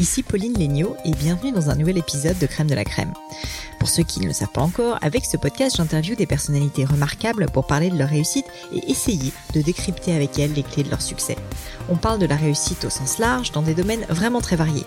ici 0.00 0.22
Pauline 0.22 0.58
Legnaud 0.58 0.96
et 1.04 1.12
bienvenue 1.12 1.52
dans 1.52 1.70
un 1.70 1.74
nouvel 1.74 1.96
épisode 1.96 2.38
de 2.38 2.46
Crème 2.46 2.68
de 2.68 2.74
la 2.74 2.84
Crème. 2.84 3.12
Pour 3.78 3.88
ceux 3.88 4.02
qui 4.02 4.20
ne 4.20 4.26
le 4.26 4.32
savent 4.32 4.52
pas 4.52 4.60
encore, 4.60 4.98
avec 5.00 5.24
ce 5.24 5.36
podcast, 5.36 5.76
j'interviewe 5.76 6.16
des 6.16 6.26
personnalités 6.26 6.84
remarquables 6.84 7.46
pour 7.46 7.66
parler 7.66 7.90
de 7.90 7.96
leur 7.96 8.08
réussite 8.08 8.46
et 8.74 8.90
essayer 8.90 9.32
de 9.54 9.62
décrypter 9.62 10.14
avec 10.14 10.38
elles 10.38 10.52
les 10.52 10.62
clés 10.62 10.82
de 10.82 10.90
leur 10.90 11.00
succès. 11.00 11.36
On 11.88 11.96
parle 11.96 12.18
de 12.18 12.26
la 12.26 12.36
réussite 12.36 12.84
au 12.84 12.90
sens 12.90 13.18
large 13.18 13.52
dans 13.52 13.62
des 13.62 13.74
domaines 13.74 14.04
vraiment 14.08 14.40
très 14.40 14.56
variés. 14.56 14.86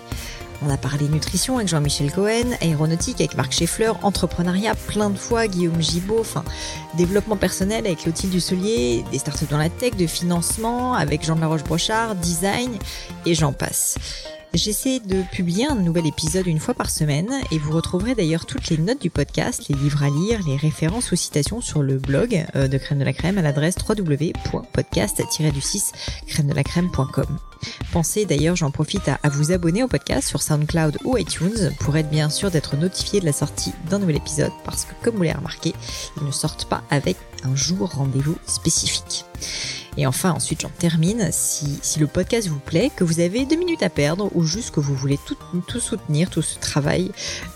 On 0.62 0.70
a 0.70 0.76
parlé 0.76 1.08
nutrition 1.08 1.56
avec 1.56 1.68
Jean-Michel 1.68 2.12
Cohen, 2.12 2.56
aéronautique 2.60 3.20
avec 3.20 3.34
Marc 3.34 3.52
Scheffler, 3.52 3.92
entrepreneuriat 4.02 4.74
plein 4.74 5.10
de 5.10 5.16
fois, 5.18 5.48
Guillaume 5.48 5.80
enfin, 6.20 6.44
développement 6.96 7.36
personnel 7.36 7.86
avec 7.86 8.00
Clotilde 8.00 8.32
Dusselier, 8.32 9.04
des 9.10 9.18
startups 9.18 9.46
dans 9.46 9.58
la 9.58 9.70
tech, 9.70 9.96
de 9.96 10.06
financement 10.06 10.94
avec 10.94 11.24
Jean 11.24 11.36
de 11.36 11.40
la 11.40 11.46
Roche-Brochard, 11.46 12.14
design, 12.16 12.76
et 13.24 13.34
j'en 13.34 13.54
passe. 13.54 13.96
J'essaie 14.52 14.98
de 14.98 15.22
publier 15.30 15.66
un 15.66 15.76
nouvel 15.76 16.08
épisode 16.08 16.48
une 16.48 16.58
fois 16.58 16.74
par 16.74 16.90
semaine 16.90 17.30
et 17.52 17.58
vous 17.58 17.72
retrouverez 17.72 18.16
d'ailleurs 18.16 18.46
toutes 18.46 18.68
les 18.68 18.78
notes 18.78 19.00
du 19.00 19.08
podcast, 19.08 19.68
les 19.68 19.76
livres 19.76 20.02
à 20.02 20.10
lire, 20.10 20.40
les 20.44 20.56
références 20.56 21.12
ou 21.12 21.16
citations 21.16 21.60
sur 21.60 21.84
le 21.84 21.98
blog 21.98 22.44
euh, 22.56 22.66
de 22.66 22.76
Crème 22.76 22.98
de 22.98 23.04
la 23.04 23.12
Crème 23.12 23.38
à 23.38 23.42
l'adresse 23.42 23.76
www.podcast-du6 23.88 25.92
crème 26.26 26.48
de 26.48 26.54
la 26.54 26.64
crème.com. 26.64 27.38
Pensez 27.92 28.24
d'ailleurs, 28.24 28.56
j'en 28.56 28.72
profite 28.72 29.08
à, 29.08 29.20
vous 29.28 29.52
abonner 29.52 29.84
au 29.84 29.88
podcast 29.88 30.26
sur 30.26 30.42
SoundCloud 30.42 30.98
ou 31.04 31.16
iTunes 31.16 31.70
pour 31.78 31.96
être 31.96 32.10
bien 32.10 32.28
sûr 32.28 32.50
d'être 32.50 32.76
notifié 32.76 33.20
de 33.20 33.26
la 33.26 33.32
sortie 33.32 33.72
d'un 33.88 34.00
nouvel 34.00 34.16
épisode 34.16 34.50
parce 34.64 34.84
que 34.84 34.94
comme 35.04 35.14
vous 35.14 35.22
l'avez 35.22 35.38
remarqué, 35.38 35.74
ils 36.16 36.26
ne 36.26 36.32
sortent 36.32 36.64
pas 36.64 36.82
avec 36.90 37.16
un 37.44 37.54
jour 37.54 37.90
rendez-vous 37.90 38.36
spécifique. 38.46 39.24
Et 39.96 40.06
enfin, 40.06 40.32
ensuite, 40.32 40.62
j'en 40.62 40.70
termine. 40.70 41.28
Si, 41.32 41.78
si, 41.82 41.98
le 41.98 42.06
podcast 42.06 42.48
vous 42.48 42.58
plaît, 42.58 42.90
que 42.94 43.04
vous 43.04 43.20
avez 43.20 43.44
deux 43.44 43.56
minutes 43.56 43.82
à 43.82 43.90
perdre 43.90 44.30
ou 44.34 44.44
juste 44.44 44.70
que 44.70 44.80
vous 44.80 44.94
voulez 44.94 45.18
tout, 45.26 45.36
soutenir, 45.80 46.30
tout 46.30 46.42
ce 46.42 46.58
travail 46.58 47.10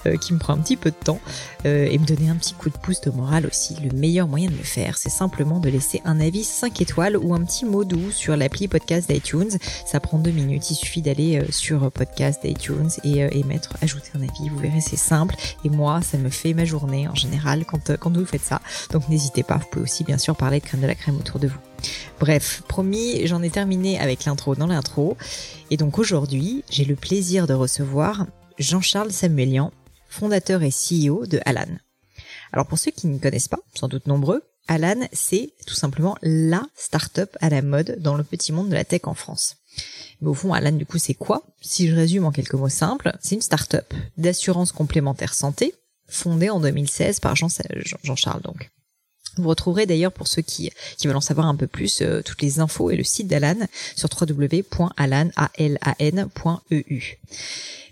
euh, 0.06 0.16
qui 0.16 0.32
me 0.32 0.38
prend 0.38 0.54
un 0.54 0.58
petit 0.58 0.76
peu 0.76 0.90
de 0.90 0.96
temps 0.96 1.20
euh, 1.64 1.86
et 1.90 1.98
me 1.98 2.04
donner 2.04 2.28
un 2.28 2.36
petit 2.36 2.54
coup 2.54 2.70
de 2.70 2.76
pouce 2.76 3.00
de 3.02 3.10
morale 3.10 3.46
aussi, 3.46 3.76
le 3.82 3.96
meilleur 3.96 4.28
moyen 4.28 4.50
de 4.50 4.56
le 4.56 4.62
faire, 4.62 4.98
c'est 4.98 5.10
simplement 5.10 5.60
de 5.60 5.68
laisser 5.68 6.02
un 6.04 6.20
avis 6.20 6.44
5 6.44 6.80
étoiles 6.80 7.16
ou 7.16 7.34
un 7.34 7.42
petit 7.44 7.64
mot 7.64 7.84
doux 7.84 8.10
sur 8.10 8.36
l'appli 8.36 8.68
podcast 8.68 9.10
d'iTunes. 9.10 9.58
Ça 9.86 10.00
prend 10.00 10.18
deux 10.18 10.30
minutes. 10.30 10.70
Il 10.70 10.74
suffit 10.74 11.02
d'aller 11.02 11.38
euh, 11.38 11.46
sur 11.50 11.90
podcast 11.92 12.42
d'iTunes 12.44 12.90
et, 13.04 13.18
et 13.20 13.44
mettre 13.44 13.74
ajouter 13.80 14.10
un 14.14 14.22
avis. 14.22 14.48
Vous 14.50 14.58
verrez, 14.58 14.80
c'est 14.80 14.96
simple. 14.96 15.36
Et 15.64 15.70
moi, 15.70 16.00
ça 16.02 16.18
me 16.18 16.30
fait 16.30 16.54
ma 16.54 16.64
journée 16.64 17.08
en 17.08 17.14
général 17.14 17.64
quand, 17.64 17.96
quand 17.96 18.16
vous 18.16 18.26
faites 18.26 18.44
ça. 18.44 18.60
Donc 18.90 19.08
n'hésitez 19.08 19.42
pas. 19.42 19.60
Pouvez 19.74 19.84
aussi 19.84 20.04
bien 20.04 20.18
sûr 20.18 20.36
parler 20.36 20.60
de 20.60 20.64
crème 20.64 20.80
de 20.80 20.86
la 20.86 20.94
crème 20.94 21.16
autour 21.16 21.40
de 21.40 21.48
vous. 21.48 21.58
Bref, 22.20 22.62
promis, 22.68 23.26
j'en 23.26 23.42
ai 23.42 23.50
terminé 23.50 23.98
avec 23.98 24.24
l'intro 24.24 24.54
dans 24.54 24.66
l'intro. 24.66 25.16
Et 25.70 25.76
donc 25.76 25.98
aujourd'hui, 25.98 26.64
j'ai 26.70 26.84
le 26.84 26.96
plaisir 26.96 27.46
de 27.46 27.54
recevoir 27.54 28.26
Jean-Charles 28.58 29.12
Samuelian, 29.12 29.72
fondateur 30.08 30.62
et 30.62 30.70
CEO 30.70 31.26
de 31.26 31.40
Alan. 31.44 31.66
Alors 32.52 32.66
pour 32.66 32.78
ceux 32.78 32.92
qui 32.92 33.08
ne 33.08 33.18
connaissent 33.18 33.48
pas, 33.48 33.58
sans 33.74 33.88
doute 33.88 34.06
nombreux, 34.06 34.42
Alan, 34.68 35.06
c'est 35.12 35.52
tout 35.66 35.74
simplement 35.74 36.16
la 36.22 36.64
start-up 36.74 37.36
à 37.40 37.50
la 37.50 37.60
mode 37.60 37.96
dans 38.00 38.14
le 38.14 38.24
petit 38.24 38.52
monde 38.52 38.68
de 38.68 38.74
la 38.74 38.84
tech 38.84 39.02
en 39.04 39.14
France. 39.14 39.56
Mais 40.20 40.28
au 40.28 40.34
fond, 40.34 40.54
Alan, 40.54 40.72
du 40.72 40.86
coup, 40.86 40.98
c'est 40.98 41.14
quoi? 41.14 41.42
Si 41.60 41.88
je 41.88 41.94
résume 41.94 42.24
en 42.24 42.30
quelques 42.30 42.54
mots 42.54 42.68
simples, 42.68 43.12
c'est 43.20 43.34
une 43.34 43.42
start-up 43.42 43.92
d'assurance 44.16 44.72
complémentaire 44.72 45.34
santé, 45.34 45.74
fondée 46.06 46.48
en 46.48 46.60
2016 46.60 47.18
par 47.18 47.34
Jean-Charles 47.34 48.42
donc. 48.42 48.70
Vous 49.36 49.48
retrouverez 49.48 49.86
d'ailleurs 49.86 50.12
pour 50.12 50.28
ceux 50.28 50.42
qui, 50.42 50.70
qui 50.96 51.06
veulent 51.06 51.16
en 51.16 51.20
savoir 51.20 51.46
un 51.46 51.56
peu 51.56 51.66
plus 51.66 52.02
euh, 52.02 52.22
toutes 52.22 52.42
les 52.42 52.60
infos 52.60 52.90
et 52.90 52.96
le 52.96 53.04
site 53.04 53.26
d'Alan 53.26 53.56
sur 53.96 54.08
www.alan.eu. 54.08 54.64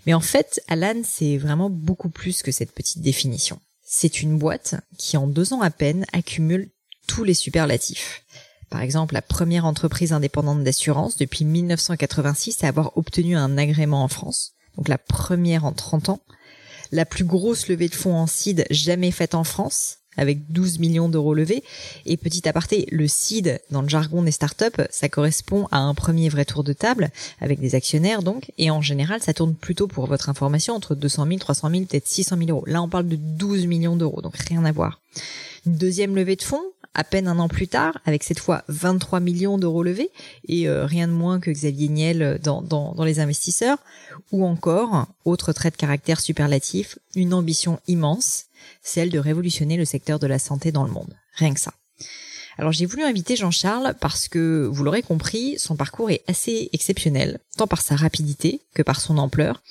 Mais 0.05 0.13
en 0.13 0.19
fait, 0.19 0.61
Alan, 0.67 1.01
c'est 1.03 1.37
vraiment 1.37 1.69
beaucoup 1.69 2.09
plus 2.09 2.43
que 2.43 2.51
cette 2.51 2.71
petite 2.71 3.01
définition. 3.01 3.59
C'est 3.83 4.21
une 4.21 4.37
boîte 4.37 4.75
qui, 4.97 5.17
en 5.17 5.27
deux 5.27 5.53
ans 5.53 5.61
à 5.61 5.69
peine, 5.69 6.05
accumule 6.13 6.69
tous 7.07 7.23
les 7.23 7.33
superlatifs. 7.33 8.23
Par 8.69 8.81
exemple, 8.81 9.13
la 9.13 9.21
première 9.21 9.65
entreprise 9.65 10.13
indépendante 10.13 10.63
d'assurance 10.63 11.17
depuis 11.17 11.45
1986 11.45 12.63
à 12.63 12.69
avoir 12.69 12.97
obtenu 12.97 13.37
un 13.37 13.57
agrément 13.57 14.03
en 14.03 14.07
France. 14.07 14.53
Donc 14.77 14.87
la 14.87 14.97
première 14.97 15.65
en 15.65 15.73
30 15.73 16.09
ans. 16.09 16.21
La 16.91 17.05
plus 17.05 17.23
grosse 17.23 17.67
levée 17.67 17.87
de 17.87 17.95
fonds 17.95 18.15
en 18.15 18.27
seed 18.27 18.65
jamais 18.69 19.11
faite 19.11 19.35
en 19.35 19.43
France 19.43 19.97
avec 20.17 20.51
12 20.51 20.79
millions 20.79 21.09
d'euros 21.09 21.33
levés. 21.33 21.63
Et 22.05 22.17
petit 22.17 22.47
aparté, 22.47 22.87
le 22.91 23.07
seed, 23.07 23.61
dans 23.71 23.81
le 23.81 23.89
jargon 23.89 24.23
des 24.23 24.31
startups, 24.31 24.83
ça 24.89 25.09
correspond 25.09 25.67
à 25.71 25.79
un 25.79 25.93
premier 25.93 26.29
vrai 26.29 26.45
tour 26.45 26.63
de 26.63 26.73
table, 26.73 27.11
avec 27.41 27.59
des 27.59 27.75
actionnaires 27.75 28.23
donc, 28.23 28.51
et 28.57 28.71
en 28.71 28.81
général, 28.81 29.21
ça 29.21 29.33
tourne 29.33 29.55
plutôt 29.55 29.87
pour 29.87 30.07
votre 30.07 30.29
information 30.29 30.75
entre 30.75 30.95
200 30.95 31.27
000, 31.27 31.39
300 31.39 31.69
000, 31.69 31.85
peut-être 31.85 32.07
600 32.07 32.37
000 32.37 32.49
euros. 32.49 32.63
Là, 32.67 32.81
on 32.81 32.89
parle 32.89 33.07
de 33.07 33.15
12 33.15 33.67
millions 33.67 33.95
d'euros, 33.95 34.21
donc 34.21 34.35
rien 34.37 34.63
à 34.65 34.71
voir. 34.71 35.01
Deuxième 35.65 36.15
levée 36.15 36.35
de 36.35 36.41
fonds, 36.41 36.72
à 36.93 37.03
peine 37.03 37.27
un 37.27 37.39
an 37.39 37.47
plus 37.47 37.67
tard, 37.67 37.97
avec 38.05 38.23
cette 38.23 38.39
fois 38.39 38.63
23 38.67 39.19
millions 39.19 39.57
d'euros 39.57 39.83
levés, 39.83 40.11
et 40.47 40.67
euh, 40.67 40.85
rien 40.85 41.07
de 41.07 41.13
moins 41.13 41.39
que 41.39 41.51
Xavier 41.51 41.89
Niel 41.89 42.39
dans, 42.41 42.61
dans, 42.61 42.93
dans 42.93 43.03
les 43.03 43.19
investisseurs, 43.19 43.77
ou 44.31 44.45
encore, 44.45 45.07
autre 45.25 45.53
trait 45.53 45.71
de 45.71 45.75
caractère 45.75 46.19
superlatif, 46.19 46.97
une 47.15 47.33
ambition 47.33 47.79
immense, 47.87 48.45
celle 48.81 49.09
de 49.09 49.19
révolutionner 49.19 49.77
le 49.77 49.85
secteur 49.85 50.19
de 50.19 50.27
la 50.27 50.39
santé 50.39 50.71
dans 50.71 50.83
le 50.83 50.91
monde. 50.91 51.15
Rien 51.35 51.53
que 51.53 51.59
ça. 51.59 51.73
Alors 52.57 52.71
j'ai 52.71 52.85
voulu 52.85 53.03
inviter 53.03 53.35
Jean-Charles 53.35 53.95
parce 53.99 54.27
que, 54.27 54.69
vous 54.71 54.83
l'aurez 54.83 55.01
compris, 55.01 55.57
son 55.57 55.75
parcours 55.75 56.11
est 56.11 56.23
assez 56.27 56.69
exceptionnel, 56.73 57.39
tant 57.57 57.67
par 57.67 57.81
sa 57.81 57.95
rapidité 57.95 58.61
que 58.73 58.83
par 58.83 59.01
son 59.01 59.17
ampleur. 59.17 59.61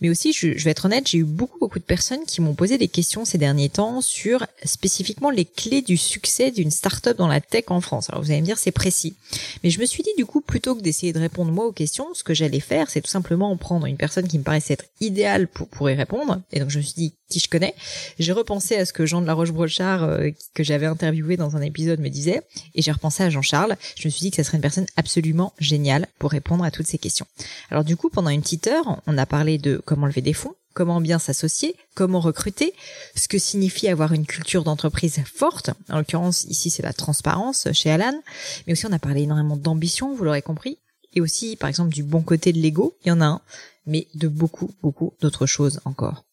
Mais 0.00 0.10
aussi, 0.10 0.32
je, 0.32 0.48
vais 0.48 0.70
être 0.70 0.84
honnête, 0.84 1.08
j'ai 1.08 1.18
eu 1.18 1.24
beaucoup 1.24 1.58
beaucoup 1.58 1.78
de 1.78 1.84
personnes 1.84 2.24
qui 2.26 2.40
m'ont 2.40 2.54
posé 2.54 2.78
des 2.78 2.88
questions 2.88 3.24
ces 3.24 3.38
derniers 3.38 3.68
temps 3.68 4.00
sur 4.00 4.46
spécifiquement 4.64 5.30
les 5.30 5.44
clés 5.44 5.82
du 5.82 5.96
succès 5.96 6.50
d'une 6.50 6.70
start-up 6.70 7.16
dans 7.16 7.28
la 7.28 7.40
tech 7.40 7.64
en 7.68 7.80
France. 7.80 8.10
Alors 8.10 8.22
vous 8.22 8.30
allez 8.30 8.40
me 8.40 8.46
dire 8.46 8.58
c'est 8.58 8.70
précis, 8.70 9.16
mais 9.62 9.70
je 9.70 9.80
me 9.80 9.86
suis 9.86 10.02
dit 10.02 10.10
du 10.16 10.26
coup 10.26 10.40
plutôt 10.40 10.74
que 10.74 10.82
d'essayer 10.82 11.12
de 11.12 11.18
répondre 11.18 11.52
moi 11.52 11.66
aux 11.66 11.72
questions, 11.72 12.14
ce 12.14 12.24
que 12.24 12.34
j'allais 12.34 12.60
faire, 12.60 12.90
c'est 12.90 13.00
tout 13.00 13.10
simplement 13.10 13.56
prendre 13.56 13.86
une 13.86 13.96
personne 13.96 14.28
qui 14.28 14.38
me 14.38 14.44
paraissait 14.44 14.74
être 14.74 14.86
idéale 15.00 15.48
pour 15.48 15.68
pour 15.68 15.90
y 15.90 15.94
répondre. 15.94 16.40
Et 16.52 16.60
donc 16.60 16.70
je 16.70 16.78
me 16.78 16.82
suis 16.82 16.94
dit 16.94 17.12
qui 17.28 17.40
je 17.40 17.48
connais? 17.48 17.74
J'ai 18.18 18.32
repensé 18.32 18.76
à 18.76 18.84
ce 18.84 18.92
que 18.92 19.04
Jean 19.04 19.20
de 19.20 19.26
la 19.26 19.34
Roche-Brochard, 19.34 20.04
euh, 20.04 20.30
que 20.54 20.62
j'avais 20.62 20.86
interviewé 20.86 21.36
dans 21.36 21.56
un 21.56 21.60
épisode, 21.60 22.00
me 22.00 22.08
disait, 22.08 22.42
et 22.74 22.82
j'ai 22.82 22.92
repensé 22.92 23.22
à 23.24 23.30
Jean-Charles. 23.30 23.76
Je 23.96 24.06
me 24.06 24.10
suis 24.10 24.20
dit 24.20 24.30
que 24.30 24.36
ça 24.36 24.44
serait 24.44 24.58
une 24.58 24.62
personne 24.62 24.86
absolument 24.96 25.52
géniale 25.58 26.06
pour 26.18 26.30
répondre 26.30 26.64
à 26.64 26.70
toutes 26.70 26.86
ces 26.86 26.98
questions. 26.98 27.26
Alors 27.70 27.84
du 27.84 27.96
coup, 27.96 28.10
pendant 28.10 28.30
une 28.30 28.42
petite 28.42 28.66
heure, 28.68 29.02
on 29.06 29.18
a 29.18 29.26
parlé 29.26 29.58
de 29.58 29.78
comment 29.86 30.06
lever 30.06 30.20
des 30.20 30.34
fonds, 30.34 30.54
comment 30.74 31.00
bien 31.00 31.18
s'associer, 31.18 31.74
comment 31.94 32.20
recruter, 32.20 32.74
ce 33.14 33.28
que 33.28 33.38
signifie 33.38 33.88
avoir 33.88 34.12
une 34.12 34.26
culture 34.26 34.62
d'entreprise 34.62 35.22
forte. 35.24 35.70
En 35.88 35.96
l'occurrence, 35.96 36.44
ici, 36.44 36.68
c'est 36.68 36.82
la 36.82 36.92
transparence 36.92 37.68
chez 37.72 37.90
Alan. 37.90 38.12
Mais 38.66 38.74
aussi, 38.74 38.84
on 38.86 38.92
a 38.92 38.98
parlé 38.98 39.22
énormément 39.22 39.56
d'ambition, 39.56 40.14
vous 40.14 40.24
l'aurez 40.24 40.42
compris. 40.42 40.78
Et 41.14 41.22
aussi, 41.22 41.56
par 41.56 41.70
exemple, 41.70 41.94
du 41.94 42.02
bon 42.02 42.20
côté 42.20 42.52
de 42.52 42.58
l'ego, 42.58 42.98
il 43.04 43.08
y 43.08 43.12
en 43.12 43.22
a 43.22 43.26
un, 43.26 43.40
mais 43.86 44.06
de 44.14 44.28
beaucoup, 44.28 44.70
beaucoup 44.82 45.14
d'autres 45.22 45.46
choses 45.46 45.80
encore. 45.86 46.24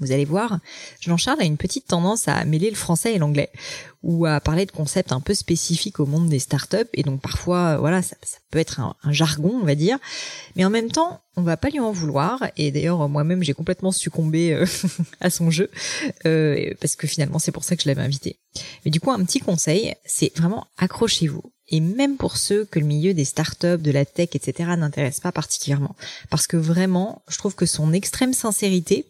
Vous 0.00 0.12
allez 0.12 0.24
voir, 0.24 0.58
Jean-Charles 1.00 1.40
a 1.40 1.44
une 1.44 1.56
petite 1.56 1.86
tendance 1.86 2.28
à 2.28 2.44
mêler 2.44 2.68
le 2.68 2.76
français 2.76 3.14
et 3.14 3.18
l'anglais, 3.18 3.50
ou 4.02 4.26
à 4.26 4.40
parler 4.40 4.66
de 4.66 4.70
concepts 4.70 5.12
un 5.12 5.20
peu 5.20 5.32
spécifiques 5.32 6.00
au 6.00 6.06
monde 6.06 6.28
des 6.28 6.38
startups, 6.38 6.88
et 6.92 7.02
donc 7.02 7.22
parfois, 7.22 7.78
voilà, 7.78 8.02
ça, 8.02 8.16
peut 8.50 8.58
être 8.58 8.80
un, 8.80 8.94
jargon, 9.12 9.58
on 9.60 9.64
va 9.64 9.74
dire, 9.74 9.98
mais 10.54 10.64
en 10.64 10.70
même 10.70 10.90
temps, 10.90 11.20
on 11.36 11.42
va 11.42 11.56
pas 11.56 11.68
lui 11.68 11.80
en 11.80 11.92
vouloir, 11.92 12.44
et 12.56 12.70
d'ailleurs, 12.70 13.08
moi-même, 13.08 13.42
j'ai 13.42 13.54
complètement 13.54 13.92
succombé 13.92 14.52
euh, 14.52 14.66
à 15.20 15.30
son 15.30 15.50
jeu, 15.50 15.70
euh, 16.26 16.72
parce 16.80 16.96
que 16.96 17.06
finalement, 17.06 17.38
c'est 17.38 17.52
pour 17.52 17.64
ça 17.64 17.76
que 17.76 17.82
je 17.82 17.88
l'avais 17.88 18.02
invité. 18.02 18.38
Mais 18.84 18.90
du 18.90 19.00
coup, 19.00 19.10
un 19.10 19.24
petit 19.24 19.40
conseil, 19.40 19.94
c'est 20.04 20.36
vraiment 20.36 20.66
accrochez-vous 20.78 21.42
et 21.68 21.80
même 21.80 22.16
pour 22.16 22.36
ceux 22.36 22.64
que 22.64 22.78
le 22.78 22.86
milieu 22.86 23.12
des 23.12 23.24
startups, 23.24 23.78
de 23.78 23.90
la 23.90 24.04
tech, 24.04 24.30
etc. 24.34 24.70
n'intéresse 24.76 25.20
pas 25.20 25.32
particulièrement. 25.32 25.96
Parce 26.30 26.46
que 26.46 26.56
vraiment, 26.56 27.22
je 27.28 27.38
trouve 27.38 27.54
que 27.54 27.66
son 27.66 27.92
extrême 27.92 28.32
sincérité 28.32 29.06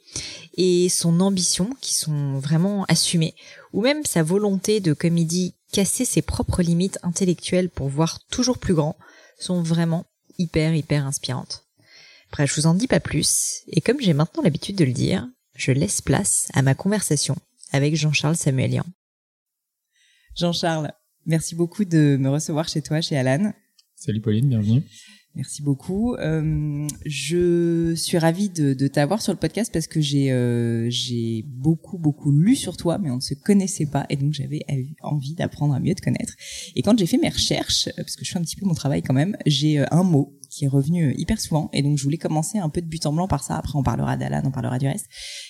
et 0.57 0.89
son 0.89 1.21
ambition, 1.21 1.71
qui 1.81 1.95
sont 1.95 2.39
vraiment 2.39 2.85
assumées, 2.89 3.35
ou 3.73 3.83
même 3.83 4.05
sa 4.05 4.23
volonté 4.23 4.81
de, 4.81 4.95
comme 4.95 5.19
il 5.19 5.27
dit, 5.27 5.55
casser 5.73 6.05
ses 6.07 6.23
propres 6.23 6.63
limites 6.63 6.99
intellectuelles 7.03 7.69
pour 7.69 7.89
voir 7.89 8.21
toujours 8.31 8.59
plus 8.59 8.75
grand, 8.75 8.97
sont 9.39 9.63
vraiment 9.63 10.07
hyper, 10.39 10.75
hyper 10.75 11.07
inspirantes. 11.07 11.65
Bref, 12.33 12.51
je 12.55 12.61
vous 12.61 12.67
en 12.67 12.75
dis 12.75 12.89
pas 12.89 13.01
plus, 13.01 13.63
et 13.69 13.81
comme 13.81 14.01
j'ai 14.01 14.13
maintenant 14.13 14.43
l'habitude 14.43 14.77
de 14.77 14.85
le 14.85 14.93
dire, 14.93 15.27
je 15.55 15.73
laisse 15.73 16.03
place 16.03 16.49
à 16.55 16.63
ma 16.63 16.75
conversation 16.75 17.37
avec 17.73 17.97
Jean-Charles 17.97 18.37
Samuelian. 18.37 18.85
Jean-Charles, 20.35 20.93
Merci 21.27 21.57
beaucoup 21.57 21.85
de 21.85 22.17
me 22.21 22.29
recevoir 22.29 22.69
chez 22.69 22.83
toi, 22.83 23.01
chez 23.01 23.17
Alan. 23.17 23.53
Salut 23.97 24.21
Pauline, 24.21 24.49
bienvenue. 24.49 24.85
Merci 25.37 25.61
beaucoup. 25.61 26.15
Euh, 26.15 26.89
je 27.05 27.95
suis 27.95 28.17
ravie 28.17 28.49
de, 28.49 28.73
de 28.73 28.89
t'avoir 28.89 29.21
sur 29.21 29.35
le 29.35 29.39
podcast 29.39 29.71
parce 29.71 29.87
que 29.87 30.01
j'ai 30.01 30.33
euh, 30.33 30.91
beaucoup 31.45 31.99
beaucoup 31.99 32.33
lu 32.33 32.57
sur 32.57 32.79
toi, 32.79 32.97
mais 32.97 33.11
on 33.11 33.17
ne 33.17 33.21
se 33.21 33.35
connaissait 33.35 33.85
pas 33.85 34.07
et 34.09 34.17
donc 34.17 34.33
j'avais 34.33 34.63
envie 35.03 35.35
d'apprendre 35.35 35.75
à 35.75 35.79
mieux 35.79 35.95
te 35.95 36.01
connaître. 36.01 36.33
Et 36.75 36.81
quand 36.81 36.99
j'ai 36.99 37.05
fait 37.05 37.19
mes 37.19 37.29
recherches, 37.29 37.91
parce 37.97 38.17
que 38.17 38.25
je 38.25 38.33
fais 38.33 38.39
un 38.39 38.43
petit 38.43 38.57
peu 38.57 38.65
mon 38.65 38.73
travail 38.73 39.03
quand 39.03 39.13
même, 39.13 39.37
j'ai 39.45 39.79
euh, 39.79 39.85
un 39.91 40.05
mot 40.05 40.37
qui 40.57 40.65
est 40.65 40.69
revenu 40.69 41.09
euh, 41.09 41.15
hyper 41.19 41.39
souvent. 41.41 41.69
Et 41.73 41.83
donc, 41.83 41.99
je 41.99 42.03
voulais 42.03 42.17
commencer 42.17 42.59
un 42.59 42.69
peu 42.69 42.81
de 42.81 42.87
but 42.87 43.05
en 43.07 43.13
blanc 43.13 43.29
par 43.29 43.43
ça. 43.43 43.57
Après, 43.57 43.77
on 43.77 43.83
parlera 43.83 44.17
d'Alan, 44.17 44.43
on 44.45 44.51
parlera 44.51 44.79
du 44.79 44.87
reste. 44.87 45.07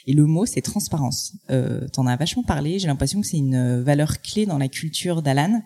Et 0.07 0.13
le 0.13 0.27
mot, 0.27 0.47
c'est 0.47 0.63
transparence. 0.63 1.37
Euh, 1.51 1.87
T'en 1.93 2.07
as 2.07 2.17
vachement 2.17 2.43
parlé. 2.43 2.79
J'ai 2.79 2.89
l'impression 2.89 3.21
que 3.21 3.27
c'est 3.27 3.37
une 3.37 3.55
euh, 3.55 3.83
valeur 3.83 4.21
clé 4.21 4.47
dans 4.47 4.59
la 4.59 4.69
culture 4.69 5.23
d'Alan. 5.23 5.63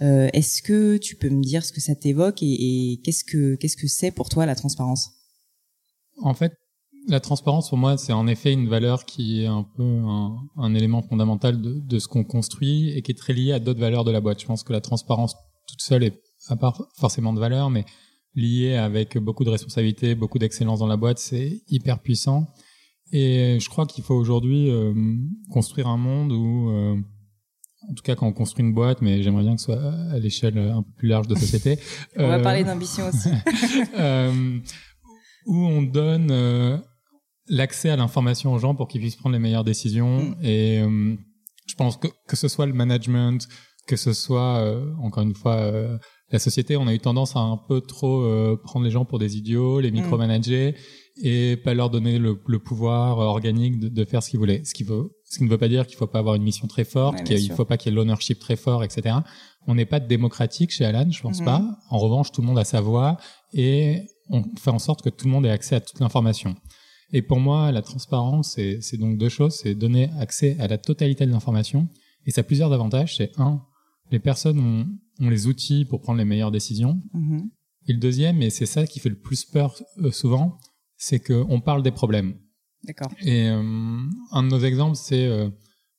Euh, 0.00 0.28
Est-ce 0.32 0.62
que 0.62 0.96
tu 0.96 1.16
peux 1.16 1.28
me 1.28 1.42
dire 1.42 1.64
ce 1.64 1.72
que 1.72 1.80
ça 1.80 1.94
t'évoque 1.94 2.42
et, 2.42 3.00
qu'est-ce 3.04 3.24
que 3.24 3.56
qu'est-ce 3.56 3.76
que 3.76 3.88
c'est 3.88 4.10
pour 4.10 4.28
toi 4.28 4.46
la 4.46 4.54
transparence? 4.54 5.10
En 6.20 6.34
fait, 6.34 6.52
la 7.08 7.20
transparence 7.20 7.68
pour 7.68 7.78
moi, 7.78 7.96
c'est 7.96 8.12
en 8.12 8.26
effet 8.26 8.52
une 8.52 8.68
valeur 8.68 9.04
qui 9.04 9.42
est 9.42 9.46
un 9.46 9.66
peu 9.76 9.82
un, 10.56 10.74
élément 10.74 11.02
fondamental 11.02 11.60
de, 11.60 11.80
de 11.80 11.98
ce 11.98 12.08
qu'on 12.08 12.24
construit 12.24 12.90
et 12.90 13.02
qui 13.02 13.12
est 13.12 13.18
très 13.18 13.32
lié 13.32 13.52
à 13.52 13.58
d'autres 13.58 13.80
valeurs 13.80 14.04
de 14.04 14.10
la 14.10 14.20
boîte. 14.20 14.40
Je 14.40 14.46
pense 14.46 14.62
que 14.62 14.72
la 14.72 14.80
transparence 14.80 15.34
toute 15.66 15.82
seule 15.82 16.04
est 16.04 16.20
à 16.48 16.56
part 16.56 16.88
forcément 16.96 17.32
de 17.32 17.40
valeur, 17.40 17.70
mais 17.70 17.84
lié 18.34 18.74
avec 18.74 19.18
beaucoup 19.18 19.44
de 19.44 19.50
responsabilités, 19.50 20.14
beaucoup 20.14 20.38
d'excellence 20.38 20.78
dans 20.78 20.86
la 20.86 20.96
boîte, 20.96 21.18
c'est 21.18 21.62
hyper 21.68 22.00
puissant. 22.00 22.46
Et 23.12 23.58
je 23.60 23.68
crois 23.68 23.86
qu'il 23.86 24.04
faut 24.04 24.14
aujourd'hui 24.14 24.70
euh, 24.70 24.92
construire 25.50 25.88
un 25.88 25.96
monde 25.96 26.32
où, 26.32 26.70
euh, 26.70 26.96
en 27.88 27.94
tout 27.94 28.02
cas 28.02 28.14
quand 28.14 28.26
on 28.26 28.32
construit 28.32 28.64
une 28.64 28.72
boîte, 28.72 29.00
mais 29.02 29.22
j'aimerais 29.22 29.44
bien 29.44 29.54
que 29.54 29.60
ce 29.60 29.66
soit 29.66 29.92
à 30.12 30.18
l'échelle 30.18 30.58
un 30.58 30.82
peu 30.82 30.90
plus 30.96 31.08
large 31.08 31.28
de 31.28 31.34
société. 31.34 31.78
on 32.16 32.28
va 32.28 32.38
parler 32.40 32.64
d'ambition 32.64 33.08
aussi. 33.08 33.30
où 35.46 35.56
on 35.56 35.82
donne 35.82 36.82
l'accès 37.48 37.90
à 37.90 37.96
l'information 37.96 38.52
aux 38.52 38.58
gens 38.58 38.74
pour 38.74 38.88
qu'ils 38.88 39.00
puissent 39.00 39.16
prendre 39.16 39.32
les 39.32 39.38
meilleures 39.38 39.64
décisions. 39.64 40.22
Mm. 40.22 40.44
Et 40.44 40.82
je 41.66 41.74
pense 41.74 41.96
que 41.96 42.08
que 42.26 42.36
ce 42.36 42.48
soit 42.48 42.66
le 42.66 42.74
management, 42.74 43.48
que 43.86 43.96
ce 43.96 44.12
soit 44.12 44.62
encore 45.00 45.22
une 45.22 45.34
fois 45.34 45.72
la 46.30 46.38
société, 46.38 46.76
on 46.76 46.86
a 46.86 46.94
eu 46.94 46.98
tendance 46.98 47.36
à 47.36 47.40
un 47.40 47.56
peu 47.56 47.80
trop 47.80 48.22
euh, 48.22 48.60
prendre 48.62 48.84
les 48.84 48.90
gens 48.90 49.04
pour 49.04 49.18
des 49.18 49.36
idiots, 49.36 49.80
les 49.80 49.90
mm. 49.90 49.94
micromanager 49.94 50.74
et 51.22 51.56
pas 51.56 51.74
leur 51.74 51.90
donner 51.90 52.18
le, 52.18 52.36
pouvoir 52.58 53.18
organique 53.18 53.80
de, 53.80 54.04
faire 54.04 54.22
ce 54.22 54.30
qu'ils 54.30 54.38
voulaient. 54.38 54.62
Ce 54.64 54.72
qui 54.72 54.84
veut, 54.84 55.10
ce 55.24 55.38
qui 55.38 55.44
ne 55.44 55.48
veut 55.48 55.58
pas 55.58 55.68
dire 55.68 55.86
qu'il 55.86 55.96
faut 55.96 56.06
pas 56.06 56.20
avoir 56.20 56.36
une 56.36 56.44
mission 56.44 56.68
très 56.68 56.84
forte, 56.84 57.24
qu'il 57.24 57.50
faut 57.52 57.64
pas 57.64 57.76
qu'il 57.76 57.90
y 57.90 57.94
ait 57.94 57.96
l'ownership 57.96 58.38
très 58.38 58.56
fort, 58.56 58.84
etc. 58.84 59.16
On 59.66 59.74
n'est 59.74 59.86
pas 59.86 60.00
démocratique 60.00 60.70
chez 60.70 60.84
Alan, 60.84 61.10
je 61.10 61.20
pense 61.20 61.40
mm-hmm. 61.40 61.44
pas. 61.44 61.78
En 61.90 61.98
revanche, 61.98 62.30
tout 62.30 62.40
le 62.40 62.46
monde 62.46 62.58
a 62.58 62.64
sa 62.64 62.80
voix 62.80 63.16
et 63.52 64.02
on 64.30 64.44
fait 64.56 64.70
en 64.70 64.78
sorte 64.78 65.02
que 65.02 65.10
tout 65.10 65.26
le 65.26 65.32
monde 65.32 65.46
ait 65.46 65.50
accès 65.50 65.74
à 65.74 65.80
toute 65.80 65.98
l'information. 65.98 66.54
Et 67.12 67.22
pour 67.22 67.40
moi, 67.40 67.72
la 67.72 67.82
transparence, 67.82 68.58
c'est 68.80 68.96
donc 68.98 69.16
deux 69.16 69.30
choses. 69.30 69.54
C'est 69.54 69.74
donner 69.74 70.10
accès 70.18 70.56
à 70.60 70.68
la 70.68 70.78
totalité 70.78 71.24
de 71.26 71.32
l'information. 71.32 71.88
Et 72.26 72.30
ça 72.30 72.42
a 72.42 72.44
plusieurs 72.44 72.72
avantages. 72.72 73.16
C'est 73.16 73.32
un, 73.38 73.62
les 74.10 74.18
personnes 74.18 74.58
ont 74.58 74.86
ont 75.20 75.30
les 75.30 75.46
outils 75.46 75.84
pour 75.84 76.00
prendre 76.00 76.18
les 76.18 76.24
meilleures 76.24 76.50
décisions. 76.50 77.00
Mm-hmm. 77.14 77.48
Et 77.88 77.92
le 77.92 77.98
deuxième, 77.98 78.42
et 78.42 78.50
c'est 78.50 78.66
ça 78.66 78.86
qui 78.86 79.00
fait 79.00 79.08
le 79.08 79.18
plus 79.18 79.44
peur 79.44 79.74
euh, 79.98 80.10
souvent, 80.10 80.58
c'est 80.96 81.20
qu'on 81.20 81.60
parle 81.60 81.82
des 81.82 81.90
problèmes. 81.90 82.34
D'accord. 82.84 83.10
Et 83.22 83.48
euh, 83.48 83.62
un 84.32 84.42
de 84.42 84.48
nos 84.48 84.60
exemples, 84.60 84.96
c'est 84.96 85.24
euh, 85.24 85.48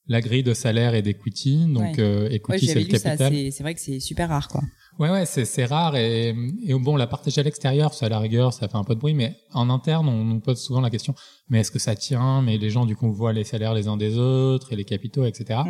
la 0.07 0.21
grille 0.21 0.43
de 0.43 0.53
salaire 0.53 0.95
et 0.95 1.01
d'equity. 1.01 1.65
Donc, 1.67 1.99
equity, 1.99 2.67
c'est 2.67 2.79
le 2.79 2.85
capital. 2.85 3.51
C'est 3.51 3.63
vrai 3.63 3.73
que 3.73 3.81
c'est 3.81 3.99
super 3.99 4.29
rare, 4.29 4.47
quoi. 4.47 4.61
Ouais, 4.97 5.09
ouais, 5.09 5.25
c'est 5.25 5.65
rare 5.65 5.95
et, 5.95 6.35
et 6.65 6.73
bon, 6.73 6.97
la 6.97 7.07
partager 7.07 7.39
à 7.39 7.43
l'extérieur, 7.45 7.93
ça 7.93 8.07
à 8.07 8.09
la 8.09 8.19
rigueur, 8.19 8.51
ça 8.51 8.67
fait 8.67 8.75
un 8.75 8.83
peu 8.83 8.95
de 8.95 8.99
bruit, 8.99 9.13
mais 9.13 9.33
en 9.53 9.69
interne, 9.69 10.09
on 10.09 10.25
nous 10.25 10.41
pose 10.41 10.61
souvent 10.61 10.81
la 10.81 10.89
question, 10.89 11.15
mais 11.47 11.61
est-ce 11.61 11.71
que 11.71 11.79
ça 11.79 11.95
tient? 11.95 12.41
Mais 12.41 12.57
les 12.57 12.69
gens, 12.69 12.85
du 12.85 12.97
coup, 12.97 13.09
voient 13.13 13.31
les 13.31 13.45
salaires 13.45 13.73
les 13.73 13.87
uns 13.87 13.95
des 13.95 14.17
autres 14.17 14.73
et 14.73 14.75
les 14.75 14.83
capitaux, 14.83 15.23
etc. 15.23 15.61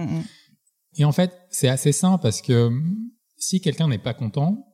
Et 0.98 1.06
en 1.06 1.12
fait, 1.12 1.32
c'est 1.50 1.70
assez 1.70 1.92
simple 1.92 2.22
parce 2.22 2.42
que 2.42 2.72
si 3.38 3.62
quelqu'un 3.62 3.88
n'est 3.88 3.98
pas 3.98 4.14
content, 4.14 4.66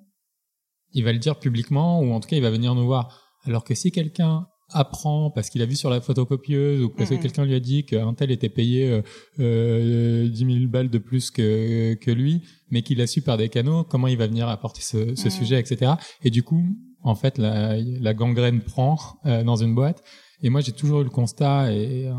il 0.93 1.03
va 1.03 1.11
le 1.11 1.19
dire 1.19 1.39
publiquement 1.39 1.99
ou 1.99 2.13
en 2.13 2.19
tout 2.19 2.29
cas 2.29 2.37
il 2.37 2.41
va 2.41 2.51
venir 2.51 2.73
nous 2.73 2.85
voir. 2.85 3.21
Alors 3.43 3.63
que 3.63 3.75
si 3.75 3.91
quelqu'un 3.91 4.47
apprend 4.69 5.29
parce 5.29 5.49
qu'il 5.49 5.61
a 5.61 5.65
vu 5.65 5.75
sur 5.75 5.89
la 5.89 6.01
photocopieuse 6.01 6.81
ou 6.81 6.89
parce 6.89 7.09
que 7.09 7.15
quelqu'un 7.15 7.45
lui 7.45 7.53
a 7.53 7.59
dit 7.59 7.85
qu'un 7.85 8.13
tel 8.13 8.31
était 8.31 8.49
payé 8.49 8.89
euh, 8.89 9.01
euh, 9.39 10.27
10 10.27 10.37
000 10.37 10.67
balles 10.67 10.89
de 10.89 10.97
plus 10.97 11.29
que, 11.29 11.93
que 11.95 12.11
lui, 12.11 12.41
mais 12.71 12.81
qu'il 12.81 12.99
a 13.01 13.07
su 13.07 13.21
par 13.21 13.37
des 13.37 13.49
canaux, 13.49 13.83
comment 13.83 14.07
il 14.07 14.17
va 14.17 14.27
venir 14.27 14.47
apporter 14.47 14.81
ce, 14.81 15.15
ce 15.15 15.29
sujet, 15.29 15.59
etc. 15.59 15.93
Et 16.23 16.31
du 16.31 16.41
coup, 16.41 16.63
en 17.03 17.13
fait, 17.13 17.37
la, 17.37 17.77
la 17.77 18.13
gangrène 18.15 18.61
prend 18.61 18.97
euh, 19.25 19.43
dans 19.43 19.57
une 19.57 19.75
boîte. 19.75 20.03
Et 20.41 20.49
moi, 20.49 20.61
j'ai 20.61 20.71
toujours 20.71 21.01
eu 21.01 21.03
le 21.03 21.09
constat, 21.09 21.71
et 21.71 22.09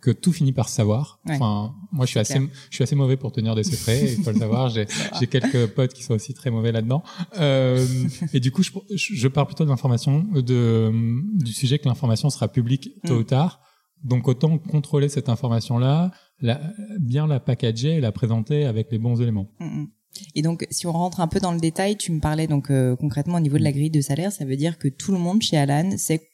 que 0.00 0.10
tout 0.10 0.32
finit 0.32 0.52
par 0.52 0.68
savoir. 0.68 1.20
Enfin, 1.28 1.74
moi, 1.92 2.06
je 2.06 2.10
suis 2.10 2.20
assez, 2.20 2.40
je 2.70 2.74
suis 2.74 2.82
assez 2.82 2.96
mauvais 2.96 3.16
pour 3.16 3.32
tenir 3.32 3.54
des 3.54 3.64
secrets. 3.64 4.14
Il 4.14 4.22
faut 4.22 4.32
le 4.32 4.38
savoir. 4.38 4.68
J'ai, 4.70 4.86
j'ai 5.20 5.26
quelques 5.26 5.66
potes 5.68 5.92
qui 5.92 6.02
sont 6.02 6.14
aussi 6.14 6.34
très 6.34 6.50
mauvais 6.50 6.72
là-dedans. 6.72 7.02
Euh, 7.38 7.86
et 8.32 8.40
du 8.40 8.50
coup, 8.50 8.62
je, 8.62 8.70
je 8.94 9.28
pars 9.28 9.46
plutôt 9.46 9.64
de 9.64 9.70
l'information, 9.70 10.24
de, 10.32 10.90
du 11.38 11.52
sujet 11.52 11.78
que 11.78 11.88
l'information 11.88 12.30
sera 12.30 12.48
publique 12.48 12.90
tôt 13.04 13.16
ou 13.16 13.20
mm. 13.20 13.26
tard. 13.26 13.60
Donc, 14.02 14.28
autant 14.28 14.56
contrôler 14.58 15.10
cette 15.10 15.28
information-là, 15.28 16.10
la, 16.40 16.60
bien 16.98 17.26
la 17.26 17.38
packager 17.38 17.96
et 17.96 18.00
la 18.00 18.12
présenter 18.12 18.64
avec 18.64 18.90
les 18.90 18.98
bons 18.98 19.20
éléments. 19.20 19.48
Mm, 19.60 19.82
mm. 19.82 19.88
Et 20.34 20.42
donc, 20.42 20.66
si 20.70 20.86
on 20.86 20.92
rentre 20.92 21.20
un 21.20 21.28
peu 21.28 21.40
dans 21.40 21.52
le 21.52 21.60
détail, 21.60 21.96
tu 21.96 22.12
me 22.12 22.20
parlais 22.20 22.46
donc 22.46 22.70
euh, 22.70 22.96
concrètement 22.96 23.36
au 23.36 23.40
niveau 23.40 23.58
de 23.58 23.62
la 23.62 23.72
grille 23.72 23.90
de 23.90 24.00
salaire, 24.00 24.32
ça 24.32 24.44
veut 24.44 24.56
dire 24.56 24.78
que 24.78 24.88
tout 24.88 25.12
le 25.12 25.18
monde 25.18 25.42
chez 25.42 25.56
Alan 25.56 25.96
sait 25.96 26.29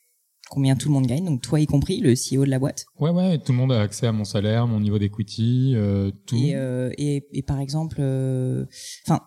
combien 0.50 0.76
tout 0.76 0.88
le 0.88 0.94
monde 0.94 1.06
gagne, 1.06 1.24
donc 1.24 1.42
toi 1.42 1.60
y 1.60 1.66
compris, 1.66 2.00
le 2.00 2.14
CEO 2.14 2.44
de 2.44 2.50
la 2.50 2.58
boîte. 2.58 2.86
Ouais, 2.98 3.10
ouais, 3.10 3.38
tout 3.38 3.52
le 3.52 3.58
monde 3.58 3.72
a 3.72 3.80
accès 3.80 4.06
à 4.06 4.12
mon 4.12 4.24
salaire, 4.24 4.66
mon 4.66 4.80
niveau 4.80 4.98
d'equity, 4.98 5.72
euh, 5.74 6.10
tout. 6.26 6.36
Et, 6.36 6.54
euh, 6.54 6.90
et, 6.98 7.26
et, 7.32 7.42
par 7.42 7.60
exemple, 7.60 7.96
euh, 8.00 8.66
enfin, 9.06 9.22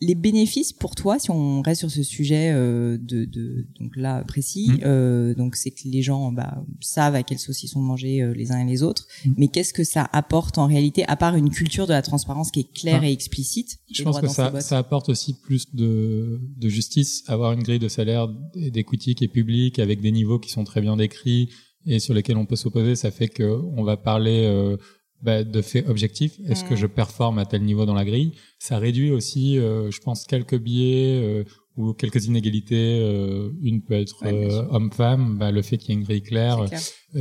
les 0.00 0.14
bénéfices 0.14 0.72
pour 0.72 0.94
toi, 0.94 1.18
si 1.18 1.30
on 1.30 1.62
reste 1.62 1.80
sur 1.80 1.90
ce 1.90 2.02
sujet 2.02 2.50
euh, 2.52 2.98
de, 3.00 3.24
de, 3.24 3.66
donc 3.80 3.96
là 3.96 4.22
précis, 4.24 4.68
mmh. 4.68 4.80
euh, 4.84 5.34
donc 5.34 5.56
c'est 5.56 5.70
que 5.70 5.80
les 5.86 6.02
gens 6.02 6.32
bah, 6.32 6.62
savent 6.80 7.14
à 7.14 7.22
quelle 7.22 7.38
sauce 7.38 7.62
ils 7.62 7.68
sont 7.68 7.80
mangés 7.80 8.20
euh, 8.20 8.32
les 8.34 8.52
uns 8.52 8.58
et 8.58 8.70
les 8.70 8.82
autres. 8.82 9.06
Mmh. 9.24 9.32
Mais 9.38 9.48
qu'est-ce 9.48 9.72
que 9.72 9.84
ça 9.84 10.08
apporte 10.12 10.58
en 10.58 10.66
réalité, 10.66 11.04
à 11.08 11.16
part 11.16 11.34
une 11.34 11.50
culture 11.50 11.86
de 11.86 11.92
la 11.92 12.02
transparence 12.02 12.50
qui 12.50 12.60
est 12.60 12.72
claire 12.74 13.00
ah. 13.02 13.08
et 13.08 13.12
explicite 13.12 13.78
Je 13.90 14.02
pense 14.02 14.20
que 14.20 14.28
ça, 14.28 14.60
ça 14.60 14.78
apporte 14.78 15.08
aussi 15.08 15.34
plus 15.40 15.74
de, 15.74 16.40
de 16.56 16.68
justice, 16.68 17.24
avoir 17.26 17.52
une 17.52 17.62
grille 17.62 17.78
de 17.78 17.88
salaire 17.88 18.28
et 18.54 18.70
qui 18.70 19.16
est 19.20 19.28
publique 19.28 19.78
avec 19.78 20.02
des 20.02 20.12
niveaux 20.12 20.38
qui 20.38 20.50
sont 20.50 20.64
très 20.64 20.82
bien 20.82 20.96
décrits 20.96 21.48
et 21.86 22.00
sur 22.00 22.14
lesquels 22.14 22.36
on 22.36 22.46
peut 22.46 22.56
s'opposer. 22.56 22.96
Ça 22.96 23.10
fait 23.10 23.28
que 23.28 23.60
on 23.76 23.84
va 23.84 23.96
parler 23.96 24.44
euh, 24.44 24.76
bah, 25.22 25.44
de 25.44 25.62
faits 25.62 25.88
objectifs. 25.88 26.38
Est-ce 26.46 26.64
que 26.64 26.74
mm. 26.74 26.78
je 26.78 26.86
performe 26.86 27.38
à 27.38 27.46
tel 27.46 27.62
niveau 27.62 27.86
dans 27.86 27.94
la 27.94 28.04
grille? 28.04 28.32
Ça 28.58 28.78
réduit 28.78 29.10
aussi, 29.10 29.58
euh, 29.58 29.90
je 29.90 30.00
pense, 30.00 30.24
quelques 30.24 30.58
biais 30.58 31.20
euh, 31.22 31.44
ou 31.76 31.94
quelques 31.94 32.26
inégalités. 32.26 33.00
Euh, 33.02 33.50
une 33.62 33.82
peut 33.82 33.94
être 33.94 34.24
homme-femme. 34.70 35.38
Bah, 35.38 35.50
le 35.50 35.62
fait 35.62 35.78
qu'il 35.78 35.90
y 35.90 35.92
ait 35.92 36.00
une 36.00 36.04
grille 36.04 36.22
claire, 36.22 36.66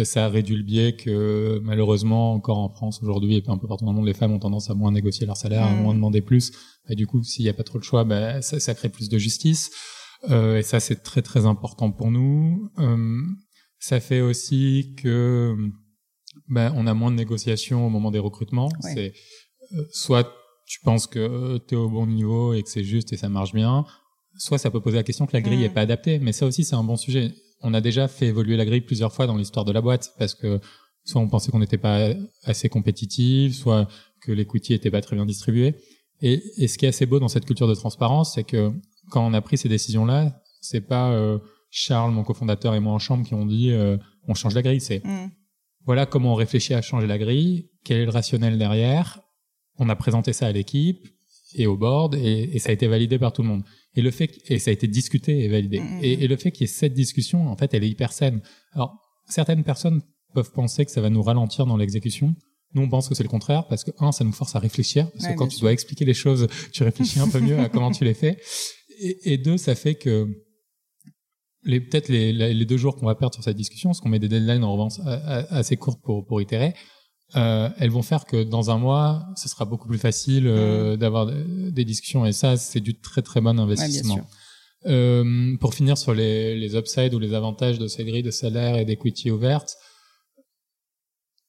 ça 0.04 0.28
réduit 0.28 0.58
le 0.58 0.64
biais 0.64 0.96
que 0.96 1.60
malheureusement 1.64 2.34
encore 2.34 2.58
en 2.58 2.70
France 2.70 3.02
aujourd'hui 3.02 3.38
et 3.38 3.44
un 3.48 3.58
peu 3.58 3.68
partout 3.68 3.86
dans 3.86 3.92
le 3.92 3.98
monde, 3.98 4.08
les 4.08 4.14
femmes 4.14 4.34
ont 4.34 4.40
tendance 4.40 4.70
à 4.70 4.74
moins 4.74 4.92
négocier 4.92 5.26
leur 5.26 5.38
salaire, 5.38 5.64
à 5.64 5.72
mm. 5.72 5.82
moins 5.82 5.94
demander 5.94 6.22
plus. 6.22 6.52
Et 6.90 6.96
du 6.96 7.08
coup, 7.08 7.24
s'il 7.24 7.44
n'y 7.44 7.50
a 7.50 7.54
pas 7.54 7.64
trop 7.64 7.80
de 7.80 7.84
choix, 7.84 8.04
bah, 8.04 8.42
ça, 8.42 8.60
ça 8.60 8.76
crée 8.76 8.90
plus 8.90 9.08
de 9.10 9.18
justice. 9.18 9.72
et 10.30 10.62
ça, 10.64 10.80
c'est 10.82 11.02
très 11.02 11.22
très 11.22 11.46
important 11.46 11.92
pour 11.92 12.12
nous. 12.12 12.70
ça 13.80 14.02
fait 14.02 14.22
aussi 14.22 14.96
que 14.98 15.56
ben, 16.48 16.74
on 16.76 16.88
a 16.88 16.94
moins 16.94 17.12
de 17.12 17.16
négociations 17.16 17.86
au 17.86 17.90
moment 17.90 18.12
des 18.12 18.20
recrutements. 18.20 18.70
Ouais. 18.84 18.94
C'est 18.94 19.14
euh, 19.78 19.84
soit 19.92 20.32
tu 20.68 20.80
penses 20.82 21.06
que 21.08 21.58
tu 21.68 21.76
es 21.76 21.78
au 21.78 21.90
bon 21.90 22.08
niveau 22.08 22.54
et 22.54 22.64
que 22.64 22.70
c'est 22.70 22.84
juste 22.84 23.14
et 23.14 23.18
ça 23.18 23.30
marche 23.30 23.54
bien, 23.54 23.86
soit 24.38 24.58
ça 24.58 24.72
peut 24.72 24.82
poser 24.82 24.98
la 24.98 25.04
question 25.04 25.26
que 25.28 25.34
la 25.34 25.42
grille 25.42 25.60
Mhm. 25.60 25.64
est 25.66 25.70
pas 25.74 25.82
adaptée. 25.82 26.20
Mais 26.20 26.32
ça 26.32 26.46
aussi, 26.46 26.64
c'est 26.64 26.76
un 26.76 26.84
bon 26.84 26.98
sujet. 26.98 27.32
On 27.62 27.74
a 27.74 27.82
déjà 27.82 28.08
fait 28.08 28.28
évoluer 28.28 28.58
la 28.58 28.66
grille 28.66 28.82
plusieurs 28.82 29.14
fois 29.14 29.28
dans 29.28 29.38
l'histoire 29.38 29.66
de 29.66 29.72
la 29.72 29.82
boîte 29.82 30.14
parce 30.20 30.34
que 30.36 30.60
soit 31.04 31.22
on 31.22 31.28
pensait 31.28 31.52
qu'on 31.52 31.60
n'était 31.60 31.78
pas 31.78 32.10
assez 32.44 32.68
compétitif, 32.70 33.56
soit 33.56 33.88
que 34.22 34.32
l'equity 34.32 34.74
était 34.74 34.90
pas 34.92 35.02
très 35.02 35.16
bien 35.16 35.26
distribué. 35.26 35.76
Et, 36.22 36.42
et 36.58 36.68
ce 36.68 36.78
qui 36.78 36.86
est 36.86 36.90
assez 36.90 37.06
beau 37.06 37.20
dans 37.20 37.28
cette 37.28 37.46
culture 37.46 37.68
de 37.68 37.76
transparence, 37.76 38.34
c'est 38.36 38.44
que 38.44 38.72
quand 39.12 39.26
on 39.26 39.34
a 39.34 39.42
pris 39.42 39.58
ces 39.58 39.70
décisions-là, 39.70 40.42
c'est 40.62 40.82
pas 40.82 41.12
euh, 41.12 41.38
Charles, 41.70 42.12
mon 42.12 42.24
cofondateur, 42.24 42.74
et 42.74 42.80
moi 42.80 42.94
en 42.94 43.00
chambre 43.00 43.26
qui 43.28 43.34
ont 43.36 43.46
dit 43.46 43.72
euh, 43.72 43.98
on 44.28 44.34
change 44.34 44.56
la 44.56 44.62
grille. 44.64 44.82
C'est 44.82 45.04
Mm. 45.06 45.30
Voilà 45.86 46.06
comment 46.06 46.34
on 46.34 46.36
réfléchit 46.36 46.74
à 46.74 46.82
changer 46.82 47.08
la 47.08 47.18
grille, 47.18 47.70
quel 47.84 48.02
est 48.02 48.06
le 48.06 48.12
rationnel 48.12 48.58
derrière? 48.58 49.22
On 49.78 49.90
a 49.90 49.96
présenté 49.96 50.34
ça 50.34 50.48
à 50.48 50.52
l'équipe 50.52 51.08
et 51.54 51.68
au 51.68 51.78
board 51.78 52.16
et, 52.16 52.56
et 52.56 52.60
ça 52.60 52.70
a 52.70 52.74
été 52.74 52.88
validé 52.88 53.20
par 53.20 53.34
tout 53.34 53.42
le 53.42 53.48
monde. 53.48 53.64
Et 53.96 54.02
le 54.02 54.12
fait 54.12 54.30
et 54.48 54.60
ça 54.60 54.72
a 54.72 54.74
été 54.74 54.88
discuté 54.88 55.44
et 55.44 55.48
validé. 55.48 55.80
Mhm. 55.80 56.00
Et, 56.02 56.14
et 56.24 56.28
le 56.28 56.36
fait 56.36 56.52
qu'il 56.52 56.62
y 56.62 56.70
ait 56.70 56.74
cette 56.74 56.94
discussion, 56.94 57.48
en 57.48 57.56
fait, 57.56 57.74
elle 57.74 57.84
est 57.84 57.90
hyper 57.90 58.12
saine. 58.12 58.42
Alors 58.74 58.98
certaines 59.28 59.64
personnes 59.64 60.02
peuvent 60.34 60.52
penser 60.52 60.86
que 60.86 60.92
ça 60.92 61.02
va 61.02 61.10
nous 61.10 61.22
ralentir 61.22 61.66
dans 61.66 61.78
l'exécution. 61.78 62.36
Nous, 62.74 62.82
on 62.82 62.90
pense 62.90 63.08
que 63.08 63.16
c'est 63.16 63.24
le 63.24 63.30
contraire 63.30 63.68
parce 63.68 63.84
que 63.86 63.92
un, 64.00 64.12
ça 64.12 64.24
nous 64.26 64.34
force 64.34 64.56
à 64.56 64.60
réfléchir 64.60 65.10
parce 65.12 65.26
Ouais, 65.26 65.34
que 65.34 65.38
quand 65.38 65.48
tu 65.48 65.60
dois 65.60 65.72
expliquer 65.72 66.04
les 66.04 66.14
choses, 66.14 66.48
tu 66.74 66.84
réfléchis 66.84 67.20
un 67.20 67.30
peu 67.30 67.40
mieux 67.40 67.58
à 67.58 67.70
comment 67.70 67.92
tu 67.92 68.04
les 68.04 68.14
fais. 68.14 68.38
Et, 69.00 69.34
et 69.34 69.38
deux, 69.38 69.58
ça 69.58 69.76
fait 69.76 69.96
que 69.96 70.28
les 71.66 71.82
peut-être 71.82 72.08
les, 72.10 72.32
les 72.32 72.66
deux 72.66 72.78
jours 72.78 72.96
qu'on 72.96 73.06
va 73.08 73.16
perdre 73.16 73.34
sur 73.34 73.44
cette 73.44 73.58
discussion, 73.58 73.90
parce 73.90 74.00
qu'on 74.00 74.10
met 74.10 74.20
des 74.20 74.30
deadlines 74.30 74.64
en 74.64 74.72
revanche 74.74 75.00
assez 75.50 75.76
courtes 75.78 76.00
pour 76.04 76.26
pour 76.26 76.42
itérer, 76.42 76.74
euh, 77.36 77.70
elles 77.80 77.90
vont 77.90 78.04
faire 78.04 78.26
que 78.26 78.44
dans 78.44 78.70
un 78.70 78.78
mois, 78.78 79.26
ce 79.36 79.50
sera 79.50 79.66
beaucoup 79.66 79.88
plus 79.88 79.98
facile 79.98 80.46
euh, 80.48 80.96
d'avoir 80.96 81.26
des- 81.26 81.84
discussions. 81.86 82.26
Et 82.26 82.32
ça, 82.32 82.56
c'est 82.56 82.80
du 82.80 83.00
très 83.00 83.22
très 83.24 83.42
bon 83.42 83.54
Mm. 83.56 83.58
Ouais, 83.58 83.64
investissement. 83.64 84.16
sûr. 84.16 84.26
Euh, 84.88 85.58
pour 85.60 85.74
finir 85.74 85.98
sur 85.98 86.14
les, 86.14 86.56
les 86.56 86.76
upsides 86.76 87.14
ou 87.16 87.20
les 87.20 87.34
avantages 87.34 87.80
de 87.80 87.88
ces 87.88 88.04
grilles 88.06 88.22
de 88.22 88.30
salaire 88.32 88.76
et 88.78 88.86
d'equity 88.86 89.32
ouvertes, 89.32 89.76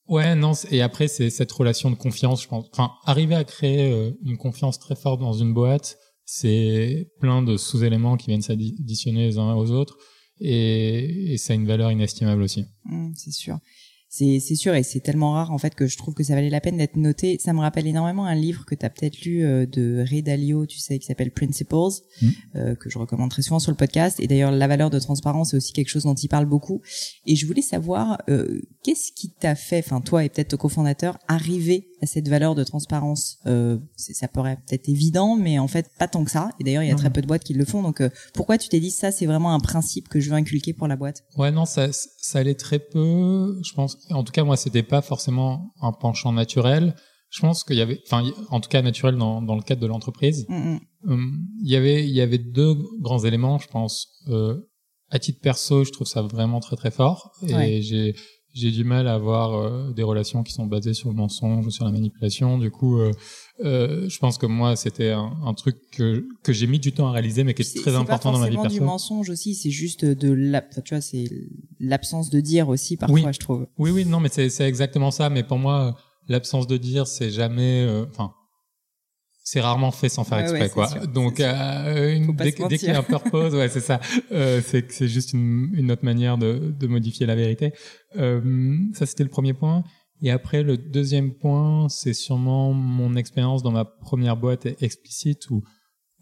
ouais, 0.08 0.34
non, 0.34 0.52
et 0.70 0.80
après, 0.82 1.08
c'est 1.08 1.30
cette 1.30 1.52
relation 1.52 1.90
de 1.90 1.96
confiance, 1.96 2.42
je 2.42 2.48
pense. 2.48 2.66
Enfin, 2.72 2.92
arriver 3.04 3.34
à 3.34 3.44
créer 3.44 3.92
euh, 3.92 4.12
une 4.24 4.38
confiance 4.38 4.78
très 4.78 4.96
forte 4.96 5.20
dans 5.20 5.34
une 5.34 5.52
boîte, 5.52 5.98
c'est 6.26 7.08
plein 7.20 7.42
de 7.42 7.56
sous-éléments 7.56 8.16
qui 8.16 8.26
viennent 8.26 8.42
s'additionner 8.42 9.26
les 9.26 9.38
uns 9.38 9.54
aux 9.54 9.70
autres, 9.70 9.96
et, 10.40 11.36
ça 11.38 11.52
a 11.52 11.56
une 11.56 11.66
valeur 11.66 11.90
inestimable 11.90 12.42
aussi. 12.42 12.66
Mm, 12.84 13.12
c'est 13.14 13.32
sûr. 13.32 13.58
C'est 14.18 14.54
sûr 14.54 14.74
et 14.74 14.82
c'est 14.82 15.00
tellement 15.00 15.32
rare 15.32 15.50
en 15.52 15.58
fait 15.58 15.74
que 15.74 15.86
je 15.86 15.98
trouve 15.98 16.14
que 16.14 16.22
ça 16.24 16.34
valait 16.34 16.48
la 16.50 16.60
peine 16.60 16.78
d'être 16.78 16.96
noté. 16.96 17.38
Ça 17.38 17.52
me 17.52 17.60
rappelle 17.60 17.86
énormément 17.86 18.24
un 18.24 18.34
livre 18.34 18.64
que 18.64 18.74
tu 18.74 18.86
as 18.86 18.90
peut-être 18.90 19.20
lu 19.22 19.44
euh, 19.44 19.66
de 19.66 20.02
Ray 20.08 20.22
Dalio, 20.22 20.64
tu 20.66 20.78
sais, 20.78 20.98
qui 20.98 21.06
s'appelle 21.06 21.30
Principles, 21.30 21.66
Mm. 22.22 22.28
euh, 22.56 22.74
que 22.74 22.88
je 22.88 22.98
recommande 22.98 23.30
très 23.30 23.42
souvent 23.42 23.58
sur 23.58 23.70
le 23.72 23.76
podcast. 23.76 24.18
Et 24.20 24.26
d'ailleurs, 24.26 24.50
la 24.52 24.66
valeur 24.68 24.88
de 24.90 24.98
transparence 24.98 25.50
c'est 25.50 25.56
aussi 25.58 25.72
quelque 25.74 25.88
chose 25.88 26.04
dont 26.04 26.14
il 26.14 26.28
parle 26.28 26.46
beaucoup. 26.46 26.80
Et 27.26 27.36
je 27.36 27.46
voulais 27.46 27.62
savoir 27.62 28.18
euh, 28.30 28.60
qu'est-ce 28.82 29.12
qui 29.12 29.30
t'a 29.30 29.54
fait, 29.54 29.80
enfin 29.84 30.00
toi 30.00 30.24
et 30.24 30.28
peut-être 30.30 30.48
ton 30.48 30.56
cofondateur, 30.56 31.18
arriver 31.28 31.88
à 32.02 32.06
cette 32.06 32.28
valeur 32.28 32.54
de 32.54 32.64
transparence? 32.64 33.38
Euh, 33.46 33.78
c'est- 33.96 34.14
ça 34.14 34.28
paraît 34.28 34.56
peut-être 34.66 34.88
évident, 34.88 35.36
mais 35.36 35.58
en 35.58 35.68
fait 35.68 35.90
pas 35.98 36.08
tant 36.08 36.24
que 36.24 36.30
ça. 36.30 36.50
Et 36.60 36.64
d'ailleurs, 36.64 36.82
il 36.82 36.88
y 36.88 36.92
a 36.92 36.94
très 36.94 37.10
peu 37.10 37.20
de 37.20 37.26
boîtes 37.26 37.44
qui 37.44 37.54
le 37.54 37.64
font. 37.64 37.82
Donc 37.82 38.00
euh, 38.00 38.08
pourquoi 38.34 38.56
tu 38.58 38.68
t'es 38.68 38.80
dit 38.80 38.90
ça, 38.90 39.10
c'est 39.12 39.26
vraiment 39.26 39.52
un 39.52 39.60
principe 39.60 40.08
que 40.08 40.20
je 40.20 40.30
veux 40.30 40.36
inculquer 40.36 40.72
pour 40.72 40.88
la 40.88 40.96
boîte? 40.96 41.24
Ouais, 41.36 41.50
non, 41.50 41.64
ça, 41.66 41.88
ça 41.92 42.38
allait 42.38 42.54
très 42.54 42.78
peu. 42.78 43.60
Je 43.62 43.72
pense, 43.74 43.98
en 44.10 44.24
tout 44.24 44.32
cas, 44.32 44.44
moi, 44.44 44.56
c'était 44.56 44.82
pas 44.82 45.02
forcément 45.02 45.72
un 45.80 45.92
penchant 45.92 46.32
naturel. 46.32 46.94
Je 47.30 47.40
pense 47.40 47.64
qu'il 47.64 47.76
y 47.76 47.80
avait, 47.80 48.00
enfin, 48.06 48.24
en 48.50 48.60
tout 48.60 48.68
cas, 48.68 48.82
naturel 48.82 49.16
dans, 49.16 49.42
dans 49.42 49.56
le 49.56 49.62
cadre 49.62 49.80
de 49.82 49.86
l'entreprise. 49.86 50.46
Mm, 50.48 50.54
mm. 50.74 50.80
Hum, 51.08 51.46
Il 51.62 51.70
y 51.70 51.76
avait, 51.76 52.04
il 52.04 52.14
y 52.14 52.20
avait 52.20 52.38
deux 52.38 52.74
grands 53.00 53.24
éléments, 53.24 53.58
je 53.58 53.68
pense. 53.68 54.08
Euh, 54.28 54.56
à 55.10 55.18
titre 55.18 55.40
perso, 55.40 55.84
je 55.84 55.92
trouve 55.92 56.06
ça 56.06 56.22
vraiment 56.22 56.60
très 56.60 56.76
très 56.76 56.90
fort. 56.90 57.32
Et 57.46 57.54
Ouais. 57.54 57.80
j'ai, 57.82 58.14
j'ai 58.58 58.70
du 58.70 58.84
mal 58.84 59.06
à 59.06 59.14
avoir 59.14 59.54
euh, 59.54 59.90
des 59.92 60.02
relations 60.02 60.42
qui 60.42 60.52
sont 60.52 60.66
basées 60.66 60.94
sur 60.94 61.10
le 61.10 61.14
mensonge 61.14 61.66
ou 61.66 61.70
sur 61.70 61.84
la 61.84 61.92
manipulation. 61.92 62.58
Du 62.58 62.70
coup, 62.70 62.98
euh, 62.98 63.12
euh, 63.64 64.08
je 64.08 64.18
pense 64.18 64.38
que 64.38 64.46
moi, 64.46 64.76
c'était 64.76 65.10
un, 65.10 65.32
un 65.44 65.52
truc 65.54 65.76
que, 65.92 66.26
que 66.42 66.52
j'ai 66.52 66.66
mis 66.66 66.78
du 66.78 66.92
temps 66.92 67.08
à 67.08 67.12
réaliser, 67.12 67.44
mais 67.44 67.52
qui 67.54 67.62
est, 67.62 67.64
C'est- 67.66 67.80
très 67.80 67.90
c'est 67.90 67.96
important 67.96 68.32
dans 68.32 68.38
ma 68.38 68.48
vie 68.48 68.54
forcément 68.54 68.72
du 68.72 68.78
perso. 68.78 68.92
mensonge 68.92 69.30
aussi, 69.30 69.54
c'est 69.54 69.70
juste 69.70 70.04
de 70.04 70.30
la, 70.30 70.64
enfin, 70.70 70.80
tu 70.80 70.94
vois, 70.94 71.00
c'est 71.02 71.24
l'absence 71.80 72.30
de 72.30 72.40
dire 72.40 72.68
aussi 72.68 72.96
parfois, 72.96 73.14
Oui. 73.14 73.26
je 73.32 73.38
trouve. 73.38 73.66
Oui, 73.78 73.90
oui, 73.90 74.04
non, 74.06 74.20
mais 74.20 74.30
c'est 74.30 74.48
c'est 74.48 74.64
exactement 74.66 75.10
ça. 75.10 75.28
Mais 75.30 75.42
pour 75.42 75.58
moi, 75.58 75.96
l'absence 76.28 76.66
de 76.66 76.76
dire, 76.76 77.06
c'est 77.06 77.30
jamais, 77.30 77.84
euh, 77.86 78.04
enfin, 78.10 78.32
c'est 79.48 79.60
rarement 79.60 79.92
fait 79.92 80.08
sans 80.08 80.24
faire 80.24 80.38
exprès, 80.38 80.62
ouais, 80.62 80.68
quoi. 80.70 80.88
sûr, 80.88 81.06
Donc, 81.06 81.38
euh, 81.38 82.12
une- 82.16 82.34
dès, 82.34 82.52
qu'il 82.52 82.88
y 82.88 82.90
a 82.90 82.98
un 82.98 83.02
purpose, 83.04 83.54
ouais, 83.54 83.68
c'est 83.68 83.80
ça. 83.80 84.00
Euh, 84.32 84.60
c'est 84.60 84.90
c'est 84.90 85.06
juste 85.06 85.32
une, 85.34 85.70
une 85.72 85.92
autre 85.92 86.04
manière 86.04 86.36
de, 86.36 86.74
de 86.76 86.86
modifier 86.88 87.26
la 87.26 87.36
vérité. 87.36 87.72
Euh, 88.16 88.76
ça, 88.94 89.06
c'était 89.06 89.22
le 89.22 89.30
premier 89.30 89.52
point. 89.54 89.84
Et 90.20 90.32
après, 90.32 90.64
le 90.64 90.76
deuxième 90.76 91.32
point, 91.32 91.88
c'est 91.88 92.12
sûrement 92.14 92.72
mon 92.72 93.14
expérience 93.14 93.62
dans 93.62 93.70
ma 93.70 93.84
première 93.84 94.36
boîte 94.36 94.66
explicite 94.82 95.48
où 95.50 95.62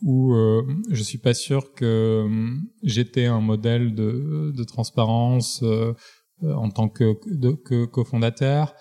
où 0.03 0.35
euh, 0.35 0.63
je 0.91 1.03
suis 1.03 1.19
pas 1.19 1.33
sûr 1.35 1.73
que 1.73 2.25
hum, 2.27 2.61
j'étais 2.83 3.25
un 3.25 3.41
modèle 3.41 3.95
de, 3.95 4.53
de 4.55 4.65
transparence 4.65 5.63
euh, 5.63 5.95
euh, 6.43 6.53
en 6.55 6.69
tant 6.69 6.89
que, 6.91 7.15
de- 7.33 7.53
que 7.65 7.87
cofondateur 7.87 8.75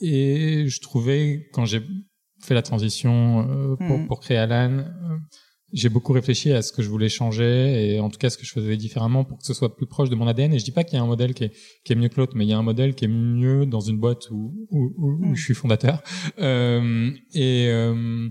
et 0.00 0.64
je 0.68 0.80
trouvais 0.80 1.48
quand 1.52 1.66
j'ai 1.66 1.82
fait 2.50 2.54
la 2.62 2.62
transition 2.70 3.14
euh, 3.48 3.76
pour, 3.86 3.98
Mhm. 3.98 4.06
pour 4.08 4.18
créer 4.20 4.38
Alan 4.38 4.72
euh, 4.78 4.84
j'ai 5.72 5.88
beaucoup 5.88 6.12
réfléchi 6.20 6.48
à 6.52 6.62
ce 6.62 6.72
que 6.72 6.82
je 6.82 6.88
voulais 6.94 7.08
changer 7.08 7.54
et 7.94 8.00
en 8.00 8.10
tout 8.10 8.18
cas 8.18 8.28
ce 8.28 8.36
que 8.36 8.44
je 8.44 8.50
faisais 8.58 8.76
différemment 8.76 9.22
pour 9.24 9.38
que 9.38 9.44
ce 9.50 9.54
soit 9.54 9.76
plus 9.78 9.86
proche 9.86 10.10
de 10.10 10.16
mon 10.16 10.26
ADN 10.26 10.52
et 10.52 10.58
je 10.58 10.64
dis 10.64 10.72
pas 10.78 10.82
qu'il 10.82 10.96
y 10.98 11.00
a 11.00 11.04
un 11.04 11.06
modèle 11.14 11.32
qui 11.32 11.44
est, 11.44 11.52
qui 11.84 11.92
est 11.92 11.96
mieux 11.96 12.08
que 12.08 12.18
l'autre 12.20 12.32
mais 12.36 12.44
il 12.44 12.48
y 12.48 12.52
a 12.52 12.58
un 12.58 12.62
modèle 12.72 12.92
qui 12.96 13.04
est 13.04 13.14
mieux 13.36 13.66
dans 13.66 13.78
une 13.90 13.98
boîte 14.04 14.24
où, 14.32 14.66
où, 14.70 14.78
où- 14.98 15.12
où 15.22 15.26
Mhm. 15.28 15.36
je 15.36 15.42
suis 15.44 15.54
fondateur 15.54 16.02
euh, 16.40 17.10
et 17.34 17.68
euh, 17.68 18.28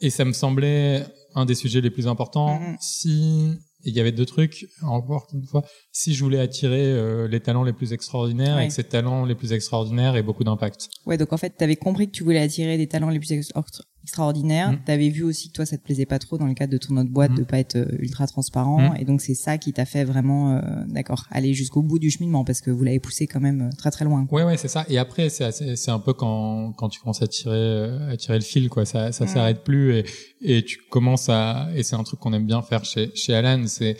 et 0.00 0.10
ça 0.10 0.24
me 0.26 0.32
semblait 0.32 1.04
un 1.34 1.44
des 1.46 1.54
sujets 1.54 1.80
les 1.80 1.90
plus 1.90 2.06
importants. 2.08 2.58
Mhm. 2.60 2.76
Si 2.80 3.54
il 3.84 3.94
y 3.94 4.00
avait 4.00 4.12
deux 4.12 4.26
trucs, 4.26 4.66
encore 4.82 5.26
une 5.34 5.44
fois, 5.44 5.64
si 5.92 6.14
je 6.14 6.22
voulais 6.22 6.38
attirer 6.40 6.84
euh, 6.84 7.26
les 7.28 7.40
talents 7.40 7.64
les 7.64 7.72
plus 7.72 7.92
extraordinaires 7.92 8.56
Ouais. 8.56 8.64
et 8.64 8.68
que 8.68 8.74
ces 8.74 8.84
talents 8.84 9.24
les 9.24 9.34
plus 9.34 9.52
extraordinaires 9.52 10.16
aient 10.16 10.22
beaucoup 10.22 10.44
d'impact. 10.44 10.88
Ouais, 11.06 11.16
donc 11.18 11.32
en 11.32 11.36
fait, 11.36 11.50
t'avais 11.50 11.76
compris 11.76 12.06
que 12.06 12.12
tu 12.12 12.22
voulais 12.24 12.40
attirer 12.40 12.76
des 12.78 12.86
talents 12.88 13.08
les 13.10 13.18
plus 13.18 13.32
ex- 13.32 13.50
extra- 13.54 13.82
extraordinaires. 14.02 14.72
Mm. 14.72 14.78
T'avais 14.84 15.08
vu 15.08 15.22
aussi 15.22 15.48
que 15.48 15.54
toi, 15.54 15.66
ça 15.66 15.76
te 15.78 15.82
plaisait 15.82 16.06
pas 16.06 16.18
trop 16.18 16.38
dans 16.38 16.46
le 16.46 16.54
cadre 16.54 16.72
de 16.72 16.78
ton 16.78 16.96
autre 16.96 17.10
boîte 17.10 17.32
Mm. 17.32 17.36
de 17.36 17.42
pas 17.44 17.58
être 17.58 17.76
euh, 17.76 17.86
ultra 17.98 18.26
transparent. 18.26 18.80
Mm. 18.92 18.96
Et 19.00 19.04
donc 19.04 19.20
c'est 19.20 19.34
ça 19.34 19.58
qui 19.58 19.72
t'a 19.72 19.84
fait 19.84 20.04
vraiment, 20.04 20.56
euh, 20.56 20.60
d'accord, 20.88 21.26
aller 21.30 21.54
jusqu'au 21.54 21.82
bout 21.82 21.98
du 21.98 22.10
cheminement 22.10 22.44
parce 22.44 22.60
que 22.60 22.70
vous 22.70 22.84
l'avez 22.84 23.00
poussé 23.00 23.26
quand 23.26 23.40
même 23.40 23.62
euh, 23.62 23.76
très 23.76 23.90
très 23.90 24.04
loin. 24.04 24.26
quoi. 24.26 24.40
Ouais, 24.40 24.46
ouais, 24.46 24.56
c'est 24.56 24.68
ça. 24.68 24.84
Et 24.88 24.98
après, 24.98 25.28
c'est 25.28 25.90
un 25.90 25.98
peu 25.98 26.12
quand 26.12 26.72
quand 26.76 26.88
tu 26.88 27.00
commences 27.00 27.22
à 27.22 27.26
tirer 27.26 27.90
à 28.10 28.16
tirer 28.16 28.38
le 28.38 28.44
fil, 28.44 28.68
quoi. 28.68 28.84
Ça 28.84 29.12
ça 29.12 29.26
s'arrête 29.26 29.62
plus 29.64 29.94
et 29.96 30.04
et 30.40 30.64
tu 30.64 30.78
commences 30.90 31.28
à 31.28 31.68
et 31.74 31.82
c'est 31.82 31.96
un 31.96 32.02
truc 32.02 32.18
qu'on 32.20 32.32
aime 32.32 32.46
bien 32.46 32.62
faire 32.62 32.84
chez 32.84 33.10
chez 33.14 33.34
Alan, 33.34 33.64
c'est 33.66 33.96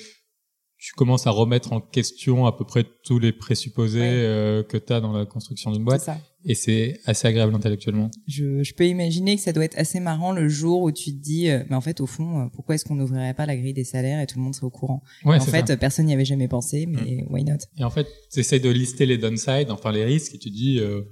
tu 0.84 0.94
commences 0.94 1.28
à 1.28 1.30
remettre 1.30 1.72
en 1.72 1.80
question 1.80 2.44
à 2.44 2.50
peu 2.56 2.64
près 2.64 2.84
tous 3.04 3.20
les 3.20 3.30
présupposés 3.32 4.00
Ouais. 4.00 4.06
euh, 4.08 4.62
que 4.64 4.76
tu 4.76 4.92
as 4.92 5.00
dans 5.00 5.12
la 5.12 5.26
construction 5.26 5.70
d'une 5.70 5.82
C'est 5.82 5.84
boîte 5.84 6.00
ça. 6.00 6.18
et 6.44 6.56
c'est 6.56 6.98
assez 7.04 7.28
agréable 7.28 7.54
intellectuellement. 7.54 8.10
Je, 8.26 8.64
je 8.64 8.74
peux 8.74 8.86
imaginer 8.88 9.36
que 9.36 9.42
ça 9.42 9.52
doit 9.52 9.64
être 9.64 9.78
assez 9.78 10.00
marrant 10.00 10.32
le 10.32 10.48
jour 10.48 10.82
où 10.82 10.90
tu 10.90 11.12
te 11.12 11.22
dis, 11.22 11.48
euh, 11.50 11.62
mais 11.70 11.76
en 11.76 11.80
fait, 11.80 12.00
au 12.00 12.06
fond, 12.08 12.40
euh, 12.40 12.46
pourquoi 12.52 12.74
est-ce 12.74 12.84
qu'on 12.84 12.96
n'ouvrirait 12.96 13.32
pas 13.34 13.46
la 13.46 13.56
grille 13.56 13.74
des 13.74 13.84
salaires 13.84 14.20
et 14.20 14.26
tout 14.26 14.38
le 14.38 14.42
monde 14.44 14.56
serait 14.56 14.66
au 14.66 14.70
courant? 14.70 15.02
Ouais, 15.24 15.36
En 15.36 15.40
fait, 15.44 15.68
ça. 15.68 15.76
personne 15.76 16.06
n'y 16.06 16.14
avait 16.14 16.24
jamais 16.24 16.48
pensé, 16.48 16.86
mais 16.86 17.24
why 17.30 17.44
not? 17.44 17.58
Et 17.78 17.84
en 17.84 17.90
fait, 17.90 18.08
tu 18.32 18.40
essaies 18.40 18.58
de 18.58 18.68
lister 18.70 19.06
les 19.06 19.18
downsides, 19.18 19.70
enfin 19.70 19.92
les 19.92 20.04
risques, 20.04 20.34
et 20.34 20.38
tu 20.38 20.50
dis, 20.50 20.80
euh, 20.80 21.02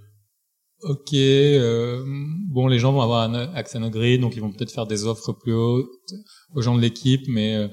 ok, 0.83 1.15
bon, 2.49 2.67
les 2.67 2.79
gens 2.81 2.93
vont 2.93 3.03
avoir 3.03 3.23
un 3.31 3.35
accès 3.55 3.77
à 3.77 3.81
nos 3.81 3.91
grilles, 3.91 4.19
donc 4.19 4.35
ils 4.35 4.41
vont 4.41 4.51
peut-être 4.51 4.73
faire 4.73 4.87
des 4.87 5.05
offres 5.05 5.33
plus 5.33 5.53
hautes 5.55 5.89
aux 6.55 6.61
gens 6.63 6.75
de 6.75 6.81
l'équipe, 6.81 7.23
mais 7.29 7.55
euh, 7.55 7.69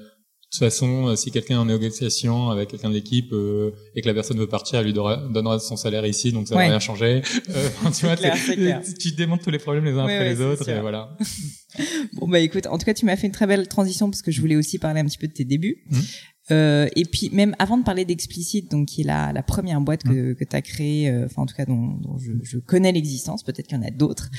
toute 0.50 0.60
façon, 0.60 1.08
euh, 1.08 1.16
si 1.16 1.30
quelqu'un 1.30 1.54
est 1.54 1.58
en 1.58 1.66
négociation 1.66 2.50
avec 2.50 2.70
quelqu'un 2.70 2.88
de 2.88 2.94
l'équipe 2.94 3.32
euh, 3.32 3.70
et 3.94 4.00
que 4.02 4.08
la 4.08 4.14
personne 4.14 4.38
veut 4.38 4.46
partir, 4.48 4.78
elle 4.78 4.86
lui 4.86 4.92
donnera, 4.94 5.16
donnera 5.28 5.58
son 5.58 5.76
salaire 5.76 6.06
ici, 6.06 6.32
donc 6.32 6.48
ça 6.48 6.56
Ouais. 6.56 6.64
va 6.64 6.70
rien 6.70 6.78
changer. 6.80 7.22
Euh, 7.50 7.68
tu 7.96 8.04
vois, 8.06 8.16
clair, 8.16 8.34
tu 8.98 9.12
démontes 9.12 9.42
tous 9.42 9.50
les 9.50 9.58
problèmes 9.58 9.84
les 9.84 9.92
uns 9.92 10.06
Ouais, 10.06 10.14
après 10.14 10.28
ouais, 10.28 10.34
les 10.34 10.40
autres, 10.40 10.64
sûr. 10.64 10.74
et 10.76 10.80
voilà. 10.80 11.16
Bon 12.14 12.26
bah 12.28 12.40
écoute, 12.40 12.66
en 12.66 12.78
tout 12.78 12.84
cas 12.86 12.94
tu 12.94 13.04
m'as 13.04 13.16
fait 13.16 13.26
une 13.26 13.32
très 13.32 13.46
belle 13.46 13.68
transition 13.68 14.10
parce 14.10 14.22
que 14.22 14.30
je 14.30 14.40
voulais 14.40 14.56
aussi 14.56 14.78
parler 14.78 15.00
un 15.00 15.04
petit 15.04 15.18
peu 15.18 15.28
de 15.28 15.32
tes 15.32 15.44
débuts. 15.44 15.84
Mhm. 15.90 16.00
Euh, 16.50 16.88
et 16.96 17.04
puis 17.04 17.28
même 17.30 17.54
avant 17.58 17.76
de 17.76 17.84
parler 17.84 18.06
d'Explicit, 18.06 18.70
donc 18.70 18.88
qui 18.88 19.02
est 19.02 19.04
la, 19.04 19.32
la 19.34 19.42
première 19.42 19.82
boîte 19.82 20.02
que, 20.02 20.32
que 20.32 20.44
tu 20.44 20.56
as 20.56 20.62
créée, 20.62 21.10
euh, 21.10 21.26
enfin 21.26 21.42
en 21.42 21.46
tout 21.46 21.54
cas 21.54 21.66
dont, 21.66 21.88
dont 22.00 22.16
je, 22.18 22.32
je 22.42 22.56
connais 22.58 22.90
l'existence, 22.90 23.42
peut-être 23.42 23.66
qu'il 23.66 23.76
y 23.76 23.80
en 23.80 23.86
a 23.86 23.90
d'autres, 23.90 24.30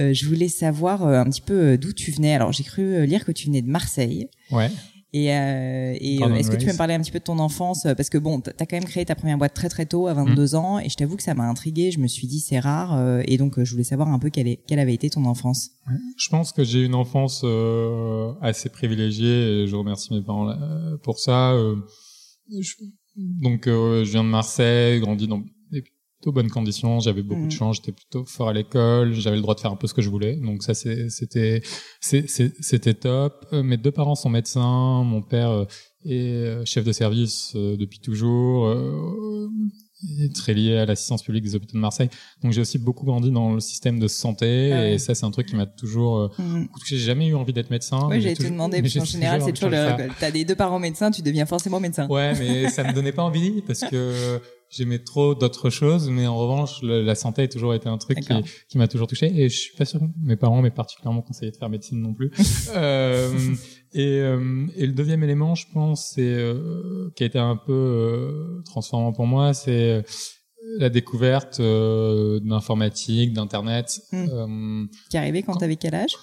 euh, 0.00 0.12
je 0.12 0.26
voulais 0.26 0.48
savoir 0.48 1.06
un 1.06 1.24
petit 1.30 1.40
peu 1.40 1.78
d'où 1.78 1.92
tu 1.92 2.10
venais. 2.10 2.34
Alors 2.34 2.52
j'ai 2.52 2.64
cru 2.64 3.06
lire 3.06 3.24
que 3.24 3.30
tu 3.32 3.46
venais 3.46 3.62
de 3.62 3.68
Marseille. 3.70 4.26
Ouais. 4.50 4.70
Et, 5.14 5.30
euh, 5.34 5.94
et 6.00 6.22
euh, 6.22 6.26
and 6.26 6.34
est-ce 6.36 6.50
que 6.50 6.56
tu 6.56 6.64
peux 6.66 6.72
me 6.72 6.78
parler 6.78 6.94
un 6.94 7.00
petit 7.00 7.10
peu 7.10 7.18
de 7.18 7.24
ton 7.24 7.38
enfance 7.38 7.84
euh, 7.84 7.94
Parce 7.94 8.08
que 8.08 8.16
bon, 8.16 8.40
t'as 8.40 8.52
quand 8.64 8.76
même 8.76 8.84
créé 8.84 9.04
ta 9.04 9.14
première 9.14 9.36
boîte 9.36 9.52
très 9.52 9.68
très 9.68 9.84
tôt, 9.84 10.06
à 10.06 10.14
22 10.14 10.54
ans, 10.54 10.78
et 10.78 10.88
je 10.88 10.96
t'avoue 10.96 11.16
que 11.16 11.22
ça 11.22 11.34
m'a 11.34 11.44
intrigué. 11.48 11.90
Je 11.90 11.98
me 11.98 12.06
suis 12.06 12.26
dit 12.26 12.40
c'est 12.40 12.58
rare, 12.58 12.96
euh, 12.96 13.20
et 13.26 13.36
donc 13.36 13.58
euh, 13.58 13.64
je 13.66 13.72
voulais 13.72 13.84
savoir 13.84 14.08
un 14.08 14.18
peu 14.18 14.30
quelle, 14.30 14.48
est, 14.48 14.60
quelle 14.66 14.78
avait 14.78 14.94
été 14.94 15.10
ton 15.10 15.26
enfance. 15.26 15.68
Je 16.16 16.28
pense 16.30 16.52
que 16.52 16.64
j'ai 16.64 16.82
une 16.84 16.94
enfance 16.94 17.42
euh, 17.44 18.32
assez 18.40 18.70
privilégiée 18.70 19.64
et 19.64 19.66
je 19.66 19.76
remercie 19.76 20.14
mes 20.14 20.22
parents 20.22 20.50
pour 21.02 21.18
ça. 21.18 21.52
Euh, 21.52 21.76
je- 22.60 22.74
donc, 23.16 23.66
euh, 23.66 24.06
je 24.06 24.10
viens 24.12 24.24
de 24.24 24.28
Marseille, 24.30 24.98
grandi 25.00 25.28
dans 25.28 25.42
plutôt 26.22 26.32
bonnes 26.32 26.50
conditions. 26.50 27.00
J'avais 27.00 27.22
beaucoup 27.22 27.46
de 27.46 27.50
chance, 27.52 27.76
j'étais 27.76 27.90
plutôt 27.92 28.24
fort 28.24 28.48
à 28.48 28.52
l'école, 28.52 29.12
j'avais 29.12 29.36
le 29.36 29.42
droit 29.42 29.54
de 29.56 29.60
faire 29.60 29.72
un 29.72 29.76
peu 29.76 29.88
ce 29.88 29.94
que 29.94 30.02
je 30.02 30.08
voulais. 30.08 30.36
Donc 30.36 30.62
ça, 30.62 30.72
c'était 30.74 31.62
c'était 32.00 32.94
top. 32.94 33.46
Euh, 33.52 33.62
mes 33.62 33.76
deux 33.76 33.90
parents 33.90 34.14
sont 34.14 34.30
médecins. 34.30 35.02
Mon 35.04 35.20
père 35.22 35.50
euh, 35.50 35.64
est 36.04 36.30
euh, 36.32 36.64
chef 36.64 36.84
de 36.84 36.92
service 36.92 37.54
depuis 37.54 37.98
toujours. 37.98 38.72
Est 40.20 40.34
très 40.34 40.52
lié 40.52 40.78
à 40.78 40.84
l'assistance 40.84 41.22
publique 41.22 41.44
des 41.44 41.54
hôpitaux 41.54 41.74
de 41.76 41.80
Marseille. 41.80 42.08
Donc 42.42 42.52
j'ai 42.52 42.60
aussi 42.60 42.76
beaucoup 42.76 43.06
grandi 43.06 43.30
dans 43.30 43.54
le 43.54 43.60
système 43.60 44.00
de 44.00 44.08
santé 44.08 44.72
Ah 44.72 44.90
et 44.90 44.98
ça 44.98 45.14
c'est 45.14 45.24
un 45.24 45.30
truc 45.30 45.46
qui 45.46 45.54
m'a 45.54 45.66
toujours 45.66 46.28
Mhm. 46.40 46.66
j'ai 46.86 46.98
jamais 46.98 47.28
eu 47.28 47.36
envie 47.36 47.52
d'être 47.52 47.70
médecin. 47.70 48.08
Oui, 48.10 48.20
j'ai 48.20 48.34
toujours- 48.34 48.50
demandé, 48.50 48.82
parce 48.82 48.94
qu'en 48.94 49.04
général, 49.04 49.42
c'est 49.42 49.52
toujours 49.52 49.70
le, 49.70 50.08
t'as 50.18 50.32
des 50.32 50.44
deux 50.44 50.56
parents 50.56 50.80
médecins, 50.80 51.12
tu 51.12 51.22
deviens 51.22 51.46
forcément 51.46 51.78
médecin. 51.78 52.08
Ouais, 52.08 52.32
mais 52.36 52.68
ça 52.68 52.82
me 52.82 52.92
donnait 52.92 53.12
pas 53.12 53.22
envie 53.22 53.62
parce 53.64 53.82
que 53.82 54.40
j'aimais 54.74 54.98
trop 54.98 55.34
d'autres 55.34 55.68
choses, 55.70 56.08
mais 56.10 56.26
en 56.26 56.36
revanche, 56.36 56.82
le- 56.82 57.02
la 57.02 57.14
santé 57.14 57.42
a 57.42 57.48
toujours 57.48 57.74
été 57.74 57.88
un 57.88 57.98
truc 57.98 58.18
qui, 58.68 58.78
m'a 58.78 58.88
toujours 58.88 59.06
touché 59.06 59.26
et 59.34 59.48
je 59.48 59.56
suis 59.56 59.76
pas 59.76 59.84
sûr 59.84 60.00
que 60.00 60.04
mes 60.22 60.36
parents 60.36 60.60
m'aient 60.62 60.70
particulièrement 60.70 61.22
conseillé 61.22 61.52
de 61.52 61.56
faire 61.56 61.68
médecine 61.68 62.00
non 62.00 62.14
plus. 62.14 62.30
euh, 62.74 63.30
et, 63.92 64.20
euh, 64.20 64.66
et 64.74 64.86
le 64.86 64.92
deuxième 64.92 65.22
élément, 65.22 65.54
je 65.54 65.66
pense, 65.72 66.12
c'est 66.14 66.22
euh, 66.22 67.10
qui 67.14 67.22
a 67.22 67.26
été 67.26 67.38
un 67.38 67.56
peu 67.56 68.62
transformant 68.64 69.12
pour 69.12 69.26
moi, 69.26 69.52
c'est 69.54 70.02
la 70.78 70.88
découverte 70.88 71.60
d'informatique, 72.44 73.32
d'internet. 73.32 74.00
Mm. 74.12 74.26
Euh, 74.30 74.86
Qui 75.10 75.16
est 75.16 75.20
arrivé 75.20 75.42
quand 75.42 75.52
Quand- 75.54 75.58
t'avais 75.60 75.76
quel 75.76 75.94
âge? 75.94 76.14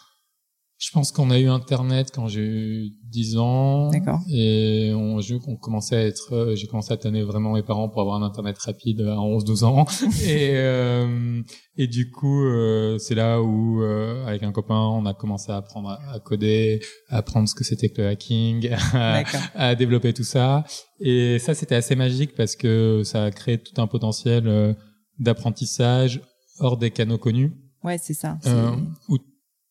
Je 0.81 0.91
pense 0.91 1.11
qu'on 1.11 1.29
a 1.29 1.37
eu 1.37 1.47
Internet 1.47 2.09
quand 2.15 2.27
j'ai 2.29 2.39
eu 2.41 2.91
10 3.09 3.37
ans. 3.37 3.89
D'accord. 3.89 4.21
Et 4.31 4.93
on, 4.95 5.19
je- 5.19 5.35
on 5.45 5.57
commençait 5.57 5.97
à 5.97 6.05
être, 6.05 6.33
euh, 6.33 6.55
j'ai 6.55 6.67
commencé 6.67 6.93
à 6.93 6.97
tanner 6.97 7.21
vraiment 7.21 7.51
mes 7.53 7.63
parents 7.63 7.89
pour 7.89 7.99
avoir 8.01 8.15
un 8.15 8.25
Internet 8.25 8.57
rapide 8.59 9.01
à 9.01 9.17
11-12 9.17 9.65
ans. 9.65 9.85
et, 10.23 10.51
euh, 10.53 11.41
et 11.75 11.87
du 11.87 12.09
coup, 12.09 12.45
euh, 12.45 12.97
c'est 12.97 13.13
là 13.15 13.41
où, 13.41 13.83
euh, 13.83 14.25
avec 14.25 14.41
un 14.43 14.53
copain, 14.53 14.79
on 14.79 15.05
a 15.05 15.13
commencé 15.13 15.51
à 15.51 15.57
apprendre 15.57 15.89
à, 15.89 15.99
à 16.13 16.19
coder, 16.21 16.79
à 17.09 17.17
apprendre 17.17 17.49
ce 17.49 17.55
que 17.55 17.65
c'était 17.65 17.89
que 17.89 18.01
le 18.01 18.07
hacking, 18.07 18.69
à, 18.93 19.23
à 19.55 19.75
développer 19.75 20.13
tout 20.13 20.23
ça. 20.23 20.63
Et 21.01 21.39
ça, 21.39 21.53
c'était 21.55 21.75
assez 21.75 21.97
magique 21.97 22.35
parce 22.35 22.55
que 22.55 23.01
ça 23.03 23.25
a 23.25 23.31
créé 23.31 23.57
tout 23.57 23.79
un 23.81 23.87
potentiel 23.87 24.47
euh, 24.47 24.73
d'apprentissage 25.19 26.21
hors 26.59 26.77
des 26.77 26.91
canaux 26.91 27.17
connus 27.17 27.53
Ouais, 27.83 27.97
c'est 28.01 28.13
ça. 28.13 28.37
euh, 28.45 28.71
où 29.07 29.17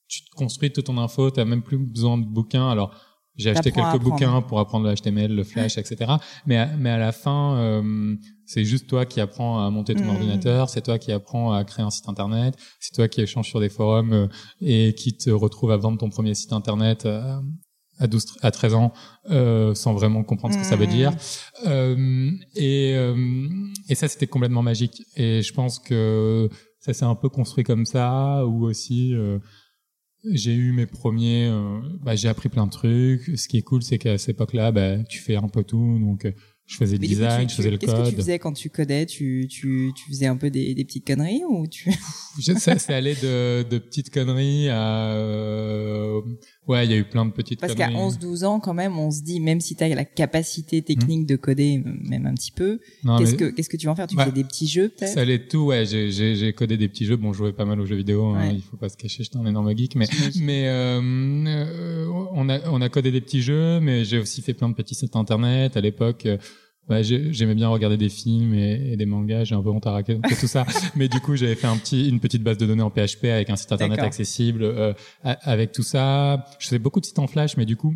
tu 0.09 0.25
te 0.25 0.31
construis 0.35 0.73
toute 0.73 0.87
ton 0.87 0.99
info, 0.99 1.31
tu 1.31 1.45
même 1.45 1.63
plus 1.63 1.79
besoin 1.79 2.19
de 2.19 2.25
bouquins. 2.25 2.69
Alors, 2.69 2.95
j'ai 3.37 3.51
acheté 3.51 3.71
quelques 3.71 4.03
bouquins 4.03 4.43
pour 4.43 4.59
apprendre 4.59 4.89
le 4.89 4.95
HTML, 4.95 5.33
le 5.33 5.45
Flash, 5.45 5.79
etc. 5.79 6.15
Mais 6.47 6.57
à, 6.57 6.67
mais 6.77 6.91
à 6.91 6.99
la 6.99 7.13
fin, 7.13 7.57
euh, 7.57 8.17
c'est 8.47 8.65
juste 8.65 8.89
toi 8.89 9.07
qui 9.07 9.21
apprends 9.21 9.65
à 9.65 9.71
monter 9.71 9.95
ton 9.95 10.05
Mhm. 10.05 10.11
ordinateur, 10.11 10.69
c'est 10.69 10.83
toi 10.83 10.99
qui 10.99 11.13
apprends 11.13 11.53
à 11.53 11.63
créer 11.65 11.85
un 11.85 11.91
site 11.91 12.09
internet, 12.09 12.55
c'est 12.81 12.93
toi 12.95 13.07
qui 13.07 13.21
échanges 13.21 13.49
sur 13.49 13.61
des 13.61 13.69
forums 13.69 14.13
euh, 14.13 14.27
et 14.61 14.93
qui 14.95 15.17
te 15.17 15.31
retrouve 15.31 15.71
à 15.71 15.77
vendre 15.77 15.99
ton 15.99 16.09
premier 16.11 16.35
site 16.35 16.53
internet 16.53 17.07
euh, 17.07 17.39
à 18.01 18.09
12, 18.09 18.25
à 18.43 18.51
13 18.51 18.75
ans 18.75 18.93
euh, 19.31 19.73
sans 19.75 19.95
vraiment 19.95 20.25
comprendre 20.25 20.55
ce 20.55 20.59
que 20.59 20.67
ça 20.67 20.75
veut 20.77 20.87
Mhm. 20.87 20.91
dire. 20.91 21.13
Euh, 21.67 22.31
et, 22.57 22.95
euh, 22.97 23.49
et 23.89 23.95
ça, 23.95 24.09
c'était 24.09 24.27
complètement 24.27 24.63
magique. 24.63 25.03
Et 25.17 25.43
je 25.43 25.53
pense 25.53 25.79
que 25.79 26.49
ça 26.81 26.93
s'est 26.93 27.05
un 27.05 27.15
peu 27.15 27.29
construit 27.29 27.63
comme 27.65 27.87
ça, 27.87 28.45
ou 28.47 28.65
aussi 28.67 29.15
euh, 29.15 29.39
j'ai 30.25 30.55
eu 30.55 30.73
mes 30.73 30.87
premiers, 30.87 31.47
euh, 31.49 31.79
bah, 32.03 32.17
j'ai 32.17 32.29
appris 32.29 32.49
plein 32.49 32.67
de 32.67 32.71
trucs. 32.73 33.39
Ce 33.39 33.49
qui 33.49 33.59
est 33.59 33.63
cool, 33.63 33.83
c'est 33.83 33.99
qu'à 33.99 34.19
cette 34.19 34.31
époque-là, 34.31 34.73
bah, 34.73 34.99
tu 35.05 35.19
fais 35.21 35.37
un 35.37 35.49
peu 35.49 35.63
tout. 35.65 35.99
Donc, 36.01 36.25
euh, 36.25 36.33
je 36.67 36.77
faisais 36.77 36.97
le 36.97 37.01
Mais 37.01 37.07
du 37.09 37.15
coup, 37.15 37.21
design, 37.21 37.47
tu- 37.47 37.51
je 37.53 37.57
faisais 37.57 37.69
tu- 37.69 37.73
le 37.73 37.79
Qu'est-ce 37.79 37.93
que 37.93 37.99
tu 38.01 38.05
code. 38.05 38.15
faisais 38.17 38.39
quand 38.39 38.53
tu 38.53 38.69
codais? 38.71 39.07
Tu, 39.07 39.47
tu, 39.49 39.91
tu 39.97 40.09
faisais 40.11 40.27
un 40.27 40.37
peu 40.37 40.51
des, 40.51 40.75
des 40.75 40.85
petites 40.85 41.07
conneries 41.07 41.43
ou 41.49 41.67
tu 41.67 41.91
Je- 42.39 42.53
ça, 42.59 42.79
c'est 42.79 42.93
allé 42.95 43.15
de, 43.15 43.63
de 43.63 43.79
petites 43.79 44.11
conneries 44.11 44.69
à, 44.69 45.13
euh, 45.15 46.21
ouais, 46.69 46.85
il 46.87 46.91
y 46.91 46.95
a 46.95 46.97
eu 46.99 47.05
plein 47.05 47.27
de 47.27 47.33
petites 47.33 47.59
Parce 47.61 47.75
qu'à 47.75 47.87
conneries. 47.89 48.03
11-12 48.19 48.45
ans, 48.45 48.61
quand 48.61 48.75
même, 48.75 48.99
on 48.99 49.11
se 49.11 49.23
dit, 49.23 49.41
même 49.41 49.61
si 49.61 49.75
tu 49.75 49.83
as 49.85 49.89
la 49.89 50.05
capacité 50.05 50.83
technique 50.83 51.27
de 51.27 51.37
coder, 51.37 51.83
même 51.85 52.27
un 52.27 52.35
petit 52.35 52.53
peu, 52.53 52.79
qu'est-ce 53.19 53.31
mais 53.33 53.37
que 53.37 53.45
qu'est-ce 53.51 53.69
que 53.69 53.77
tu 53.77 53.87
vas 53.87 53.93
en 53.93 53.97
faire? 53.97 54.07
Tu 54.07 54.17
Ouais. 54.17 54.25
faisais 54.25 54.35
des 54.35 54.45
petits 54.45 54.69
jeux 54.69 54.89
peut-être? 54.89 55.13
Ça 55.15 55.21
allait 55.23 55.47
tout, 55.47 55.67
ouais. 55.67 55.85
J'ai, 55.87 56.53
codé 56.53 56.77
des 56.77 56.89
petits 56.89 57.05
jeux. 57.07 57.17
Bon, 57.17 57.33
je 57.33 57.39
jouais 57.39 57.53
pas 57.53 57.65
mal 57.65 57.81
aux 57.81 57.87
jeux 57.87 57.97
vidéo. 57.97 58.27
hein, 58.27 58.49
Ouais. 58.49 58.55
il 58.55 58.63
faut 58.63 58.77
pas 58.77 58.89
se 58.89 58.97
cacher, 58.97 59.25
j'étais 59.25 59.39
un 59.39 59.47
énorme 59.47 59.77
geek. 59.77 59.97
Mais, 59.97 60.07
mais 60.41 60.69
euh, 60.69 61.01
euh, 61.47 62.07
on 62.33 62.49
a, 62.49 62.61
on 62.71 62.81
a 62.81 62.89
codé 62.89 63.11
des 63.11 63.21
petits 63.21 63.43
jeux, 63.43 63.81
mais 63.81 64.05
j'ai 64.05 64.19
aussi 64.19 64.43
fait 64.43 64.55
plein 64.55 64.69
de 64.69 64.75
petits 64.75 64.95
sites 64.95 65.17
internet 65.17 65.77
à 65.77 65.81
l'époque. 65.81 66.27
euh, 66.27 66.37
j'ai- 67.03 67.33
j'aimais 67.33 67.55
bien 67.55 67.69
regarder 67.69 67.97
des 67.97 68.09
films 68.09 68.55
et, 68.55 68.93
et 68.93 68.97
des 68.97 69.07
mangas. 69.07 69.45
J'ai 69.45 69.55
un 69.55 69.63
peu 69.63 69.71
honte 69.71 69.87
à 69.87 69.93
raconter 69.93 70.35
tout 70.41 70.47
ça, 70.47 70.67
mais 70.97 71.09
du 71.09 71.21
coup, 71.21 71.37
j'avais 71.37 71.55
fait 71.55 71.67
un 71.67 71.77
petit, 71.77 72.09
une 72.09 72.21
petite 72.21 72.43
base 72.43 72.59
de 72.59 72.67
données 72.67 72.83
en 72.83 72.91
PHP 72.91 73.25
avec 73.27 73.51
un 73.51 73.57
site 73.57 73.71
internet 73.73 73.99
accessible. 74.07 74.63
euh, 74.63 74.93
avec 75.23 75.73
tout 75.73 75.83
ça, 75.83 76.45
je 76.59 76.67
faisais 76.67 76.79
beaucoup 76.79 77.01
de 77.01 77.07
sites 77.07 77.19
en 77.19 77.27
Flash, 77.27 77.57
mais 77.57 77.67
du 77.67 77.77
coup, 77.77 77.95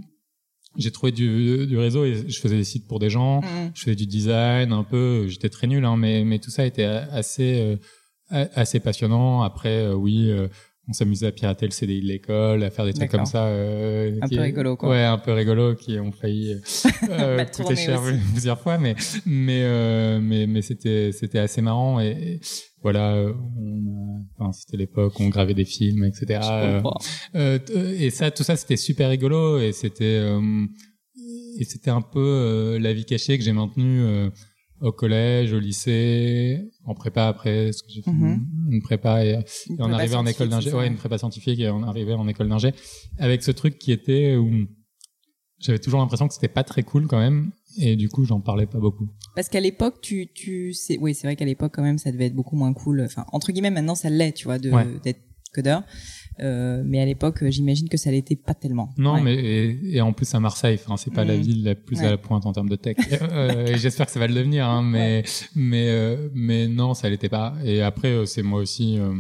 j'ai 0.77 0.91
trouvé 0.91 1.13
du, 1.13 1.67
du 1.67 1.77
réseau 1.79 2.05
et 2.05 2.25
je 2.29 2.41
faisais 2.41 2.57
des 2.57 2.65
sites 2.65 2.87
pour 2.89 2.99
des 2.99 3.11
gens 3.11 3.43
Mhm. 3.43 3.73
je 3.75 3.81
faisais 3.83 3.95
du 3.97 4.07
design 4.07 4.73
un 4.73 4.85
peu 4.85 5.27
j'étais 5.29 5.51
très 5.51 5.67
nul 5.67 5.85
hein, 5.85 5.99
mais 5.99 6.25
mais 6.25 6.39
tout 6.39 6.51
ça 6.51 6.65
était 6.65 6.85
assez 6.85 7.77
euh, 8.33 8.47
assez 8.55 8.81
passionnant 8.81 9.43
après 9.43 9.85
euh, 9.85 9.95
oui 9.95 10.31
euh, 10.31 10.49
on 10.89 10.93
s'amusait 10.93 11.27
à 11.29 11.33
pirater 11.33 11.65
le 11.67 11.71
CDI 11.71 12.01
de 12.01 12.07
l'école 12.09 12.63
à 12.65 12.71
faire 12.71 12.85
des 12.85 12.93
trucs 12.93 13.11
comme 13.11 13.25
ça 13.25 13.47
euh, 13.47 14.19
Un 14.21 14.27
qui- 14.27 14.35
peu 14.37 14.43
rigolo, 14.43 14.77
quoi. 14.77 14.91
ouais 14.91 15.05
un 15.05 15.17
peu 15.19 15.33
rigolo 15.33 15.75
qui 15.77 15.99
ont 16.01 16.11
failli 16.13 16.55
euh, 16.55 16.59
euh, 17.11 17.45
coûter 17.45 17.77
cher 17.77 18.03
aussi. 18.03 18.19
plusieurs 18.33 18.59
fois 18.61 18.79
mais 18.79 18.97
mais 19.25 19.63
euh, 19.63 20.19
mais 20.21 20.47
mais 20.49 20.61
c'était 20.63 21.13
c'était 21.13 21.39
assez 21.39 21.63
marrant 21.63 22.01
et, 22.01 22.09
et 22.11 22.41
voilà 22.83 23.15
on, 23.61 24.25
enfin 24.37 24.51
c'était 24.53 24.77
l'époque 24.77 25.21
où 25.21 25.23
on 25.23 25.29
gravait 25.29 25.55
des 25.55 25.65
films 25.65 26.05
etc 26.05 26.41
euh, 26.51 26.81
euh, 27.37 27.59
euh, 27.77 27.97
et 27.99 28.11
ça, 28.11 28.31
tout 28.33 28.43
ça, 28.43 28.57
c'était 28.57 28.77
super 28.77 29.09
rigolo 29.09 29.61
et 29.61 29.71
c'était 29.73 30.05
euh, 30.21 30.41
et 31.59 31.65
c'était 31.65 31.91
un 31.91 32.01
peu 32.03 32.19
euh, 32.19 32.79
la 32.81 32.93
vie 32.93 33.05
cachée 33.05 33.39
que 33.39 33.45
j'ai 33.45 33.53
maintenue 33.53 34.01
euh, 34.03 34.31
au 34.83 34.93
collège, 34.93 35.53
au 35.53 35.61
lycée, 35.61 36.71
en 36.85 36.95
prépa 36.95 37.29
après, 37.29 37.67
parce 37.67 37.83
que 37.83 37.91
j'ai 37.91 38.03
fait 38.03 38.11
Mhm. 38.11 38.47
une, 38.71 38.83
prépa 38.83 39.25
et, 39.25 39.39
on 39.79 39.93
arrivait 39.93 40.17
en 40.17 40.27
école 40.27 40.49
d'ingé, 40.49 40.71
c'est 40.71 40.77
ouais, 40.77 40.89
une 40.89 40.97
prépa 40.97 41.19
scientifique 41.19 41.61
et 41.61 41.71
on 41.71 41.83
arrivait 41.85 42.15
en 42.15 42.27
école 42.29 42.49
d'ingé 42.49 42.73
avec 43.19 43.43
ce 43.43 43.53
truc 43.53 43.79
qui 43.79 43.93
était 43.93 44.37
où 44.37 44.51
j'avais 45.61 45.79
toujours 45.79 46.01
l'impression 46.01 46.27
que 46.27 46.35
c'était 46.35 46.49
pas 46.49 46.65
très 46.65 46.83
cool 46.83 47.07
quand 47.07 47.21
même 47.21 47.53
et 47.79 47.95
du 47.95 48.09
coup 48.09 48.25
j'en 48.25 48.41
parlais 48.41 48.67
pas 48.67 48.79
beaucoup. 48.81 49.09
Parce 49.37 49.49
qu'à 49.49 49.61
l'époque, 49.61 50.01
tu, 50.03 50.27
tu 50.35 50.73
sais, 50.75 50.99
oui, 51.01 51.15
c'est 51.15 51.27
vrai 51.27 51.37
qu'à 51.37 51.45
l'époque, 51.47 51.73
quand 51.75 51.83
même, 51.83 51.99
ça 51.99 52.13
devait 52.13 52.27
être 52.27 52.35
beaucoup 52.35 52.57
moins 52.57 52.75
cool. 52.75 53.01
Enfin, 53.01 53.25
entre 53.33 53.51
guillemets, 53.51 53.71
maintenant, 53.71 53.95
ça 53.95 54.11
l'est, 54.11 54.33
tu 54.33 54.45
vois, 54.45 54.59
de, 54.59 54.71
Ouais. 54.71 54.87
d'être 55.03 55.23
codeur. 55.53 55.83
Euh, 56.41 56.83
mais 56.85 57.01
à 57.01 57.05
l'époque, 57.05 57.43
euh, 57.43 57.51
j'imagine 57.51 57.89
que 57.89 57.97
ça 57.99 58.11
l'était 58.11 58.37
pas 58.37 58.55
tellement. 58.55 58.89
Non, 58.97 59.15
Ouais. 59.15 59.23
mais 59.23 59.35
et, 59.35 59.97
et 59.97 60.01
en 60.01 60.13
plus 60.15 60.35
à 60.35 60.41
Marseille, 60.41 60.79
enfin 60.83 60.97
c'est 60.97 61.13
pas 61.13 61.25
la 61.25 61.37
Mhm. 61.37 61.43
ville 61.43 61.65
la 61.65 61.75
plus 61.75 61.99
Ouais. 61.99 62.07
à 62.07 62.11
la 62.11 62.17
pointe 62.19 62.47
en 62.47 62.53
termes 62.53 62.71
de 62.71 62.77
tech. 62.77 62.97
Euh, 63.13 63.67
et 63.67 63.79
j'espère 63.79 64.07
que 64.07 64.13
ça 64.13 64.19
va 64.19 64.27
le 64.27 64.35
devenir, 64.35 64.67
hein, 64.67 64.83
mais 64.83 65.25
mais 65.55 65.89
euh, 65.91 66.29
mais 66.35 66.69
non, 66.69 66.95
ça 66.95 67.11
l'était 67.11 67.29
pas. 67.29 67.55
Et 67.65 67.83
après 67.83 68.09
euh, 68.09 68.25
c'est 68.25 68.43
moi 68.43 68.61
aussi, 68.61 68.99
euh, 68.99 69.13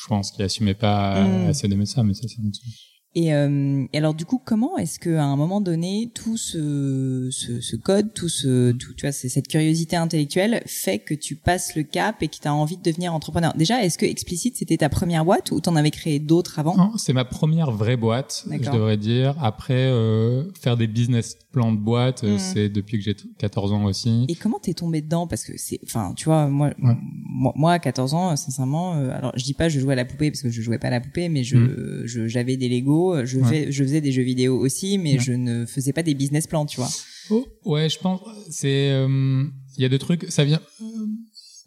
je 0.00 0.06
pense 0.06 0.30
qu'il 0.30 0.44
assumait 0.44 0.74
pas 0.74 1.26
Mhm. 1.26 1.48
assez 1.48 1.66
d'aimer 1.68 1.86
ça, 1.86 2.04
mais 2.04 2.14
ça 2.14 2.28
c'est 2.28 2.38
mon 2.40 2.50
truc. 2.50 2.70
Et, 3.16 3.34
euh, 3.34 3.84
et 3.92 3.98
alors 3.98 4.14
du 4.14 4.24
coup, 4.24 4.40
comment 4.44 4.78
est-ce 4.78 5.00
que 5.00 5.16
à 5.16 5.24
un 5.24 5.36
moment 5.36 5.60
donné, 5.60 6.10
tout 6.14 6.36
ce, 6.36 7.28
ce, 7.32 7.60
ce 7.60 7.76
code, 7.76 8.14
tout 8.14 8.28
ce, 8.28 8.70
tout, 8.70 8.94
tu 8.94 9.02
vois, 9.02 9.12
c'est 9.12 9.28
cette 9.28 9.48
curiosité 9.48 9.96
intellectuelle 9.96 10.62
fait 10.66 11.00
que 11.00 11.14
tu 11.14 11.34
passes 11.34 11.74
le 11.74 11.82
cap 11.82 12.22
et 12.22 12.28
que 12.28 12.36
tu 12.40 12.46
as 12.46 12.54
envie 12.54 12.76
de 12.76 12.82
devenir 12.82 13.12
entrepreneur? 13.12 13.52
Déjà, 13.56 13.82
est-ce 13.82 13.98
que 13.98 14.06
Explicit 14.06 14.56
c'était 14.56 14.76
ta 14.76 14.88
première 14.88 15.24
boîte 15.24 15.50
ou 15.50 15.60
t'en 15.60 15.74
avais 15.74 15.90
créé 15.90 16.20
d'autres 16.20 16.58
avant? 16.60 16.76
Non, 16.76 16.92
c'est 16.96 17.12
ma 17.12 17.24
première 17.24 17.72
vraie 17.72 17.96
boîte, 17.96 18.44
je 18.48 18.70
devrais 18.70 18.96
dire. 18.96 19.34
Après 19.40 19.74
euh, 19.74 20.44
faire 20.60 20.76
des 20.76 20.86
business 20.86 21.36
plans 21.52 21.72
de 21.72 21.78
boîte, 21.78 22.22
euh, 22.24 22.32
Mhm. 22.34 22.38
c'est 22.38 22.68
depuis 22.68 22.98
que 22.98 23.04
j'ai 23.04 23.16
14 23.38 23.72
ans 23.72 23.84
aussi. 23.84 24.24
Et 24.28 24.34
comment 24.36 24.58
t'es 24.60 24.72
tombé 24.74 25.00
dedans? 25.02 25.26
Parce 25.26 25.44
que 25.44 25.52
c'est, 25.56 25.80
enfin, 25.84 26.12
tu 26.16 26.26
vois, 26.26 26.48
moi, 26.48 26.68
Ouais. 26.80 26.94
moi, 27.24 27.52
moi, 27.56 27.72
à 27.72 27.78
14 27.78 28.14
ans, 28.14 28.36
sincèrement, 28.36 28.94
euh, 28.96 29.10
alors 29.10 29.32
je 29.36 29.42
dis 29.44 29.54
pas 29.54 29.68
je 29.68 29.80
jouais 29.80 29.94
à 29.94 29.96
la 29.96 30.04
poupée 30.04 30.30
parce 30.30 30.42
que 30.42 30.50
je 30.50 30.62
jouais 30.62 30.78
pas 30.78 30.88
à 30.88 30.90
la 30.90 31.00
poupée, 31.00 31.28
mais 31.28 31.42
je, 31.42 31.56
Mm. 31.56 32.06
je 32.06 32.28
j'avais 32.28 32.56
des 32.56 32.68
Lego, 32.68 33.24
je, 33.24 33.38
Ouais. 33.40 33.48
fais, 33.48 33.72
je 33.72 33.82
faisais 33.82 34.00
des 34.00 34.12
jeux 34.12 34.22
vidéo 34.22 34.58
aussi, 34.58 34.96
mais 34.98 35.14
Ouais. 35.14 35.18
je 35.20 35.32
ne 35.32 35.66
faisais 35.66 35.92
pas 35.92 36.02
des 36.02 36.14
business 36.14 36.46
plans, 36.46 36.66
tu 36.66 36.76
vois. 36.80 36.88
Oh, 37.30 37.46
ouais, 37.64 37.88
je 37.88 37.98
pense 37.98 38.20
c'est 38.50 38.90
euh, 38.92 39.44
il 39.76 39.82
y 39.82 39.84
a 39.84 39.88
deux 39.88 39.98
trucs, 39.98 40.26
ça 40.30 40.44
vient 40.44 40.60
euh, 40.80 40.84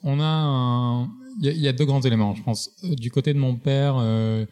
on 0.04 0.20
a 0.20 1.08
il 1.42 1.46
y 1.46 1.50
a, 1.50 1.52
il 1.52 1.60
y 1.62 1.68
a 1.68 1.74
deux 1.74 1.86
grands 1.86 2.02
éléments, 2.02 2.36
je 2.36 2.44
pense. 2.44 2.70
Du 2.84 3.10
côté 3.12 3.34
de 3.34 3.40
mon 3.40 3.56
père, 3.56 3.96
euh, 4.00 4.46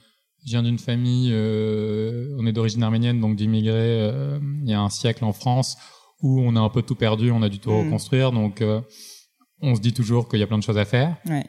je 0.45 0.51
viens 0.51 0.63
d'une 0.63 0.79
famille, 0.79 1.29
euh, 1.31 2.35
on 2.39 2.45
est 2.45 2.51
d'origine 2.51 2.83
arménienne, 2.83 3.19
donc 3.19 3.35
d'immigrés 3.35 3.73
euh, 3.75 4.39
il 4.63 4.69
y 4.69 4.73
a 4.73 4.81
un 4.81 4.89
siècle 4.89 5.23
en 5.23 5.33
France, 5.33 5.77
où 6.21 6.39
on 6.41 6.55
a 6.55 6.59
un 6.59 6.69
peu 6.69 6.81
tout 6.81 6.95
perdu, 6.95 7.31
on 7.31 7.41
a 7.41 7.49
dû 7.49 7.59
tout 7.59 7.71
Mm. 7.71 7.85
reconstruire, 7.85 8.31
donc 8.31 8.61
euh, 8.61 8.81
on 9.61 9.75
se 9.75 9.81
dit 9.81 9.93
toujours 9.93 10.27
qu'il 10.27 10.39
y 10.39 10.43
a 10.43 10.47
plein 10.47 10.57
de 10.57 10.63
choses 10.63 10.77
à 10.77 10.85
faire. 10.85 11.17
Ouais. 11.27 11.45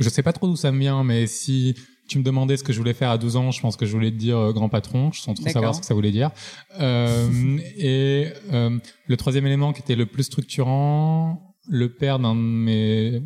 Je 0.00 0.08
sais 0.10 0.22
pas 0.22 0.32
trop 0.34 0.46
d'où 0.46 0.56
ça 0.56 0.70
me 0.70 0.78
vient, 0.78 1.02
mais 1.02 1.26
si 1.26 1.74
tu 2.08 2.18
me 2.18 2.22
demandais 2.24 2.58
ce 2.58 2.64
que 2.64 2.74
je 2.74 2.78
voulais 2.78 2.92
faire 2.92 3.08
à 3.10 3.16
12 3.16 3.36
ans, 3.36 3.50
je 3.52 3.60
pense 3.62 3.76
que 3.76 3.86
je 3.86 3.92
voulais 3.92 4.10
te 4.10 4.16
dire 4.16 4.36
euh, 4.36 4.52
grand 4.52 4.68
patron, 4.68 5.12
sans 5.12 5.32
trop 5.32 5.48
savoir 5.48 5.74
ce 5.74 5.80
que 5.80 5.86
ça 5.86 5.94
voulait 5.94 6.10
dire. 6.10 6.30
Euh, 6.78 7.58
et 7.78 8.26
euh, 8.52 8.78
le 9.06 9.16
troisième 9.16 9.46
élément 9.46 9.72
qui 9.72 9.80
était 9.80 9.94
le 9.94 10.04
plus 10.04 10.24
structurant, 10.24 11.54
le 11.68 11.94
père 11.94 12.18
d'un 12.18 12.34
de 12.34 12.40
mes 12.40 13.22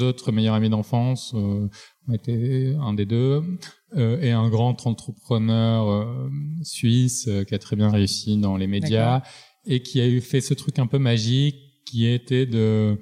autres 0.00 0.32
meilleurs 0.32 0.54
amis 0.54 0.70
d'enfance, 0.70 1.34
euh, 1.34 1.68
était 2.12 2.74
un 2.80 2.94
des 2.94 3.04
deux, 3.06 3.42
euh, 3.96 4.20
et 4.20 4.30
un 4.30 4.48
grand 4.48 4.86
entrepreneur 4.86 5.88
euh, 5.88 6.30
suisse 6.62 7.26
euh, 7.28 7.44
qui 7.44 7.54
a 7.54 7.58
très 7.58 7.76
bien 7.76 7.90
réussi 7.90 8.36
dans 8.36 8.56
les 8.56 8.66
médias 8.66 9.22
et 9.66 9.82
qui 9.82 10.00
a 10.00 10.06
eu 10.06 10.20
fait 10.20 10.40
ce 10.40 10.54
truc 10.54 10.78
un 10.78 10.86
peu 10.86 10.98
magique 10.98 11.56
qui 11.86 12.06
était 12.06 12.46
de 12.46 12.98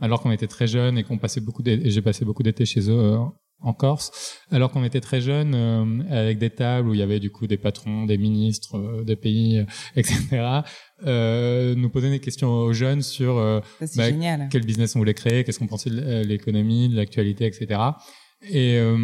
alors 0.00 0.22
qu'on 0.22 0.30
était 0.30 0.46
très 0.46 0.66
jeunes 0.66 0.98
et 0.98 1.04
qu'on 1.04 1.18
passait 1.18 1.40
beaucoup 1.40 1.62
j'ai 1.64 2.02
passé 2.02 2.24
beaucoup 2.24 2.42
d'été 2.42 2.64
chez 2.64 2.88
eux 2.90 2.98
euh, 2.98 3.18
en 3.60 3.72
Corse 3.74 4.38
alors 4.50 4.70
qu'on 4.70 4.84
était 4.84 5.00
très 5.00 5.20
jeunes 5.20 5.54
euh, 5.54 6.02
avec 6.10 6.38
des 6.38 6.50
tables 6.50 6.88
où 6.88 6.94
il 6.94 7.00
y 7.00 7.02
avait 7.02 7.20
du 7.20 7.30
coup 7.30 7.46
des 7.46 7.58
patrons 7.58 8.06
des 8.06 8.16
ministres 8.16 9.02
des 9.04 9.16
pays 9.16 9.64
etc 9.96 10.62
euh, 11.06 11.74
nous 11.74 11.88
poser 11.88 12.10
des 12.10 12.20
questions 12.20 12.50
aux 12.50 12.72
jeunes 12.72 13.02
sur 13.02 13.38
euh, 13.38 13.60
Bah, 13.96 14.10
quel 14.50 14.64
business 14.64 14.94
on 14.96 14.98
voulait 14.98 15.14
créer, 15.14 15.44
qu'est-ce 15.44 15.58
qu'on 15.58 15.66
pensait 15.66 15.90
de 15.90 16.22
l'économie, 16.24 16.88
de 16.88 16.96
l'actualité, 16.96 17.46
etc. 17.46 17.80
Et 18.42 18.76
euh, 18.78 18.96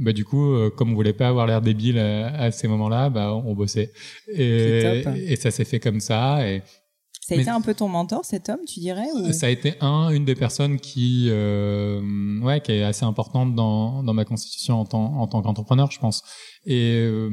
bah, 0.00 0.12
du 0.12 0.24
coup, 0.24 0.52
euh, 0.52 0.70
comme 0.70 0.92
on 0.92 0.94
voulait 0.94 1.12
pas 1.12 1.28
avoir 1.28 1.46
l'air 1.46 1.60
débile 1.60 1.98
à, 1.98 2.28
à 2.36 2.50
ces 2.52 2.68
moments-là, 2.68 3.10
bah, 3.10 3.34
on 3.34 3.54
bossait. 3.54 3.92
Et, 4.32 5.02
et 5.26 5.36
ça 5.36 5.50
s'est 5.50 5.64
fait 5.64 5.80
comme 5.80 5.98
ça. 6.00 6.48
Et 6.48 6.62
Ça 7.20 7.34
a 7.34 7.36
mais- 7.36 7.42
été 7.42 7.50
un 7.50 7.60
peu 7.60 7.74
ton 7.74 7.88
mentor, 7.88 8.24
cet 8.24 8.48
homme, 8.48 8.60
tu 8.68 8.78
dirais 8.80 9.06
ou... 9.14 9.32
ça 9.32 9.46
a 9.46 9.50
été 9.50 9.74
un, 9.80 10.10
une 10.10 10.24
des 10.24 10.36
personnes 10.36 10.78
qui, 10.78 11.26
euh, 11.30 12.38
ouais, 12.40 12.60
qui 12.60 12.70
est 12.72 12.82
assez 12.84 13.04
importante 13.04 13.54
dans, 13.56 14.02
dans 14.04 14.14
ma 14.14 14.24
constitution 14.24 14.80
en 14.80 14.84
tant, 14.84 15.14
en 15.16 15.26
tant 15.26 15.42
qu'entrepreneur, 15.42 15.90
je 15.90 15.98
pense. 15.98 16.22
Et, 16.64 16.94
euh, 17.00 17.30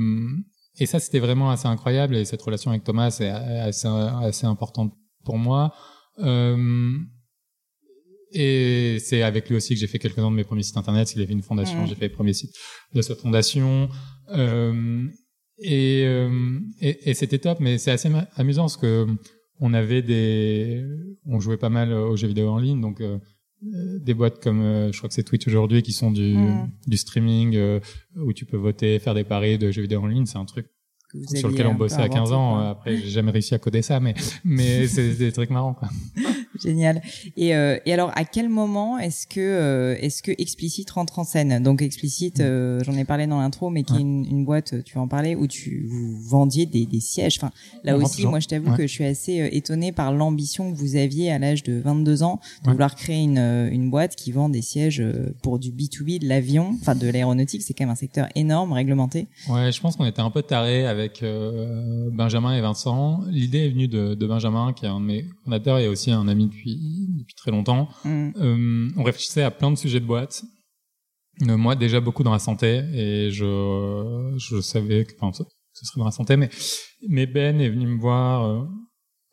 et 0.80 0.86
ça, 0.88 1.00
c'était 1.00 1.20
vraiment 1.20 1.52
assez 1.52 1.68
incroyable. 1.68 2.16
Et 2.16 2.26
cette 2.26 2.42
relation 2.42 2.72
avec 2.72 2.84
Thomas 2.84 3.16
est 3.20 3.28
assez, 3.30 3.88
assez 3.88 4.48
importante 4.48 4.94
pour 5.24 5.38
moi. 5.38 5.74
Euh, 6.20 6.98
et 8.32 8.98
c'est 9.00 9.22
avec 9.22 9.50
lui 9.50 9.56
aussi 9.56 9.74
que 9.74 9.80
j'ai 9.80 9.88
fait 9.88 10.00
quelques-uns 10.00 10.32
de 10.32 10.36
mes 10.36 10.44
premiers 10.44 10.64
sites 10.64 10.78
internet. 10.78 11.14
Il 11.16 11.22
avait 11.22 11.34
une 11.34 11.42
fondation, 11.42 11.86
j'ai 11.86 11.96
fait 11.96 12.08
les 12.08 12.10
premiers 12.10 12.34
sites 12.34 12.56
de 12.94 13.02
cette 13.02 13.20
fondation. 13.20 13.90
Euh, 14.30 15.06
et, 15.60 16.04
euh, 16.06 16.60
et, 16.80 17.10
et 17.10 17.14
c'était 17.14 17.40
top, 17.40 17.60
mais 17.60 17.78
c'est 17.78 17.92
assez 17.92 18.10
amusant 18.36 18.64
parce 18.64 18.78
que 18.78 19.06
on 19.60 19.74
avait 19.74 20.02
des, 20.02 20.84
on 21.26 21.40
jouait 21.40 21.58
pas 21.58 21.70
mal 21.70 21.94
aux 21.94 22.16
jeux 22.16 22.28
vidéo 22.28 22.50
en 22.50 22.58
ligne, 22.58 22.82
donc 22.82 23.02
euh, 23.64 24.00
des 24.00 24.16
boîtes 24.16 24.42
comme, 24.42 24.62
euh, 24.62 24.92
je 24.92 24.98
crois 24.98 25.08
que 25.08 25.14
c'est 25.14 25.24
Twitch 25.24 25.48
aujourd'hui, 25.48 25.84
qui 25.84 25.94
sont 25.94 26.10
du, 26.10 26.36
du 26.88 26.98
streaming 26.98 27.56
euh, 27.56 27.80
où 28.16 28.34
tu 28.34 28.46
peux 28.46 28.58
voter, 28.58 28.98
faire 28.98 29.14
des 29.14 29.24
paris 29.24 29.60
de 29.60 29.72
jeux 29.72 29.84
vidéo 29.84 30.02
en 30.02 30.08
ligne. 30.08 30.26
C'est 30.26 30.40
un 30.40 30.46
truc 30.46 30.66
sur 31.36 31.50
lequel 31.50 31.68
on 31.68 31.76
bossait 31.76 32.02
à 32.02 32.10
15 32.10 32.32
inventé, 32.32 32.34
ans. 32.34 32.58
Après, 32.58 32.98
j'ai 32.98 33.10
jamais 33.10 33.32
réussi 33.32 33.54
à 33.54 33.60
coder 33.60 33.84
ça, 33.84 34.00
mais 34.00 34.16
mais 34.44 34.88
c'est 34.88 35.14
des 35.14 35.32
trucs 35.32 35.52
marrants. 35.52 35.76
Quoi. 35.76 35.90
Génial. 36.64 37.02
Et, 37.38 37.56
euh, 37.56 37.78
et 37.86 37.94
alors, 37.94 38.12
à 38.16 38.24
quel 38.26 38.50
moment 38.50 38.98
est-ce 39.00 39.28
que 39.28 39.40
euh, 39.40 39.96
est-ce 40.00 40.22
que 40.24 40.32
Explicit 40.38 40.90
rentre 40.90 41.20
en 41.20 41.24
scène? 41.24 41.62
Donc 41.64 41.82
Explicit, 41.82 42.40
euh, 42.40 42.80
j'en 42.84 42.94
ai 42.94 43.04
parlé 43.06 43.28
dans 43.28 43.40
l'intro, 43.40 43.70
mais 43.70 43.84
qui 43.84 43.96
est 43.96 44.02
une, 44.02 44.26
une 44.26 44.46
boîte, 44.46 44.84
tu 44.84 44.98
en 44.98 45.08
parler, 45.08 45.36
où 45.36 45.48
tu 45.48 45.86
vous 45.90 46.18
vendiez 46.22 46.66
des, 46.66 46.86
des 46.86 47.00
sièges. 47.00 47.38
Enfin, 47.38 47.52
là 47.84 47.98
On 47.98 48.04
aussi, 48.04 48.26
moi, 48.26 48.40
je 48.40 48.48
t'avoue 48.48 48.72
Ouais. 48.72 48.78
que 48.78 48.84
je 48.84 48.92
suis 48.92 49.06
assez 49.06 49.50
étonnée 49.52 49.92
par 49.92 50.14
l'ambition 50.14 50.72
que 50.72 50.78
vous 50.78 50.96
aviez 50.96 51.32
à 51.32 51.40
l'âge 51.40 51.64
de 51.64 51.80
22 51.80 52.24
ans 52.24 52.40
de 52.64 52.68
Ouais. 52.68 52.74
vouloir 52.74 52.96
créer 52.96 53.22
une, 53.24 53.40
une 53.72 53.90
boîte 53.90 54.16
qui 54.16 54.32
vend 54.32 54.50
des 54.50 54.62
sièges 54.62 55.04
pour 55.42 55.58
du 55.60 55.72
B2B, 55.72 56.20
de 56.20 56.28
l'avion, 56.28 56.76
enfin 56.80 56.96
de 56.96 57.08
l'aéronautique. 57.10 57.62
C'est 57.64 57.74
quand 57.74 57.86
même 57.86 57.92
un 57.92 57.96
secteur 57.96 58.28
énorme, 58.36 58.72
réglementé. 58.74 59.28
Ouais, 59.50 59.72
je 59.72 59.82
pense 59.82 59.96
qu'on 59.96 60.06
était 60.06 60.22
un 60.22 60.30
peu 60.30 60.42
tarés 60.44 60.86
avec 60.86 61.24
Benjamin 62.12 62.56
et 62.56 62.62
Vincent. 62.62 63.22
L'idée 63.30 63.66
est 63.66 63.70
venue 63.70 63.88
de, 63.88 64.14
de 64.14 64.28
Benjamin, 64.28 64.74
qui 64.74 64.86
est 64.86 64.90
un 64.90 65.00
de 65.00 65.06
mes 65.06 65.26
fondateurs 65.44 65.80
et 65.80 65.88
aussi 65.88 66.12
un 66.12 66.28
ami 66.28 66.51
depuis, 66.52 67.08
depuis 67.18 67.36
très 67.36 67.52
longtemps. 67.52 67.90
Mm. 68.06 68.30
Euh, 68.36 68.90
on 68.98 69.04
réfléchissait 69.04 69.44
à 69.44 69.52
plein 69.52 69.72
de 69.72 69.78
sujets 69.78 70.00
de 70.00 70.06
boîte. 70.06 70.44
Euh, 71.48 71.58
moi, 71.58 71.76
déjà 71.76 72.00
beaucoup 72.00 72.24
dans 72.24 72.32
la 72.32 72.40
santé, 72.40 72.84
et 72.94 73.32
je, 73.32 74.36
je 74.38 74.62
savais 74.62 75.06
que, 75.06 75.14
enfin, 75.20 75.32
ce 75.74 75.86
serait 75.86 76.00
dans 76.00 76.06
la 76.06 76.12
santé, 76.12 76.38
mais, 76.38 76.50
mais 77.08 77.26
Ben 77.26 77.60
est 77.60 77.70
venu 77.70 77.88
me 77.88 78.00
voir 78.00 78.46
euh, 78.46 78.66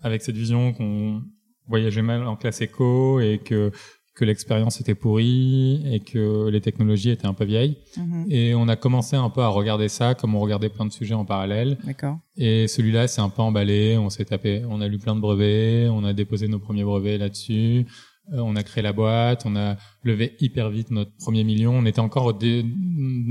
avec 0.01 0.23
cette 0.23 0.37
vision 0.37 0.73
qu'on 0.73 1.23
voyageait 1.67 2.03
mal 2.03 2.27
en 2.27 2.37
classe 2.37 2.61
éco 2.61 3.21
et 3.21 3.41
que, 3.45 3.73
que 4.19 4.25
l'expérience 4.25 4.81
était 4.81 4.97
pourrie 4.97 5.81
et 5.95 6.01
que 6.01 6.49
les 6.49 6.61
technologies 6.61 7.11
étaient 7.11 7.27
un 7.27 7.35
peu 7.35 7.45
vieilles. 7.45 7.77
Mhm. 7.97 8.27
Et 8.29 8.53
on 8.57 8.67
a 8.67 8.75
commencé 8.75 9.15
un 9.15 9.31
peu 9.31 9.43
à 9.43 9.49
regarder 9.49 9.89
ça, 9.89 10.15
comme 10.15 10.35
on 10.35 10.41
regardait 10.41 10.69
plein 10.71 10.87
de 10.87 10.93
sujets 10.93 11.15
en 11.15 11.25
parallèle. 11.25 11.79
D'accord. 11.85 12.17
Et 12.37 12.67
celui-là, 12.67 13.07
c'est 13.07 13.21
un 13.21 13.29
peu 13.29 13.43
emballé. 13.43 13.97
On 13.97 14.11
s'est 14.11 14.25
tapé, 14.25 14.65
on 14.69 14.81
a 14.81 14.89
lu 14.89 14.99
plein 14.99 15.15
de 15.15 15.21
brevets, 15.21 15.89
on 15.89 16.03
a 16.05 16.13
déposé 16.13 16.49
nos 16.49 16.59
premiers 16.59 16.83
brevets 16.83 17.17
là-dessus. 17.19 17.87
Euh, 18.33 18.39
on 18.41 18.57
a 18.57 18.63
créé 18.65 18.83
la 18.83 18.93
boîte, 18.93 19.43
on 19.47 19.55
a 19.55 19.77
levé 20.03 20.37
hyper 20.41 20.69
vite 20.69 20.91
notre 20.91 21.13
premier 21.17 21.45
million. 21.45 21.73
On 21.75 21.87
était 21.87 22.01
encore 22.01 22.27
au 22.27 22.33
dé- 22.33 22.65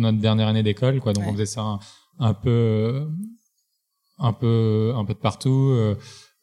notre 0.03 0.19
dernière 0.19 0.47
année 0.47 0.63
d'école, 0.63 1.01
quoi. 1.01 1.11
Donc 1.11 1.25
Ouais. 1.25 1.29
on 1.31 1.33
faisait 1.33 1.45
ça 1.45 1.61
un, 1.63 1.79
un 2.19 2.33
peu, 2.33 3.07
un 4.19 4.33
peu, 4.33 4.93
un 4.95 5.03
peu 5.05 5.13
de 5.13 5.19
partout. 5.19 5.69
Euh, 5.73 5.95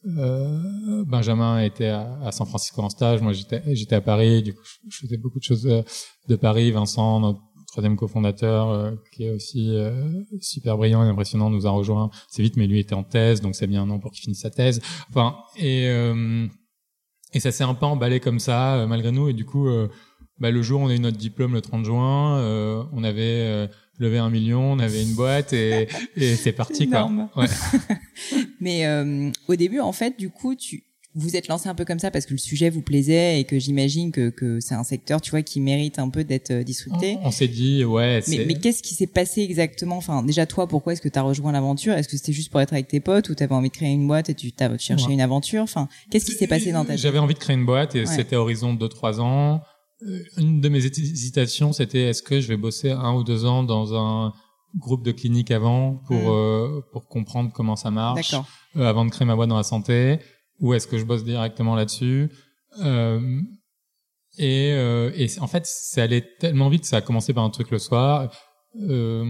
euh, 0.07 1.05
Benjamin 1.07 1.61
était 1.61 1.89
à, 1.89 2.19
à 2.23 2.33
San 2.33 2.47
Francisco 2.47 2.83
en 2.83 2.91
stage, 2.91 3.23
moi 3.23 3.33
j'étais, 3.33 3.95
à 3.95 4.01
Paris. 4.01 4.43
Du 4.43 4.55
coup, 4.55 4.63
je, 4.89 4.99
faisais 4.99 5.17
beaucoup 5.17 5.39
de 5.39 5.45
choses 5.45 5.67
euh, 5.67 5.83
de 6.29 6.37
Paris. 6.37 6.71
Vincent, 6.71 7.21
notre 7.21 7.41
troisième 7.69 7.97
cofondateur, 7.97 8.69
euh, 8.69 8.93
qui 9.13 9.25
est 9.25 9.31
aussi 9.31 9.77
super 10.41 10.77
brillant 10.77 11.05
et 11.05 11.09
impressionnant, 11.09 11.51
nous 11.51 11.67
a 11.67 11.71
rejoint 11.71 12.11
assez 12.31 12.43
vite, 12.43 12.57
mais 12.57 12.67
lui 12.67 12.81
était 12.81 12.95
en 12.95 13.05
thèse, 13.05 13.41
donc 13.41 13.55
ça 13.55 13.65
a 13.65 13.69
mis 13.69 13.77
un 13.77 13.89
an 13.91 13.99
pour 13.99 14.13
qu'il 14.13 14.23
finisse 14.23 14.41
sa 14.41 14.51
thèse. 14.51 14.81
Enfin, 15.09 15.37
et 15.57 15.89
et 17.33 17.41
ça 17.41 17.51
s'est 17.51 17.65
un 17.65 17.75
peu 17.75 17.87
emballé 17.87 18.21
comme 18.21 18.39
ça, 18.39 18.87
malgré 18.89 19.11
nous. 19.11 19.29
Et 19.29 19.33
du 19.33 19.45
coup, 19.45 19.69
bah, 20.39 20.53
le 20.53 20.63
jour 20.63 20.81
où 20.81 20.85
on 20.85 20.89
a 20.89 20.95
eu 20.95 21.01
notre 21.01 21.17
diplôme 21.17 21.53
le 21.53 21.61
30 21.61 21.85
juin, 21.85 22.87
on 22.93 23.03
avait 23.03 23.69
levé 23.99 24.19
un 24.19 24.31
million, 24.31 24.73
on 24.73 24.79
avait 24.79 25.03
une 25.03 25.15
boîte 25.15 25.53
et, 25.53 25.89
et 26.17 26.37
c'est 26.37 26.53
parti 26.53 26.89
quoi. 26.89 27.11
Ouais. 27.37 27.47
Mais 28.61 28.87
euh, 28.87 29.31
au 29.49 29.57
début, 29.57 29.81
en 29.81 29.93
fait, 29.93 30.19
du 30.19 30.31
coup, 30.31 30.55
tu 30.55 30.85
vous 31.17 31.37
êtes 31.37 31.47
lancé 31.47 31.69
un 31.69 31.77
peu 31.77 31.85
comme 31.85 32.01
ça 32.01 32.11
parce 32.11 32.27
que 32.27 32.33
le 32.33 32.39
sujet 32.39 32.71
vous 32.71 32.83
plaisait 32.83 33.39
et 33.39 33.45
que 33.45 33.57
j'imagine 33.57 34.11
que, 34.11 34.31
que 34.31 34.59
c'est 34.59 34.75
un 34.75 34.83
secteur, 34.83 35.21
tu 35.21 35.31
vois, 35.31 35.43
qui 35.43 35.61
mérite 35.61 36.01
un 36.01 36.09
peu 36.09 36.25
d'être 36.25 36.51
euh, 36.51 36.63
disrupté. 36.65 37.19
On, 37.23 37.29
on 37.29 37.31
s'est 37.31 37.47
dit 37.47 37.85
ouais, 37.85 38.21
Mais, 38.27 38.45
mais 38.45 38.55
qu'est-ce 38.55 38.83
qui 38.83 38.97
s'est 38.97 39.07
passé 39.07 39.43
exactement? 39.43 39.97
Enfin, 39.97 40.25
déjà 40.25 40.45
toi, 40.45 40.67
pourquoi 40.67 40.93
est-ce 40.93 41.01
que 41.01 41.09
tu 41.09 41.17
as 41.17 41.23
rejoint 41.23 41.53
l'aventure? 41.53 41.93
Est-ce 41.95 42.09
que 42.09 42.17
c'était 42.17 42.33
juste 42.33 42.51
pour 42.51 42.61
être 42.61 42.73
avec 42.73 42.89
tes 42.89 42.99
potes 42.99 43.29
ou 43.29 43.37
t'avais 43.37 43.55
envie 43.55 43.69
de 43.69 43.75
créer 43.75 43.93
une 43.93 44.09
boîte 44.09 44.29
et 44.29 44.35
tu 44.35 44.51
t'as 44.51 44.77
cherché 44.77 45.07
Ouais. 45.07 45.13
une 45.13 45.21
aventure? 45.21 45.63
Enfin, 45.63 45.89
qu'est-ce 46.11 46.25
qui 46.25 46.33
s'est 46.33 46.49
passé 46.49 46.73
dans 46.73 46.85
ta 46.85 46.95
vie? 46.97 47.01
J'avais 47.01 47.21
envie 47.21 47.35
de 47.35 47.39
créer 47.39 47.55
une 47.55 47.65
boîte 47.67 47.95
et 47.95 48.01
Ouais. 48.01 48.07
c'était 48.07 48.35
horizon 48.35 48.75
de 48.75 48.85
2-3 48.85 49.21
ans. 49.21 49.61
Euh, 50.03 50.21
Une 50.39 50.61
de 50.61 50.69
mes 50.69 50.85
hésitations, 50.85 51.73
c'était 51.73 52.03
est-ce 52.03 52.23
que 52.23 52.41
je 52.41 52.49
vais 52.49 52.57
bosser 52.57 52.91
un 52.91 53.15
ou 53.15 53.25
deux 53.25 53.45
ans 53.45 53.63
dans 53.63 53.95
un 53.95 54.33
groupe 54.77 55.05
de 55.05 55.13
cliniques 55.13 55.51
avant 55.53 55.95
pour 56.07 56.17
Mm. 56.17 56.29
euh, 56.29 56.81
pour 56.93 57.07
comprendre 57.09 57.53
comment 57.55 57.77
ça 57.77 57.91
marche 57.93 58.35
euh, 58.77 58.87
avant 58.89 59.05
de 59.05 59.11
créer 59.11 59.25
ma 59.27 59.37
boîte 59.37 59.49
dans 59.49 59.57
la 59.57 59.63
santé 59.63 60.19
ou 60.59 60.75
est-ce 60.75 60.89
que 60.89 60.99
je 60.99 61.05
bosse 61.05 61.23
directement 61.25 61.77
là-dessus 61.77 62.29
euh, 62.83 63.41
et, 64.37 64.73
euh, 64.73 65.13
et 65.15 65.29
en 65.41 65.47
fait 65.47 65.65
c'est 65.65 66.01
allé 66.01 66.25
tellement 66.41 66.69
vite 66.71 66.85
ça 66.87 66.97
a 66.97 67.01
commencé 67.03 67.33
par 67.33 67.45
un 67.45 67.51
truc 67.51 67.71
le 67.71 67.79
soir 67.79 68.33
euh, 68.81 69.25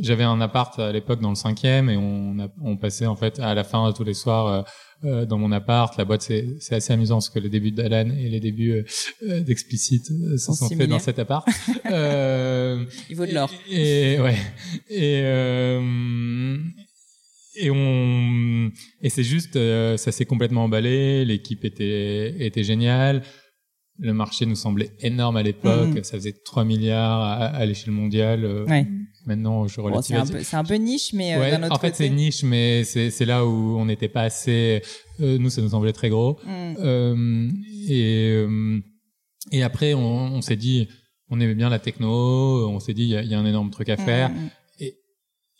j'avais 0.00 0.24
un 0.24 0.40
appart 0.40 0.78
à 0.78 0.92
l'époque 0.92 1.20
dans 1.20 1.30
le 1.30 1.34
cinquième 1.36 1.88
et 1.90 1.96
on, 1.96 2.38
a, 2.40 2.48
on 2.62 2.76
passait 2.76 3.06
en 3.06 3.16
fait 3.16 3.38
à 3.40 3.54
la 3.54 3.64
fin 3.64 3.92
tous 3.92 4.04
les 4.04 4.14
soirs 4.14 4.46
euh, 4.46 4.62
euh, 5.04 5.26
dans 5.26 5.38
mon 5.38 5.52
appart. 5.52 5.96
La 5.98 6.04
boîte 6.04 6.22
c'est 6.22 6.56
assez 6.74 6.92
amusant 6.92 7.16
parce 7.16 7.30
que 7.30 7.38
les 7.38 7.48
débuts 7.48 7.70
d'Alan 7.72 8.10
et 8.10 8.28
les 8.28 8.40
débuts 8.40 8.72
euh, 8.72 8.84
euh, 9.28 9.40
d'Explicit 9.40 10.02
euh, 10.10 10.36
se 10.36 10.52
Sont 10.52 10.68
faits 10.68 10.88
dans 10.88 10.98
cet 10.98 11.18
appart. 11.18 11.46
euh, 11.90 12.84
Il 13.10 13.16
vaut 13.16 13.26
de 13.26 13.32
l'or. 13.34 13.50
et, 13.70 14.14
et- 14.14 14.20
ouais. 14.20 14.36
Et 14.88 15.20
euh, 15.22 16.58
et 17.56 17.70
on 17.70 18.70
et 19.00 19.10
c'est 19.10 19.22
juste 19.22 19.54
ça 19.96 20.10
s'est 20.12 20.24
complètement 20.24 20.64
emballé. 20.64 21.24
L'équipe 21.24 21.64
était 21.64 22.34
était 22.44 22.64
géniale. 22.64 23.22
Le 23.98 24.12
marché 24.12 24.44
nous 24.46 24.56
semblait 24.56 24.90
énorme 25.00 25.36
à 25.36 25.42
l'époque. 25.42 25.88
Mhm. 25.94 26.04
Ça 26.04 26.14
faisait 26.18 26.32
3 26.44 26.64
milliards 26.64 27.20
à, 27.22 27.34
à 27.46 27.64
l'échelle 27.66 27.92
mondiale. 27.92 28.44
Euh, 28.44 28.64
Ouais. 28.66 28.86
Maintenant, 29.26 29.66
je 29.66 29.80
Bon, 29.80 30.02
c'est 30.02 30.14
un 30.14 30.18
relativise. 30.18 30.30
peu, 30.32 30.42
c'est 30.42 30.56
un 30.56 30.64
peu 30.64 30.74
niche, 30.74 31.12
mais 31.14 31.34
euh, 31.34 31.40
Ouais, 31.40 31.56
autre 31.56 31.72
en 31.72 31.78
fait, 31.78 31.94
c'est 31.94 32.10
niche, 32.10 32.42
mais 32.42 32.84
c'est 32.84 33.24
là 33.24 33.46
où 33.46 33.78
on 33.78 33.86
n'était 33.86 34.08
pas 34.08 34.22
assez. 34.22 34.82
euh, 35.20 35.38
nous, 35.38 35.48
ça 35.48 35.62
nous 35.62 35.70
semblait 35.70 35.94
très 35.94 36.10
gros. 36.10 36.38
Mm. 36.44 36.74
Euh, 36.80 37.48
et 37.88 38.30
euh, 38.34 38.80
et 39.52 39.62
après, 39.62 39.94
on, 39.94 40.00
on 40.34 40.40
s'est 40.42 40.56
dit, 40.56 40.88
on 41.30 41.40
aimait 41.40 41.54
bien 41.54 41.70
la 41.70 41.78
techno, 41.78 42.68
on 42.68 42.80
s'est 42.80 42.92
dit 42.94 43.04
il 43.04 43.08
y 43.10 43.16
a, 43.16 43.22
y 43.22 43.34
a, 43.34 43.38
un 43.38 43.46
énorme 43.46 43.70
truc 43.70 43.88
à 43.88 43.96
faire. 43.96 44.28
Mm, 44.30 44.34
mm. 44.34 44.50
Et, 44.80 44.98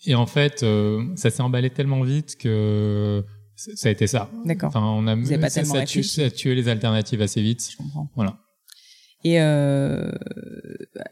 et 0.07 0.15
en 0.15 0.27
fait, 0.27 0.63
euh, 0.63 1.03
ça 1.17 1.31
s'est 1.31 1.43
emballé 1.43 1.71
tellement 1.71 2.03
vite 2.03 2.37
que 2.37 3.25
ça 3.57 3.89
a 3.89 3.93
été 3.93 4.07
ça. 4.07 4.31
D'accord. 4.45 4.69
Enfin, 4.69 4.83
on 4.83 5.07
a 5.07 5.15
Vous 5.15 5.29
pas 5.39 5.49
ça, 5.49 5.61
tellement 5.61 5.75
ça, 5.75 5.81
a 5.81 5.85
tué, 5.87 6.01
réfléchi. 6.01 6.09
ça 6.21 6.25
a 6.27 6.31
tué 6.31 6.55
les 6.55 6.69
alternatives 6.69 7.23
assez 7.23 7.43
vite. 7.43 7.69
Je 7.71 7.77
comprends. 7.77 8.09
Voilà. 8.17 8.39
Et 9.27 9.41
euh, 9.41 10.13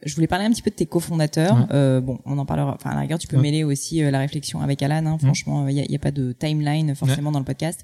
je 0.05 0.15
voulais 0.15 0.27
parler 0.27 0.45
un 0.45 0.51
petit 0.51 0.61
peu 0.61 0.69
de 0.71 0.75
tes 0.77 0.85
cofondateurs. 0.85 1.57
Ouais. 1.57 1.67
Euh, 1.73 2.01
bon, 2.03 2.19
on 2.27 2.37
en 2.37 2.45
parlera. 2.45 2.75
Enfin, 2.75 2.91
à 2.91 2.95
la 2.95 3.01
rigueur, 3.01 3.19
tu 3.19 3.27
peux 3.27 3.37
Ouais. 3.37 3.43
mêler 3.43 3.65
aussi 3.65 4.03
euh, 4.03 4.11
la 4.11 4.19
réflexion 4.19 4.61
avec 4.61 4.83
Alan. 4.83 5.07
Hein, 5.07 5.17
franchement, 5.19 5.67
il 5.67 5.77
n'y 5.77 5.97
a, 5.97 5.99
pas 5.99 6.11
de 6.11 6.33
timeline 6.33 6.95
forcément 6.95 7.33
dans 7.33 7.39
le 7.39 7.45
podcast. 7.47 7.81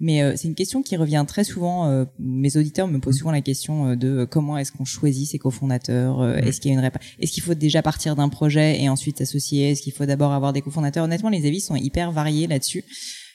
Mais 0.00 0.22
euh, 0.22 0.34
c'est 0.36 0.48
une 0.48 0.56
question 0.56 0.82
qui 0.82 0.96
revient 0.96 1.24
très 1.28 1.44
souvent. 1.44 1.86
euh, 1.86 2.04
mes 2.18 2.56
auditeurs 2.56 2.88
me 2.88 2.98
posent 2.98 3.18
souvent 3.18 3.30
la 3.30 3.40
question 3.40 3.94
de 3.94 4.24
comment 4.28 4.58
est-ce 4.58 4.72
qu'on 4.72 4.84
choisit 4.84 5.28
ses 5.28 5.38
cofondateurs. 5.38 6.24
Est-ce 6.38 6.60
qu'il 6.60 6.72
y 6.72 6.74
a 6.74 6.78
une 6.78 6.84
répa- 6.84 7.00
Est-ce 7.20 7.30
qu'il 7.32 7.44
faut 7.44 7.54
déjà 7.54 7.80
partir 7.80 8.16
d'un 8.16 8.28
projet 8.28 8.80
et 8.82 8.88
ensuite 8.88 9.18
s'associer 9.18 9.70
Est-ce 9.70 9.82
qu'il 9.82 9.92
faut 9.92 10.06
d'abord 10.06 10.32
avoir 10.32 10.52
des 10.52 10.60
cofondateurs? 10.60 11.04
Honnêtement, 11.04 11.28
les 11.30 11.46
avis 11.46 11.60
sont 11.60 11.76
hyper 11.76 12.10
variés 12.10 12.48
là-dessus. 12.48 12.82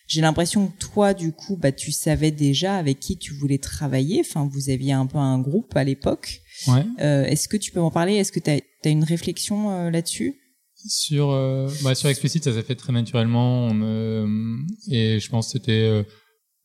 J'ai 0.07 0.21
l'impression 0.21 0.67
que 0.67 0.77
toi, 0.79 1.13
du 1.13 1.31
coup, 1.31 1.55
bah, 1.55 1.71
tu 1.71 1.91
savais 1.91 2.31
déjà 2.31 2.75
avec 2.75 2.99
qui 2.99 3.17
tu 3.17 3.33
voulais 3.33 3.57
travailler. 3.57 4.19
Enfin, 4.19 4.47
vous 4.51 4.69
aviez 4.69 4.91
un 4.91 5.05
peu 5.05 5.17
un 5.17 5.39
groupe 5.39 5.75
à 5.75 5.83
l'époque. 5.83 6.41
Ouais. 6.67 6.83
Euh, 6.99 7.23
Est-ce 7.23 7.47
que 7.47 7.57
tu 7.57 7.71
peux 7.71 7.79
m'en 7.79 7.91
parler? 7.91 8.15
Est-ce 8.15 8.31
que 8.31 8.39
tu 8.39 8.51
as, 8.51 8.89
une 8.89 9.03
réflexion 9.03 9.71
euh, 9.71 9.89
là-dessus? 9.89 10.35
Sur 10.85 11.31
euh, 11.31 11.69
bah, 11.83 11.95
sur 11.95 12.09
Explicit, 12.09 12.43
ça 12.43 12.53
s'est 12.53 12.63
fait 12.63 12.75
très 12.75 12.91
naturellement. 12.91 13.67
On, 13.67 14.57
et 14.89 15.19
je 15.21 15.29
pense 15.29 15.47
que 15.47 15.51
c'était 15.53 15.71
euh, 15.71 16.03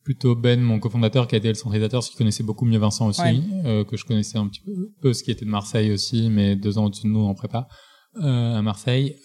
plutôt 0.03 0.35
Ben, 0.35 0.59
mon 0.59 0.79
cofondateur, 0.79 1.25
qui 1.27 1.35
a 1.35 1.37
été 1.37 1.47
le 1.47 1.53
centralisateur, 1.53 2.01
parce 2.01 2.09
qu'il 2.09 2.17
connaissait 2.17 2.43
beaucoup 2.43 2.65
mieux 2.65 2.79
Vincent 2.79 3.07
aussi, 3.07 3.21
Ouais. 3.21 3.85
que 3.89 3.95
je 3.95 4.03
connaissais 4.03 4.37
un 4.37 4.47
petit 4.49 4.61
peu, 4.61 4.73
peu, 5.01 5.13
ce 5.13 5.23
qui 5.23 5.31
était 5.31 5.45
de 5.45 5.49
Marseille 5.49 5.91
aussi, 5.91 6.29
mais 6.29 6.57
deux 6.57 6.77
ans 6.77 6.85
au-dessus 6.85 7.07
de 7.07 7.11
nous 7.13 7.21
en 7.21 7.33
prépa 7.35 7.69
à 8.21 8.61
Marseille. 8.61 9.15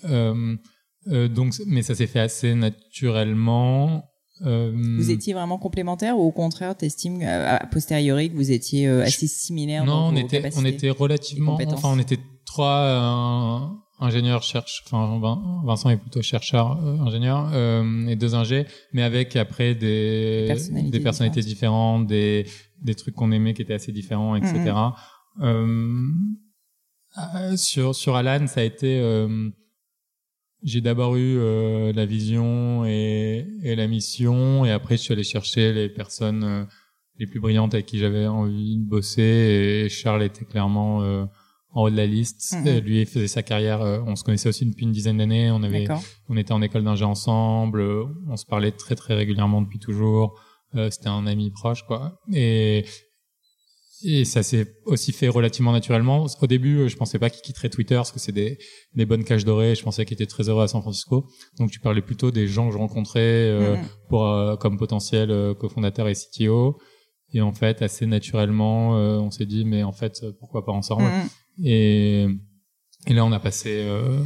Euh, 1.08 1.28
donc, 1.28 1.54
mais 1.66 1.82
ça 1.82 1.94
s'est 1.94 2.06
fait 2.06 2.20
assez 2.20 2.54
naturellement. 2.54 4.04
Euh, 4.44 4.72
Vous 4.98 5.10
étiez 5.10 5.32
vraiment 5.32 5.58
complémentaires 5.58 6.18
ou 6.18 6.22
au 6.22 6.32
contraire, 6.32 6.76
t'estimes 6.76 7.22
euh, 7.22 7.56
a 7.56 7.66
posteriori 7.66 8.30
que 8.30 8.34
vous 8.36 8.50
étiez 8.50 8.88
euh, 8.88 9.02
assez 9.02 9.28
similaires 9.28 9.84
Non, 9.84 9.92
dans 9.92 10.08
on 10.08 10.12
vos 10.12 10.18
était, 10.18 10.50
on 10.56 10.64
était 10.64 10.90
relativement, 10.90 11.56
enfin, 11.68 11.90
on 11.92 11.98
était 12.00 12.18
trois 12.44 12.80
euh, 12.80 13.58
ingénieurs 14.04 14.42
cherche, 14.42 14.82
enfin, 14.86 15.18
Vin- 15.20 15.62
Vincent 15.64 15.88
est 15.90 15.98
plutôt 15.98 16.20
chercheur, 16.20 16.80
euh, 16.84 16.98
ingénieur, 16.98 17.48
euh, 17.52 18.06
et 18.08 18.16
deux 18.16 18.34
ingés, 18.34 18.66
mais 18.92 19.02
avec 19.02 19.36
après 19.36 19.76
des, 19.76 20.46
Personnalités 20.48 20.98
des 20.98 21.04
personnalités 21.04 21.42
différentes, 21.42 22.06
des, 22.08 22.44
des 22.82 22.94
trucs 22.96 23.14
qu'on 23.14 23.30
aimait 23.30 23.54
qui 23.54 23.62
étaient 23.62 23.74
assez 23.74 23.92
différents, 23.92 24.34
etc. 24.34 24.72
Mm-hmm. 25.40 27.56
Sur, 27.56 27.94
sur 27.94 28.16
Alan, 28.16 28.46
ça 28.48 28.60
a 28.60 28.64
été, 28.64 28.98
euh, 28.98 29.48
j'ai 30.64 30.80
d'abord 30.80 31.16
eu 31.16 31.36
euh, 31.38 31.92
la 31.92 32.06
vision 32.06 32.84
et, 32.86 33.46
et 33.62 33.76
la 33.76 33.86
mission, 33.86 34.64
et 34.64 34.70
après 34.70 34.96
je 34.96 35.02
suis 35.02 35.12
allé 35.12 35.22
chercher 35.22 35.72
les 35.72 35.88
personnes 35.88 36.44
euh, 36.44 36.64
les 37.18 37.26
plus 37.26 37.38
brillantes 37.38 37.74
avec 37.74 37.86
qui 37.86 37.98
j'avais 37.98 38.26
envie 38.26 38.78
de 38.78 38.88
bosser, 38.88 39.22
et 39.84 39.88
Charles 39.88 40.24
était 40.24 40.44
clairement 40.44 41.02
euh, 41.02 41.24
en 41.70 41.82
haut 41.82 41.90
de 41.90 41.96
la 41.96 42.06
liste. 42.06 42.56
Mhm. 42.58 42.66
Et 42.66 42.80
Lui 42.80 43.00
il 43.02 43.06
faisait 43.06 43.28
sa 43.28 43.42
carrière, 43.42 43.82
euh, 43.82 44.00
on 44.06 44.16
se 44.16 44.24
connaissait 44.24 44.48
aussi 44.48 44.64
depuis 44.66 44.84
une 44.84 44.92
dizaine 44.92 45.18
d'années, 45.18 45.50
on 45.50 45.62
avait, 45.62 45.86
on 46.28 46.36
était 46.36 46.52
en 46.52 46.62
école 46.62 46.82
d'ingé 46.84 47.04
ensemble, 47.04 47.80
euh, 47.80 48.04
on 48.28 48.36
se 48.36 48.46
parlait 48.46 48.72
très 48.72 48.94
très 48.94 49.14
régulièrement 49.14 49.62
depuis 49.62 49.78
toujours. 49.78 50.40
Euh, 50.76 50.90
C'était 50.90 51.08
un 51.08 51.28
ami 51.28 51.52
proche, 51.52 51.84
quoi. 51.86 52.20
Et 52.32 52.84
et 54.02 54.24
ça 54.24 54.42
s'est 54.42 54.76
aussi 54.86 55.12
fait 55.12 55.28
relativement 55.28 55.72
naturellement. 55.72 56.26
Au 56.42 56.46
début, 56.46 56.78
euh, 56.78 56.88
je 56.88 56.96
pensais 56.96 57.18
pas 57.18 57.30
qu'il 57.30 57.42
quitterait 57.42 57.70
Twitter 57.70 57.94
parce 57.94 58.12
que 58.12 58.18
c'est 58.18 58.32
des, 58.32 58.58
des 58.94 59.06
bonnes 59.06 59.24
caches 59.24 59.44
dorées. 59.44 59.74
Je 59.74 59.82
pensais 59.82 60.04
qu'il 60.04 60.14
était 60.14 60.26
très 60.26 60.48
heureux 60.48 60.62
à 60.64 60.68
San 60.68 60.82
Francisco. 60.82 61.26
Donc 61.58 61.70
tu 61.70 61.80
parlais 61.80 62.02
plutôt 62.02 62.30
des 62.30 62.46
gens 62.46 62.66
que 62.68 62.72
je 62.72 62.78
rencontrais 62.78 63.20
euh, 63.20 63.76
Mhm. 63.76 63.82
pour 64.08 64.26
euh, 64.26 64.56
comme 64.56 64.76
potentiel 64.78 65.30
euh, 65.30 65.54
cofondateur 65.54 66.08
et 66.08 66.14
CTO. 66.14 66.78
Et 67.32 67.40
en 67.40 67.52
fait, 67.52 67.82
assez 67.82 68.06
naturellement, 68.06 68.96
euh, 68.96 69.18
on 69.18 69.30
s'est 69.30 69.46
dit 69.46 69.64
mais 69.64 69.82
en 69.82 69.92
fait 69.92 70.24
pourquoi 70.38 70.64
pas 70.64 70.72
ensemble? 70.72 71.04
Mhm. 71.04 71.28
Et, 71.64 72.26
et 73.06 73.12
là, 73.14 73.24
on 73.24 73.32
a 73.32 73.40
passé 73.40 73.70
euh, 73.84 74.18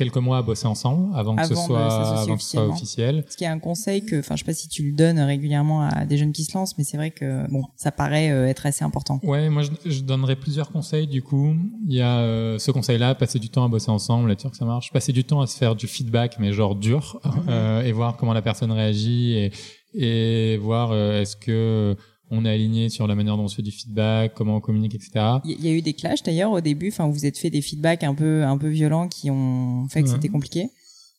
quelques 0.00 0.16
mois 0.16 0.38
à 0.38 0.42
bosser 0.42 0.66
ensemble 0.66 1.14
avant 1.14 1.36
que 1.36 1.46
ce 1.46 1.54
soit 1.54 2.22
avant 2.22 2.36
que 2.36 2.42
ce 2.42 2.50
soit 2.52 2.66
officiel. 2.66 3.24
Ce 3.28 3.36
qui 3.36 3.44
est 3.44 3.48
un 3.48 3.58
conseil 3.58 4.02
que, 4.02 4.20
enfin, 4.20 4.34
je 4.34 4.40
sais 4.40 4.46
pas 4.46 4.54
si 4.54 4.68
tu 4.68 4.82
le 4.82 4.92
donnes 4.92 5.20
régulièrement 5.20 5.82
à 5.82 6.06
des 6.06 6.16
jeunes 6.16 6.32
qui 6.32 6.44
se 6.44 6.56
lancent, 6.56 6.78
mais 6.78 6.84
c'est 6.84 6.96
vrai 6.96 7.10
que 7.10 7.50
bon, 7.50 7.64
ça 7.76 7.92
paraît 7.92 8.30
euh, 8.30 8.48
être 8.48 8.64
assez 8.64 8.82
important. 8.82 9.20
Ouais, 9.22 9.50
moi 9.50 9.62
je, 9.62 9.70
je 9.84 10.00
donnerais 10.00 10.36
plusieurs 10.36 10.72
conseils 10.72 11.06
du 11.06 11.22
coup. 11.22 11.54
Il 11.86 11.94
y 11.94 12.00
a 12.00 12.20
euh, 12.20 12.58
ce 12.58 12.70
conseil-là, 12.70 13.14
passer 13.14 13.38
du 13.38 13.50
temps 13.50 13.64
à 13.64 13.68
bosser 13.68 13.90
ensemble, 13.90 14.30
être 14.30 14.40
sûr 14.40 14.50
que 14.50 14.56
ça 14.56 14.64
marche. 14.64 14.90
Passer 14.90 15.12
du 15.12 15.24
temps 15.24 15.42
à 15.42 15.46
se 15.46 15.58
faire 15.58 15.76
du 15.76 15.86
feedback, 15.86 16.36
mais 16.38 16.52
genre 16.54 16.74
dur, 16.74 17.20
euh, 17.48 17.82
et 17.82 17.92
voir 17.92 18.16
comment 18.16 18.32
la 18.32 18.42
personne 18.42 18.72
réagit 18.72 19.34
et, 19.34 19.52
et 19.94 20.56
voir 20.56 20.92
euh, 20.92 21.20
est-ce 21.20 21.36
que 21.36 21.96
on 22.30 22.44
est 22.44 22.50
aligné 22.50 22.88
sur 22.88 23.06
la 23.06 23.14
manière 23.14 23.36
dont 23.36 23.44
on 23.44 23.48
se 23.48 23.56
fait 23.56 23.62
du 23.62 23.72
feedback, 23.72 24.34
comment 24.34 24.56
on 24.56 24.60
communique, 24.60 24.94
etc. 24.94 25.10
Il 25.44 25.64
y, 25.64 25.68
a 25.68 25.72
eu 25.72 25.82
des 25.82 25.94
clashs 25.94 26.22
d'ailleurs 26.22 26.52
au 26.52 26.60
début. 26.60 26.88
Enfin, 26.88 27.06
vous 27.06 27.12
vous 27.12 27.26
êtes 27.26 27.38
fait 27.38 27.50
des 27.50 27.60
feedbacks 27.60 28.04
un 28.04 28.14
peu, 28.14 28.44
un 28.44 28.56
peu 28.56 28.68
violents 28.68 29.08
qui 29.08 29.30
ont 29.30 29.86
fait 29.88 30.02
que 30.02 30.08
Ouais. 30.08 30.14
c'était 30.14 30.28
compliqué. 30.28 30.68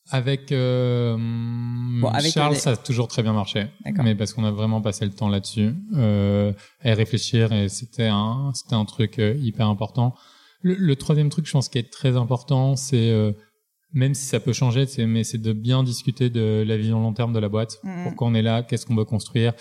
Avec, 0.10 0.52
euh, 0.52 1.18
avec, 2.12 2.34
Charles, 2.34 2.56
ça 2.56 2.72
a 2.72 2.76
toujours 2.76 3.08
très 3.08 3.24
bien 3.24 3.34
marché. 3.34 3.68
Mais 4.04 4.16
parce 4.16 4.34
qu'on 4.34 4.44
a 4.44 4.52
vraiment 4.52 4.82
passé 4.82 5.06
le 5.06 5.12
temps 5.12 5.30
là-dessus, 5.30 5.74
euh, 5.96 6.52
à 6.82 6.90
y 6.90 6.94
réfléchir 6.94 7.52
et 7.54 7.70
c'était 7.70 8.08
un, 8.08 8.52
c'était 8.54 8.76
un 8.76 8.86
truc 8.86 9.20
euh, 9.20 9.36
hyper 9.40 9.68
important. 9.68 10.14
Le, 10.62 10.76
le 10.76 10.96
troisième 10.96 11.30
truc, 11.30 11.46
je 11.46 11.52
pense, 11.52 11.70
qui 11.70 11.78
est 11.78 11.92
très 11.92 12.18
important, 12.18 12.76
c'est 12.76 13.10
euh, 13.10 13.32
même 13.94 14.14
si 14.14 14.26
ça 14.26 14.40
peut 14.40 14.54
changer, 14.54 14.86
c'est 14.86 15.06
mais 15.06 15.24
c'est 15.24 15.38
de 15.38 15.54
bien 15.54 15.84
discuter 15.84 16.30
de 16.30 16.64
la 16.66 16.78
vision 16.78 17.00
long 17.02 17.14
terme 17.14 17.34
de 17.34 17.40
la 17.40 17.50
boîte. 17.50 17.78
Mhm. 17.84 18.04
Pourquoi 18.04 18.28
on 18.28 18.34
est 18.34 18.42
là? 18.42 18.64
Qu'est-ce 18.64 18.86
qu'on 18.86 18.96
veut 18.96 19.06
construire? 19.06 19.54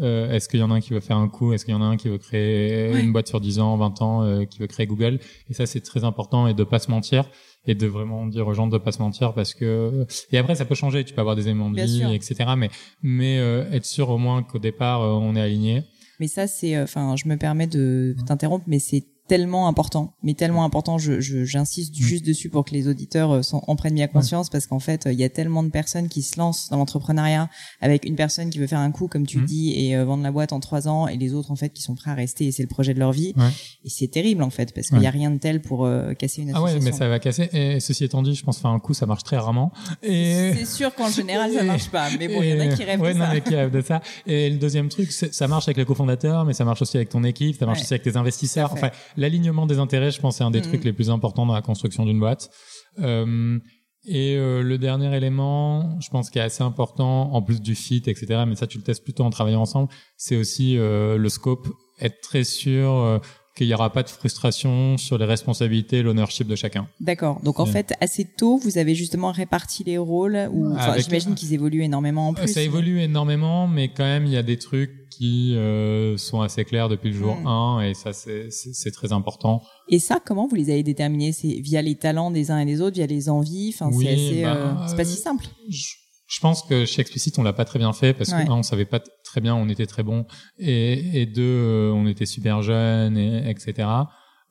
Euh, 0.00 0.30
Est-ce 0.32 0.48
qu'il 0.48 0.60
y 0.60 0.62
en 0.62 0.70
a 0.70 0.74
un 0.74 0.80
qui 0.80 0.92
veut 0.92 1.00
faire 1.00 1.16
un 1.16 1.28
coup? 1.28 1.52
Est-ce 1.52 1.64
qu'il 1.64 1.72
y 1.72 1.76
en 1.76 1.82
a 1.82 1.84
un 1.86 1.96
qui 1.96 2.08
veut 2.08 2.18
créer 2.18 2.92
Ouais. 2.92 3.00
une 3.02 3.12
boîte 3.12 3.28
sur 3.28 3.40
10 3.40 3.58
ans, 3.60 3.76
20 3.76 4.02
ans, 4.02 4.22
euh, 4.22 4.44
qui 4.44 4.58
veut 4.58 4.66
créer 4.66 4.86
Google? 4.86 5.18
Et 5.50 5.54
ça, 5.54 5.66
c'est 5.66 5.80
très 5.80 6.04
important 6.04 6.46
et 6.46 6.54
de 6.54 6.64
pas 6.64 6.78
se 6.78 6.90
mentir 6.90 7.28
et 7.66 7.74
de 7.74 7.86
vraiment 7.86 8.26
dire 8.26 8.46
aux 8.46 8.54
gens 8.54 8.68
de 8.68 8.78
pas 8.78 8.92
se 8.92 9.02
mentir 9.02 9.34
parce 9.34 9.52
que 9.52 10.06
et 10.30 10.38
après 10.38 10.54
ça 10.54 10.64
peut 10.64 10.76
changer. 10.76 11.04
Tu 11.04 11.14
peux 11.14 11.20
avoir 11.20 11.34
des 11.36 11.48
éléments 11.48 11.70
de 11.70 11.80
vie, 11.80 12.14
etc. 12.14 12.50
Mais 12.56 12.70
mais 13.02 13.38
euh, 13.38 13.70
être 13.72 13.84
sûr 13.86 14.08
au 14.10 14.18
moins 14.18 14.42
qu'au 14.42 14.58
départ 14.60 15.02
euh, 15.02 15.10
on 15.12 15.34
est 15.34 15.40
aligné. 15.40 15.82
Mais 16.18 16.28
ça, 16.28 16.46
c'est, 16.46 16.74
euh, 16.76 16.84
enfin, 16.84 17.14
je 17.16 17.28
me 17.28 17.36
permets 17.36 17.66
de 17.66 18.16
t'interrompre, 18.26 18.64
mais 18.66 18.78
c'est 18.78 19.04
tellement 19.28 19.68
important, 19.68 20.14
mais 20.22 20.34
tellement 20.34 20.64
important. 20.64 20.98
Je, 20.98 21.20
je- 21.20 21.44
j'insiste 21.44 21.94
Mm. 21.98 22.02
juste 22.02 22.26
dessus 22.26 22.48
pour 22.48 22.64
que 22.64 22.72
les 22.72 22.88
auditeurs 22.88 23.30
euh, 23.32 23.42
s'en- 23.42 23.62
en 23.66 23.76
prennent 23.76 23.94
bien 23.94 24.06
conscience, 24.06 24.48
parce 24.50 24.66
qu'en 24.66 24.78
fait, 24.78 25.06
euh, 25.06 25.12
il 25.12 25.18
y 25.18 25.24
a 25.24 25.28
tellement 25.28 25.62
de 25.62 25.68
personnes 25.70 26.08
qui 26.08 26.22
se 26.22 26.38
lancent 26.38 26.68
dans 26.70 26.76
l'entrepreneuriat 26.76 27.48
avec 27.80 28.04
une 28.04 28.16
personne 28.16 28.50
qui 28.50 28.58
veut 28.58 28.66
faire 28.66 28.78
un 28.78 28.90
coup, 28.90 29.08
comme 29.08 29.26
tu 29.26 29.38
Mm. 29.38 29.44
dis, 29.46 29.72
et 29.76 29.96
euh, 29.96 30.04
vendre 30.04 30.22
la 30.22 30.30
boîte 30.32 30.52
en 30.52 30.60
trois 30.60 30.88
ans, 30.88 31.08
et 31.08 31.16
les 31.16 31.34
autres 31.34 31.50
en 31.50 31.56
fait 31.56 31.70
qui 31.70 31.82
sont 31.82 31.94
prêts 31.94 32.10
à 32.10 32.14
rester, 32.14 32.46
et 32.46 32.52
c'est 32.52 32.62
le 32.62 32.68
projet 32.68 32.94
de 32.94 32.98
leur 32.98 33.12
vie. 33.12 33.32
Ouais. 33.36 33.44
Et 33.84 33.90
c'est 33.90 34.08
terrible 34.08 34.42
en 34.42 34.50
fait, 34.50 34.72
parce 34.74 34.88
qu'il 34.88 35.00
y 35.02 35.06
a 35.06 35.10
rien 35.10 35.30
de 35.30 35.38
tel 35.38 35.60
pour 35.60 35.84
euh, 35.84 36.14
casser 36.14 36.42
une 36.42 36.50
Ah 36.54 36.62
ouais, 36.62 36.70
association. 36.70 36.90
mais 36.92 36.96
ça 36.96 37.08
va 37.08 37.18
casser. 37.18 37.48
Et 37.52 37.80
ceci 37.80 38.04
étant 38.04 38.22
dit, 38.22 38.34
je 38.34 38.44
pense 38.44 38.58
faire 38.58 38.70
un 38.70 38.78
coup, 38.78 38.94
ça 38.94 39.06
marche 39.06 39.22
très 39.24 39.36
rarement. 39.36 39.72
Et 40.02 40.52
C'est 40.58 40.64
sûr 40.66 40.94
qu'en 40.94 41.08
général 41.10 41.52
ça 41.52 41.62
marche 41.64 41.88
pas, 41.90 42.08
mais 42.18 42.28
bon, 42.28 42.42
il 42.42 42.48
y 42.50 42.52
en 42.54 42.60
a 42.60 42.74
qui 42.74 42.84
rêvent 42.84 43.00
de 43.02 43.12
non, 43.12 43.24
ça. 43.26 43.30
mais 43.32 43.40
qui 43.40 43.54
rêvent 43.54 43.70
de 43.70 43.80
ça. 43.82 44.00
Et 44.26 44.50
le 44.50 44.56
deuxième 44.58 44.88
truc, 44.88 45.10
ça 45.12 45.48
marche 45.48 45.64
avec 45.68 45.76
les 45.76 45.84
cofondateurs, 45.84 46.44
mais 46.44 46.52
ça 46.52 46.64
marche 46.64 46.82
aussi 46.82 46.96
avec 46.96 47.08
ton 47.08 47.24
équipe, 47.24 47.56
ça 47.58 47.66
marche 47.66 47.80
aussi 47.80 47.92
avec 47.94 48.02
tes 48.02 48.16
investisseurs. 48.16 48.72
Enfin, 48.72 48.90
l'alignement 49.16 49.66
des 49.66 49.78
intérêts, 49.78 50.10
je 50.10 50.20
pense, 50.20 50.36
c'est 50.36 50.44
un 50.44 50.50
des 50.50 50.60
Mhm. 50.60 50.66
trucs 50.66 50.84
les 50.84 50.92
plus 50.92 51.10
importants 51.10 51.46
dans 51.46 51.54
la 51.54 51.62
construction 51.62 52.04
d'une 52.04 52.18
boîte. 52.18 52.50
Euh, 53.00 53.58
et 54.08 54.36
euh, 54.36 54.62
le 54.62 54.78
dernier 54.78 55.14
élément, 55.16 55.98
je 56.00 56.08
pense 56.10 56.30
qui 56.30 56.38
est 56.38 56.42
assez 56.42 56.62
important, 56.62 57.32
en 57.32 57.42
plus 57.42 57.60
du 57.60 57.74
fit, 57.74 58.02
etc. 58.06 58.44
Mais 58.46 58.54
ça, 58.54 58.66
tu 58.66 58.78
le 58.78 58.84
testes 58.84 59.02
plutôt 59.02 59.24
en 59.24 59.30
travaillant 59.30 59.62
ensemble. 59.62 59.88
C'est 60.16 60.36
aussi 60.36 60.78
euh, 60.78 61.16
le 61.18 61.28
scope, 61.28 61.66
être 62.00 62.20
très 62.20 62.44
sûr 62.44 63.20
qu'il 63.56 63.66
n'y 63.66 63.74
aura 63.74 63.90
pas 63.90 64.02
de 64.02 64.08
frustration 64.10 64.96
sur 64.98 65.16
les 65.18 65.24
responsabilités, 65.24 65.98
et 65.98 66.02
l'ownership 66.02 66.46
de 66.46 66.54
chacun. 66.56 66.86
D'accord. 67.00 67.40
Donc 67.42 67.58
en 67.58 67.64
Ouais. 67.64 67.70
fait, 67.72 67.94
assez 68.00 68.24
tôt, 68.24 68.58
vous 68.58 68.76
avez 68.78 68.94
justement 68.94 69.32
réparti 69.32 69.82
les 69.84 69.98
rôles. 69.98 70.48
Ou 70.52 70.72
enfin, 70.74 70.92
Avec- 70.92 71.04
j'imagine 71.04 71.34
qu'ils 71.34 71.54
évoluent 71.54 71.82
énormément 71.82 72.28
en 72.28 72.32
Euh, 72.32 72.36
plus. 72.36 72.48
Ça 72.52 72.60
évolue 72.62 73.00
énormément, 73.00 73.66
mais 73.66 73.88
quand 73.88 74.04
même, 74.04 74.26
il 74.26 74.32
y 74.32 74.36
a 74.36 74.42
des 74.42 74.58
trucs 74.58 75.08
qui 75.08 75.54
euh, 75.56 76.18
sont 76.18 76.42
assez 76.42 76.64
clairs 76.66 76.90
depuis 76.90 77.10
le 77.10 77.16
jour 77.16 77.36
Mm. 77.36 77.46
1, 77.46 77.80
et 77.80 77.94
ça, 77.94 78.12
c'est- 78.12 78.50
très 78.92 79.12
important. 79.12 79.62
Et 79.88 79.98
ça, 79.98 80.20
comment 80.24 80.46
vous 80.46 80.54
les 80.56 80.68
avez 80.70 80.82
déterminés? 80.82 81.32
C'est 81.32 81.48
via 81.60 81.80
les 81.80 81.94
talents 81.96 82.30
des 82.30 82.50
uns 82.50 82.58
et 82.58 82.66
des 82.66 82.80
autres, 82.82 82.96
via 82.96 83.06
les 83.06 83.28
envies? 83.30 83.72
Enfin, 83.74 83.90
Oui, 83.92 84.04
c'est 84.04 84.12
assez. 84.12 84.42
bah, 84.42 84.54
euh, 84.56 84.74
c'est 84.88 84.96
pas 84.96 85.02
euh, 85.02 85.04
si 85.04 85.16
simple. 85.20 85.46
Je, 85.68 85.86
je 86.26 86.40
pense 86.40 86.62
que 86.62 86.84
chez 86.84 87.00
Explicit, 87.00 87.38
on 87.38 87.42
l'a 87.42 87.52
pas 87.52 87.64
très 87.64 87.78
bien 87.78 87.92
fait, 87.92 88.12
parce 88.12 88.30
Ouais. 88.32 88.44
que, 88.44 88.50
un, 88.50 88.54
on 88.56 88.62
savait 88.62 88.84
pas 88.84 89.00
très 89.24 89.40
bien, 89.40 89.54
on 89.54 89.68
était 89.68 89.86
très 89.86 90.02
bon, 90.02 90.26
et, 90.58 91.20
et 91.22 91.26
deux, 91.26 91.42
euh, 91.42 91.92
on 91.92 92.06
était 92.06 92.26
super 92.26 92.62
jeunes, 92.62 93.16
et, 93.16 93.48
etc. 93.50 93.88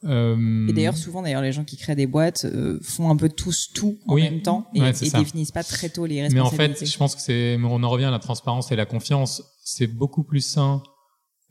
Euh, 0.03 0.67
Et 0.67 0.73
d'ailleurs, 0.73 0.97
souvent, 0.97 1.21
d'ailleurs, 1.23 1.41
les 1.41 1.51
gens 1.51 1.63
qui 1.63 1.77
créent 1.77 1.95
des 1.95 2.05
boîtes 2.05 2.45
euh, 2.45 2.79
font 2.83 3.09
un 3.09 3.15
peu 3.15 3.27
tous 3.29 3.71
tout 3.73 3.97
en 4.07 4.13
Oui. 4.15 4.23
même 4.23 4.41
temps 4.41 4.67
et, 4.75 4.81
Ouais, 4.81 4.91
et 4.91 5.09
définissent 5.09 5.51
pas 5.51 5.63
très 5.63 5.89
tôt 5.89 6.05
les 6.05 6.15
Mais 6.29 6.39
en 6.39 6.43
responsabilités. 6.43 6.79
fait, 6.81 6.85
je 6.91 6.97
pense 6.97 7.15
que 7.15 7.21
c'est, 7.21 7.57
on 7.63 7.81
en 7.83 7.89
revient 7.89 8.05
à 8.05 8.11
la 8.11 8.19
transparence 8.19 8.71
et 8.71 8.75
la 8.75 8.85
confiance. 8.85 9.41
C'est 9.63 9.88
beaucoup 9.88 10.23
plus 10.23 10.41
sain 10.41 10.83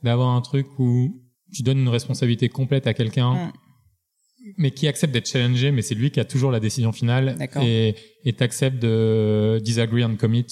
d'avoir 0.05 0.29
un 0.29 0.41
truc 0.41 0.67
où 0.79 1.21
tu 1.53 1.63
donnes 1.63 1.79
une 1.79 1.89
responsabilité 1.89 2.49
complète 2.49 2.87
à 2.87 2.95
quelqu'un 2.95 3.35
Mm. 3.35 3.53
Mais 4.57 4.71
qui 4.71 4.87
accepte 4.89 5.13
d'être 5.13 5.29
challengé, 5.29 5.71
mais 5.71 5.83
c'est 5.83 5.95
lui 5.95 6.11
qui 6.11 6.21
a 6.21 6.25
toujours 6.25 6.51
la 6.51 6.61
décision 6.61 6.93
finale 6.93 7.37
et 7.63 7.95
et 8.25 8.33
t'acceptes 8.33 8.81
de 8.81 9.61
disagree 9.63 10.05
and 10.05 10.17
commit 10.17 10.47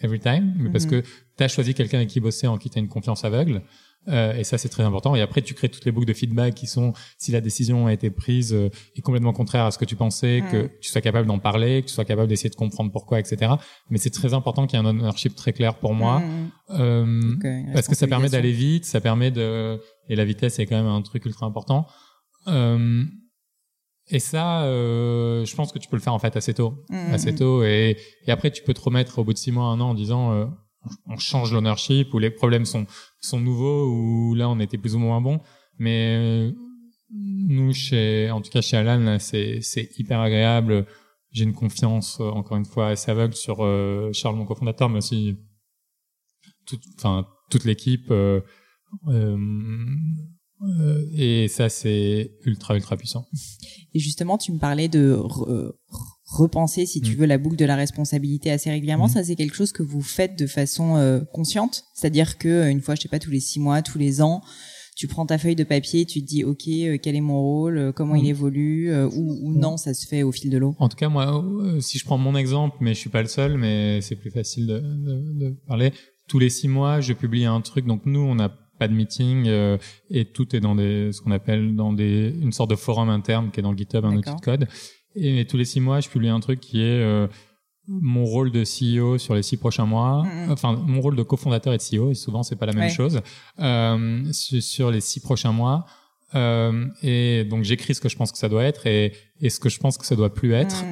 every 0.00 0.20
time, 0.20 0.54
mais 0.58 0.70
parce 0.70 0.84
Mhm. 0.84 0.90
que 0.90 1.02
t'as 1.36 1.48
choisi 1.48 1.74
quelqu'un 1.74 1.98
avec 1.98 2.08
qui 2.08 2.20
bosser 2.20 2.46
en 2.46 2.56
qui 2.58 2.70
t'as 2.70 2.80
une 2.80 2.88
confiance 2.88 3.24
aveugle. 3.24 3.62
Euh, 4.06 4.32
et 4.38 4.44
ça 4.44 4.56
c'est 4.56 4.68
très 4.70 4.84
important. 4.84 5.14
Et 5.16 5.20
après 5.20 5.42
tu 5.42 5.52
crées 5.54 5.68
toutes 5.68 5.84
les 5.84 5.90
boucles 5.92 6.06
de 6.06 6.12
feedback 6.14 6.54
qui 6.54 6.66
sont 6.66 6.92
si 7.18 7.30
la 7.32 7.40
décision 7.42 7.88
a 7.88 7.92
été 7.92 8.08
prise 8.10 8.54
euh, 8.54 8.70
est 8.96 9.02
complètement 9.02 9.32
contraire 9.34 9.64
à 9.66 9.70
ce 9.70 9.76
que 9.76 9.84
tu 9.84 9.96
pensais, 9.96 10.42
que 10.50 10.70
tu 10.80 10.88
sois 10.90 11.00
capable 11.02 11.26
d'en 11.26 11.38
parler, 11.40 11.82
que 11.82 11.88
tu 11.88 11.94
sois 11.94 12.04
capable 12.06 12.28
d'essayer 12.28 12.48
de 12.48 12.54
comprendre 12.54 12.90
pourquoi, 12.90 13.18
etc. 13.20 13.52
Mais 13.90 13.98
c'est 13.98 14.10
très 14.10 14.32
important 14.34 14.66
qu'il 14.66 14.78
y 14.78 14.82
ait 14.82 14.86
un 14.86 14.88
ownership 14.88 15.34
très 15.34 15.52
clair 15.52 15.74
pour 15.74 15.92
moi. 15.94 16.20
Mhm. 16.20 16.50
Euh, 16.70 17.34
euh, 17.44 17.72
parce 17.74 17.88
que 17.88 17.94
ça 17.96 18.06
permet 18.06 18.28
d'aller 18.30 18.52
vite, 18.52 18.84
ça 18.86 19.00
permet 19.00 19.30
de 19.30 19.78
et 20.08 20.14
la 20.16 20.24
vitesse 20.24 20.58
est 20.60 20.66
quand 20.66 20.76
même 20.76 20.86
un 20.86 21.02
truc 21.02 21.26
ultra 21.26 21.44
important. 21.44 21.86
Et 24.10 24.20
ça, 24.20 24.62
euh, 24.64 25.44
je 25.44 25.54
pense 25.54 25.70
que 25.72 25.78
tu 25.78 25.88
peux 25.88 25.96
le 25.96 26.02
faire 26.02 26.14
en 26.14 26.18
fait 26.18 26.34
assez 26.36 26.54
tôt, 26.54 26.82
Mhm. 26.90 27.12
assez 27.12 27.34
tôt, 27.34 27.62
et, 27.62 27.96
et 28.26 28.30
après 28.30 28.50
tu 28.50 28.62
peux 28.62 28.72
te 28.74 28.80
remettre 28.80 29.18
au 29.18 29.24
bout 29.24 29.32
de 29.34 29.38
six 29.38 29.52
mois, 29.52 29.66
un 29.66 29.80
an 29.80 29.90
en 29.90 29.94
disant 29.94 30.32
euh, 30.32 30.46
on 31.06 31.18
change 31.18 31.52
l'ownership 31.52 32.14
ou 32.14 32.18
les 32.18 32.30
problèmes 32.30 32.64
sont 32.64 32.86
sont 33.20 33.38
nouveaux 33.40 33.86
ou 33.92 34.34
là 34.34 34.48
on 34.48 34.58
était 34.60 34.78
plus 34.78 34.94
ou 34.94 34.98
moins 34.98 35.20
bon, 35.20 35.40
mais 35.78 36.16
euh, 36.16 36.52
nous 37.10 37.72
chez, 37.74 38.30
en 38.30 38.40
tout 38.40 38.50
cas 38.50 38.60
chez 38.62 38.76
Alan, 38.78 39.18
c'est 39.18 39.60
c'est 39.60 39.90
hyper 39.98 40.20
agréable. 40.20 40.86
J'ai 41.30 41.44
une 41.44 41.52
confiance 41.54 42.18
euh, 42.20 42.30
encore 42.30 42.56
une 42.56 42.64
fois 42.64 42.88
assez 42.88 43.10
aveugle 43.10 43.34
sur 43.34 43.58
euh, 43.62 44.10
Charles 44.14 44.36
mon 44.36 44.46
cofondateur, 44.46 44.88
mais 44.88 44.98
aussi 44.98 45.36
toute, 46.66 46.82
enfin 46.96 47.26
toute 47.50 47.64
l'équipe. 47.64 48.10
euh, 48.10 48.40
euh, 49.08 49.36
et 51.14 51.48
ça 51.48 51.68
c'est 51.68 52.32
ultra 52.44 52.74
ultra 52.74 52.96
puissant. 52.96 53.26
Et 53.94 53.98
justement, 54.00 54.38
tu 54.38 54.52
me 54.52 54.58
parlais 54.58 54.88
de 54.88 55.14
re- 55.14 55.48
euh, 55.50 55.72
repenser, 56.26 56.84
si 56.86 57.00
tu 57.00 57.12
Mm. 57.12 57.18
veux, 57.20 57.26
la 57.26 57.38
boucle 57.38 57.56
de 57.56 57.64
la 57.64 57.76
responsabilité 57.76 58.50
assez 58.50 58.70
régulièrement. 58.70 59.06
Mm. 59.06 59.10
Ça, 59.10 59.24
c'est 59.24 59.34
quelque 59.36 59.54
chose 59.56 59.72
que 59.72 59.82
vous 59.82 60.02
faites 60.02 60.38
de 60.38 60.46
façon 60.46 60.96
euh, 60.96 61.20
consciente, 61.32 61.84
c'est-à-dire 61.94 62.36
que 62.38 62.48
euh, 62.48 62.70
une 62.70 62.80
fois, 62.82 62.94
je 62.96 63.00
sais 63.02 63.08
pas, 63.08 63.18
tous 63.18 63.30
les 63.30 63.40
six 63.40 63.60
mois, 63.60 63.80
tous 63.82 63.98
les 63.98 64.20
ans, 64.20 64.42
tu 64.94 65.06
prends 65.06 65.24
ta 65.26 65.38
feuille 65.38 65.54
de 65.56 65.64
papier, 65.64 66.04
tu 66.06 66.20
te 66.20 66.26
dis, 66.26 66.44
ok, 66.44 66.66
euh, 66.68 66.98
quel 67.00 67.14
est 67.16 67.20
mon 67.20 67.40
rôle, 67.40 67.78
euh, 67.78 67.92
comment 67.92 68.14
Mm. 68.14 68.18
il 68.18 68.26
évolue, 68.28 68.90
euh, 68.92 69.08
ou, 69.08 69.38
ou 69.42 69.52
non, 69.54 69.76
ça 69.78 69.94
se 69.94 70.06
fait 70.06 70.22
au 70.22 70.32
fil 70.32 70.50
de 70.50 70.58
l'eau? 70.58 70.74
En 70.78 70.88
tout 70.88 70.96
cas, 70.96 71.08
moi, 71.08 71.42
euh, 71.42 71.80
si 71.80 71.98
je 71.98 72.04
prends 72.04 72.18
mon 72.18 72.36
exemple, 72.36 72.76
mais 72.80 72.92
je 72.94 72.98
suis 72.98 73.10
pas 73.10 73.22
le 73.22 73.28
seul, 73.28 73.56
mais 73.56 74.00
c'est 74.02 74.16
plus 74.16 74.30
facile 74.30 74.66
de, 74.66 74.80
de, 74.80 75.32
de 75.50 75.56
parler. 75.66 75.92
Tous 76.26 76.38
les 76.38 76.50
six 76.50 76.68
mois, 76.68 77.00
je 77.00 77.14
publie 77.14 77.46
un 77.46 77.60
truc. 77.62 77.86
Donc 77.86 78.02
nous, 78.04 78.20
on 78.20 78.34
n'a 78.34 78.52
pas 78.78 78.88
de 78.88 78.94
meeting 78.94 79.44
euh, 79.48 79.76
et 80.10 80.24
tout 80.24 80.54
est 80.56 80.60
dans 80.60 80.74
des, 80.74 81.12
ce 81.12 81.20
qu'on 81.20 81.30
appelle 81.32 81.74
dans 81.74 81.92
des, 81.92 82.34
une 82.40 82.52
sorte 82.52 82.70
de 82.70 82.76
forum 82.76 83.08
interne 83.08 83.50
qui 83.50 83.60
est 83.60 83.62
dans 83.62 83.72
le 83.72 83.78
GitHub, 83.78 84.04
un 84.04 84.16
outil 84.16 84.34
de 84.34 84.40
code. 84.40 84.68
Et, 85.14 85.44
tous 85.46 85.56
les 85.56 85.64
six 85.64 85.80
mois, 85.80 86.00
je 86.00 86.08
publie 86.08 86.28
un 86.28 86.40
truc 86.40 86.60
qui 86.60 86.80
est 86.80 87.02
euh, 87.02 87.26
mon 87.88 88.24
rôle 88.24 88.52
de 88.52 88.62
CEO 88.64 89.18
sur 89.18 89.34
les 89.34 89.42
six 89.42 89.56
prochains 89.56 89.86
mois. 89.86 90.24
Enfin, 90.48 90.74
mon 90.86 91.00
rôle 91.00 91.16
de 91.16 91.22
cofondateur 91.22 91.72
et 91.72 91.78
de 91.78 91.82
CEO. 91.82 92.10
Et 92.10 92.14
souvent, 92.14 92.42
c'est 92.42 92.56
pas 92.56 92.66
la 92.66 92.72
même 92.72 92.84
Ouais. 92.84 92.90
chose. 92.90 93.20
Euh, 93.58 94.22
sur, 94.32 94.90
les 94.90 95.00
six 95.00 95.20
prochains 95.20 95.52
mois. 95.52 95.86
Et 97.02 97.44
donc 97.48 97.64
j'écris 97.64 97.94
ce 97.94 98.02
que 98.02 98.08
je 98.10 98.16
pense 98.16 98.30
que 98.32 98.36
ça 98.38 98.50
doit 98.50 98.64
être 98.64 98.86
et, 98.86 99.12
et 99.40 99.48
ce 99.48 99.58
que 99.58 99.70
je 99.70 99.78
pense 99.78 99.96
que 99.96 100.04
ça 100.04 100.14
doit 100.14 100.32
plus 100.34 100.52
être 100.52 100.84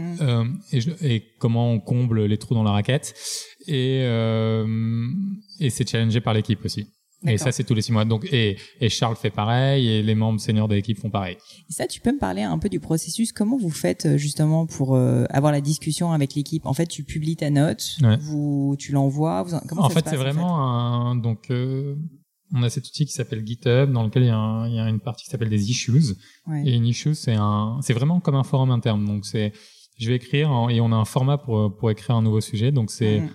et, 0.72 0.81
je- 0.81 0.90
et 1.05 1.25
comment 1.38 1.70
on 1.72 1.79
comble 1.79 2.25
les 2.25 2.38
trous 2.38 2.55
dans 2.55 2.62
la 2.62 2.70
raquette 2.70 3.14
et 3.66 3.99
et 5.61 5.68
c'est 5.70 5.87
challengé 5.88 6.22
par 6.22 6.33
l'équipe 6.33 6.64
aussi 6.64 6.87
et 7.27 7.39
ça 7.39 7.51
c'est 7.51 7.65
tous 7.65 7.75
les 7.75 7.83
six 7.83 7.93
mois 7.93 8.05
donc 8.05 8.25
et, 8.33 8.57
et 8.81 8.89
Charles 8.91 9.17
fait 9.17 9.31
pareil 9.31 9.89
et 9.89 10.03
les 10.03 10.15
membres 10.15 10.39
seniors 10.39 10.69
de 10.69 10.75
l'équipe 10.75 10.99
font 10.99 11.11
pareil 11.11 11.37
Et 11.69 11.73
ça, 11.73 11.87
tu 11.87 12.01
peux 12.01 12.13
me 12.13 12.19
parler 12.19 12.43
un 12.43 12.59
peu 12.59 12.69
du 12.69 12.79
processus. 12.79 13.33
Comment 13.33 13.57
vous 13.57 13.71
faites 13.71 14.05
euh, 14.07 14.17
justement 14.19 14.67
pour 14.67 14.95
euh, 14.95 15.25
avoir 15.31 15.51
la 15.53 15.61
discussion 15.63 16.13
avec 16.13 16.35
l'équipe? 16.35 16.67
En 16.67 16.75
fait, 16.75 16.87
tu 16.87 17.05
publies 17.05 17.37
ta 17.37 17.51
note, 17.51 17.97
Ouais. 18.03 18.17
vous, 18.21 18.77
tu 18.79 18.93
l'envoies. 18.93 19.43
Vous, 19.45 19.57
comment 19.69 19.83
en 19.83 19.89
ça 19.89 19.95
fait 20.03 20.09
c'est 20.11 20.17
vraiment 20.17 20.59
un 20.61 21.17
donc 21.17 21.51
euh, 21.51 21.97
on 22.55 22.63
a 22.63 22.69
cet 22.71 22.87
outil 22.87 23.07
qui 23.07 23.13
s'appelle 23.13 23.45
GitHub 23.45 23.91
dans 23.91 24.05
lequel 24.05 24.23
il 24.25 24.27
y 24.27 24.31
a, 24.31 24.37
un- 24.37 24.69
il 24.69 24.75
y 24.75 24.79
a 24.79 24.89
une 24.89 25.01
partie 25.01 25.25
qui 25.25 25.31
s'appelle 25.31 25.49
des 25.51 25.71
issues 25.71 26.01
Ouais. 26.47 26.63
Et 26.67 26.75
une 26.75 26.87
issue, 26.87 27.15
c'est 27.15 27.35
un, 27.35 27.79
c'est 27.83 27.95
vraiment 27.95 28.21
comme 28.21 28.37
un 28.37 28.45
forum 28.45 28.71
interne. 28.71 29.05
Donc 29.05 29.25
c'est, 29.27 29.53
je 29.99 30.09
vais 30.09 30.17
écrire 30.17 30.51
en- 30.53 30.69
et 30.69 30.81
on 30.81 30.93
a 30.93 30.97
un 30.97 31.05
format 31.07 31.39
pour 31.39 31.75
pour 31.77 31.91
écrire 31.91 32.15
un 32.15 32.23
nouveau 32.23 32.41
sujet. 32.41 32.71
Donc 32.73 32.91
c'est 32.91 33.21
Mhm. 33.21 33.31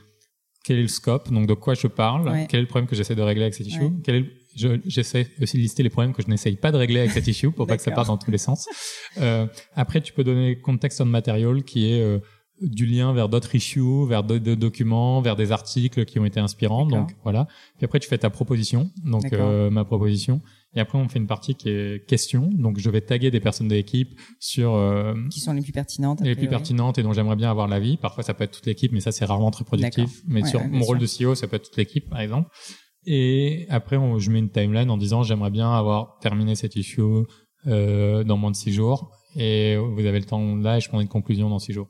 Quel 0.64 0.78
est 0.78 0.84
le 0.84 0.88
scope, 0.88 1.32
donc 1.32 1.48
de 1.48 1.54
quoi 1.54 1.74
je 1.74 1.88
parle, 1.88 2.30
Ouais. 2.30 2.48
quel 2.50 2.60
est 2.60 2.64
le 2.64 2.68
problème 2.68 2.88
que 2.88 2.96
j'essaie 2.96 3.16
de 3.16 3.22
régler 3.22 3.44
avec 3.44 3.54
cette 3.56 3.68
issue, 3.68 3.80
Ouais. 3.82 3.92
quel 4.04 4.16
est 4.16 4.20
le- 4.20 4.28
je- 4.56 4.82
j'essaie 4.86 5.28
aussi 5.42 5.58
de 5.58 5.62
lister 5.62 5.82
les 5.82 5.90
problèmes 5.90 6.14
que 6.14 6.22
je 6.22 6.28
n'essaye 6.28 6.56
pas 6.58 6.72
de 6.72 6.78
régler 6.78 7.00
avec 7.00 7.12
cette 7.12 7.28
issue 7.28 7.52
pour 7.52 7.68
pas 7.68 7.78
que 7.78 7.84
ça 7.84 7.92
parte 7.92 8.08
dans 8.08 8.18
tous 8.18 8.32
les 8.32 8.38
sens. 8.38 8.68
Euh, 9.20 9.48
après, 9.76 10.02
tu 10.02 10.12
peux 10.14 10.24
donner 10.26 10.58
context 10.60 11.00
on 11.02 11.06
material 11.06 11.64
qui 11.64 11.92
est 11.94 12.02
euh, 12.02 12.20
du 12.62 12.86
lien 12.86 13.12
vers 13.14 13.28
d'autres 13.28 13.56
issues, 13.56 14.06
vers 14.08 14.24
d'autres 14.24 14.54
documents, 14.56 15.22
vers 15.22 15.36
des 15.36 15.52
articles 15.52 16.06
qui 16.06 16.20
ont 16.20 16.26
été 16.26 16.40
inspirants. 16.40 16.86
Donc 16.86 17.16
voilà. 17.24 17.48
Puis 17.78 17.86
après, 17.86 18.00
tu 18.00 18.08
fais 18.08 18.18
ta 18.18 18.30
proposition, 18.30 18.92
donc 19.04 19.32
euh, 19.34 19.70
ma 19.70 19.84
proposition. 19.84 20.42
Et 20.74 20.80
après, 20.80 20.98
on 20.98 21.10
fait 21.10 21.20
une 21.20 21.28
partie 21.28 21.56
qui 21.56 21.70
est 21.70 22.06
question. 22.08 22.50
Donc 22.54 22.80
je 22.80 22.90
vais 22.90 23.02
taguer 23.02 23.32
des 23.32 23.40
personnes 23.40 23.68
de 23.68 23.76
l'équipe 23.76 24.18
sur 24.40 24.76
euh, 24.76 25.14
Qui 25.30 25.40
sont 25.40 25.54
les 25.54 25.62
plus 25.62 25.74
pertinentes 25.74 26.22
les 26.22 26.36
plus 26.36 26.48
pertinentes 26.48 26.98
et 26.98 27.04
dont 27.04 27.14
j'aimerais 27.14 27.36
bien 27.36 27.50
avoir 27.50 27.68
l'avis. 27.68 27.98
Parfois, 27.98 28.24
ça 28.24 28.34
peut 28.34 28.44
être 28.44 28.52
toute 28.52 28.66
l'équipe, 28.66 28.92
mais 28.92 29.02
ça, 29.02 29.12
c'est 29.12 29.26
rarement 29.26 29.52
très 29.52 29.66
productif. 29.66 30.22
Mais 30.28 30.44
Ouais, 30.44 30.48
sur 30.48 30.62
ouais, 30.62 30.68
mon 30.68 30.86
rôle 30.86 31.00
de 31.00 31.06
CEO, 31.06 31.36
ça 31.36 31.48
peut 31.48 31.58
être 31.58 31.66
toute 31.66 31.78
l'équipe, 31.78 32.10
par 32.10 32.22
exemple. 32.22 32.50
Et 33.06 33.66
après, 33.70 33.98
on, 33.98 34.20
je 34.20 34.30
mets 34.30 34.40
une 34.40 34.50
timeline 34.50 34.90
en 34.90 34.98
disant 34.98 35.24
j'aimerais 35.24 35.50
bien 35.50 35.72
avoir 35.72 36.20
terminé 36.20 36.56
cette 36.56 36.76
issue 36.76 37.02
euh, 37.68 38.24
dans 38.24 38.38
moins 38.38 38.52
de 38.52 38.56
six 38.56 38.72
jours. 38.72 39.12
Et 39.36 39.78
vous 39.78 40.06
avez 40.06 40.20
le 40.20 40.26
temps 40.26 40.56
là 40.58 40.78
et 40.78 40.82
je 40.82 40.90
prends 40.90 41.00
une 41.02 41.08
conclusion 41.08 41.50
dans 41.50 41.60
six 41.60 41.74
jours. 41.74 41.88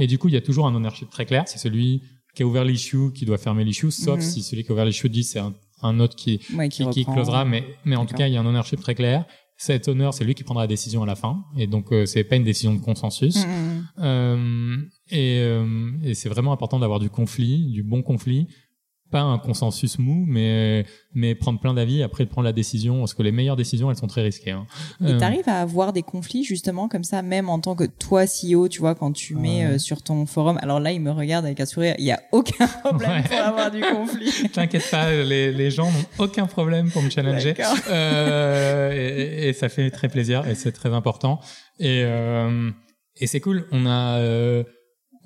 Et 0.00 0.06
du 0.06 0.18
coup, 0.18 0.28
il 0.28 0.34
y 0.34 0.36
a 0.36 0.40
toujours 0.42 0.66
un 0.66 0.74
ownership 0.74 1.08
très 1.10 1.24
clair. 1.26 1.44
C'est 1.46 1.58
celui 1.58 2.02
qui 2.34 2.42
a 2.42 2.46
ouvert 2.46 2.64
l'issue 2.64 3.12
qui 3.14 3.24
doit 3.26 3.38
fermer 3.38 3.64
l'issue, 3.64 3.90
sauf 3.90 4.16
Mhm. 4.16 4.20
si 4.22 4.42
celui 4.42 4.62
qui 4.64 4.70
a 4.70 4.72
ouvert 4.72 4.84
l'issue 4.86 5.08
dit 5.08 5.22
c'est 5.24 5.38
un, 5.38 5.54
un 5.82 6.00
autre 6.00 6.16
qui, 6.16 6.40
Ouais, 6.54 6.68
qui, 6.68 6.88
qui 6.90 7.04
closera. 7.04 7.44
Mais, 7.44 7.64
mais 7.84 7.96
en 7.96 8.06
tout 8.06 8.14
cas, 8.14 8.26
il 8.28 8.34
y 8.34 8.36
a 8.36 8.40
un 8.40 8.46
ownership 8.46 8.80
très 8.80 8.94
clair. 8.94 9.24
Cet 9.58 9.86
honneur, 9.86 10.12
c'est 10.12 10.24
lui 10.24 10.34
qui 10.34 10.42
prendra 10.42 10.64
la 10.64 10.66
décision 10.66 11.02
à 11.02 11.06
la 11.06 11.14
fin. 11.14 11.44
Et 11.56 11.66
donc, 11.66 11.92
euh, 11.92 12.04
c'est 12.06 12.24
pas 12.24 12.36
une 12.36 12.42
décision 12.44 12.74
de 12.74 12.80
consensus. 12.80 13.46
Mhm. 13.46 13.86
Euh, 14.00 14.76
et 15.10 15.38
euh, 15.40 15.90
et 16.02 16.14
c'est 16.14 16.28
vraiment 16.28 16.52
important 16.52 16.78
d'avoir 16.78 16.98
du 17.00 17.10
conflit, 17.10 17.70
du 17.70 17.82
bon 17.82 18.02
conflit, 18.02 18.48
pas 19.12 19.20
un 19.20 19.38
consensus 19.38 19.98
mou, 20.00 20.24
mais 20.26 20.84
mais 21.14 21.34
prendre 21.36 21.60
plein 21.60 21.74
d'avis 21.74 22.02
après 22.02 22.26
prendre 22.26 22.46
la 22.46 22.52
décision, 22.52 22.98
parce 23.00 23.12
que 23.14 23.22
les 23.22 23.30
meilleures 23.32 23.54
décisions, 23.56 23.90
elles 23.90 23.96
sont 23.98 24.06
très 24.08 24.22
risquées. 24.22 24.50
Hein. 24.52 24.66
Et 25.00 25.12
Euh, 25.12 25.18
t'arrives 25.18 25.48
à 25.48 25.60
avoir 25.60 25.92
des 25.92 26.02
conflits 26.02 26.42
justement 26.42 26.88
comme 26.88 27.04
ça, 27.04 27.22
même 27.22 27.48
en 27.50 27.60
tant 27.60 27.74
que 27.76 27.84
toi 27.84 28.24
CEO, 28.26 28.66
tu 28.68 28.80
vois, 28.80 28.94
quand 28.94 29.12
tu 29.12 29.34
mets 29.36 29.66
Ouais. 29.66 29.74
euh, 29.74 29.78
sur 29.78 30.02
ton 30.02 30.26
forum? 30.26 30.58
Alors 30.62 30.80
là, 30.80 30.90
il 30.90 31.00
me 31.00 31.10
regarde 31.12 31.44
avec 31.44 31.60
un 31.60 31.66
sourire. 31.66 31.94
Il 31.98 32.04
y 32.06 32.10
a 32.10 32.20
aucun 32.32 32.66
problème 32.84 33.10
Ouais. 33.10 33.22
pour 33.28 33.38
avoir 33.38 33.70
du 33.70 33.80
conflit. 33.82 34.48
T'inquiète 34.52 34.90
pas, 34.90 35.12
les, 35.12 35.52
les 35.52 35.70
gens 35.70 35.90
n'ont 35.92 36.24
aucun 36.24 36.46
problème 36.46 36.90
pour 36.90 37.02
me 37.02 37.10
challenger. 37.10 37.54
Euh, 37.90 38.90
et, 38.92 39.48
et 39.48 39.52
ça 39.52 39.68
fait 39.68 39.90
très 39.90 40.08
plaisir 40.08 40.46
et 40.48 40.54
c'est 40.54 40.72
très 40.72 40.92
important. 40.94 41.40
Et, 41.78 42.02
euh, 42.04 42.70
et 43.20 43.26
c'est 43.26 43.40
cool. 43.40 43.66
On 43.70 43.84
a, 43.86 44.18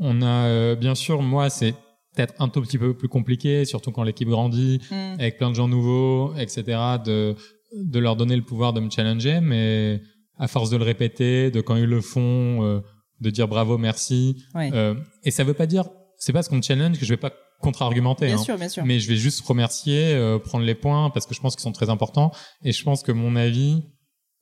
on 0.01 0.21
a 0.23 0.75
bien 0.75 0.95
sûr, 0.95 1.23
moi, 1.23 1.49
c'est 1.49 1.75
peut-être 2.17 2.35
un 2.39 2.49
tout 2.49 2.63
petit 2.63 2.79
peu 2.79 2.95
plus 2.95 3.09
compliqué, 3.09 3.65
surtout 3.65 3.93
quand 3.93 4.03
l'équipe 4.03 4.29
grandit, 4.29 4.81
Mm. 4.91 5.21
avec 5.21 5.37
plein 5.37 5.51
de 5.51 5.55
gens 5.55 5.69
nouveaux, 5.69 6.35
etc., 6.37 6.65
de, 7.05 7.37
de 7.75 7.99
leur 7.99 8.17
donner 8.17 8.35
le 8.37 8.43
pouvoir 8.43 8.73
de 8.73 8.81
me 8.81 8.91
challenger, 8.91 9.41
mais 9.41 10.01
à 10.39 10.49
force 10.49 10.71
de 10.71 10.77
le 10.77 10.85
répéter, 10.85 11.51
de 11.51 11.61
quand 11.61 11.77
ils 11.77 11.85
le 11.85 12.01
font, 12.01 12.65
euh, 12.65 12.81
de 13.21 13.31
dire 13.31 13.49
bravo, 13.49 13.79
merci. 13.79 14.43
Ouais. 14.55 14.71
Euh, 14.73 14.95
et 15.25 15.31
ça 15.31 15.45
veut 15.45 15.55
pas 15.55 15.67
dire, 15.67 15.85
c'est 16.19 16.33
pas 16.33 16.39
parce 16.39 16.49
qu'on 16.49 16.57
me 16.57 16.63
challenge 16.63 16.99
que 16.99 17.05
je 17.05 17.13
vais 17.13 17.17
pas 17.19 17.33
contre-argumenter. 17.61 18.27
bien 18.27 18.35
hein. 18.37 18.39
sûr, 18.39 18.57
bien 18.59 18.69
sûr. 18.69 18.85
Mais 18.85 18.99
je 19.01 19.09
vais 19.09 19.17
juste 19.17 19.41
remercier, 19.47 20.15
euh, 20.15 20.39
prendre 20.39 20.65
les 20.65 20.75
points 20.75 21.11
parce 21.11 21.27
que 21.27 21.35
je 21.35 21.41
pense 21.41 21.55
qu'ils 21.57 21.63
sont 21.63 21.73
très 21.73 21.91
importants 21.91 22.31
et 22.63 22.73
je 22.73 22.83
pense 22.83 23.03
que 23.03 23.13
mon 23.13 23.35
avis 23.37 23.83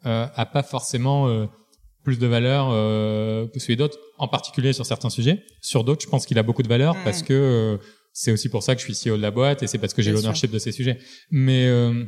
euh, 0.07 0.27
a 0.35 0.47
pas 0.47 0.63
forcément 0.63 1.29
euh, 1.29 1.47
plus 2.05 2.19
de 2.19 2.27
valeur 2.27 2.69
euh, 2.71 3.49
que 3.49 3.59
celui 3.59 3.77
d'autres, 3.77 3.99
en 4.19 4.29
particulier 4.29 4.73
sur 4.73 4.87
certains 4.87 5.11
sujets. 5.11 5.43
Sur 5.61 5.83
d'autres, 5.83 6.05
je 6.05 6.09
pense 6.09 6.27
qu'il 6.27 6.39
a 6.39 6.43
beaucoup 6.43 6.63
de 6.63 6.69
valeur 6.69 6.95
parce 7.03 7.23
que 7.23 7.33
euh, 7.33 7.79
c'est 8.13 8.31
aussi 8.31 8.49
pour 8.49 8.63
ça 8.63 8.77
que 8.77 8.81
je 8.81 8.93
suis 8.93 9.11
CEO 9.11 9.17
de 9.17 9.23
la 9.23 9.33
boîte 9.33 9.63
et 9.63 9.67
c'est 9.67 9.79
parce 9.79 9.93
que 9.93 10.03
j'ai 10.03 10.13
l'ownership 10.13 10.51
de 10.51 10.59
ces 10.59 10.71
sujets. 10.71 10.99
Mais 11.31 11.67
euh, 11.67 12.05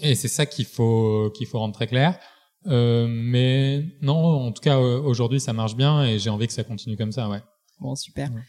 et 0.00 0.14
c'est 0.14 0.28
ça 0.28 0.46
qu'il 0.46 0.66
faut 0.66 1.30
qu'il 1.34 1.46
faut 1.46 1.58
rendre 1.58 1.74
très 1.74 1.88
clair. 1.88 2.18
Euh, 2.66 3.06
mais 3.08 3.84
non, 4.00 4.14
en 4.14 4.52
tout 4.52 4.62
cas 4.62 4.78
euh, 4.78 5.00
aujourd'hui 5.00 5.40
ça 5.40 5.52
marche 5.52 5.76
bien 5.76 6.04
et 6.04 6.18
j'ai 6.18 6.30
envie 6.30 6.46
que 6.46 6.52
ça 6.52 6.64
continue 6.64 6.96
comme 6.96 7.12
ça, 7.12 7.28
ouais. 7.28 7.42
Bon, 7.80 7.94
super. 7.94 8.30
Ouais. 8.32 8.40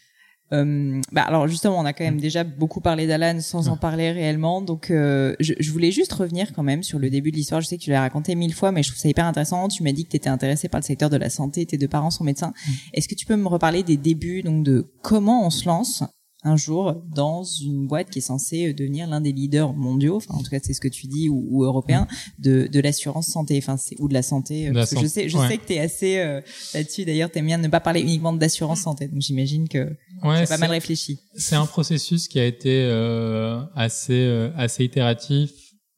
Euh, 0.53 1.01
bah 1.11 1.23
alors 1.23 1.47
justement, 1.47 1.79
on 1.79 1.85
a 1.85 1.93
quand 1.93 2.03
même 2.03 2.19
déjà 2.19 2.43
beaucoup 2.43 2.79
parlé 2.79 3.07
d'Alan 3.07 3.39
sans 3.39 3.67
en 3.67 3.77
parler 3.77 4.11
réellement. 4.11 4.61
Donc, 4.61 4.91
euh, 4.91 5.35
je, 5.39 5.53
je 5.59 5.71
voulais 5.71 5.91
juste 5.91 6.13
revenir 6.13 6.53
quand 6.53 6.63
même 6.63 6.83
sur 6.83 6.99
le 6.99 7.09
début 7.09 7.31
de 7.31 7.35
l'histoire. 7.35 7.61
Je 7.61 7.67
sais 7.67 7.77
que 7.77 7.83
tu 7.83 7.89
l'as 7.89 8.01
raconté 8.01 8.35
mille 8.35 8.53
fois, 8.53 8.71
mais 8.71 8.83
je 8.83 8.89
trouve 8.89 8.99
ça 9.01 9.09
hyper 9.09 9.25
intéressant. 9.25 9.67
Tu 9.67 9.83
m'as 9.83 9.91
dit 9.91 10.05
que 10.05 10.11
tu 10.11 10.17
étais 10.17 10.29
intéressé 10.29 10.69
par 10.69 10.79
le 10.79 10.85
secteur 10.85 11.09
de 11.09 11.17
la 11.17 11.29
santé. 11.29 11.65
Tes 11.65 11.77
deux 11.77 11.87
parents 11.87 12.11
sont 12.11 12.23
médecins. 12.23 12.53
Est-ce 12.93 13.07
que 13.07 13.15
tu 13.15 13.25
peux 13.25 13.35
me 13.35 13.47
reparler 13.47 13.83
des 13.83 13.97
débuts, 13.97 14.43
donc 14.43 14.63
de 14.63 14.91
comment 15.01 15.45
on 15.45 15.49
se 15.49 15.65
lance 15.65 16.03
un 16.45 16.55
jour 16.55 17.03
dans 17.13 17.43
une 17.43 17.87
boîte 17.87 18.09
qui 18.09 18.19
est 18.19 18.21
censée 18.21 18.73
devenir 18.73 19.07
l'un 19.07 19.19
des 19.19 19.33
leaders 19.33 19.73
mondiaux, 19.73 20.17
enfin 20.17 20.35
en 20.35 20.43
tout 20.43 20.49
cas 20.49 20.59
c'est 20.63 20.73
ce 20.73 20.79
que 20.79 20.87
tu 20.87 21.07
dis 21.07 21.27
ou, 21.27 21.45
ou 21.49 21.63
européen 21.63 22.07
de, 22.39 22.67
de 22.71 22.79
l'assurance 22.79 23.27
santé, 23.27 23.57
enfin 23.57 23.75
c'est 23.77 23.99
ou 23.99 24.07
de 24.07 24.13
la 24.13 24.21
santé. 24.21 24.69
De 24.69 24.73
la 24.73 24.81
parce 24.81 24.93
que 24.93 25.01
je 25.01 25.07
sais, 25.07 25.27
je 25.27 25.37
ouais. 25.37 25.47
sais 25.47 25.57
que 25.57 25.65
t'es 25.65 25.79
assez 25.79 26.19
euh, 26.19 26.39
là-dessus. 26.73 27.03
D'ailleurs, 27.03 27.31
t'aimes 27.31 27.47
bien 27.47 27.57
ne 27.57 27.67
pas 27.67 27.79
parler 27.79 28.01
uniquement 28.01 28.31
d'assurance 28.31 28.81
santé, 28.81 29.07
donc 29.07 29.21
j'imagine 29.21 29.67
que 29.67 29.89
Ouais, 30.23 30.45
c'est 30.45 30.49
pas 30.49 30.57
mal 30.57 30.71
réfléchi. 30.71 31.19
C'est 31.35 31.55
un 31.55 31.65
processus 31.65 32.27
qui 32.27 32.39
a 32.39 32.45
été 32.45 32.85
euh, 32.85 33.61
assez 33.75 34.13
euh, 34.13 34.51
assez 34.55 34.83
itératif. 34.85 35.51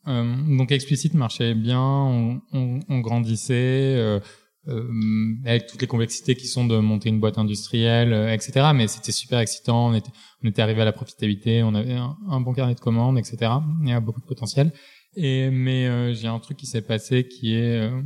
Euh, 0.07 0.57
donc 0.57 0.71
explicite 0.71 1.13
marchait 1.13 1.53
bien, 1.53 1.81
on, 1.81 2.41
on, 2.53 2.79
on 2.87 2.99
grandissait 2.99 4.19
euh, 4.67 4.83
avec 5.45 5.67
toutes 5.67 5.81
les 5.81 5.87
complexités 5.87 6.35
qui 6.35 6.47
sont 6.47 6.65
de 6.65 6.77
monter 6.77 7.09
une 7.09 7.19
boîte 7.19 7.37
industrielle, 7.37 8.13
euh, 8.13 8.33
etc. 8.33 8.71
Mais 8.73 8.87
c'était 8.87 9.11
super 9.11 9.39
excitant. 9.39 9.87
On 9.89 9.93
était 9.93 10.11
on 10.43 10.47
était 10.47 10.61
arrivé 10.61 10.81
à 10.81 10.85
la 10.85 10.91
profitabilité, 10.91 11.63
on 11.63 11.73
avait 11.73 11.93
un, 11.93 12.15
un 12.29 12.41
bon 12.41 12.53
carnet 12.53 12.75
de 12.75 12.79
commandes, 12.79 13.17
etc. 13.17 13.51
Il 13.83 13.89
y 13.89 13.93
a 13.93 13.99
beaucoup 13.99 14.21
de 14.21 14.25
potentiel. 14.25 14.71
Et 15.15 15.49
mais 15.49 15.87
euh, 15.87 16.13
j'ai 16.13 16.27
un 16.27 16.39
truc 16.39 16.57
qui 16.57 16.67
s'est 16.67 16.81
passé 16.81 17.27
qui 17.27 17.55
est 17.55 17.89
euh, 17.89 18.01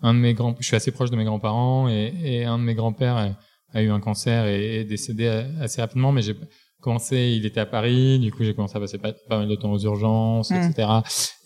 un 0.00 0.14
de 0.14 0.18
mes 0.18 0.34
grands. 0.34 0.54
Je 0.60 0.66
suis 0.66 0.76
assez 0.76 0.92
proche 0.92 1.10
de 1.10 1.16
mes 1.16 1.24
grands-parents 1.24 1.88
et, 1.88 2.14
et 2.22 2.44
un 2.44 2.58
de 2.58 2.64
mes 2.64 2.74
grands-pères 2.74 3.16
a, 3.16 3.28
a 3.72 3.82
eu 3.82 3.90
un 3.90 4.00
cancer 4.00 4.46
et 4.46 4.80
est 4.80 4.84
décédé 4.84 5.26
assez 5.60 5.80
rapidement. 5.80 6.12
Mais 6.12 6.22
j'ai 6.22 6.36
commencé, 6.82 7.34
il 7.36 7.46
était 7.46 7.60
à 7.60 7.66
Paris, 7.66 8.18
du 8.18 8.30
coup 8.30 8.44
j'ai 8.44 8.54
commencé 8.54 8.76
à 8.76 8.80
passer 8.80 8.98
pas, 8.98 9.12
pas 9.28 9.38
mal 9.38 9.48
de 9.48 9.54
temps 9.54 9.72
aux 9.72 9.78
urgences, 9.78 10.50
etc. 10.50 10.88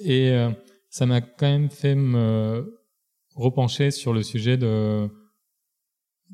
Et 0.01 0.31
euh, 0.31 0.51
ça 0.91 1.07
m'a 1.07 1.21
quand 1.21 1.47
même 1.47 1.71
fait 1.71 1.95
me 1.95 2.75
repencher 3.37 3.91
sur 3.93 4.13
le 4.13 4.23
sujet 4.23 4.57
de 4.57 5.09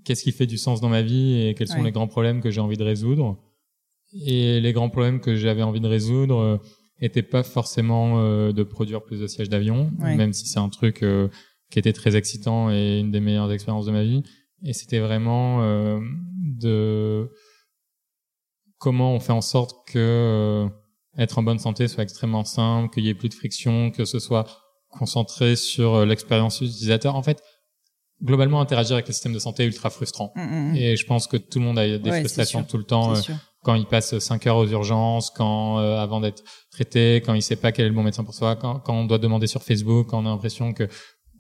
qu'est-ce 0.04 0.22
qui 0.22 0.32
fait 0.32 0.46
du 0.46 0.56
sens 0.56 0.80
dans 0.80 0.88
ma 0.88 1.02
vie 1.02 1.42
et 1.46 1.54
quels 1.54 1.68
sont 1.68 1.78
Ouais. 1.78 1.84
les 1.84 1.92
grands 1.92 2.08
problèmes 2.08 2.40
que 2.40 2.50
j'ai 2.50 2.60
envie 2.60 2.76
de 2.78 2.84
résoudre. 2.84 3.38
Et 4.26 4.60
les 4.60 4.72
grands 4.72 4.88
problèmes 4.90 5.20
que 5.20 5.34
j'avais 5.36 5.62
envie 5.62 5.80
de 5.80 5.86
résoudre 5.88 6.36
euh, 6.38 6.56
étaient 7.00 7.22
pas 7.22 7.42
forcément 7.42 8.20
euh, 8.20 8.52
de 8.52 8.62
produire 8.62 9.02
plus 9.02 9.20
de 9.20 9.26
sièges 9.26 9.48
d'avion, 9.50 9.90
Ouais. 10.00 10.16
même 10.16 10.32
si 10.32 10.46
c'est 10.46 10.58
un 10.60 10.68
truc 10.68 11.02
euh, 11.02 11.28
qui 11.70 11.78
était 11.78 11.92
très 11.92 12.16
excitant 12.16 12.70
et 12.70 13.00
une 13.00 13.10
des 13.10 13.20
meilleures 13.20 13.50
expériences 13.52 13.86
de 13.86 13.92
ma 13.92 14.02
vie. 14.04 14.22
Et 14.64 14.72
c'était 14.72 15.00
vraiment 15.00 15.62
euh, 15.62 15.98
de 16.42 17.30
comment 18.78 19.14
on 19.14 19.20
fait 19.20 19.32
en 19.32 19.40
sorte 19.40 19.86
que 19.88 20.66
être 21.18 21.38
en 21.38 21.42
bonne 21.42 21.58
santé 21.58 21.88
soit 21.88 22.02
extrêmement 22.02 22.44
simple, 22.44 22.92
qu'il 22.94 23.04
y 23.04 23.08
ait 23.08 23.14
plus 23.14 23.28
de 23.28 23.34
friction, 23.34 23.90
que 23.90 24.04
ce 24.04 24.18
soit 24.18 24.46
concentré 24.92 25.56
sur 25.56 25.94
euh, 25.94 26.06
l'expérience 26.06 26.60
utilisateur. 26.60 27.16
En 27.16 27.22
fait, 27.22 27.42
globalement, 28.22 28.60
interagir 28.60 28.94
avec 28.94 29.08
le 29.08 29.12
système 29.12 29.32
de 29.32 29.38
santé 29.38 29.64
est 29.64 29.66
ultra 29.66 29.90
frustrant. 29.90 30.32
Mm, 30.36 30.42
mm, 30.42 30.72
mm. 30.72 30.76
Et 30.76 30.96
je 30.96 31.06
pense 31.06 31.26
que 31.26 31.36
tout 31.36 31.58
le 31.58 31.64
monde 31.64 31.78
a 31.78 31.98
des 31.98 32.10
Ouais, 32.10 32.20
frustrations 32.20 32.62
tout 32.64 32.78
le 32.78 32.84
temps 32.84 33.14
euh, 33.14 33.20
quand 33.62 33.74
il 33.74 33.86
passe 33.86 34.18
5 34.18 34.46
heures 34.46 34.56
aux 34.56 34.66
urgences, 34.66 35.30
quand 35.30 35.78
euh, 35.78 35.98
avant 35.98 36.20
d'être 36.20 36.42
traité, 36.70 37.22
quand 37.24 37.34
il 37.34 37.42
sait 37.42 37.56
pas 37.56 37.72
quel 37.72 37.86
est 37.86 37.88
le 37.88 37.94
bon 37.94 38.02
médecin 38.02 38.24
pour 38.24 38.34
soi, 38.34 38.56
quand, 38.56 38.80
quand 38.80 38.94
on 38.94 39.04
doit 39.04 39.18
demander 39.18 39.46
sur 39.46 39.62
Facebook, 39.62 40.08
quand 40.08 40.22
on 40.22 40.26
a 40.26 40.30
l'impression 40.30 40.72
que 40.72 40.88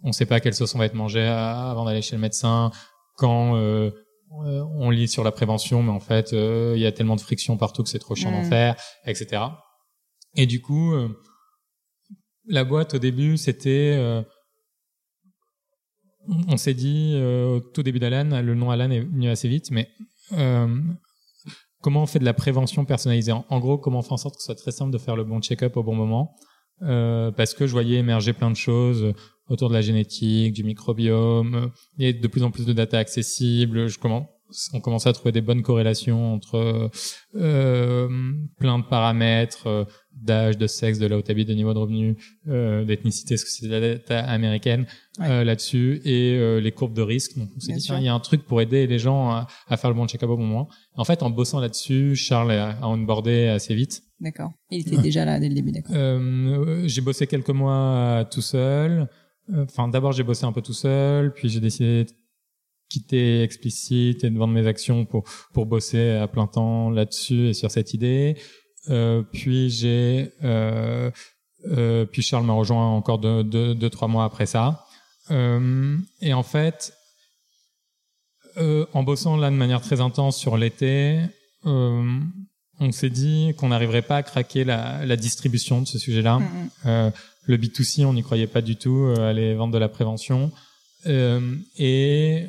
on 0.04 0.12
sait 0.12 0.26
pas 0.26 0.40
quelle 0.40 0.54
sauce 0.54 0.74
on 0.74 0.78
va 0.78 0.86
être 0.86 0.94
mangé 0.94 1.20
euh, 1.20 1.70
avant 1.70 1.84
d'aller 1.84 2.02
chez 2.02 2.16
le 2.16 2.22
médecin, 2.22 2.70
quand 3.16 3.56
euh, 4.40 4.64
on 4.78 4.90
lit 4.90 5.08
sur 5.08 5.24
la 5.24 5.30
prévention, 5.30 5.82
mais 5.82 5.92
en 5.92 6.00
fait 6.00 6.32
euh, 6.32 6.72
il 6.74 6.80
y 6.82 6.86
a 6.86 6.92
tellement 6.92 7.16
de 7.16 7.20
friction 7.20 7.56
partout 7.58 7.82
que 7.82 7.88
c'est 7.88 7.98
trop 7.98 8.14
chiant 8.14 8.32
d'en 8.32 8.44
faire, 8.44 8.76
etc. 9.04 9.42
Et 10.36 10.46
du 10.46 10.62
coup, 10.62 10.94
euh, 10.94 11.08
la 12.46 12.64
boîte 12.64 12.94
au 12.94 12.98
début 12.98 13.36
c'était 13.36 13.96
euh, 13.98 14.22
on 16.48 16.56
s'est 16.56 16.74
dit 16.74 17.12
euh, 17.14 17.56
au 17.56 17.60
tout 17.60 17.82
début 17.82 17.98
d'Alan, 17.98 18.42
le 18.42 18.54
nom 18.54 18.70
Alan 18.70 18.90
est 18.90 19.00
venu 19.00 19.28
assez 19.28 19.48
vite, 19.48 19.70
mais 19.70 19.88
euh, 20.32 20.68
comment 21.80 22.02
on 22.02 22.06
fait 22.06 22.20
de 22.20 22.24
la 22.24 22.34
prévention 22.34 22.84
personnalisée? 22.84 23.32
En, 23.32 23.58
gros, 23.58 23.78
comment 23.78 24.00
on 24.00 24.02
fait 24.02 24.12
en 24.12 24.18
sorte 24.18 24.36
que 24.36 24.40
ce 24.40 24.46
soit 24.46 24.54
très 24.54 24.70
simple 24.70 24.92
de 24.92 24.98
faire 24.98 25.16
le 25.16 25.24
bon 25.24 25.40
check-up 25.40 25.76
au 25.76 25.82
bon 25.82 25.94
moment? 25.94 26.34
Parce 26.80 27.54
que 27.54 27.66
je 27.66 27.72
voyais 27.72 27.98
émerger 27.98 28.32
plein 28.32 28.50
de 28.50 28.56
choses 28.56 29.12
autour 29.48 29.68
de 29.68 29.74
la 29.74 29.82
génétique, 29.82 30.52
du 30.52 30.64
microbiome, 30.64 31.70
il 31.98 32.06
y 32.06 32.08
a 32.08 32.12
de 32.12 32.26
plus 32.26 32.42
en 32.42 32.50
plus 32.50 32.66
de 32.66 32.72
data 32.72 32.98
accessibles, 32.98 33.88
je 33.88 33.98
commence 33.98 34.26
on 34.74 34.80
commençait 34.80 35.08
à 35.08 35.12
trouver 35.14 35.32
des 35.32 35.40
bonnes 35.40 35.62
corrélations 35.62 36.34
entre 36.34 36.90
plein 37.32 38.78
de 38.78 38.84
paramètres 38.84 39.86
d'âge, 40.14 40.56
de 40.58 40.66
sexe, 40.66 40.98
de 40.98 41.06
là 41.06 41.18
où 41.18 41.22
t'habites, 41.22 41.48
de 41.48 41.54
niveau 41.54 41.72
de 41.74 41.78
revenu, 41.78 42.16
euh, 42.48 42.84
d'ethnicité, 42.84 43.34
parce 43.34 43.44
que 43.44 43.50
c'est 43.50 43.68
data 43.68 44.20
américaine 44.20 44.86
Ouais. 45.18 45.26
euh, 45.28 45.44
là-dessus, 45.44 46.00
et 46.04 46.36
euh, 46.38 46.58
les 46.60 46.72
courbes 46.72 46.94
de 46.94 47.02
risque. 47.02 47.36
Donc 47.36 47.50
on 47.54 47.58
dit, 47.58 47.86
il 47.98 48.02
y 48.04 48.08
a 48.08 48.14
un 48.14 48.20
truc 48.20 48.44
pour 48.46 48.60
aider 48.62 48.86
les 48.86 48.98
gens 48.98 49.30
à, 49.30 49.46
à 49.68 49.76
faire 49.76 49.90
le 49.90 49.96
bon 49.96 50.06
check-up 50.06 50.30
au 50.30 50.36
bon 50.36 50.46
moment. 50.46 50.68
En 50.96 51.04
fait, 51.04 51.22
en 51.22 51.28
bossant 51.30 51.60
là-dessus, 51.60 52.14
Charles 52.16 52.52
a, 52.52 52.70
a 52.80 52.86
onboardé 52.88 53.48
assez 53.48 53.74
vite. 53.74 54.02
D'accord. 54.20 54.52
Il 54.70 54.80
était 54.80 54.96
déjà 55.02 55.24
là 55.24 55.38
dès 55.40 55.48
le 55.48 55.54
début, 55.54 55.72
d'accord. 55.72 55.94
Euh, 55.96 56.82
j'ai 56.86 57.00
bossé 57.00 57.26
quelques 57.26 57.50
mois 57.50 58.26
tout 58.30 58.40
seul. 58.42 59.08
Euh, 59.52 59.64
Enfin, 59.64 59.88
d'abord 59.88 60.12
j'ai 60.12 60.22
bossé 60.22 60.44
un 60.46 60.52
peu 60.52 60.62
tout 60.62 60.72
seul, 60.72 61.34
puis 61.34 61.48
j'ai 61.48 61.58
décidé 61.60 62.04
de 62.04 62.10
quitter 62.88 63.42
Explicit 63.42 64.22
et 64.24 64.30
de 64.30 64.38
vendre 64.38 64.54
mes 64.54 64.66
actions 64.66 65.04
pour 65.04 65.24
pour 65.52 65.66
bosser 65.66 66.10
à 66.12 66.28
plein 66.28 66.46
temps 66.46 66.90
là-dessus 66.90 67.48
et 67.48 67.52
sur 67.54 67.70
cette 67.70 67.92
idée. 67.94 68.36
Euh, 68.90 69.22
puis 69.22 69.70
j'ai 69.70 70.32
euh, 70.42 71.10
euh, 71.66 72.04
puis 72.04 72.22
Charles 72.22 72.44
m'a 72.44 72.52
rejoint 72.52 72.88
encore 72.88 73.18
deux, 73.18 73.44
deux, 73.44 73.74
deux 73.74 73.90
trois 73.90 74.08
mois 74.08 74.24
après 74.24 74.46
ça. 74.46 74.86
Euh, 75.30 75.96
et 76.20 76.32
en 76.32 76.42
fait, 76.42 76.92
euh, 78.56 78.86
en 78.92 79.02
bossant 79.02 79.36
là 79.36 79.50
de 79.50 79.56
manière 79.56 79.80
très 79.80 80.00
intense 80.00 80.36
sur 80.36 80.56
l'été, 80.56 81.20
euh, 81.66 82.20
on 82.80 82.92
s'est 82.92 83.10
dit 83.10 83.54
qu'on 83.56 83.68
n'arriverait 83.68 84.02
pas 84.02 84.16
à 84.16 84.22
craquer 84.22 84.64
la, 84.64 85.06
la 85.06 85.16
distribution 85.16 85.80
de 85.80 85.86
ce 85.86 85.98
sujet-là. 85.98 86.38
Mm, 86.38 86.42
mm. 86.42 86.70
Euh, 86.86 87.10
le 87.44 87.56
B2C, 87.56 88.04
on 88.04 88.14
n'y 88.14 88.22
croyait 88.22 88.46
pas 88.46 88.60
du 88.60 88.76
tout, 88.76 89.06
euh, 89.06 89.30
aller 89.30 89.54
vendre 89.54 89.72
de 89.72 89.78
la 89.78 89.88
prévention. 89.88 90.52
Euh, 91.06 91.56
et 91.76 92.46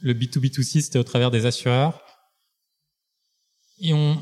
le 0.00 0.14
B2B2C, 0.14 0.80
c'était 0.80 0.98
au 0.98 1.04
travers 1.04 1.30
des 1.30 1.46
assureurs. 1.46 2.00
Et 3.80 3.92
on, 3.94 4.16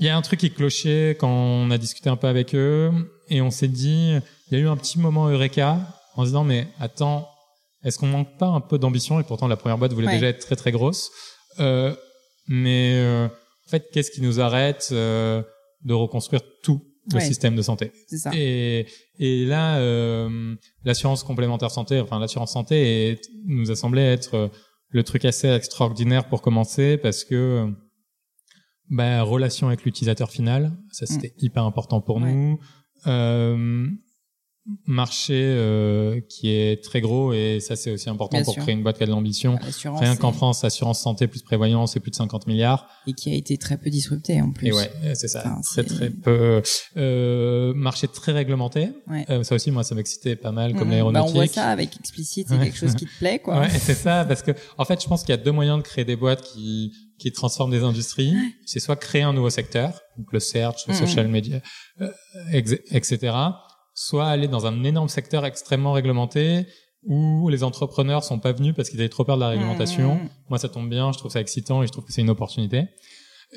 il 0.00 0.06
y 0.06 0.08
a 0.08 0.16
un 0.16 0.22
truc 0.22 0.40
qui 0.40 0.50
clochait 0.50 1.16
quand 1.20 1.30
on 1.30 1.70
a 1.70 1.78
discuté 1.78 2.08
un 2.10 2.16
peu 2.16 2.26
avec 2.26 2.54
eux, 2.54 2.90
et 3.28 3.40
on 3.42 3.50
s'est 3.50 3.68
dit, 3.68 4.14
il 4.50 4.58
y 4.58 4.60
a 4.60 4.64
eu 4.64 4.66
un 4.68 4.76
petit 4.76 4.98
moment 4.98 5.28
eureka 5.28 5.78
en 6.16 6.22
se 6.22 6.28
disant, 6.28 6.42
mais 6.44 6.66
attends, 6.80 7.28
est-ce 7.84 7.98
qu'on 7.98 8.06
manque 8.08 8.36
pas 8.38 8.46
un 8.48 8.60
peu 8.60 8.78
d'ambition? 8.78 9.20
Et 9.20 9.22
pourtant, 9.24 9.46
la 9.48 9.56
première 9.56 9.78
boîte 9.78 9.92
voulait 9.92 10.08
Ouais. 10.08 10.14
déjà 10.14 10.28
être 10.28 10.40
très 10.40 10.56
très 10.56 10.72
grosse. 10.72 11.10
Euh, 11.60 11.94
mais 12.48 12.94
euh, 12.96 13.26
en 13.26 13.70
fait, 13.70 13.88
qu'est-ce 13.92 14.10
qui 14.10 14.20
nous 14.22 14.40
arrête 14.40 14.88
euh, 14.92 15.42
de 15.84 15.94
reconstruire 15.94 16.42
tout 16.62 16.80
le 17.10 17.16
Ouais. 17.16 17.24
système 17.24 17.54
de 17.56 17.62
santé? 17.62 17.92
C'est 18.08 18.18
ça. 18.18 18.30
et, 18.34 18.86
et 19.18 19.44
là, 19.46 19.78
euh, 19.78 20.54
l'assurance 20.84 21.22
complémentaire 21.24 21.70
santé, 21.70 22.00
enfin 22.00 22.18
l'assurance 22.18 22.52
santé, 22.52 23.10
est, 23.10 23.20
nous 23.46 23.70
a 23.70 23.76
semblé 23.76 24.02
être 24.02 24.34
euh, 24.34 24.48
le 24.90 25.02
truc 25.04 25.24
assez 25.24 25.48
extraordinaire 25.48 26.28
pour 26.28 26.42
commencer 26.42 26.96
parce 26.98 27.24
que 27.24 27.68
bah, 28.90 29.22
relation 29.22 29.68
avec 29.68 29.84
l'utilisateur 29.84 30.30
final, 30.30 30.72
ça 30.90 31.06
c'était 31.06 31.32
hyper 31.38 31.64
important 31.64 32.00
pour 32.00 32.20
Mm. 32.20 32.24
Ouais. 32.24 32.32
nous. 32.32 32.58
Euh, 33.06 33.86
marché 34.86 35.32
euh, 35.42 36.20
qui 36.28 36.50
est 36.50 36.84
très 36.84 37.00
gros 37.00 37.32
et 37.32 37.58
ça 37.60 37.76
c'est 37.76 37.90
aussi 37.90 38.08
important 38.10 38.36
Bien 38.36 38.44
pour 38.44 38.52
sûr. 38.54 38.62
créer 38.62 38.74
une 38.74 38.82
boîte 38.82 38.98
qui 38.98 39.02
a 39.02 39.06
de 39.06 39.10
l'ambition. 39.10 39.58
Rien 39.84 40.14
qu'en 40.16 40.32
France, 40.32 40.62
assurance 40.64 41.00
santé 41.00 41.26
plus 41.26 41.42
prévoyance, 41.42 41.94
c'est 41.94 42.00
plus 42.00 42.10
de 42.10 42.16
50 42.16 42.46
milliards. 42.46 42.86
Et 43.06 43.14
qui 43.14 43.32
a 43.32 43.34
été 43.34 43.56
très 43.56 43.78
peu 43.78 43.88
disrupté 43.88 44.40
en 44.40 44.52
plus. 44.52 44.68
Et 44.68 44.72
ouais, 44.72 44.90
c'est 45.14 45.28
ça. 45.28 45.40
Enfin, 45.46 45.60
très 45.62 45.82
c'est- 45.82 45.94
très 45.94 46.10
peu. 46.10 46.62
Euh, 46.98 47.72
marché 47.74 48.06
très 48.06 48.32
réglementé. 48.32 48.90
Ouais. 49.08 49.24
Euh, 49.30 49.42
ça 49.42 49.54
aussi, 49.54 49.70
moi, 49.70 49.82
ça 49.82 49.94
m'excitait 49.94 50.36
pas 50.36 50.52
mal, 50.52 50.74
comme 50.74 50.88
Mm, 50.88 50.90
l'aéronautique. 50.92 51.24
Bah, 51.34 51.40
on 51.40 51.44
voit 51.44 51.46
ça 51.52 51.68
avec 51.68 51.96
explicite, 51.98 52.48
c'est 52.48 52.54
Ouais. 52.56 52.64
quelque 52.66 52.78
chose 52.78 52.94
qui 52.94 53.06
te 53.06 53.18
plaît, 53.18 53.38
quoi. 53.38 53.60
Ouais, 53.60 53.70
c'est 53.70 53.94
ça, 53.94 54.24
parce 54.26 54.42
que 54.42 54.52
en 54.76 54.84
fait, 54.84 55.02
je 55.02 55.08
pense 55.08 55.22
qu'il 55.22 55.30
y 55.30 55.38
a 55.38 55.42
deux 55.42 55.52
moyens 55.52 55.78
de 55.78 55.82
créer 55.82 56.04
des 56.04 56.16
boîtes 56.16 56.42
qui 56.42 56.92
qui 57.20 57.32
transforment 57.32 57.70
des 57.70 57.82
industries. 57.82 58.34
C'est 58.64 58.80
soit 58.80 58.96
créer 58.96 59.22
un 59.22 59.32
nouveau 59.32 59.50
secteur, 59.50 60.00
donc 60.16 60.32
le 60.32 60.40
search, 60.40 60.86
le 60.88 60.94
social 60.94 61.28
media, 61.28 61.60
euh, 62.00 62.10
etc. 62.52 63.36
Soit 63.94 64.26
aller 64.26 64.48
dans 64.48 64.66
un 64.66 64.82
énorme 64.84 65.08
secteur 65.08 65.44
extrêmement 65.44 65.92
réglementé 65.92 66.66
où 67.04 67.48
les 67.48 67.62
entrepreneurs 67.62 68.24
sont 68.24 68.38
pas 68.38 68.52
venus 68.52 68.74
parce 68.74 68.88
qu'ils 68.90 69.00
avaient 69.00 69.08
trop 69.08 69.24
peur 69.24 69.36
de 69.36 69.40
la 69.42 69.48
réglementation. 69.50 70.20
Moi, 70.48 70.58
ça 70.58 70.68
tombe 70.68 70.88
bien, 70.88 71.12
je 71.12 71.18
trouve 71.18 71.30
ça 71.30 71.40
excitant 71.40 71.82
et 71.82 71.86
je 71.86 71.92
trouve 71.92 72.04
que 72.04 72.12
c'est 72.12 72.22
une 72.22 72.30
opportunité. 72.30 72.84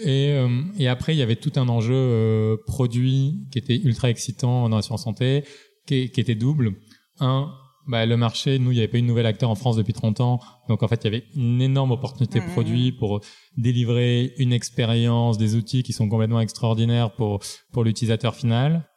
Et, 0.02 0.32
euh, 0.32 0.64
et 0.78 0.88
après, 0.88 1.16
il 1.16 1.20
y 1.20 1.22
avait 1.22 1.36
tout 1.36 1.52
un 1.56 1.70
enjeu 1.70 1.94
euh, 1.94 2.58
produit 2.66 3.48
qui 3.52 3.60
était 3.60 3.78
ultra 3.78 4.10
excitant 4.10 4.68
dans 4.68 4.76
l'assurance 4.76 5.04
santé, 5.04 5.44
qui, 5.86 6.10
qui 6.10 6.20
était 6.20 6.36
double. 6.36 6.74
Un, 7.20 7.52
bah, 7.88 8.06
le 8.06 8.16
marché, 8.18 8.60
nous, 8.60 8.72
il 8.72 8.76
n'y 8.76 8.80
avait 8.80 8.88
pas 8.88 8.98
eu 8.98 9.02
de 9.02 9.08
nouvel 9.08 9.26
acteur 9.26 9.50
en 9.50 9.56
France 9.56 9.76
depuis 9.76 9.94
30 9.94 10.22
ans. 10.22 10.40
Donc, 10.70 10.84
en 10.84 10.88
fait, 10.88 11.02
il 11.04 11.06
y 11.06 11.08
avait 11.08 11.26
une 11.36 11.62
énorme 11.62 11.92
opportunité 11.92 12.40
Mhm. 12.40 12.52
produit 12.52 12.92
pour 12.92 13.22
délivrer 13.58 14.34
une 14.38 14.54
expérience, 14.54 15.38
des 15.38 15.56
outils 15.56 15.84
qui 15.84 15.94
sont 15.94 16.08
complètement 16.10 16.40
extraordinaires 16.40 17.12
pour, 17.16 17.40
pour 17.72 17.84
l'utilisateur 17.84 18.36
final. 18.36 18.88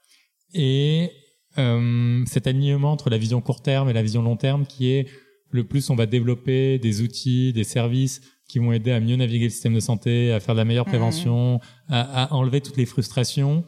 Et 0.55 1.11
euh, 1.59 2.23
cet 2.27 2.47
alignement 2.47 2.93
entre 2.93 3.11
la 3.11 3.19
vision 3.19 3.41
court 3.41 3.63
terme 3.63 3.89
et 3.89 3.93
la 3.93 4.03
vision 4.03 4.23
long 4.23 4.37
terme 4.37 4.67
qui 4.67 4.91
est 4.91 5.09
le 5.51 5.65
plus 5.65 5.89
on 5.91 5.95
va 5.95 6.07
développer 6.07 6.79
des 6.79 7.01
outils, 7.03 7.53
des 7.53 7.65
services 7.65 8.21
qui 8.49 8.59
vont 8.59 8.73
aider 8.73 8.91
à 8.93 9.01
mieux 9.01 9.17
naviguer 9.17 9.45
le 9.45 9.51
système 9.51 9.75
de 9.75 9.81
santé, 9.81 10.33
à 10.33 10.41
faire 10.41 10.55
de 10.55 10.61
la 10.61 10.65
meilleure 10.65 10.85
prévention, 10.85 11.61
à, 11.89 12.25
à 12.25 12.35
enlever 12.35 12.61
toutes 12.61 12.77
les 12.77 12.87
frustrations, 12.87 13.65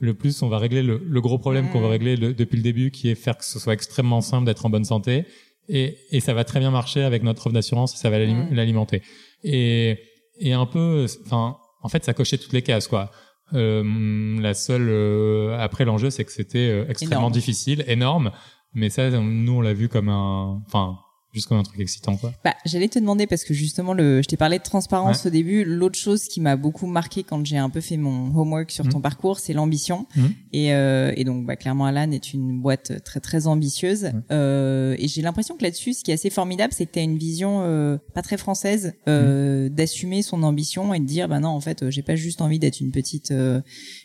le 0.00 0.14
plus 0.14 0.42
on 0.42 0.48
va 0.48 0.58
régler 0.58 0.82
le, 0.82 1.00
le 1.04 1.20
gros 1.20 1.38
problème 1.38 1.68
qu'on 1.70 1.80
veut 1.80 1.86
régler 1.86 2.16
le- 2.16 2.34
depuis 2.34 2.56
le 2.56 2.62
début, 2.62 2.90
qui 2.90 3.08
est 3.08 3.14
faire 3.14 3.36
que 3.36 3.44
ce 3.44 3.58
soit 3.58 3.72
extrêmement 3.74 4.20
simple 4.20 4.46
d'être 4.46 4.66
en 4.66 4.70
bonne 4.70 4.84
santé. 4.84 5.24
Et, 5.68 5.96
et 6.10 6.20
ça 6.20 6.34
va 6.34 6.42
très 6.44 6.58
bien 6.58 6.70
marcher 6.72 7.02
avec 7.02 7.22
notre 7.22 7.46
offre 7.46 7.54
d'assurance, 7.54 7.96
ça 7.96 8.10
va 8.10 8.18
l'alim- 8.18 8.48
l'alimenter. 8.52 9.00
Et, 9.44 9.96
et 10.40 10.52
un 10.52 10.66
peu, 10.66 11.06
enfin, 11.24 11.56
en 11.82 11.88
fait, 11.88 12.04
ça 12.04 12.14
cochait 12.14 12.38
toutes 12.38 12.52
les 12.52 12.62
cases, 12.62 12.88
quoi. 12.88 13.10
Euh, 13.54 14.40
la 14.40 14.54
seule 14.54 14.88
euh, 14.88 15.56
après 15.58 15.84
l'enjeu, 15.84 16.10
c'est 16.10 16.24
que 16.24 16.32
c'était 16.32 16.58
euh, 16.70 16.84
extrêmement 16.88 17.16
Énorme. 17.28 17.32
difficile, 17.32 17.84
énorme. 17.86 18.32
Mais 18.74 18.88
ça, 18.90 19.08
nous, 19.10 19.52
on 19.52 19.60
l'a 19.60 19.74
vu 19.74 19.88
comme 19.88 20.08
un, 20.08 20.62
enfin, 20.66 20.98
juste 21.32 21.48
comme 21.48 21.58
un 21.58 21.62
truc 21.62 21.80
excitant, 21.80 22.16
quoi. 22.16 22.32
Bah, 22.44 22.54
j'allais 22.66 22.88
te 22.88 22.98
demander 22.98 23.26
parce 23.26 23.44
que 23.44 23.54
justement, 23.54 23.94
le, 23.94 24.20
je 24.22 24.28
t'ai 24.28 24.36
parlé 24.36 24.58
de 24.58 24.62
transparence 24.62 25.24
au 25.26 25.30
début. 25.30 25.64
L'autre 25.64 25.98
chose 25.98 26.24
qui 26.24 26.40
m'a 26.40 26.56
beaucoup 26.56 26.86
marqué 26.86 27.22
quand 27.22 27.44
j'ai 27.46 27.56
un 27.56 27.70
peu 27.70 27.80
fait 27.80 27.96
mon 27.96 28.36
homework 28.38 28.70
sur 28.70 28.86
ton 28.88 28.98
Mhm. 28.98 29.02
parcours, 29.02 29.38
c'est 29.38 29.52
l'ambition. 29.54 30.06
Mhm. 30.16 30.32
Et, 30.52 30.74
euh, 30.74 31.12
et 31.16 31.24
donc, 31.24 31.46
bah, 31.46 31.56
clairement, 31.56 31.86
Alan 31.86 32.10
est 32.10 32.34
une 32.34 32.60
boîte 32.60 33.02
très 33.04 33.20
très 33.20 33.46
ambitieuse. 33.46 34.10
Euh, 34.30 34.94
et 34.98 35.08
j'ai 35.08 35.22
l'impression 35.22 35.56
que 35.56 35.62
là-dessus, 35.62 35.94
ce 35.94 36.04
qui 36.04 36.10
est 36.10 36.14
assez 36.14 36.30
formidable, 36.30 36.72
c'est 36.76 36.84
que 36.86 36.92
tu 36.92 36.98
as 36.98 37.02
une 37.02 37.16
vision 37.18 37.62
euh, 37.62 37.96
pas 38.14 38.22
très 38.22 38.36
française 38.36 38.92
euh, 39.08 39.68
d'assumer 39.70 40.22
son 40.22 40.42
ambition 40.42 40.92
et 40.92 41.00
de 41.00 41.04
dire, 41.06 41.28
bah 41.28 41.40
non, 41.40 41.48
en 41.48 41.60
fait, 41.60 41.88
j'ai 41.90 42.02
pas 42.02 42.16
juste 42.16 42.42
envie 42.42 42.58
d'être 42.58 42.80
une 42.80 42.90
petite 42.90 43.30
euh, 43.30 43.60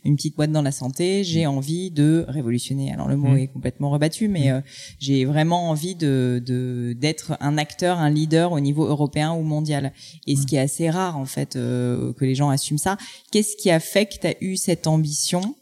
une 0.06 0.16
petite 0.16 0.36
boîte 0.38 0.52
dans 0.52 0.62
la 0.62 0.72
santé. 0.72 1.24
J'ai 1.26 1.46
envie 1.46 1.92
de 1.92 2.24
révolutionner. 2.28 2.94
Alors 2.94 3.08
le 3.10 3.18
mot 3.18 3.36
est 3.36 3.48
complètement 3.48 3.90
rebattu, 3.90 4.28
mais 4.30 4.52
euh, 4.52 4.62
j'ai 5.00 5.26
vraiment 5.26 5.70
envie 5.70 5.96
de 5.96 6.42
de 6.46 6.96
d'être 7.18 7.38
un 7.42 7.58
acteur, 7.58 7.98
un 7.98 8.10
leader 8.10 8.52
au 8.52 8.60
niveau 8.60 8.86
européen 8.86 9.34
ou 9.34 9.42
mondial. 9.42 9.94
Et 10.28 10.36
ce 10.36 10.46
qui 10.46 10.56
est 10.56 10.60
assez 10.60 10.90
rare 10.90 11.18
en 11.18 11.26
fait 11.26 11.56
euh, 11.56 12.14
que 12.14 12.26
les 12.26 12.36
gens 12.36 12.50
assument 12.50 12.78
ça. 12.78 12.98
Qu'est-ce 13.32 13.56
qui 13.58 13.70
a 13.72 13.80
fait 13.80 14.06
que 14.06 14.20
tu 14.20 14.28
as 14.28 14.36
eu 14.42 14.58
cette 14.58 14.88
ambition 14.88 15.56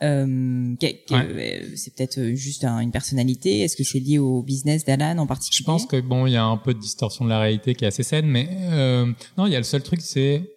euh, 0.00 0.76
euh, 0.80 1.62
c'est 1.74 1.92
peut-être 1.96 2.22
juste 2.34 2.62
un- 2.64 2.78
une 2.78 2.92
personnalité? 2.92 3.60
Est-ce 3.62 3.76
que 3.76 3.82
c'est 3.82 3.98
lié 3.98 4.18
au 4.20 4.42
business 4.44 4.84
d'Alan 4.84 5.18
en 5.18 5.26
particulier? 5.26 5.58
Je 5.64 5.64
pense 5.64 5.86
que 5.86 6.00
bon, 6.00 6.26
il 6.26 6.34
y 6.34 6.36
a 6.36 6.44
un 6.44 6.56
peu 6.56 6.72
de 6.72 6.78
distorsion 6.78 7.24
de 7.24 7.30
la 7.30 7.40
réalité 7.40 7.74
qui 7.74 7.84
est 7.84 7.88
assez 7.88 8.04
saine, 8.04 8.26
mais 8.26 8.48
euh, 8.70 9.06
non, 9.36 9.46
il 9.46 9.52
y 9.52 9.56
a 9.56 9.58
le 9.58 9.64
seul 9.64 9.82
truc, 9.82 10.00
c'est 10.00 10.48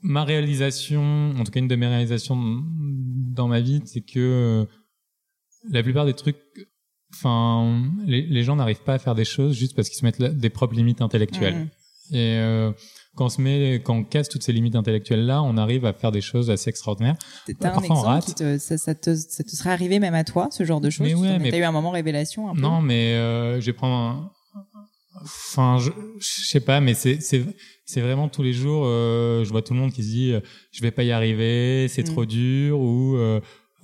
ma 0.00 0.24
réalisation, 0.24 1.32
en 1.38 1.44
tout 1.44 1.52
cas 1.52 1.60
une 1.60 1.68
de 1.68 1.76
mes 1.76 1.86
réalisations 1.86 2.36
dans 3.34 3.46
ma 3.46 3.60
vie, 3.60 3.82
c'est 3.84 4.00
que 4.00 4.66
la 5.70 5.82
plupart 5.82 6.06
des 6.06 6.14
trucs, 6.14 6.38
enfin, 7.22 7.82
les, 8.06 8.22
les 8.22 8.42
gens 8.42 8.56
n'arrivent 8.56 8.82
pas 8.82 8.94
à 8.94 8.98
faire 8.98 9.14
des 9.14 9.24
choses 9.24 9.56
juste 9.56 9.74
parce 9.76 9.88
qu'ils 9.88 9.98
se 9.98 10.04
mettent 10.04 10.18
là- 10.18 10.28
des 10.30 10.50
propres 10.50 10.74
limites 10.74 11.00
intellectuelles. 11.00 11.54
Mhm. 11.56 11.68
Et 12.14 12.36
euh, 12.36 12.72
quand 13.14 13.26
on 13.26 13.28
se 13.28 13.40
met, 13.40 13.76
quand 13.84 13.94
on 13.94 14.04
casse 14.04 14.28
toutes 14.28 14.42
ces 14.42 14.52
limites 14.52 14.74
intellectuelles 14.76 15.24
là, 15.24 15.42
on 15.42 15.56
arrive 15.56 15.86
à 15.86 15.92
faire 15.92 16.12
des 16.12 16.20
choses 16.20 16.50
assez 16.50 16.68
extraordinaires. 16.68 17.16
T'as 17.46 17.52
un 17.70 17.72
Parfois, 17.72 17.80
on 17.82 17.84
exemple 18.00 18.06
rate. 18.08 18.24
qui 18.26 18.34
te, 18.34 18.58
ça, 18.58 18.76
ça 18.76 18.94
te, 18.94 19.14
ça 19.14 19.44
te 19.44 19.50
serait 19.50 19.70
arrivé 19.70 19.98
même 19.98 20.14
à 20.14 20.24
toi, 20.24 20.48
ce 20.50 20.64
genre 20.64 20.80
de 20.80 20.90
choses? 20.90 21.06
Mais 21.06 21.14
ouais, 21.14 21.38
mais- 21.38 21.50
T'as 21.50 21.58
eu 21.58 21.62
un 21.62 21.72
moment 21.72 21.90
révélation 21.90 22.50
un 22.50 22.54
peu? 22.54 22.60
Non, 22.60 22.82
mais 22.82 23.14
euh, 23.14 23.60
je 23.60 23.66
vais 23.66 23.72
prendre 23.72 23.94
un... 23.94 24.30
Enfin, 25.22 25.78
je, 25.78 25.90
je 26.18 26.46
sais 26.48 26.60
pas, 26.60 26.80
mais 26.80 26.94
c'est 26.94 28.00
vraiment 28.00 28.28
tous 28.28 28.42
les 28.42 28.52
jours. 28.54 28.84
euh, 28.86 29.44
je 29.44 29.50
vois 29.50 29.62
tout 29.62 29.74
le 29.74 29.80
monde 29.80 29.92
qui 29.92 30.02
se 30.02 30.08
dit, 30.08 30.32
euh, 30.32 30.40
je 30.72 30.82
vais 30.82 30.90
pas 30.90 31.04
y 31.04 31.12
arriver, 31.12 31.86
c'est 31.88 32.02
Mm. 32.02 32.12
trop 32.12 32.24
dur, 32.24 32.80
ou 32.80 33.16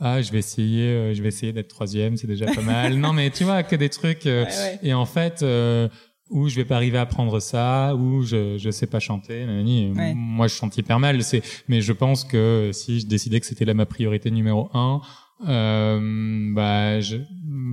ah, 0.00 0.22
je 0.22 0.30
vais 0.32 0.38
essayer, 0.38 0.84
euh, 0.88 1.14
je 1.14 1.22
vais 1.22 1.28
essayer 1.28 1.52
d'être 1.52 1.68
troisième, 1.68 2.16
c'est 2.16 2.26
déjà 2.26 2.46
pas 2.46 2.60
mal. 2.62 2.94
non, 2.98 3.12
mais 3.12 3.30
tu 3.30 3.44
vois 3.44 3.62
que 3.62 3.76
des 3.76 3.88
trucs. 3.88 4.26
euh, 4.26 4.44
Ouais, 4.44 4.50
ouais. 4.50 4.78
Et 4.82 4.94
en 4.94 5.06
fait, 5.06 5.42
euh, 5.42 5.88
ou 6.30 6.48
je 6.48 6.56
vais 6.56 6.64
pas 6.64 6.76
arriver 6.76 6.98
à 6.98 7.02
apprendre 7.02 7.40
ça, 7.40 7.94
ou 7.96 8.22
je 8.22 8.58
je 8.58 8.70
sais 8.70 8.86
pas 8.86 9.00
chanter. 9.00 9.44
Ouais. 9.46 10.12
Moi, 10.14 10.46
je 10.46 10.54
chante 10.54 10.76
hyper 10.76 10.98
mal. 11.00 11.22
C'est, 11.22 11.42
mais 11.68 11.80
je 11.80 11.92
pense 11.92 12.24
que 12.24 12.70
si 12.72 13.00
je 13.00 13.06
décidais 13.06 13.40
que 13.40 13.46
c'était 13.46 13.64
là 13.64 13.74
ma 13.74 13.86
priorité 13.86 14.30
numéro 14.30 14.68
un, 14.74 15.00
euh, 15.46 16.52
bah, 16.54 17.00
je 17.00 17.18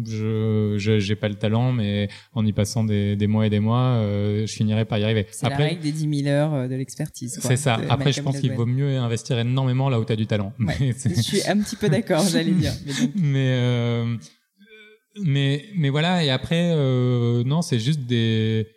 je 0.05 0.76
je- 0.78 0.99
j'ai 0.99 1.16
pas 1.16 1.30
le 1.30 1.36
talent, 1.36 1.72
mais 1.72 2.09
en 2.34 2.45
y 2.45 2.53
passant 2.53 2.84
des 2.84 3.16
des 3.16 3.28
mois 3.28 3.47
et 3.47 3.49
des 3.49 3.59
mois, 3.59 3.95
euh, 3.97 4.45
je 4.45 4.53
finirais 4.53 4.86
par 4.86 4.97
y 4.99 5.03
arriver. 5.03 5.26
C'est 5.32 5.49
la 5.49 5.55
règle 5.57 5.82
des 5.82 5.91
10 5.91 6.24
000 6.24 6.28
heures 6.30 6.53
euh, 6.53 6.68
de 6.68 6.76
l'expertise. 6.76 7.38
quoi. 7.39 7.49
c'est 7.49 7.57
ça. 7.57 7.80
Après, 7.89 8.11
je 8.11 8.22
pense 8.22 8.39
qu'il 8.39 8.51
vaut 8.53 8.66
mieux 8.68 8.97
investir 8.97 9.39
énormément 9.39 9.89
là 9.89 9.99
où 9.99 10.05
tu 10.05 10.13
as 10.13 10.16
du 10.16 10.28
talent. 10.28 10.53
Ouais. 10.59 10.76
Mais 10.80 10.93
c'est- 10.93 11.16
Je 11.16 11.22
suis 11.22 11.47
un 11.47 11.59
petit 11.61 11.76
peu 11.76 11.89
d'accord, 11.89 12.24
j'allais 12.28 12.51
dire. 12.51 12.74
Mais 12.86 12.93
donc, 12.93 13.11
mais 13.16 13.49
euh, 13.59 14.16
mais 15.24 15.66
mais 15.76 15.89
voilà 15.89 16.24
et 16.26 16.30
après 16.30 16.72
euh, 16.74 17.41
non 17.45 17.61
c'est 17.61 17.80
juste 17.80 18.01
des 18.01 18.68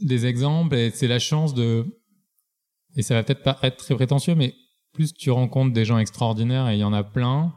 des 0.00 0.26
exemples 0.26 0.76
et 0.76 0.90
c'est 0.90 1.08
la 1.08 1.18
chance 1.18 1.54
de 1.54 1.86
et 2.96 3.02
ça 3.02 3.14
va 3.14 3.22
peut-être 3.22 3.42
pas 3.42 3.58
être 3.62 3.78
très 3.78 3.94
prétentieux 3.94 4.34
mais 4.34 4.54
plus 4.92 5.14
tu 5.14 5.30
rencontres 5.30 5.72
des 5.72 5.84
gens 5.86 5.98
extraordinaires 5.98 6.68
et 6.68 6.74
il 6.74 6.80
y 6.80 6.84
en 6.84 6.92
a 6.92 7.02
plein 7.02 7.54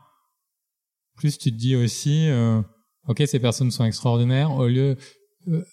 plus 1.17 1.37
tu 1.37 1.51
te 1.51 1.55
dis 1.57 1.75
aussi 1.75 2.27
euh, 2.29 2.61
ok 3.07 3.23
ces 3.27 3.39
personnes 3.39 3.71
sont 3.71 3.83
extraordinaires 3.85 4.51
au 4.55 4.67
lieu 4.67 4.95
euh, 5.47 5.63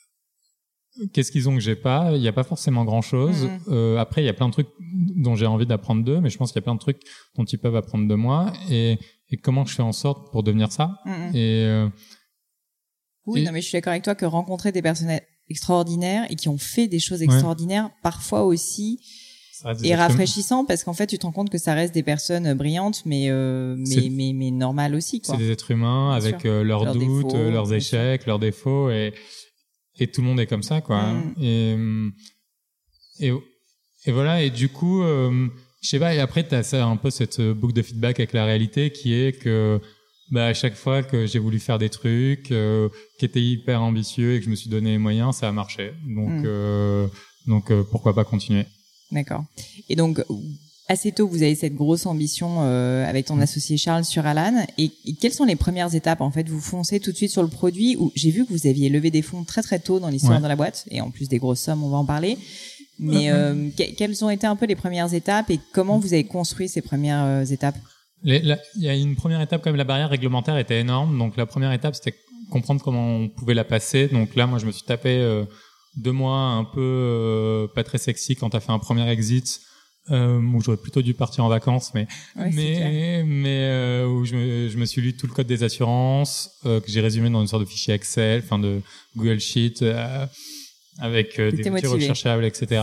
qu'est-ce 1.13 1.33
qu'ils 1.33 1.49
ont 1.49 1.55
que 1.55 1.61
j'ai 1.61 1.75
pas? 1.77 2.13
Il 2.15 2.21
n'y 2.21 2.29
a 2.29 2.33
pas 2.33 2.45
forcément 2.45 2.85
grand 2.85 3.03
chose 3.03 3.51
Mhm. 3.69 3.97
après 3.99 4.23
il 4.23 4.27
y 4.27 4.29
a 4.29 4.33
plein 4.35 4.49
de 4.49 4.53
trucs 4.53 4.69
dont 5.17 5.35
j'ai 5.35 5.47
envie 5.47 5.67
d'apprendre 5.67 6.05
d'eux 6.05 6.21
mais 6.21 6.31
je 6.31 6.39
pense 6.39 6.51
qu'il 6.53 6.61
y 6.61 6.65
a 6.65 6.67
plein 6.69 6.75
de 6.75 6.81
trucs 6.81 7.01
dont 7.37 7.45
ils 7.45 7.59
peuvent 7.59 7.77
apprendre 7.77 8.07
de 8.09 8.15
moi. 8.15 8.53
Et 8.71 8.99
et 9.31 9.37
comment 9.39 9.65
je 9.65 9.75
fais 9.75 9.83
en 9.83 9.93
sorte 9.93 10.31
pour 10.31 10.43
devenir 10.43 10.71
ça? 10.71 10.99
Mm, 11.07 11.11
mm. 11.11 11.37
et 11.37 11.65
euh, 11.67 11.89
Oui, 13.27 13.41
Et- 13.41 13.45
non, 13.45 13.53
mais 13.53 13.61
je 13.63 13.67
suis 13.69 13.77
d'accord 13.77 13.91
avec 13.93 14.05
toi 14.05 14.15
que 14.15 14.27
rencontrer 14.27 14.71
des 14.71 14.83
personnes 14.83 15.19
extraordinaires 15.49 16.27
et 16.31 16.37
qui 16.37 16.49
ont 16.49 16.59
fait 16.59 16.89
des 16.89 16.99
choses 17.01 17.23
extraordinaires, 17.23 17.91
parfois 18.03 18.45
aussi, 18.45 19.01
humains. 19.93 19.97
rafraîchissant 19.97 20.65
parce 20.65 20.85
qu'en 20.85 20.93
fait, 20.95 21.07
tu 21.07 21.19
te 21.19 21.25
rends 21.27 21.33
compte 21.33 21.51
que 21.51 21.59
ça 21.59 21.75
reste 21.75 21.95
des 21.95 22.03
personnes 22.03 22.55
brillantes, 22.55 23.03
mais 23.07 23.27
euh, 23.31 23.75
mais, 23.79 24.09
mais 24.11 24.33
mais 24.35 24.51
normales 24.51 24.95
aussi, 24.95 25.21
quoi. 25.21 25.35
c'est 25.35 25.41
des 25.43 25.51
êtres 25.51 25.71
humains 25.71 26.17
Bien 26.19 26.27
avec 26.27 26.45
euh, 26.45 26.63
leurs 26.65 26.85
Leurs 26.85 26.95
doutes 26.95 27.27
défauts, 27.27 27.37
euh, 27.37 27.51
leurs 27.51 27.73
échecs 27.73 28.27
leurs 28.27 28.39
défauts 28.39 28.91
et 28.91 29.13
et 29.99 30.07
tout 30.09 30.21
le 30.23 30.27
monde 30.27 30.41
est 30.41 30.47
comme 30.47 30.63
ça 30.65 30.81
quoi 30.81 31.13
Mm. 31.13 31.35
et 31.41 31.77
et 33.21 33.33
et 34.07 34.13
voilà 34.13 34.43
et 34.43 34.51
du 34.51 34.69
coup 34.69 35.03
euh, 35.03 35.49
je 35.83 35.89
sais 35.89 35.99
pas 36.01 36.15
et 36.15 36.19
après 36.21 36.43
t'as 36.47 36.63
ça 36.63 36.85
un 36.85 36.97
peu 36.97 37.11
cette 37.11 37.41
boucle 37.41 37.75
de 37.75 37.83
feedback 37.83 38.19
avec 38.21 38.33
la 38.33 38.45
réalité 38.45 38.91
qui 38.91 39.15
est 39.15 39.33
que 39.41 39.81
bah 40.31 40.47
à 40.47 40.55
chaque 40.55 40.75
fois 40.75 41.03
que 41.03 41.27
j'ai 41.27 41.39
voulu 41.39 41.59
faire 41.61 41.79
des 41.79 41.91
trucs 41.91 42.51
euh, 42.51 42.89
qui 43.19 43.25
étaient 43.27 43.43
hyper 43.43 43.83
ambitieux 43.83 44.35
et 44.35 44.39
que 44.41 44.45
je 44.47 44.51
me 44.51 44.57
suis 44.57 44.71
donné 44.71 44.91
les 44.93 44.99
moyens 44.99 45.37
ça 45.37 45.49
a 45.49 45.53
marché 45.53 45.93
donc 46.07 46.31
Mm. 46.31 46.43
euh, 46.47 47.07
donc 47.47 47.71
euh, 47.71 47.83
pourquoi 47.91 48.15
pas 48.15 48.25
continuer? 48.25 48.65
D'accord. 49.13 49.45
Et 49.89 49.97
donc, 49.97 50.23
assez 50.89 51.13
tôt, 51.13 51.27
vous 51.29 51.43
avez 51.43 51.55
cette 51.55 51.75
grosse 51.75 52.05
ambition 52.07 52.59
euh, 52.63 53.07
avec 53.09 53.25
Mm. 53.27 53.29
ton 53.29 53.41
associé 53.41 53.77
Charles 53.77 54.05
sur 54.05 54.27
Alan. 54.27 54.67
Et, 54.79 54.91
et 55.07 55.15
quelles 55.15 55.33
sont 55.33 55.45
les 55.45 55.57
premières 55.57 55.95
étapes 55.95 56.21
En 56.21 56.31
fait, 56.31 56.49
vous 56.49 56.61
foncez 56.61 57.01
tout 57.01 57.13
de 57.13 57.17
suite 57.17 57.31
sur 57.31 57.43
le 57.43 57.49
produit. 57.49 57.97
Ou 57.97 58.13
j'ai 58.15 58.31
vu 58.31 58.45
que 58.45 58.53
vous 58.53 58.67
aviez 58.67 58.89
levé 58.89 59.11
des 59.11 59.23
fonds 59.23 59.45
très 59.45 59.63
très 59.63 59.79
tôt 59.79 60.01
dans 60.01 60.09
l'histoire 60.09 60.37
Ouais. 60.39 60.43
de 60.43 60.49
la 60.49 60.57
boîte, 60.57 60.85
et 60.91 61.01
en 61.01 61.11
plus 61.11 61.29
des 61.29 61.39
grosses 61.39 61.61
sommes, 61.61 61.83
on 61.85 61.89
va 61.91 61.97
en 61.99 62.05
parler. 62.05 62.37
Mais 62.99 63.31
euh, 63.31 63.71
que- 63.77 63.95
quelles 63.97 64.25
ont 64.25 64.31
été 64.31 64.47
un 64.47 64.57
peu 64.57 64.67
les 64.67 64.77
premières 64.77 65.13
étapes 65.15 65.51
et 65.51 65.59
comment 65.73 65.99
vous 65.99 66.13
avez 66.15 66.25
construit 66.25 66.69
ces 66.69 66.81
premières 66.83 67.25
euh, 67.25 67.45
étapes? 67.45 67.77
Il 68.27 68.57
y 68.77 68.89
a 68.89 68.95
une 68.95 69.17
première 69.17 69.41
étape 69.41 69.63
quand 69.63 69.71
même, 69.71 69.77
la 69.77 69.85
barrière 69.85 70.09
réglementaire 70.11 70.57
était 70.59 70.81
énorme. 70.81 71.19
Donc 71.19 71.37
la 71.37 71.45
première 71.47 71.73
étape, 71.73 71.95
c'était 71.97 72.15
comprendre 72.51 72.83
comment 72.83 73.17
on 73.17 73.29
pouvait 73.29 73.53
la 73.55 73.65
passer. 73.65 74.07
Donc 74.09 74.35
là, 74.37 74.47
moi, 74.47 74.59
je 74.59 74.67
me 74.67 74.73
suis 74.73 74.85
tapé 74.85 75.19
deux 75.97 76.13
mois 76.13 76.39
un 76.39 76.65
peu 76.65 76.81
euh, 76.81 77.67
pas 77.69 77.85
très 77.85 77.99
sexy 77.99 78.37
quand 78.37 78.51
t'as 78.51 78.61
fait 78.61 78.73
un 78.73 78.79
premier 78.79 79.09
exit. 79.09 79.61
Euh, 80.11 80.39
où 80.39 80.61
j'aurais 80.61 80.77
plutôt 80.77 81.01
dû 81.01 81.15
partir 81.15 81.45
en 81.45 81.49
vacances, 81.49 81.95
mais 81.95 82.07
Ouais, 82.37 82.51
mais 82.53 83.23
mais 83.25 83.61
euh, 83.63 84.07
où 84.07 84.27
je 84.27 84.37
me, 84.37 84.69
je 84.69 84.77
me 84.77 84.85
suis 84.85 85.01
lu 85.01 85.17
tout 85.17 85.27
le 85.27 85.33
code 85.33 85.47
des 85.47 85.63
assurances 85.63 86.51
euh, 86.67 86.79
que 86.79 86.91
j'ai 86.91 87.01
résumé 87.01 87.31
dans 87.31 87.41
une 87.41 87.47
sorte 87.47 87.63
de 87.63 87.69
fichier 87.69 87.95
Excel, 87.95 88.43
enfin 88.45 88.59
de 88.59 88.83
Google 89.17 89.41
Sheet 89.41 89.81
euh, 89.81 90.27
avec 91.01 91.39
euh, 91.41 91.51
des 91.51 91.69
outils 91.69 91.87
recherchables, 91.87 92.45
etc. 92.45 92.81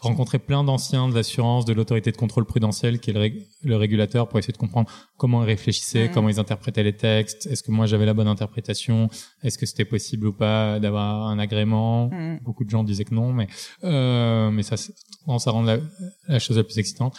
Rencontrer 0.00 0.38
plein 0.38 0.64
d'anciens 0.64 1.08
de 1.08 1.14
l'assurance, 1.14 1.64
de 1.64 1.72
l'autorité 1.72 2.10
de 2.10 2.16
contrôle 2.16 2.44
prudentiel 2.46 3.00
qui 3.00 3.10
est 3.10 3.12
le, 3.12 3.20
rég- 3.20 3.46
le 3.62 3.76
régulateur 3.76 4.28
pour 4.28 4.38
essayer 4.38 4.52
de 4.52 4.58
comprendre 4.58 4.90
comment 5.18 5.42
ils 5.42 5.46
réfléchissaient, 5.46 6.10
comment 6.12 6.28
ils 6.28 6.40
interprétaient 6.40 6.82
les 6.82 6.96
textes, 6.96 7.46
est-ce 7.46 7.62
que 7.62 7.70
moi 7.70 7.86
j'avais 7.86 8.06
la 8.06 8.14
bonne 8.14 8.28
interprétation, 8.28 9.08
est-ce 9.42 9.58
que 9.58 9.66
c'était 9.66 9.84
possible 9.84 10.26
ou 10.28 10.32
pas 10.32 10.80
d'avoir 10.80 11.26
un 11.28 11.38
agrément? 11.38 12.08
Mhm. 12.10 12.40
Beaucoup 12.42 12.64
de 12.64 12.70
gens 12.70 12.82
disaient 12.84 13.04
que 13.04 13.14
non, 13.14 13.32
mais 13.32 13.46
euh, 13.84 14.50
mais 14.50 14.62
ça 14.62 14.76
à 15.26 15.50
rendre 15.50 15.66
la, 15.66 15.78
la 16.28 16.38
chose 16.38 16.56
la 16.56 16.64
plus 16.64 16.78
excitante. 16.78 17.14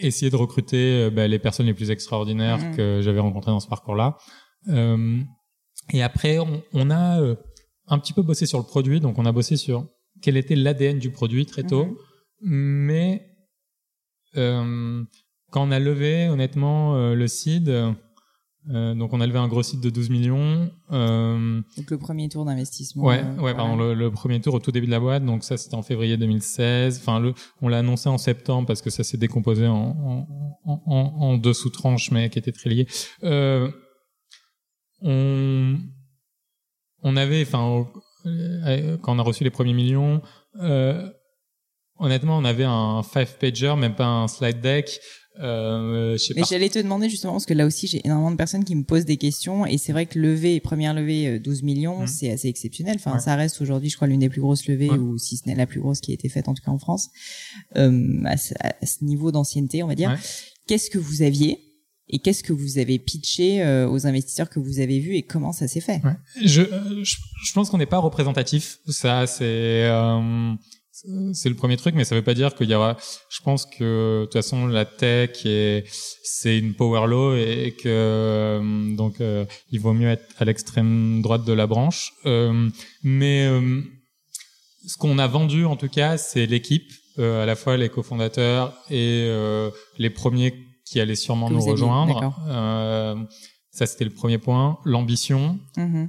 Essayer 0.00 0.30
de 0.30 0.36
recruter 0.36 1.04
euh, 1.04 1.10
bah, 1.10 1.26
les 1.26 1.38
personnes 1.38 1.66
les 1.66 1.74
plus 1.74 1.90
extraordinaires 1.90 2.58
Mhm. 2.58 2.76
que 2.76 3.00
j'avais 3.02 3.20
rencontrées 3.20 3.50
dans 3.50 3.60
ce 3.60 3.68
parcours-là. 3.68 4.16
Euh, 4.68 5.18
et 5.92 6.02
après, 6.02 6.38
on, 6.38 6.62
on 6.72 6.90
a 6.90 7.20
euh, 7.20 7.34
un 7.88 7.98
petit 7.98 8.12
peu 8.12 8.22
bossé 8.22 8.46
sur 8.46 8.58
le 8.58 8.64
produit, 8.64 9.00
donc 9.00 9.18
on 9.18 9.26
a 9.26 9.32
bossé 9.32 9.56
sur 9.56 9.86
quel 10.22 10.36
était 10.36 10.56
l'ADN 10.56 10.98
du 10.98 11.10
produit 11.10 11.44
très 11.46 11.62
tôt, 11.64 11.86
Mhm. 12.40 12.50
mais 12.50 13.26
euh, 14.36 15.02
quand 15.50 15.66
on 15.68 15.70
a 15.70 15.78
levé 15.78 16.28
honnêtement 16.28 16.96
euh, 16.96 17.14
le 17.14 17.28
seed, 17.28 17.68
euh, 18.70 18.94
donc 18.94 19.12
on 19.12 19.20
a 19.20 19.26
levé 19.26 19.38
un 19.38 19.46
gros 19.48 19.62
site 19.62 19.80
de 19.82 19.90
12 19.90 20.08
millions. 20.10 20.70
Euh, 20.90 21.60
donc 21.76 21.90
le 21.90 21.98
premier 21.98 22.28
tour 22.30 22.44
d'investissement. 22.46 23.04
Ouais, 23.04 23.22
euh, 23.22 23.40
ouais, 23.42 23.54
pardon, 23.54 23.76
le, 23.76 24.10
premier 24.10 24.40
tour 24.40 24.54
au 24.54 24.58
tout 24.58 24.72
début 24.72 24.86
de 24.86 24.90
la 24.90 25.00
boîte. 25.00 25.24
Donc 25.24 25.44
ça 25.44 25.56
c'était 25.58 25.74
en 25.74 25.82
février 25.82 26.16
2016. 26.16 26.98
Enfin 27.00 27.20
le, 27.20 27.34
on 27.60 27.68
l'a 27.68 27.78
annoncé 27.80 28.08
en 28.08 28.16
septembre 28.18 28.66
parce 28.66 28.80
que 28.80 28.88
ça 28.90 29.04
s'est 29.04 29.18
décomposé 29.18 29.66
en, 29.66 30.26
en, 30.64 30.82
en, 30.86 31.14
en, 31.20 31.36
deux 31.36 31.52
sous-tranches 31.52 32.10
mais 32.10 32.30
qui 32.30 32.38
étaient 32.38 32.52
très 32.52 32.70
liées. 32.70 32.86
Euh, 33.22 33.70
on, 35.02 35.76
on 37.04 37.16
avait, 37.16 37.42
enfin 37.42 37.86
quand 39.02 39.14
on 39.14 39.18
a 39.18 39.22
reçu 39.22 39.44
les 39.44 39.50
premiers 39.50 39.74
millions. 39.74 40.20
Honnêtement, 42.00 42.36
on 42.38 42.44
avait 42.44 42.64
un 42.64 43.04
five 43.04 43.38
pager, 43.38 43.76
même 43.76 43.94
pas 43.94 44.06
un 44.06 44.26
slide 44.26 44.60
deck, 44.60 45.00
euh, 45.40 46.16
Mais 46.36 46.42
j'allais 46.48 46.68
te 46.68 46.78
demander 46.78 47.10
justement 47.10 47.32
parce 47.32 47.46
que 47.46 47.54
là 47.54 47.66
aussi 47.66 47.88
j'ai 47.88 48.00
énormément 48.04 48.30
de 48.30 48.36
personnes 48.36 48.62
qui 48.62 48.76
me 48.76 48.84
posent 48.84 49.04
des 49.04 49.16
questions 49.16 49.66
et 49.66 49.78
c'est 49.78 49.90
vrai 49.90 50.06
que 50.06 50.16
lever 50.16 50.60
première 50.60 50.94
levée 50.94 51.40
12 51.40 51.58
euh, 51.58 51.64
millions 51.64 52.02
mmh. 52.02 52.06
c'est 52.06 52.30
assez 52.30 52.46
exceptionnel. 52.46 52.94
Enfin 53.00 53.18
ça 53.18 53.34
reste 53.34 53.60
aujourd'hui 53.60 53.90
je 53.90 53.96
crois 53.96 54.06
l'une 54.06 54.20
des 54.20 54.28
plus 54.28 54.40
grosses 54.40 54.68
levées 54.68 54.90
ou 54.90 55.18
si 55.18 55.36
ce 55.36 55.48
n'est 55.48 55.56
la 55.56 55.66
plus 55.66 55.80
grosse 55.80 56.00
qui 56.00 56.12
a 56.12 56.14
été 56.14 56.28
faite 56.28 56.46
en 56.46 56.54
tout 56.54 56.62
cas 56.62 56.70
en 56.70 56.78
France 56.78 57.08
euh, 57.76 58.22
à, 58.26 58.36
ce, 58.36 58.54
niveau 59.02 59.32
d'ancienneté 59.32 59.82
on 59.82 59.88
va 59.88 59.96
dire. 59.96 60.16
Qu'est-ce 60.68 60.88
que 60.88 60.98
vous 60.98 61.22
aviez 61.22 61.63
et 62.08 62.18
qu'est-ce 62.18 62.42
que 62.42 62.52
vous 62.52 62.78
avez 62.78 62.98
pitché 62.98 63.62
euh, 63.62 63.88
aux 63.88 64.06
investisseurs 64.06 64.50
que 64.50 64.58
vous 64.58 64.80
avez 64.80 65.00
vus 65.00 65.14
et 65.16 65.22
comment 65.22 65.52
ça 65.52 65.68
s'est 65.68 65.80
fait? 65.80 66.00
Je, 66.42 66.62
je, 67.02 67.16
je, 67.46 67.52
pense 67.52 67.70
qu'on 67.70 67.78
n'est 67.78 67.86
pas 67.86 67.98
représentatif. 67.98 68.78
Ça 68.88 69.26
c'est 69.26 69.88
c'est 71.32 71.48
le 71.48 71.56
premier 71.56 71.76
truc, 71.76 71.94
mais 71.94 72.04
ça 72.04 72.14
veut 72.14 72.22
pas 72.22 72.34
dire 72.34 72.54
qu'il 72.54 72.70
y 72.70 72.74
aura. 72.74 72.96
Je 73.28 73.40
pense 73.42 73.66
que 73.66 74.20
de 74.20 74.24
toute 74.24 74.32
façon 74.32 74.66
la 74.66 74.84
tech 74.84 75.44
c'est 76.22 76.58
une 76.58 76.74
power 76.74 77.06
law 77.06 77.34
et 77.34 77.74
que 77.76 77.88
euh, 77.88 78.96
donc 78.96 79.20
euh, 79.20 79.44
il 79.70 79.80
vaut 79.80 79.92
mieux 79.92 80.08
être 80.08 80.24
à 80.38 80.44
l'extrême 80.44 81.20
droite 81.20 81.44
de 81.44 81.52
la 81.52 81.66
branche. 81.66 82.12
Euh, 82.26 82.68
mais 83.02 83.48
ce 84.86 84.96
qu'on 84.96 85.18
a 85.18 85.26
vendu 85.26 85.64
en 85.64 85.76
tout 85.76 85.88
cas, 85.88 86.16
c'est 86.16 86.46
l'équipe, 86.46 86.90
à 87.18 87.46
la 87.46 87.56
fois 87.56 87.76
les 87.76 87.88
cofondateurs 87.88 88.74
et 88.90 89.28
les 89.98 90.10
premiers 90.10 90.54
qui 90.84 91.00
allaient 91.00 91.14
sûrement 91.14 91.50
nous 91.50 91.60
rejoindre. 91.60 92.34
ça 93.70 93.86
c'était 93.86 94.04
le 94.04 94.10
premier 94.10 94.38
point. 94.38 94.78
L'ambition. 94.84 95.58
Mm-hmm. 95.76 96.08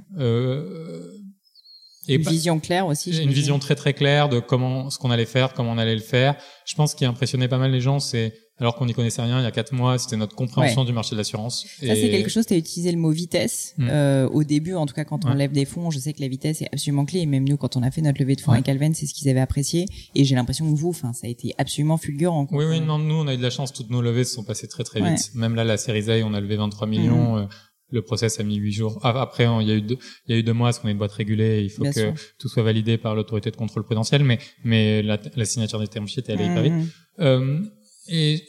Et 2.08 2.14
une 2.14 2.22
vision 2.22 2.60
claire 2.60 2.86
aussi. 2.86 3.20
Une 3.20 3.32
vision 3.32 3.58
très 3.58 3.74
très 3.74 3.92
claire 3.92 4.28
de 4.28 4.38
comment 4.38 4.90
ce 4.90 4.98
qu'on 4.98 5.10
allait 5.10 5.26
faire, 5.26 5.52
comment 5.54 5.72
on 5.72 5.78
allait 5.78 5.96
le 5.96 6.00
faire. 6.00 6.36
Je 6.64 6.74
pense 6.74 6.94
qu'il 6.94 7.06
impressionnait 7.06 7.48
pas 7.48 7.58
mal 7.58 7.72
les 7.72 7.80
gens, 7.80 7.98
c'est 7.98 8.34
alors 8.58 8.74
qu'on 8.74 8.86
n'y 8.86 8.94
connaissait 8.94 9.20
rien 9.20 9.38
il 9.38 9.42
y 9.42 9.46
a 9.46 9.50
quatre 9.50 9.72
mois, 9.72 9.98
c'était 9.98 10.16
notre 10.16 10.34
compréhension 10.34 10.84
du 10.84 10.92
marché 10.92 11.14
de 11.14 11.18
l'assurance. 11.18 11.66
Ça 11.80 11.94
c'est 11.94 12.10
quelque 12.10 12.30
chose. 12.30 12.46
Tu 12.46 12.54
as 12.54 12.56
utilisé 12.56 12.90
le 12.90 12.98
mot 12.98 13.10
vitesse 13.10 13.74
mm. 13.76 13.88
euh, 13.90 14.28
au 14.28 14.44
début, 14.44 14.74
en 14.74 14.86
tout 14.86 14.94
cas 14.94 15.04
quand 15.04 15.24
on 15.26 15.34
lève 15.34 15.52
des 15.52 15.64
fonds. 15.64 15.90
Je 15.90 15.98
sais 15.98 16.12
que 16.12 16.20
la 16.20 16.28
vitesse 16.28 16.62
est 16.62 16.68
absolument 16.72 17.04
clé. 17.04 17.20
Et 17.20 17.26
même 17.26 17.46
nous, 17.46 17.56
quand 17.56 17.76
on 17.76 17.82
a 17.82 17.90
fait 17.90 18.00
notre 18.00 18.20
levée 18.20 18.34
de 18.34 18.40
fonds 18.40 18.52
avec 18.52 18.68
Alven, 18.68 18.94
c'est 18.94 19.06
ce 19.06 19.14
qu'ils 19.14 19.28
avaient 19.28 19.40
apprécié. 19.40 19.86
Et 20.14 20.24
j'ai 20.24 20.34
l'impression 20.34 20.70
que 20.70 20.76
vous, 20.76 20.90
enfin, 20.90 21.12
ça 21.12 21.26
a 21.26 21.30
été 21.30 21.54
absolument 21.58 21.98
fulgurant. 21.98 22.46
Oui, 22.50 22.64
oui, 22.64 22.80
non, 22.80 22.98
nous 22.98 23.14
on 23.14 23.26
a 23.26 23.34
eu 23.34 23.36
de 23.36 23.42
la 23.42 23.50
chance. 23.50 23.72
Toutes 23.72 23.90
nos 23.90 24.00
levées 24.00 24.24
se 24.24 24.34
sont 24.34 24.44
passées 24.44 24.68
très 24.68 24.84
très 24.84 25.00
vite. 25.00 25.30
Même 25.34 25.54
là, 25.54 25.64
la 25.64 25.76
série 25.76 26.10
A, 26.10 26.26
on 26.26 26.32
a 26.32 26.40
levé 26.40 26.56
23 26.56 26.86
millions. 26.86 27.36
Mm. 27.36 27.42
Euh, 27.42 27.46
le 27.90 28.02
process 28.02 28.40
a 28.40 28.42
mis 28.42 28.56
huit 28.56 28.72
jours. 28.72 28.98
Ah, 29.02 29.20
après, 29.20 29.46
il 29.60 29.68
y 29.68 29.70
a 29.70 29.74
eu 29.74 29.82
deux, 29.82 29.98
il 30.26 30.34
y 30.34 30.36
a 30.36 30.40
eu 30.40 30.42
deux 30.42 30.52
mois 30.52 30.68
parce 30.68 30.80
qu'on 30.80 30.88
est 30.88 30.92
une 30.92 30.98
boîte 30.98 31.12
régulée. 31.12 31.62
Il 31.62 31.70
faut 31.70 31.84
que 31.84 32.12
tout 32.38 32.48
soit 32.48 32.62
validé 32.62 32.98
par 32.98 33.14
l'autorité 33.14 33.50
de 33.50 33.56
contrôle 33.56 33.84
prudentiel, 33.84 34.24
mais 34.24 34.38
mais 34.64 35.02
la, 35.02 35.18
la 35.36 35.44
signature 35.44 35.78
des 35.78 35.86
termes 35.86 36.08
sheets 36.08 36.22
est 36.28 36.32
allée 36.32 36.46
hyper 36.46 36.62
vite. 36.62 36.72
Mmh. 36.72 36.86
Euh, 37.20 37.60
et 38.08 38.46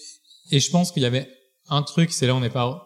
et 0.51 0.60
je 0.60 0.72
pense 0.72 0.91
qu'il 0.91 1.03
y 1.03 1.05
avait 1.05 1.30
un 1.70 1.84
truc, 1.84 2.12
c'est 2.12 2.28
là 2.28 2.36
on 2.36 2.39
n'est 2.39 2.49
pas. 2.49 2.84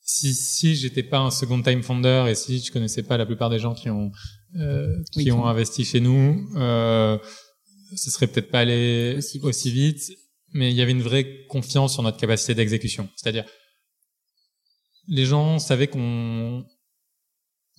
Si 0.00 0.34
si 0.34 0.76
j'étais 0.76 1.02
pas 1.02 1.18
un 1.18 1.30
second 1.30 1.60
time 1.62 1.82
founder 1.82 2.26
et 2.28 2.34
si 2.34 2.62
je 2.62 2.70
connaissais 2.70 3.02
pas 3.02 3.16
la 3.16 3.26
plupart 3.26 3.50
des 3.50 3.58
gens 3.58 3.74
qui 3.74 3.88
ont 3.88 4.12
euh, 4.56 4.94
qui 5.12 5.32
ont 5.32 5.46
investi 5.46 5.84
chez 5.84 6.00
nous, 6.00 6.46
euh, 6.56 7.18
ce 7.96 8.10
serait 8.10 8.26
peut-être 8.26 8.50
pas 8.50 8.60
allé 8.60 9.14
aussi 9.16 9.38
vite. 9.38 9.44
aussi 9.44 9.70
vite. 9.70 10.12
Mais 10.52 10.70
il 10.70 10.76
y 10.76 10.82
avait 10.82 10.92
une 10.92 11.02
vraie 11.02 11.46
confiance 11.48 11.94
sur 11.94 12.02
notre 12.02 12.16
capacité 12.16 12.54
d'exécution. 12.54 13.08
C'est-à-dire 13.16 13.44
les 15.08 15.24
gens 15.24 15.58
savaient 15.58 15.88
qu'on 15.88 16.64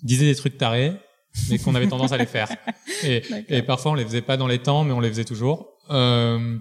disait 0.04 0.26
des 0.26 0.36
trucs 0.36 0.58
tarés, 0.58 0.94
mais 1.50 1.58
qu'on 1.58 1.76
avait 1.76 1.88
tendance 1.88 2.12
à 2.12 2.18
les 2.18 2.26
faire. 2.26 2.50
Et, 3.04 3.24
et, 3.50 3.62
parfois, 3.62 3.92
on 3.92 3.96
les 3.96 4.06
faisait 4.06 4.22
pas 4.22 4.38
dans 4.38 4.48
les 4.48 4.60
temps, 4.60 4.84
mais 4.84 4.94
on 4.94 5.02
les 5.02 5.10
faisait 5.10 5.26
toujours. 5.26 5.68
Euh, 5.90 6.58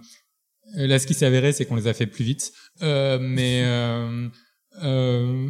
là, 0.72 0.98
ce 0.98 1.06
qui 1.06 1.14
s'est 1.14 1.26
avéré, 1.26 1.52
c'est 1.52 1.66
qu'on 1.66 1.76
les 1.76 1.86
a 1.86 1.94
fait 1.94 2.06
plus 2.06 2.24
vite. 2.24 2.52
Euh, 2.82 3.18
mais 3.20 3.62
euh, 3.66 4.28
euh 4.82 5.48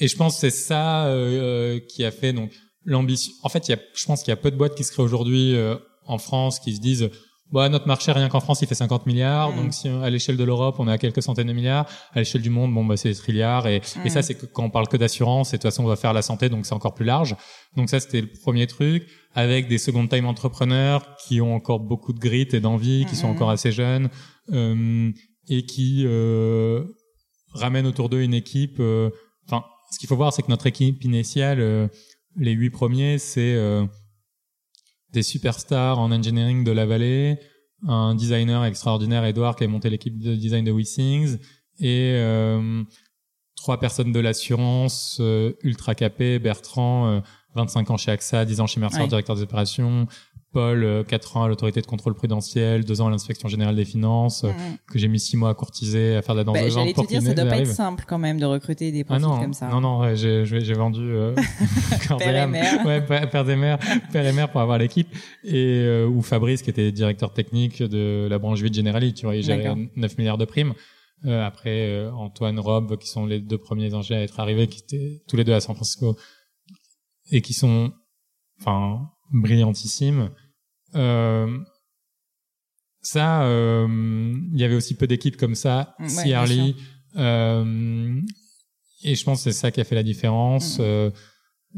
et 0.00 0.08
je 0.08 0.16
pense 0.16 0.34
que 0.34 0.40
c'est 0.40 0.50
ça 0.50 1.06
euh, 1.06 1.78
qui 1.88 2.04
a 2.04 2.10
fait 2.10 2.32
donc 2.32 2.52
l'ambition. 2.84 3.32
En 3.42 3.48
fait, 3.48 3.68
il 3.68 3.70
y 3.70 3.74
a, 3.74 3.78
je 3.94 4.06
pense 4.06 4.22
qu'il 4.22 4.30
y 4.30 4.32
a 4.32 4.36
peu 4.36 4.50
de 4.50 4.56
boîtes 4.56 4.74
qui 4.74 4.82
se 4.82 4.90
créent 4.90 5.04
aujourd'hui 5.04 5.54
euh, 5.54 5.76
en 6.06 6.18
France 6.18 6.58
qui 6.58 6.74
se 6.74 6.80
disent 6.80 7.10
bah, 7.52 7.68
notre 7.68 7.86
marché, 7.86 8.10
rien 8.10 8.28
qu'en 8.28 8.40
France, 8.40 8.62
il 8.62 8.68
fait 8.68 8.74
50 8.74 9.06
milliards. 9.06 9.52
Mm. 9.52 9.56
Donc, 9.56 9.74
si 9.74 9.88
à 9.88 10.10
l'échelle 10.10 10.36
de 10.36 10.44
l'Europe, 10.44 10.76
on 10.78 10.88
est 10.88 10.92
à 10.92 10.98
quelques 10.98 11.22
centaines 11.22 11.46
de 11.46 11.52
milliards. 11.52 11.86
À 12.12 12.20
l'échelle 12.20 12.42
du 12.42 12.50
monde, 12.50 12.74
bon, 12.74 12.84
bah, 12.84 12.96
c'est 12.96 13.10
des 13.10 13.14
trilliards. 13.14 13.66
Et, 13.66 13.80
et 14.04 14.08
ça, 14.08 14.20
mm. 14.20 14.22
c'est 14.22 14.34
que 14.34 14.46
quand 14.46 14.64
on 14.64 14.70
parle 14.70 14.88
que 14.88 14.96
d'assurance, 14.96 15.52
et 15.52 15.58
de 15.58 15.62
toute 15.62 15.70
façon, 15.70 15.84
on 15.84 15.88
va 15.88 15.96
faire 15.96 16.12
la 16.12 16.22
santé, 16.22 16.48
donc 16.48 16.66
c'est 16.66 16.74
encore 16.74 16.94
plus 16.94 17.04
large. 17.04 17.36
Donc 17.76 17.90
ça, 17.90 18.00
c'était 18.00 18.22
le 18.22 18.28
premier 18.42 18.66
truc. 18.66 19.06
Avec 19.36 19.66
des 19.68 19.78
second 19.78 20.06
time 20.06 20.26
entrepreneurs 20.26 21.16
qui 21.16 21.40
ont 21.40 21.54
encore 21.54 21.80
beaucoup 21.80 22.12
de 22.12 22.20
grit 22.20 22.48
et 22.52 22.60
d'envie, 22.60 23.04
qui 23.04 23.16
sont 23.16 23.26
mm-hmm. 23.26 23.30
encore 23.30 23.50
assez 23.50 23.72
jeunes, 23.72 24.08
euh, 24.52 25.10
et 25.48 25.66
qui 25.66 26.04
euh, 26.06 26.84
ramènent 27.54 27.86
autour 27.86 28.08
d'eux 28.08 28.22
une 28.22 28.34
équipe. 28.34 28.76
Euh, 28.80 29.10
enfin, 29.46 29.64
ce 29.90 29.98
qu'il 29.98 30.08
faut 30.08 30.16
voir, 30.16 30.32
c'est 30.32 30.42
que 30.42 30.50
notre 30.50 30.66
équipe 30.66 31.02
initiale, 31.04 31.60
euh, 31.60 31.88
les 32.36 32.52
huit 32.52 32.70
premiers, 32.70 33.18
c'est 33.18 33.54
euh, 33.54 33.84
des 35.14 35.22
superstars 35.22 35.98
en 35.98 36.12
engineering 36.12 36.64
de 36.64 36.72
la 36.72 36.84
vallée, 36.84 37.38
un 37.86 38.14
designer 38.14 38.64
extraordinaire, 38.64 39.24
Edouard, 39.24 39.56
qui 39.56 39.64
a 39.64 39.68
monté 39.68 39.88
l'équipe 39.88 40.18
de 40.18 40.34
design 40.34 40.64
de 40.64 40.72
WeSings, 40.72 41.38
et 41.78 42.12
euh, 42.14 42.82
trois 43.56 43.78
personnes 43.78 44.12
de 44.12 44.20
l'assurance, 44.20 45.18
euh, 45.20 45.52
ultra 45.62 45.94
capées, 45.94 46.38
Bertrand, 46.38 47.22
25 47.54 47.88
euh, 47.88 47.92
ans 47.92 47.96
chez 47.96 48.10
AXA, 48.10 48.44
10 48.44 48.60
ans 48.60 48.66
chez 48.66 48.80
Mercer, 48.80 49.06
directeur 49.06 49.36
des 49.36 49.42
opérations, 49.42 50.06
Paul, 50.54 51.04
4 51.08 51.36
euh, 51.36 51.38
ans 51.38 51.42
à 51.42 51.48
l'autorité 51.48 51.80
de 51.80 51.86
contrôle 51.86 52.14
prudentiel, 52.14 52.84
2 52.84 53.00
ans 53.00 53.08
à 53.08 53.10
l'inspection 53.10 53.48
générale 53.48 53.74
des 53.74 53.84
finances, 53.84 54.44
euh, 54.44 54.52
que 54.90 55.00
j'ai 55.00 55.08
mis 55.08 55.18
6 55.18 55.36
mois 55.36 55.50
à 55.50 55.54
courtiser, 55.54 56.14
à 56.14 56.22
faire 56.22 56.36
de 56.36 56.40
la 56.40 56.44
danse 56.44 56.54
bah, 56.54 56.68
J'allais 56.68 56.92
te 56.92 57.06
dire, 57.06 57.20
ça 57.20 57.34
doit 57.34 57.44
pas 57.44 57.58
être 57.58 57.66
simple 57.66 58.04
quand 58.06 58.18
même 58.18 58.38
de 58.38 58.46
recruter 58.46 58.92
des 58.92 59.02
profils 59.02 59.26
ah 59.28 59.40
comme 59.42 59.52
ça. 59.52 59.68
Non, 59.68 59.80
non, 59.80 60.14
j'ai, 60.14 60.46
j'ai 60.46 60.72
vendu 60.74 61.02
euh, 61.02 61.34
père 62.18 62.36
et 62.36 62.46
mère. 62.46 62.86
Ouais, 62.86 63.02
père 63.02 63.44
des 63.44 63.56
mères, 63.56 63.78
père 64.12 64.24
et 64.24 64.32
mère 64.32 64.50
pour 64.50 64.60
avoir 64.60 64.78
l'équipe. 64.78 65.08
Et 65.42 65.80
euh, 65.82 66.06
ou 66.06 66.22
Fabrice, 66.22 66.62
qui 66.62 66.70
était 66.70 66.92
directeur 66.92 67.32
technique 67.32 67.82
de 67.82 68.28
la 68.30 68.38
branche 68.38 68.60
8 68.60 68.72
Generali, 68.72 69.12
tu 69.12 69.26
vois, 69.26 69.34
il 69.34 69.42
gérait 69.42 69.74
9 69.96 70.18
milliards 70.18 70.38
de 70.38 70.44
primes. 70.44 70.74
Euh, 71.26 71.44
après, 71.44 72.08
Antoine, 72.10 72.60
Rob, 72.60 72.96
qui 72.96 73.08
sont 73.08 73.26
les 73.26 73.40
deux 73.40 73.58
premiers 73.58 73.92
ingénieurs 73.92 74.22
à 74.22 74.24
être 74.24 74.38
arrivés, 74.38 74.68
qui 74.68 74.80
étaient 74.80 75.22
tous 75.26 75.36
les 75.36 75.42
deux 75.42 75.54
à 75.54 75.60
San 75.60 75.74
Francisco, 75.74 76.16
et 77.32 77.40
qui 77.40 77.54
sont, 77.54 77.92
enfin, 78.60 79.10
brillantissimes 79.32 80.20
euh, 80.20 80.28
ça, 83.04 83.42
euh, 83.44 83.86
il 84.52 84.58
y 84.58 84.64
avait 84.64 84.74
aussi 84.74 84.94
peu 84.94 85.06
d'équipes 85.06 85.36
comme 85.36 85.54
ça, 85.54 85.94
ouais, 86.00 86.34
euh, 87.16 88.20
et 89.04 89.14
je 89.14 89.24
pense 89.24 89.44
que 89.44 89.50
c'est 89.50 89.58
ça 89.58 89.70
qui 89.70 89.80
a 89.80 89.84
fait 89.84 89.94
la 89.94 90.02
différence 90.02 90.80
mm. 90.80 91.10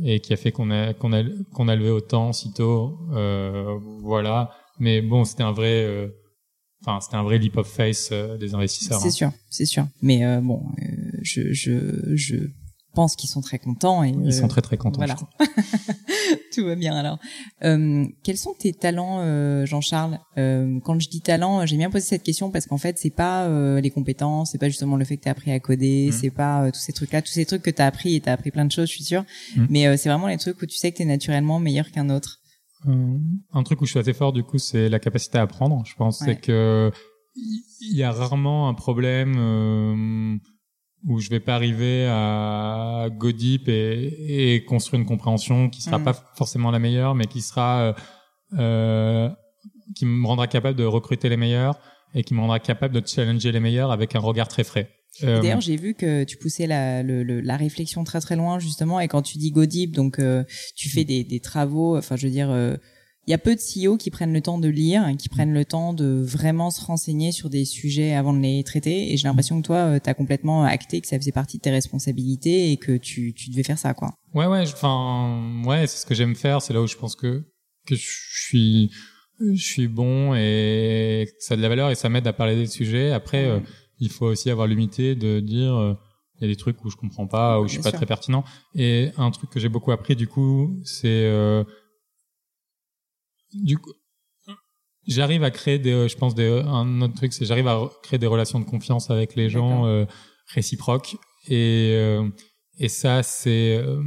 et 0.05 0.21
qui 0.21 0.33
a 0.33 0.37
fait 0.37 0.53
qu'on 0.53 0.71
a 0.71 0.95
qu'on 0.95 1.13
a 1.13 1.23
qu'on 1.53 1.69
a 1.69 1.77
levé 1.77 1.91
autant 1.91 2.33
si 2.33 2.53
tôt. 2.53 2.99
voilà. 4.03 4.51
Mais 4.79 5.03
bon, 5.03 5.25
c'était 5.25 5.43
un 5.43 5.53
vrai 5.53 6.11
enfin 6.83 7.01
c'était 7.01 7.17
un 7.17 7.23
vrai 7.23 7.39
leap 7.39 7.57
of 7.57 7.67
face 7.67 8.13
des 8.13 8.55
investisseurs. 8.55 9.01
C'est 9.01 9.09
hein. 9.09 9.11
sûr, 9.11 9.33
c'est 9.51 9.67
sûr. 9.67 9.87
Mais 10.01 10.41
bon, 10.41 10.63
je 11.23 11.53
je 11.53 12.15
je 12.15 12.37
pense 12.97 13.15
qu'ils 13.15 13.29
sont 13.29 13.43
très 13.43 13.59
contents. 13.59 14.03
Et, 14.03 14.15
Ils 14.25 14.33
sont 14.33 14.49
très 14.49 14.63
très 14.63 14.79
contents. 14.79 14.99
Voilà. 14.99 15.17
Tout 16.55 16.65
va 16.65 16.75
bien 16.75 16.97
alors. 16.97 17.19
Euh, 17.63 18.07
quels 18.25 18.39
sont 18.39 18.55
tes 18.59 18.73
talents, 18.73 19.19
euh, 19.21 19.67
Jean-Charles? 19.67 20.19
Euh, 20.39 20.81
Quand 20.83 20.99
je 20.99 21.09
dis 21.09 21.21
talent, 21.21 21.67
j'ai 21.67 21.77
bien 21.77 21.91
posé 21.91 22.07
cette 22.07 22.23
question 22.23 22.51
parce 22.51 22.67
qu'en 22.67 22.79
fait, 22.79 22.99
c'est 22.99 23.15
pas 23.15 23.45
euh, 23.45 23.81
les 23.83 23.91
compétences, 23.91 24.53
c'est 24.53 24.59
pas 24.59 24.69
justement 24.69 24.97
le 24.97 25.05
fait 25.05 25.19
que 25.19 25.25
tu 25.25 25.29
as 25.29 25.33
appris 25.33 25.53
à 25.53 25.61
coder, 25.61 26.09
mmh. 26.09 26.13
c'est 26.13 26.31
pas 26.31 26.65
euh, 26.65 26.71
tous 26.71 26.81
ces 26.81 26.95
trucs-là, 26.95 27.21
tous 27.21 27.33
ces 27.33 27.45
trucs 27.45 27.63
que 27.63 27.71
tu 27.71 27.83
as 27.83 27.87
appris 27.87 28.17
et 28.17 28.21
tu 28.21 28.31
as 28.31 28.33
appris 28.33 28.51
plein 28.51 28.65
de 28.65 28.73
choses, 28.73 28.89
je 28.89 28.95
suis 28.95 29.05
sûre. 29.05 29.25
Mmh. 29.55 29.67
Mais 29.69 29.87
euh, 29.87 29.97
c'est 29.99 30.09
vraiment 30.09 30.29
les 30.29 30.39
trucs 30.39 30.61
où 30.63 30.67
tu 30.67 30.79
sais 30.79 30.91
que 30.91 30.97
tu 30.97 31.03
es 31.03 31.07
naturellement 31.07 31.61
meilleur 31.61 31.91
qu'un 31.91 32.09
autre. 32.09 32.39
un 32.87 33.63
truc 33.63 33.83
où 33.83 33.85
je 33.85 33.91
suis 33.91 34.01
assez 34.01 34.15
fort, 34.15 34.33
du 34.33 34.43
coup, 34.43 34.59
c'est 34.59 34.89
la 34.89 34.99
capacité 34.99 35.37
à 35.37 35.43
apprendre. 35.43 35.83
Je 35.85 35.95
pense 35.97 36.21
c'est 36.25 36.41
que 36.41 36.91
il 37.37 37.95
y 37.95 38.03
a 38.03 38.11
rarement 38.11 38.71
un 38.71 38.75
problème 38.75 40.41
où 41.07 41.21
je 41.21 41.31
vais 41.31 41.41
pas 41.41 41.55
arriver 41.55 42.07
à 42.09 43.07
go 43.11 43.31
deep 43.33 43.69
et, 43.69 44.55
et 44.55 44.65
construire 44.65 45.01
une 45.01 45.07
compréhension 45.07 45.71
qui 45.71 45.81
sera 45.83 45.99
mm. 45.99 46.05
pas 46.05 46.15
forcément 46.37 46.71
la 46.71 46.79
meilleure, 46.81 47.15
mais 47.15 47.27
qui 47.27 47.41
sera 47.43 47.81
euh, 47.81 47.93
euh, 48.59 49.29
qui 49.95 50.05
me 50.05 50.27
rendra 50.27 50.47
capable 50.47 50.77
de 50.77 50.85
recruter 50.85 51.29
les 51.29 51.37
meilleurs 51.37 51.79
et 52.15 52.23
qui 52.25 52.35
me 52.35 52.41
rendra 52.41 52.59
capable 52.61 53.01
de 53.01 53.07
challenger 53.07 53.53
les 53.53 53.61
meilleurs 53.61 53.91
avec 53.93 54.15
un 54.17 54.21
regard 54.21 54.49
très 54.49 54.65
frais. 54.65 54.91
Euh, 55.23 55.41
D'ailleurs, 55.41 55.61
j'ai 55.63 55.77
vu 55.77 55.95
que 55.95 56.25
tu 56.25 56.37
poussais 56.37 56.67
la, 56.67 57.03
le, 57.03 57.23
le- 57.23 57.41
la 57.41 57.57
réflexion 57.57 58.05
très 58.05 58.21
très 58.21 58.37
loin 58.37 58.59
justement, 58.59 59.01
et 59.01 59.09
quand 59.09 59.23
tu 59.23 59.39
dis 59.39 59.51
go 59.51 59.65
deep, 59.65 59.95
donc 59.95 60.19
euh, 60.19 60.45
tu 60.77 60.91
fais 60.91 61.05
des, 61.05 61.25
des 61.25 61.41
travaux. 61.41 61.97
Enfin, 61.97 62.17
je 62.17 62.27
veux 62.27 62.33
dire, 62.33 62.51
euh, 62.51 62.77
il 63.27 63.33
y 63.33 63.35
a 63.35 63.39
peu 63.39 63.57
de 63.57 63.61
CEO 63.61 63.97
qui 63.97 64.11
prennent 64.11 64.33
le 64.33 64.41
temps 64.41 64.59
de 64.59 64.69
lire, 64.69 65.05
qui 65.19 65.29
prennent 65.29 65.53
le 65.53 65.65
temps 65.65 65.93
de 65.93 66.07
vraiment 66.23 66.71
se 66.71 66.85
renseigner 66.85 67.33
sur 67.33 67.51
des 67.51 67.65
sujets 67.65 68.15
avant 68.15 68.33
de 68.33 68.39
les 68.39 68.63
traiter. 68.63 69.13
Et 69.13 69.17
j'ai 69.17 69.27
l'impression 69.27 69.61
que 69.61 69.67
toi, 69.67 69.99
tu 69.99 70.09
as 70.09 70.15
complètement 70.15 70.63
acté 70.65 71.01
que 71.01 71.09
ça 71.09 71.19
faisait 71.19 71.33
partie 71.33 71.57
de 71.57 71.63
tes 71.63 71.71
responsabilités 71.71 72.71
et 72.71 72.77
que 72.77 72.97
tu, 72.97 73.35
tu 73.35 73.51
devais 73.51 73.65
faire 73.65 73.79
ça, 73.79 73.95
quoi. 73.95 74.15
Ouais, 74.35 74.47
ouais, 74.47 74.63
enfin, 74.63 75.63
ouais, 75.67 75.87
c'est 75.87 75.99
ce 75.99 76.07
que 76.07 76.15
j'aime 76.15 76.37
faire. 76.37 76.63
C'est 76.63 76.73
là 76.73 76.81
où 76.83 76.87
je 76.87 76.97
pense 76.97 77.17
que 77.17 77.43
que 77.87 77.95
je 77.95 78.07
suis 78.49 78.91
je 79.41 79.63
suis 79.63 79.87
bon 79.89 80.35
et 80.35 81.29
ça 81.39 81.55
a 81.55 81.57
de 81.57 81.63
la 81.63 81.69
valeur 81.69 81.91
et 81.91 81.95
ça 81.95 82.09
m'aide 82.09 82.27
à 82.27 82.33
parler 82.33 82.57
des 82.57 82.67
sujets. 82.67 83.13
Après, 83.13 83.45
euh, 83.45 83.61
il 83.99 84.11
faut 84.11 84.27
aussi 84.27 84.51
avoir 84.51 84.67
l'humilité 84.67 85.15
de 85.15 85.41
dire 85.41 85.75
euh, 85.75 85.95
il 86.39 86.43
y 86.43 86.51
a 86.51 86.53
des 86.53 86.57
trucs 86.57 86.85
où 86.85 86.91
je 86.91 86.97
comprends 86.97 87.27
pas, 87.27 87.61
où 87.61 87.65
je 87.67 87.73
suis 87.73 87.79
Bien 87.79 87.85
pas 87.85 87.91
sûr. 87.91 87.99
très 87.99 88.07
pertinent. 88.07 88.45
Et 88.75 89.11
un 89.17 89.31
truc 89.31 89.51
que 89.51 89.61
j'ai 89.61 89.69
beaucoup 89.69 89.93
appris 89.93 90.17
du 90.17 90.27
coup, 90.27 90.81
c'est 90.85 91.07
euh, 91.07 91.65
du 93.65 93.79
coup 93.79 93.93
j'arrive 95.07 95.45
à 95.45 95.51
créer 95.51 95.79
des 95.79 96.09
je 96.09 96.17
pense 96.17 96.35
des 96.35 96.63
un 96.67 97.01
autre 97.01 97.15
truc 97.15 97.33
c'est 97.33 97.45
j'arrive 97.45 97.69
à 97.69 97.91
créer 98.03 98.19
des 98.19 98.27
relations 98.27 98.61
de 98.61 98.65
confiance 98.65 99.11
avec 99.11 99.37
les 99.37 99.49
gens 99.49 99.87
euh, 99.87 100.05
réciproques. 100.49 101.17
Et 101.49 101.93
euh, 101.95 102.29
et 102.79 102.89
ça 102.89 103.23
c'est 103.23 103.77
euh, 103.77 104.03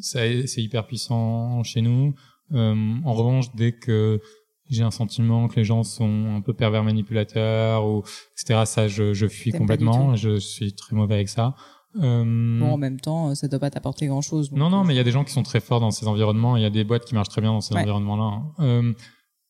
c'est 0.00 0.62
hyper 0.62 0.86
puissant 0.86 1.62
chez 1.62 1.82
nous. 1.82 2.14
Euh, 2.52 2.74
en 3.04 3.12
revanche 3.12 3.54
dès 3.54 3.72
que 3.72 4.20
j'ai 4.68 4.82
un 4.82 4.90
sentiment 4.90 5.48
que 5.48 5.56
les 5.56 5.64
gens 5.64 5.82
sont 5.82 6.36
un 6.36 6.40
peu 6.40 6.52
pervers 6.54 6.84
manipulateurs 6.84 7.86
ou 7.86 8.02
etc 8.32 8.62
ça 8.66 8.88
je, 8.88 9.14
je 9.14 9.26
fuis 9.26 9.52
complètement. 9.52 10.14
je 10.16 10.38
suis 10.38 10.74
très 10.74 10.94
mauvais 10.94 11.14
avec 11.14 11.28
ça. 11.28 11.46
Euh, 11.48 11.54
Bon, 11.94 12.62
en 12.72 12.76
même 12.76 13.00
temps, 13.00 13.34
ça 13.34 13.48
doit 13.48 13.58
pas 13.58 13.70
t'apporter 13.70 14.06
grand 14.06 14.20
chose. 14.22 14.52
non, 14.52 14.70
non, 14.70 14.84
mais 14.84 14.94
il 14.94 14.96
y 14.96 15.00
a 15.00 15.04
des 15.04 15.10
gens 15.10 15.24
qui 15.24 15.32
sont 15.32 15.42
très 15.42 15.60
forts 15.60 15.80
dans 15.80 15.90
ces 15.90 16.06
environnements. 16.06 16.56
Il 16.56 16.62
y 16.62 16.66
a 16.66 16.70
des 16.70 16.84
boîtes 16.84 17.04
qui 17.04 17.14
marchent 17.14 17.28
très 17.30 17.40
bien 17.40 17.50
dans 17.52 17.60
ces 17.60 17.74
Ouais. 17.74 17.80
environnements-là. 17.80 18.42
Euh, 18.60 18.92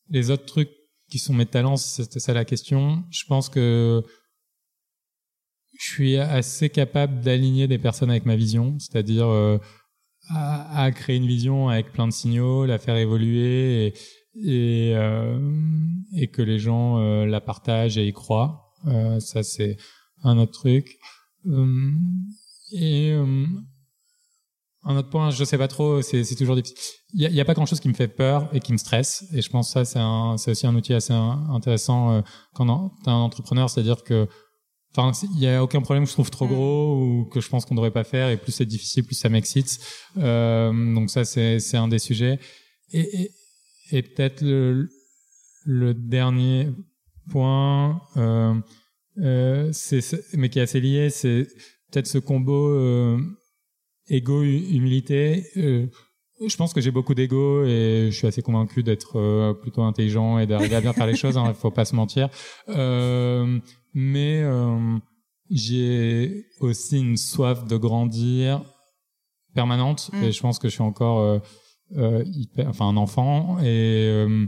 les 0.09 0.30
autres 0.30 0.47
trucs 0.47 0.70
qui 1.11 1.18
sont 1.18 1.34
mes 1.34 1.47
talents, 1.47 1.76
c'était 1.76 2.20
ça 2.20 2.32
la 2.32 2.45
question. 2.45 3.05
Je 3.11 3.24
pense 3.26 3.49
que 3.49 4.03
je 5.78 5.86
suis 5.86 6.16
assez 6.16 6.68
capable 6.70 7.20
d'aligner 7.20 7.66
des 7.68 7.78
personnes 7.78 8.11
avec 8.11 8.26
ma 8.26 8.36
vision, 8.36 8.78
c'est-à-dire 8.78 9.26
euh, 9.26 9.59
à, 10.28 10.82
à 10.84 10.91
créer 10.93 11.16
une 11.16 11.26
vision 11.26 11.68
avec 11.68 11.93
plein 11.93 12.07
de 12.07 12.12
signaux, 12.12 12.64
la 12.66 12.78
faire 12.78 12.97
évoluer 12.97 13.86
et, 13.86 13.95
et, 14.36 14.93
euh, 14.97 15.38
et 16.14 16.28
que 16.28 16.43
les 16.43 16.59
gens 16.59 16.99
euh, 16.99 17.26
la 17.26 17.41
partagent 17.41 17.99
et 17.99 18.07
y 18.07 18.12
croient. 18.12 18.72
Euh, 18.86 19.20
ça, 19.20 19.43
c'est 19.43 19.76
un 20.22 20.38
autre 20.38 20.53
truc. 20.53 20.99
Euh, 21.47 21.93
et 22.72 23.12
euh, 23.12 23.47
un 24.84 24.97
autre 24.97 25.11
point, 25.11 25.30
je 25.30 25.45
sais 25.45 25.59
pas 25.59 25.68
trop, 25.68 26.01
c'est 26.01 26.24
toujours 26.36 26.57
difficile. 26.57 26.76
Il 27.12 27.20
y 27.20 27.41
a, 27.41 27.45
pas 27.45 27.55
grand 27.55 27.66
chose 27.66 27.80
qui 27.80 27.88
me 27.88 27.95
fait 27.95 28.09
peur 28.09 28.49
et 28.55 28.61
qui 28.61 28.72
me 28.72 28.78
stresse. 28.78 29.26
Et 29.34 29.43
je 29.43 29.51
pense 29.51 29.74
que 29.74 29.84
ça, 29.84 30.34
c'est 30.38 30.51
aussi 30.51 30.66
un 30.66 30.74
outil 30.74 30.95
assez 30.95 31.12
intéressant 31.12 32.12
euh, 32.12 32.22
quand 32.55 32.93
t'es 33.05 33.11
un 33.11 33.14
entrepreneur, 33.14 33.68
c'est-à-dire 33.68 34.03
que, 34.05 34.26
enfin, 34.97 35.12
il 35.34 35.41
y 35.41 35.49
a 35.49 35.62
aucun 35.62 35.82
problème 35.82 36.05
que 36.05 36.09
je 36.11 36.14
trouve 36.14 36.30
trop 36.30 36.47
Mm. 36.47 36.53
gros 36.53 37.03
ou 37.03 37.24
que 37.26 37.41
je 37.41 37.49
pense 37.49 37.66
qu'on 37.66 37.74
devrait 37.74 37.91
pas 37.91 38.05
faire. 38.05 38.30
Et 38.30 38.38
plus 38.38 38.53
c'est 38.53 38.64
difficile, 38.64 39.05
plus 39.05 39.16
ça 39.16 39.28
m'excite. 39.28 39.80
Euh, 40.16 40.72
donc 40.95 41.11
ça, 41.11 41.24
c'est 41.24 41.59
c'est 41.59 41.76
un 41.76 41.88
des 41.88 41.99
sujets. 41.99 42.38
Et, 42.93 43.22
et, 43.22 43.30
et 43.91 44.03
peut-être 44.03 44.41
le, 44.41 44.88
le 45.66 45.93
dernier 45.95 46.68
point, 47.30 48.01
euh, 48.16 48.55
euh, 49.19 49.73
mais 50.35 50.49
qui 50.49 50.59
est 50.59 50.63
assez 50.63 50.81
lié, 50.81 51.11
c'est 51.11 51.47
peut-être 51.91 52.07
ce 52.07 52.19
combo 52.19 52.69
euh, 52.69 53.19
ego 54.09 54.43
hu- 54.43 54.69
humilité. 54.77 55.45
Euh, 55.57 55.87
je 56.47 56.57
pense 56.57 56.73
que 56.73 56.81
j'ai 56.81 56.91
beaucoup 56.91 57.15
d'ego 57.15 57.65
et 57.65 58.09
je 58.11 58.17
suis 58.17 58.27
assez 58.27 58.41
convaincu 58.43 58.83
d'être 58.83 59.17
euh, 59.19 59.53
plutôt 59.53 59.83
intelligent 59.83 60.39
et 60.39 60.47
d'arriver 60.47 60.77
à 60.77 60.81
bien 60.81 60.93
faire 60.95 61.07
les 61.07 61.17
choses. 61.17 61.39
Il 61.47 61.55
faut 61.55 61.71
pas 61.71 61.85
se 61.85 61.95
mentir. 61.95 62.31
Euh, 62.69 63.59
mais 63.93 64.41
euh, 64.43 64.97
j'ai 65.51 66.47
aussi 66.61 66.99
une 66.99 67.17
soif 67.17 67.67
de 67.67 67.77
grandir 67.77 68.63
permanente 69.55 70.11
Mm. 70.13 70.23
et 70.25 70.33
je 70.33 70.41
pense 70.41 70.59
que 70.59 70.69
je 70.69 70.75
suis 70.75 70.83
encore 70.83 71.19
euh, 71.21 71.39
euh, 71.97 72.23
hyper, 72.27 72.69
enfin 72.69 72.87
un 72.89 72.97
enfant 72.97 73.59
et 73.61 73.65
euh, 74.09 74.47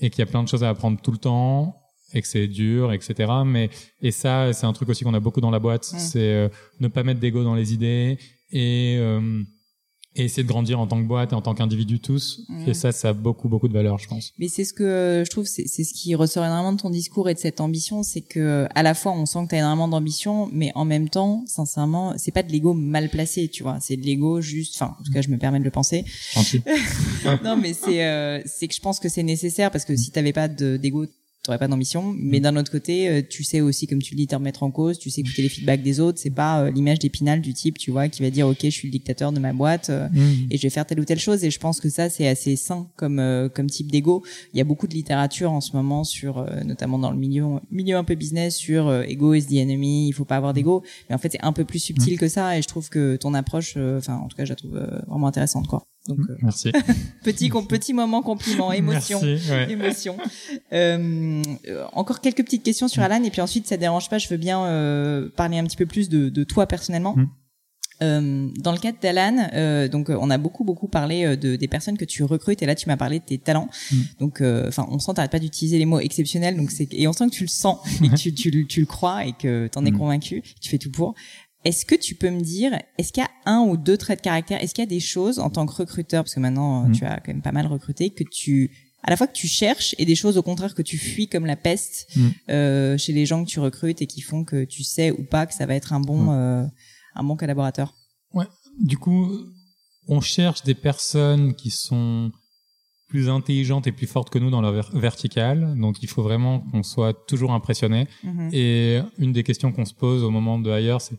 et 0.00 0.10
qu'il 0.10 0.20
y 0.20 0.22
a 0.22 0.26
plein 0.26 0.42
de 0.44 0.48
choses 0.48 0.62
à 0.62 0.68
apprendre 0.68 1.00
tout 1.02 1.10
le 1.10 1.18
temps 1.18 1.74
et 2.16 2.22
que 2.22 2.26
c'est 2.28 2.48
dur, 2.48 2.92
etc. 2.92 3.30
Mais 3.44 3.68
et 4.02 4.10
ça, 4.10 4.52
c'est 4.52 4.66
un 4.66 4.72
truc 4.72 4.88
aussi 4.88 5.04
qu'on 5.04 5.14
a 5.14 5.20
beaucoup 5.20 5.40
dans 5.40 5.50
la 5.50 5.58
boîte, 5.60 5.84
c'est 5.98 6.18
euh, 6.32 6.48
ne 6.80 6.88
pas 6.88 7.02
mettre 7.04 7.20
d'ego 7.20 7.44
dans 7.44 7.54
les 7.54 7.72
idées 7.74 8.18
et 8.50 8.96
euh, 8.98 9.42
et 10.18 10.24
essayer 10.24 10.44
de 10.44 10.48
grandir 10.48 10.80
en 10.80 10.86
tant 10.86 10.98
que 10.98 11.06
boîte 11.06 11.32
et 11.32 11.34
en 11.34 11.42
tant 11.42 11.54
qu'individu 11.54 12.00
tous. 12.00 12.40
Et 12.66 12.72
ça, 12.72 12.90
ça 12.90 13.10
a 13.10 13.12
beaucoup 13.12 13.50
beaucoup 13.50 13.68
de 13.68 13.74
valeur, 13.74 13.98
je 13.98 14.08
pense. 14.08 14.32
Mais 14.38 14.48
c'est 14.48 14.64
ce 14.64 14.72
que 14.72 15.22
je 15.26 15.30
trouve, 15.30 15.44
c'est 15.44 15.66
c'est 15.66 15.84
ce 15.84 15.92
qui 15.92 16.14
ressort 16.14 16.42
énormément 16.42 16.72
de 16.72 16.80
ton 16.80 16.88
discours 16.88 17.28
et 17.28 17.34
de 17.34 17.38
cette 17.38 17.60
ambition, 17.60 18.02
c'est 18.02 18.22
que 18.22 18.66
à 18.74 18.82
la 18.82 18.94
fois 18.94 19.12
on 19.12 19.26
sent 19.26 19.40
que 19.44 19.50
tu 19.50 19.54
as 19.56 19.58
énormément 19.58 19.88
d'ambition, 19.88 20.48
mais 20.54 20.72
en 20.74 20.86
même 20.86 21.10
temps, 21.10 21.44
sincèrement, 21.46 22.14
c'est 22.16 22.32
pas 22.32 22.42
de 22.42 22.50
l'ego 22.50 22.72
mal 22.72 23.10
placé, 23.10 23.48
tu 23.48 23.62
vois, 23.62 23.76
c'est 23.82 23.98
de 23.98 24.06
l'ego 24.06 24.40
juste, 24.40 24.76
enfin, 24.80 24.96
en 24.98 25.02
tout 25.04 25.12
cas, 25.12 25.20
je 25.20 25.28
me 25.28 25.36
permets 25.36 25.58
de 25.58 25.64
le 25.64 25.70
penser. 25.70 26.06
Non, 27.44 27.56
mais 27.58 27.74
c'est 27.74 28.02
euh, 28.06 28.40
c'est 28.46 28.68
que 28.68 28.74
je 28.74 28.80
pense 28.80 29.00
que 29.00 29.10
c'est 29.10 29.22
nécessaire 29.22 29.70
parce 29.70 29.84
que 29.84 29.94
si 29.96 30.12
t'avais 30.12 30.32
pas 30.32 30.48
de- 30.48 30.78
d'ego, 30.78 31.04
t'aurais 31.46 31.58
pas 31.58 31.68
d'ambition. 31.68 32.14
Mais 32.18 32.40
d'un 32.40 32.56
autre 32.56 32.70
côté, 32.70 33.08
euh, 33.08 33.22
tu 33.28 33.42
sais 33.44 33.60
aussi, 33.60 33.86
comme 33.86 34.02
tu 34.02 34.14
le 34.14 34.18
dis, 34.18 34.26
te 34.26 34.34
remettre 34.34 34.62
en 34.62 34.70
cause, 34.70 34.98
tu 34.98 35.08
sais 35.10 35.20
écouter 35.22 35.42
les 35.42 35.48
feedbacks 35.48 35.82
des 35.82 36.00
autres. 36.00 36.18
C'est 36.18 36.30
pas 36.30 36.62
euh, 36.62 36.70
l'image 36.70 36.98
d'épinal 36.98 37.40
du 37.40 37.54
type, 37.54 37.78
tu 37.78 37.90
vois, 37.90 38.08
qui 38.08 38.22
va 38.22 38.30
dire, 38.30 38.46
ok, 38.48 38.58
je 38.64 38.70
suis 38.70 38.88
le 38.88 38.92
dictateur 38.92 39.32
de 39.32 39.38
ma 39.40 39.52
boîte. 39.52 39.90
euh, 39.90 40.08
Mm. 40.12 40.46
et 40.50 40.56
je 40.56 40.62
vais 40.62 40.70
faire 40.70 40.86
telle 40.86 41.00
ou 41.00 41.04
telle 41.04 41.18
chose 41.18 41.42
et 41.44 41.50
je 41.50 41.58
pense 41.58 41.80
que 41.80 41.88
ça 41.88 42.08
c'est 42.08 42.26
assez 42.28 42.56
sain 42.56 42.88
comme 42.96 43.18
euh, 43.18 43.48
comme 43.48 43.68
type 43.68 43.90
d'ego 43.90 44.22
il 44.54 44.58
y 44.58 44.60
a 44.60 44.64
beaucoup 44.64 44.86
de 44.86 44.94
littérature 44.94 45.50
en 45.52 45.60
ce 45.60 45.72
moment 45.76 46.04
sur 46.04 46.44
notamment 46.64 46.98
dans 46.98 47.10
le 47.10 47.16
milieu 47.18 47.44
milieu 47.70 47.96
un 47.96 48.04
peu 48.04 48.14
business 48.14 48.56
sur 48.56 48.92
ego 49.02 49.34
is 49.34 49.44
the 49.46 49.54
enemy 49.54 50.08
il 50.08 50.12
faut 50.12 50.24
pas 50.24 50.36
avoir 50.36 50.54
d'ego 50.54 50.82
mais 51.08 51.14
en 51.14 51.18
fait 51.18 51.32
c'est 51.32 51.42
un 51.44 51.52
peu 51.52 51.64
plus 51.64 51.78
subtil 51.80 52.18
que 52.18 52.28
ça 52.28 52.56
et 52.58 52.62
je 52.62 52.68
trouve 52.68 52.88
que 52.88 53.16
ton 53.16 53.34
approche 53.34 53.76
enfin 53.76 54.16
en 54.16 54.28
tout 54.28 54.36
cas 54.36 54.44
je 54.44 54.50
la 54.50 54.56
trouve 54.56 54.78
vraiment 55.08 55.26
intéressante 55.28 55.66
quoi 55.66 55.84
donc 56.08 56.20
euh, 56.28 56.36
Merci. 56.42 56.72
petit 57.24 57.50
petit 57.68 57.92
moment 57.92 58.22
compliment 58.22 58.72
émotion 58.72 59.20
Merci. 59.22 59.50
ouais. 59.50 59.70
émotion. 59.72 60.16
Euh, 60.72 61.42
euh, 61.68 61.84
encore 61.92 62.20
quelques 62.20 62.44
petites 62.44 62.62
questions 62.62 62.88
sur 62.88 63.02
Alan 63.02 63.22
et 63.22 63.30
puis 63.30 63.40
ensuite, 63.40 63.66
ça 63.66 63.76
dérange 63.76 64.08
pas, 64.08 64.18
je 64.18 64.28
veux 64.28 64.36
bien 64.36 64.64
euh, 64.64 65.28
parler 65.36 65.58
un 65.58 65.64
petit 65.64 65.76
peu 65.76 65.86
plus 65.86 66.08
de, 66.08 66.28
de 66.28 66.44
toi 66.44 66.66
personnellement. 66.66 67.14
Mm. 67.16 67.26
Euh, 68.02 68.48
dans 68.58 68.72
le 68.72 68.78
cadre 68.78 68.98
d'Alan, 69.00 69.48
euh, 69.54 69.88
donc 69.88 70.10
on 70.10 70.28
a 70.28 70.36
beaucoup 70.36 70.64
beaucoup 70.64 70.86
parlé 70.86 71.24
euh, 71.24 71.34
de 71.34 71.56
des 71.56 71.66
personnes 71.66 71.96
que 71.96 72.04
tu 72.04 72.24
recrutes 72.24 72.60
et 72.60 72.66
là 72.66 72.74
tu 72.74 72.90
m'as 72.90 72.98
parlé 72.98 73.20
de 73.20 73.24
tes 73.24 73.38
talents. 73.38 73.70
Mm. 73.90 73.96
Donc 74.20 74.40
euh, 74.42 74.68
enfin 74.68 74.86
on 74.90 74.98
sent 74.98 75.12
t'arrêtes 75.14 75.30
pas 75.32 75.38
d'utiliser 75.38 75.78
les 75.78 75.86
mots 75.86 76.00
exceptionnels 76.00 76.58
donc 76.58 76.70
c'est 76.70 76.92
et 76.92 77.08
on 77.08 77.14
sent 77.14 77.24
que 77.30 77.34
tu 77.34 77.44
le 77.44 77.48
sens 77.48 77.78
et 78.04 78.08
que 78.10 78.14
tu 78.16 78.34
tu, 78.34 78.50
le- 78.50 78.66
tu 78.66 78.80
le 78.80 78.86
crois 78.86 79.24
et 79.24 79.32
que 79.32 79.68
t'en 79.68 79.86
es 79.86 79.90
Mm. 79.92 79.98
convaincu, 79.98 80.42
tu 80.60 80.68
fais 80.68 80.76
tout 80.76 80.90
pour. 80.90 81.14
Est-ce 81.66 81.84
que 81.84 81.94
tu 81.96 82.14
peux 82.14 82.30
me 82.30 82.40
dire, 82.40 82.72
est-ce 82.96 83.12
qu'il 83.12 83.22
y 83.22 83.26
a 83.26 83.30
un 83.44 83.60
ou 83.68 83.76
deux 83.76 83.96
traits 83.96 84.20
de 84.20 84.24
caractère, 84.24 84.62
est-ce 84.62 84.72
qu'il 84.74 84.82
y 84.82 84.86
a 84.86 84.94
des 84.98 85.00
choses 85.14 85.38
en 85.38 85.50
tant 85.50 85.66
que 85.66 85.72
recruteur, 85.82 86.22
parce 86.24 86.34
que 86.34 86.40
maintenant 86.40 86.84
euh, 86.84 86.88
Mm. 86.88 86.92
tu 86.92 87.04
as 87.04 87.16
quand 87.20 87.32
même 87.34 87.42
pas 87.42 87.52
mal 87.52 87.66
recruté, 87.66 88.10
que 88.10 88.24
tu, 88.24 88.70
à 89.02 89.10
la 89.10 89.16
fois 89.16 89.26
que 89.26 89.32
tu 89.42 89.48
cherches 89.48 89.94
et 89.98 90.04
des 90.04 90.14
choses 90.22 90.36
au 90.38 90.42
contraire 90.42 90.74
que 90.74 90.82
tu 90.82 90.96
fuis 90.96 91.28
comme 91.28 91.44
la 91.46 91.56
peste 91.56 92.06
Mm. 92.16 92.28
euh, 92.50 92.98
chez 92.98 93.12
les 93.12 93.26
gens 93.26 93.44
que 93.44 93.50
tu 93.50 93.58
recrutes 93.60 94.00
et 94.00 94.06
qui 94.06 94.20
font 94.20 94.44
que 94.44 94.64
tu 94.64 94.84
sais 94.84 95.10
ou 95.10 95.24
pas 95.24 95.44
que 95.46 95.54
ça 95.54 95.66
va 95.66 95.74
être 95.74 95.92
un 95.92 96.00
bon, 96.00 96.22
Mm. 96.26 96.28
euh, 96.30 96.66
un 97.16 97.24
bon 97.24 97.36
collaborateur? 97.36 97.94
Du 98.78 98.98
coup, 98.98 99.30
on 100.06 100.20
cherche 100.20 100.62
des 100.62 100.74
personnes 100.74 101.54
qui 101.54 101.70
sont 101.70 102.30
plus 103.08 103.28
intelligentes 103.30 103.86
et 103.86 103.92
plus 103.92 104.06
fortes 104.06 104.28
que 104.30 104.38
nous 104.38 104.50
dans 104.50 104.60
leur 104.60 104.72
ver- 104.72 104.90
verticale. 104.92 105.74
Donc, 105.80 106.02
il 106.02 106.08
faut 106.08 106.22
vraiment 106.22 106.60
qu'on 106.60 106.82
soit 106.82 107.14
toujours 107.26 107.52
impressionné. 107.52 108.06
Mhm. 108.22 108.50
Et 108.52 109.00
une 109.18 109.32
des 109.32 109.44
questions 109.44 109.72
qu'on 109.72 109.84
se 109.86 109.94
pose 109.94 110.22
au 110.24 110.30
moment 110.30 110.58
de 110.58 110.70
ailleurs, 110.70 111.00
c'est 111.00 111.16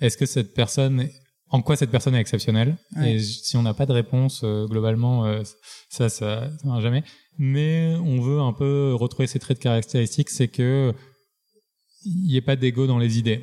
est-ce 0.00 0.16
que 0.16 0.26
cette 0.26 0.54
personne, 0.54 1.08
en 1.50 1.62
quoi 1.62 1.76
cette 1.76 1.90
personne 1.90 2.14
est 2.14 2.20
exceptionnelle? 2.20 2.76
Ouais. 2.96 3.14
Et 3.14 3.18
si 3.20 3.56
on 3.56 3.62
n'a 3.62 3.74
pas 3.74 3.86
de 3.86 3.92
réponse, 3.92 4.42
euh, 4.44 4.66
globalement, 4.66 5.24
euh, 5.26 5.42
ça, 5.88 6.08
ça, 6.08 6.50
ça 6.62 6.68
va 6.68 6.80
jamais. 6.80 7.02
Mais 7.38 7.94
on 8.02 8.20
veut 8.20 8.40
un 8.40 8.52
peu 8.52 8.94
retrouver 8.94 9.26
ces 9.26 9.38
traits 9.38 9.58
de 9.58 9.62
caractéristiques, 9.62 10.30
c'est 10.30 10.48
que 10.48 10.92
il 12.04 12.22
n'y 12.28 12.36
ait 12.36 12.40
pas 12.40 12.56
d'ego 12.56 12.86
dans 12.86 12.98
les 12.98 13.18
idées 13.18 13.42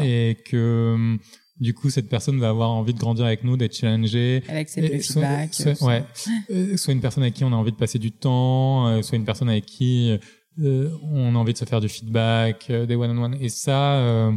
et 0.00 0.36
que 0.44 0.92
hum, 0.94 1.18
du 1.58 1.74
coup 1.74 1.90
cette 1.90 2.08
personne 2.08 2.38
va 2.38 2.50
avoir 2.50 2.70
envie 2.70 2.94
de 2.94 2.98
grandir 2.98 3.24
avec 3.24 3.42
nous, 3.42 3.56
d'être 3.56 3.74
challengée. 3.76 4.42
Accepte 4.48 4.90
Et 4.90 4.96
le 4.96 5.02
soit- 5.02 5.22
feedback. 5.22 5.54
soit- 5.54 5.82
ouais, 5.86 6.04
Euh, 6.50 6.76
soit 6.76 6.92
une 6.92 7.00
personne 7.00 7.22
avec 7.24 7.34
qui 7.34 7.44
on 7.44 7.52
a 7.52 7.56
envie 7.56 7.72
de 7.72 7.76
passer 7.76 7.98
du 7.98 8.12
temps, 8.12 8.86
euh, 8.88 9.02
soit 9.02 9.16
une 9.16 9.24
personne 9.24 9.48
avec 9.48 9.66
qui 9.66 10.16
euh, 10.62 10.90
on 11.02 11.34
a 11.34 11.38
envie 11.38 11.52
de 11.54 11.58
se 11.58 11.64
faire 11.64 11.80
du 11.80 11.88
feedback, 11.88 12.70
des 12.70 12.94
one-on-one. 12.94 13.36
Et 13.40 13.48
ça, 13.48 13.94
euh, 13.94 14.32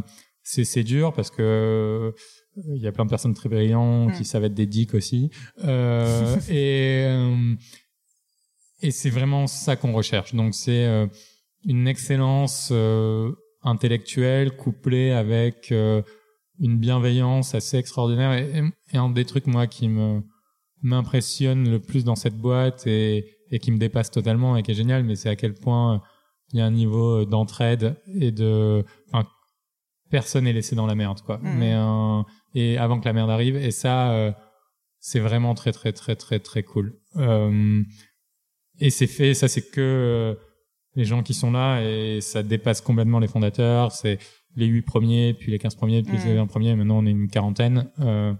c'est 0.48 0.64
c'est 0.64 0.84
dur 0.84 1.12
parce 1.12 1.30
que 1.30 1.42
euh, 1.42 2.12
il 2.56 2.80
y 2.80 2.86
a 2.86 2.92
plein 2.92 3.04
de 3.04 3.10
personnes 3.10 3.34
très 3.34 3.48
brillantes 3.48 4.10
Mm. 4.10 4.16
qui 4.16 4.24
savent 4.24 4.44
être 4.44 4.54
des 4.54 4.66
dicks 4.66 4.94
aussi. 4.94 5.30
Euh, 5.64 6.36
et 6.48 7.04
euh, 7.06 7.54
et 8.80 8.92
c'est 8.92 9.10
vraiment 9.10 9.48
ça 9.48 9.74
qu'on 9.74 9.92
recherche. 9.92 10.34
Donc 10.34 10.54
c'est 10.54 10.86
euh, 10.86 11.08
une 11.64 11.88
excellence 11.88 12.68
euh, 12.70 13.32
intellectuel 13.62 14.56
couplé 14.56 15.10
avec 15.10 15.72
euh, 15.72 16.02
une 16.60 16.78
bienveillance 16.78 17.56
assez 17.56 17.76
extraordinaire 17.78 18.32
et, 18.32 18.62
et, 18.92 18.96
un 18.96 19.10
des 19.10 19.24
trucs 19.24 19.48
moi 19.48 19.66
qui 19.66 19.88
me 19.88 20.22
m'impressionne 20.82 21.68
le 21.68 21.80
plus 21.80 22.04
dans 22.04 22.14
cette 22.14 22.36
boîte 22.36 22.86
et, 22.86 23.36
et 23.50 23.58
qui 23.58 23.72
me 23.72 23.78
dépasse 23.78 24.12
totalement 24.12 24.56
et 24.56 24.62
qui 24.62 24.70
est 24.70 24.74
génial 24.74 25.02
mais 25.02 25.16
c'est 25.16 25.28
à 25.28 25.36
quel 25.36 25.54
point 25.54 26.00
il 26.52 26.58
y 26.58 26.62
a 26.62 26.66
un 26.66 26.70
niveau 26.70 27.24
d'entraide 27.24 27.96
et 28.20 28.30
de 28.30 28.84
enfin 29.08 29.26
personne 30.10 30.44
n'est 30.44 30.52
laissé 30.52 30.74
dans 30.76 30.86
la 30.86 30.94
merde 30.94 31.20
quoi. 31.22 31.38
Mhm. 31.38 31.58
mais 31.58 31.74
euh, 31.74 32.22
et 32.54 32.78
avant 32.78 32.98
que 33.00 33.04
la 33.04 33.12
merde 33.12 33.30
arrive 33.30 33.56
et 33.56 33.70
ça 33.70 34.12
euh, 34.12 34.32
c'est 34.98 35.20
vraiment 35.20 35.54
très 35.54 35.72
très 35.72 35.92
très 35.92 36.16
très 36.16 36.38
très 36.40 36.62
cool. 36.62 36.98
Euh, 37.16 37.82
et 38.78 38.90
c'est 38.90 39.06
fait 39.06 39.34
ça 39.34 39.48
c'est 39.48 39.70
que 39.70 39.80
euh, 39.80 40.34
les 40.94 41.04
gens 41.04 41.22
qui 41.22 41.34
sont 41.34 41.50
là 41.50 41.80
et 41.82 42.20
ça 42.20 42.42
dépasse 42.42 42.80
complètement 42.80 43.18
les 43.18 43.28
fondateurs. 43.28 43.92
C'est 43.92 44.18
les 44.54 44.66
huit 44.66 44.82
premiers 44.82 45.34
puis 45.34 45.50
les 45.52 45.58
15 45.58 45.74
premiers 45.74 46.02
puis 46.02 46.16
les 46.24 46.34
20 46.34 46.46
premiers 46.46 46.74
maintenant 46.74 46.98
on 46.98 47.06
est 47.06 47.10
une 47.10 47.28
quarantaine. 47.28 47.90
Euh, 48.00 48.32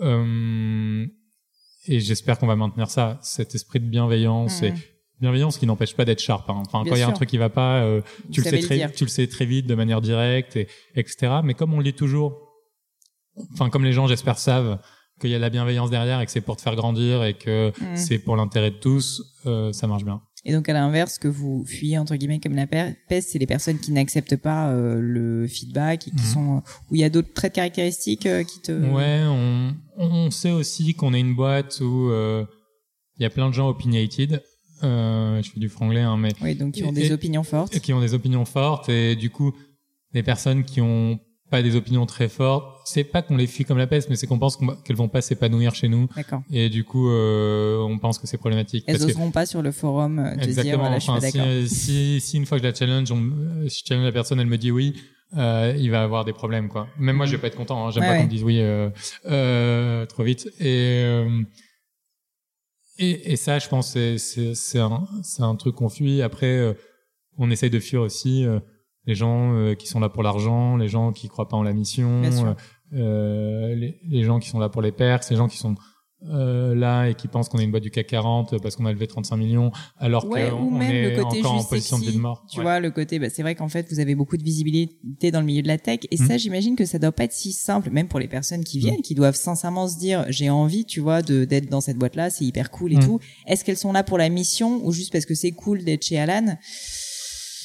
euh, 0.00 1.06
et 1.86 2.00
j'espère 2.00 2.38
qu'on 2.38 2.46
va 2.46 2.56
maintenir 2.56 2.90
ça 2.90 3.18
cet 3.22 3.54
esprit 3.54 3.80
de 3.80 3.86
bienveillance 3.86 4.62
et 4.62 4.72
Mhm. 4.72 4.78
Bienveillance 5.20 5.58
qui 5.58 5.66
n'empêche 5.66 5.94
pas 5.94 6.04
d'être 6.04 6.20
sharp 6.20 6.48
hein. 6.50 6.54
enfin 6.66 6.82
Bien 6.82 6.90
quand 6.90 6.96
il 6.96 7.00
y 7.00 7.02
a 7.02 7.08
un 7.08 7.12
truc 7.12 7.28
qui 7.28 7.38
va 7.38 7.48
pas 7.50 7.82
euh, 7.82 8.00
tu 8.32 8.40
Vous 8.40 8.44
le 8.46 8.50
sais 8.50 8.56
le 8.56 8.62
très 8.66 8.92
tu 8.92 9.04
le 9.04 9.10
sais 9.10 9.26
très 9.26 9.44
vite 9.46 9.66
de 9.66 9.74
manière 9.74 10.00
directe 10.00 10.56
et 10.56 10.66
etc 10.94 11.40
mais 11.44 11.54
comme 11.54 11.72
on 11.74 11.78
le 11.78 11.84
dit 11.84 11.92
toujours 11.94 12.32
enfin 13.52 13.70
comme 13.70 13.84
les 13.84 13.92
gens 13.92 14.06
j'espère 14.06 14.38
savent 14.38 14.78
qu'il 15.20 15.30
y 15.30 15.34
a 15.34 15.36
de 15.36 15.42
la 15.42 15.50
bienveillance 15.50 15.90
derrière 15.90 16.20
et 16.20 16.26
que 16.26 16.32
c'est 16.32 16.40
pour 16.40 16.56
te 16.56 16.62
faire 16.62 16.74
grandir 16.76 17.24
et 17.24 17.34
que 17.34 17.72
Mhm. 17.80 17.96
c'est 17.96 18.18
pour 18.18 18.36
l'intérêt 18.36 18.70
de 18.70 18.76
tous 18.76 19.22
euh, 19.46 19.72
ça 19.72 19.86
marche 19.86 20.04
bien 20.04 20.22
Et 20.46 20.52
donc 20.54 20.70
à 20.70 20.72
l'inverse, 20.72 21.18
que 21.18 21.28
vous 21.28 21.64
fuyez 21.66 21.98
entre 21.98 22.16
guillemets 22.16 22.40
comme 22.40 22.54
la 22.56 22.66
pe- 22.66 22.94
peste, 23.10 23.28
c'est 23.30 23.38
les 23.38 23.46
personnes 23.46 23.78
qui 23.78 23.92
n'acceptent 23.92 24.36
pas 24.36 24.70
euh, 24.70 24.98
le 24.98 25.46
feedback 25.46 26.08
et 26.08 26.10
qui 26.12 26.16
Mhm. 26.16 26.32
sont 26.34 26.62
où 26.90 26.94
il 26.94 27.00
y 27.02 27.04
a 27.04 27.10
d'autres 27.10 27.34
traits 27.34 27.52
de 27.52 27.56
caractéristiques 27.56 28.24
euh, 28.24 28.42
qui 28.44 28.60
te. 28.62 28.72
Ouais, 28.72 29.20
on, 29.26 29.74
on 29.98 30.30
sait 30.30 30.50
aussi 30.52 30.94
qu'on 30.94 31.12
est 31.12 31.20
une 31.20 31.34
boîte 31.36 31.80
où 31.82 32.08
euh, 32.08 32.46
il 33.18 33.22
y 33.22 33.26
a 33.26 33.30
plein 33.30 33.48
de 33.50 33.54
gens 33.54 33.68
opinionated. 33.68 34.42
Euh, 34.82 35.42
je 35.42 35.50
fais 35.50 35.60
du 35.60 35.68
franglais, 35.68 36.00
hein, 36.00 36.16
mais 36.16 36.30
Oui, 36.42 36.54
donc 36.54 36.72
qui 36.74 36.84
ont 36.84 36.92
des 36.92 37.06
Et- 37.08 37.12
opinions 37.12 37.42
fortes. 37.42 37.78
qui 37.80 37.92
ont 37.92 38.00
des 38.00 38.14
opinions 38.14 38.44
fortes 38.44 38.88
et 38.88 39.16
du 39.16 39.30
coup, 39.30 39.52
les 40.14 40.22
personnes 40.22 40.64
qui 40.64 40.80
ont 40.80 41.18
pas 41.50 41.62
des 41.62 41.74
opinions 41.74 42.06
très 42.06 42.28
fortes, 42.28 42.64
c'est 42.84 43.02
pas 43.04 43.22
qu'on 43.22 43.36
les 43.36 43.48
fuit 43.48 43.64
comme 43.64 43.76
la 43.78 43.88
peste, 43.88 44.08
mais 44.08 44.14
c'est 44.16 44.26
qu'on 44.28 44.38
pense 44.38 44.56
qu'elles 44.84 44.94
vont 44.96 45.08
pas 45.08 45.20
s'épanouir 45.20 45.74
chez 45.74 45.88
nous 45.88 46.06
D'accord. 46.14 46.42
et 46.50 46.68
du 46.68 46.84
coup, 46.84 47.10
euh, 47.10 47.78
on 47.80 47.98
pense 47.98 48.18
que 48.20 48.26
c'est 48.28 48.36
problématique. 48.38 48.84
Elles 48.86 48.94
parce 48.98 49.06
que- 49.06 49.10
oseront 49.10 49.30
pas 49.32 49.46
sur 49.46 49.60
le 49.60 49.72
forum 49.72 50.20
euh, 50.20 50.30
te 50.34 50.36
dire 50.36 50.48
Exactement. 50.48 50.78
voilà, 50.78 50.98
je 50.98 51.02
suis 51.02 51.10
pas 51.12 51.18
Enfin, 51.18 51.26
si, 51.30 51.36
d'accord. 51.38 51.48
euh, 51.50 51.66
si, 51.66 52.20
si 52.20 52.36
une 52.36 52.46
fois 52.46 52.58
que 52.58 52.62
je 52.64 52.68
la 52.68 52.74
challenge, 52.74 53.10
on, 53.10 53.20
euh, 53.20 53.68
si 53.68 53.80
je 53.80 53.88
challenge 53.88 54.04
la 54.06 54.12
personne, 54.12 54.38
elle 54.40 54.46
me 54.46 54.58
dit 54.58 54.70
oui, 54.70 54.94
euh, 55.36 55.74
il 55.76 55.90
va 55.90 56.02
avoir 56.04 56.24
des 56.24 56.32
problèmes, 56.32 56.68
quoi. 56.68 56.86
Même 56.98 57.16
moi, 57.16 57.26
je 57.26 57.32
vais 57.32 57.38
pas 57.38 57.48
être 57.48 57.56
content. 57.56 57.84
Hein. 57.86 57.90
J'aime 57.90 58.02
Ouais, 58.04 58.08
pas 58.08 58.12
ouais. 58.14 58.18
qu'on 58.20 58.24
me 58.26 58.30
dise 58.30 58.44
oui 58.44 58.60
euh, 58.60 58.88
euh, 59.26 60.06
trop 60.06 60.22
vite. 60.22 60.48
Et, 60.60 61.02
euh, 61.04 61.42
et 63.00 63.32
et 63.32 63.36
ça, 63.36 63.58
je 63.58 63.68
pense, 63.68 63.96
c'est 64.16 64.78
un 64.78 65.06
un 65.40 65.56
truc 65.56 65.76
qu'on 65.76 65.88
fuit. 65.88 66.22
Après, 66.22 66.56
euh, 66.58 66.74
on 67.38 67.50
essaye 67.50 67.70
de 67.70 67.80
fuir 67.80 68.02
aussi 68.02 68.44
euh, 68.44 68.60
les 69.06 69.14
gens 69.14 69.54
euh, 69.54 69.74
qui 69.74 69.86
sont 69.86 70.00
là 70.00 70.08
pour 70.08 70.22
l'argent, 70.22 70.76
les 70.76 70.88
gens 70.88 71.12
qui 71.12 71.28
croient 71.28 71.48
pas 71.48 71.56
en 71.56 71.62
la 71.62 71.72
mission, 71.72 72.22
sûr. 72.30 72.56
euh, 72.94 73.74
les, 73.74 73.98
les 74.04 74.22
gens 74.24 74.38
qui 74.38 74.48
sont 74.48 74.58
là 74.58 74.68
pour 74.68 74.82
les 74.82 74.92
perks, 74.92 75.28
les 75.30 75.36
gens 75.36 75.48
qui 75.48 75.56
sont 75.56 75.74
euh, 76.28 76.74
là 76.74 77.06
et 77.08 77.14
qui 77.14 77.28
pensent 77.28 77.48
qu'on 77.48 77.58
est 77.58 77.64
une 77.64 77.70
boîte 77.70 77.82
du 77.82 77.90
CAC 77.90 78.06
40 78.08 78.60
parce 78.62 78.76
qu'on 78.76 78.84
a 78.84 78.92
levé 78.92 79.06
35 79.06 79.36
millions 79.36 79.70
alors 79.96 80.26
Ouais, 80.26 80.50
qu'on 80.50 80.78
est 80.82 81.02
le 81.16 81.22
côté 81.22 81.38
encore 81.38 81.52
en 81.54 81.64
position 81.64 81.98
de 81.98 82.04
vie 82.04 82.12
de 82.12 82.18
mort. 82.18 82.44
Tu 82.50 82.58
Ouais. 82.58 82.62
vois, 82.64 82.78
le 82.80 82.90
côté, 82.90 83.18
bah, 83.18 83.28
c'est 83.30 83.40
vrai 83.42 83.54
qu'en 83.54 83.68
fait, 83.68 83.86
vous 83.90 84.00
avez 84.00 84.14
beaucoup 84.14 84.36
de 84.36 84.42
visibilité 84.42 85.30
dans 85.30 85.40
le 85.40 85.46
milieu 85.46 85.62
de 85.62 85.68
la 85.68 85.78
tech. 85.78 86.00
Et 86.10 86.16
Mm. 86.22 86.26
ça, 86.26 86.36
j'imagine 86.36 86.76
que 86.76 86.84
ça 86.84 86.98
doit 86.98 87.12
pas 87.12 87.24
être 87.24 87.32
si 87.32 87.52
simple, 87.52 87.90
même 87.90 88.06
pour 88.08 88.20
les 88.20 88.28
personnes 88.28 88.64
qui 88.64 88.78
Mm. 88.78 88.80
viennent, 88.80 89.02
qui 89.02 89.14
doivent 89.14 89.34
sincèrement 89.36 89.88
se 89.88 89.98
dire, 89.98 90.26
j'ai 90.28 90.50
envie, 90.50 90.84
tu 90.84 91.00
vois, 91.00 91.22
de, 91.22 91.44
d'être 91.44 91.70
dans 91.70 91.80
cette 91.80 91.96
boîte-là, 91.96 92.28
c'est 92.30 92.44
hyper 92.44 92.70
cool 92.70 92.92
et 92.92 92.96
Mm. 92.96 93.04
tout. 93.04 93.20
Est-ce 93.46 93.64
qu'elles 93.64 93.76
sont 93.78 93.92
là 93.92 94.02
pour 94.04 94.18
la 94.18 94.28
mission 94.28 94.80
ou 94.84 94.92
juste 94.92 95.12
parce 95.12 95.24
que 95.24 95.34
c'est 95.34 95.52
cool 95.52 95.84
d'être 95.84 96.04
chez 96.04 96.18
Alan? 96.18 96.56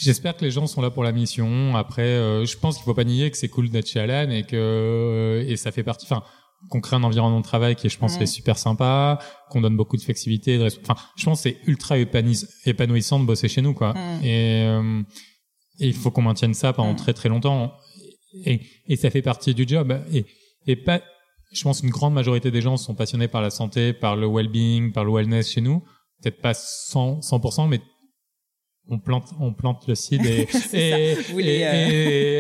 J'espère 0.02 0.36
que 0.36 0.44
les 0.44 0.52
gens 0.52 0.68
sont 0.68 0.82
là 0.82 0.92
pour 0.92 1.04
la 1.04 1.12
mission. 1.14 1.76
Après, 1.76 2.02
euh, 2.04 2.46
je 2.46 2.58
pense 2.58 2.76
qu'il 2.76 2.84
faut 2.84 2.94
pas 2.94 3.06
nier 3.06 3.32
que 3.32 3.38
c'est 3.38 3.48
cool 3.48 3.70
d'être 3.70 3.88
chez 3.88 4.00
Alan 4.02 4.30
et 4.30 4.44
que 4.44 4.56
euh, 4.56 5.46
et 5.48 5.56
ça 5.56 5.72
fait 5.72 5.84
partie. 5.84 6.06
Enfin, 6.06 6.22
qu'on 6.70 6.82
crée 6.82 6.96
un 6.96 7.04
environnement 7.04 7.40
de 7.40 7.46
travail 7.46 7.76
qui, 7.76 7.90
je 7.90 7.98
pense, 7.98 8.20
est 8.20 8.26
super 8.26 8.58
sympa, 8.58 9.20
qu'on 9.50 9.62
donne 9.62 9.78
beaucoup 9.78 9.98
de 9.98 10.02
flexibilité. 10.02 10.58
De... 10.58 10.66
Enfin, 10.82 10.96
je 11.16 11.26
pense 11.26 11.44
que 11.44 11.50
c'est 11.50 11.58
ultra 11.68 11.98
épanouissant 11.98 13.20
de 13.20 13.26
bosser 13.26 13.48
chez 13.48 13.62
nous, 13.62 13.74
quoi. 13.74 13.94
Mm. 13.94 14.24
Et, 14.24 14.66
euh, 14.68 15.02
et 15.80 15.88
il 15.88 15.94
faut 15.94 16.12
qu'on 16.12 16.22
maintienne 16.22 16.54
ça 16.54 16.74
pendant 16.74 16.94
Mm. 16.94 16.98
très 16.98 17.14
très 17.14 17.30
longtemps. 17.30 17.74
Et, 18.46 18.62
et 18.88 18.96
ça 18.96 19.10
fait 19.10 19.22
partie 19.22 19.54
du 19.54 19.66
job. 19.68 19.98
Et, 20.12 20.26
et 20.68 20.76
pas, 20.76 21.02
je 21.52 21.64
pense, 21.64 21.82
une 21.82 21.90
grande 21.90 22.14
majorité 22.14 22.52
des 22.52 22.62
gens 22.62 22.78
sont 22.78 22.96
passionnés 22.96 23.28
par 23.28 23.42
la 23.42 23.50
santé, 23.50 23.94
par 23.94 24.16
le 24.16 24.28
well-being, 24.28 24.92
par 24.92 25.06
le 25.06 25.12
wellness 25.12 25.52
chez 25.52 25.62
nous. 25.62 25.84
Peut-être 26.22 26.42
pas 26.42 26.54
100, 26.54 27.20
100%, 27.20 27.68
mais 27.68 27.82
on 28.90 29.00
plante, 29.00 29.30
on 29.40 29.52
plante 29.54 29.88
le 29.88 29.96
seed 29.96 30.26
et, 30.26 30.48
C'est 30.52 31.18
et, 31.38 31.40
et, 31.40 31.62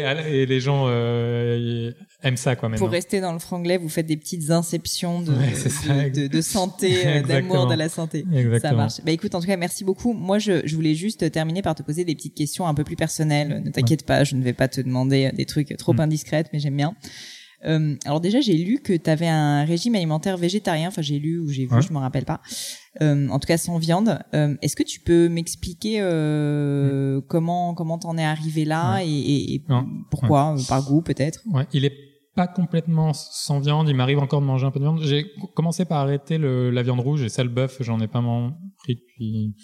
et- 0.02 0.42
et 0.42 0.46
les 0.46 0.60
gens 0.60 0.86
euh, 0.88 1.92
aiment 2.24 2.38
ça 2.38 2.56
quoi 2.56 2.70
maintenant. 2.70 2.86
Pour 2.86 2.92
rester 2.92 3.20
dans 3.22 3.34
le 3.34 3.40
franglais, 3.40 3.78
vous 3.78 3.90
faites 3.90 4.06
des 4.06 4.18
petites 4.18 4.52
inceptions 4.52 5.22
de, 5.22 5.32
Ouais, 5.32 6.10
de, 6.12 6.22
de, 6.22 6.28
de 6.28 6.42
santé, 6.42 6.96
euh, 7.08 7.22
d'amour 7.24 7.68
de 7.68 7.74
la 7.76 7.90
santé. 7.90 8.26
Exactement. 8.34 8.60
Ça 8.60 8.74
marche. 8.76 8.94
Bah 9.04 9.12
écoute, 9.12 9.34
en 9.36 9.42
tout 9.42 9.48
cas, 9.48 9.58
merci 9.58 9.84
beaucoup. 9.84 10.14
Moi, 10.14 10.38
je, 10.40 10.66
je 10.66 10.76
voulais 10.76 10.96
juste 10.96 11.32
terminer 11.32 11.62
par 11.62 11.76
te 11.76 11.84
poser 11.84 12.06
des 12.06 12.16
petites 12.16 12.36
questions 12.36 12.68
un 12.68 12.74
peu 12.74 12.84
plus 12.84 12.96
personnelles. 12.96 13.62
Ne 13.66 13.72
t'inquiète 13.72 14.06
pas, 14.06 14.24
je 14.24 14.36
ne 14.36 14.44
vais 14.44 14.54
pas 14.54 14.68
te 14.68 14.82
demander 14.82 15.32
des 15.34 15.46
trucs 15.46 15.76
trop 15.78 15.94
Mm. 15.94 16.00
indiscrets, 16.02 16.46
mais 16.54 16.60
j'aime 16.60 16.78
bien. 16.78 16.96
Euh, 17.66 17.96
alors 18.06 18.20
déjà, 18.22 18.42
j'ai 18.42 18.54
lu 18.54 18.80
que 18.84 18.94
tu 18.94 19.10
avais 19.10 19.28
un 19.28 19.64
régime 19.66 19.96
alimentaire 19.96 20.38
végétarien. 20.38 20.90
Enfin, 20.90 21.02
j'ai 21.02 21.18
lu 21.18 21.40
ou 21.40 21.48
j'ai 21.50 21.66
vu, 21.66 21.74
Ouais. 21.74 21.82
je 21.82 21.92
me 21.92 21.98
rappelle 21.98 22.26
pas. 22.26 22.42
Euh, 23.02 23.28
en 23.30 23.40
tout 23.40 23.48
cas, 23.48 23.58
sans 23.58 23.78
viande. 23.78 24.20
Euh, 24.34 24.56
Est-ce 24.62 24.76
que 24.76 24.84
tu 24.84 25.00
peux 25.02 25.28
m'expliquer 25.30 25.98
euh, 26.02 27.22
comment 27.28 27.74
comment 27.74 27.98
t'en 27.98 28.18
es 28.18 28.24
arrivé 28.24 28.66
là 28.66 29.02
et, 29.04 29.08
et- 29.10 29.56
et 29.56 29.64
pourquoi 30.10 30.56
euh, 30.58 30.62
Par 30.68 30.84
goût, 30.86 31.02
peut-être? 31.02 31.42
Ouais, 31.52 31.66
il 31.74 31.86
est 31.86 31.94
pas 32.36 32.48
complètement 32.48 33.14
sans 33.14 33.60
viande. 33.62 33.88
Il 33.88 33.96
m'arrive 33.96 34.20
encore 34.20 34.42
de 34.42 34.46
manger 34.46 34.66
un 34.66 34.72
peu 34.72 34.80
de 34.80 34.84
viande. 34.86 35.02
J'ai 35.04 35.24
co- 35.40 35.48
commencé 35.48 35.86
par 35.86 36.00
arrêter 36.00 36.38
le, 36.38 36.70
la 36.70 36.84
viande 36.84 37.00
rouge 37.00 37.24
et 37.24 37.30
ça 37.30 37.44
le 37.44 37.50
bœuf. 37.50 37.78
J'en 37.82 38.00
ai 38.02 38.08
pas 38.08 38.22
pris 38.80 38.96
depuis 38.96 39.56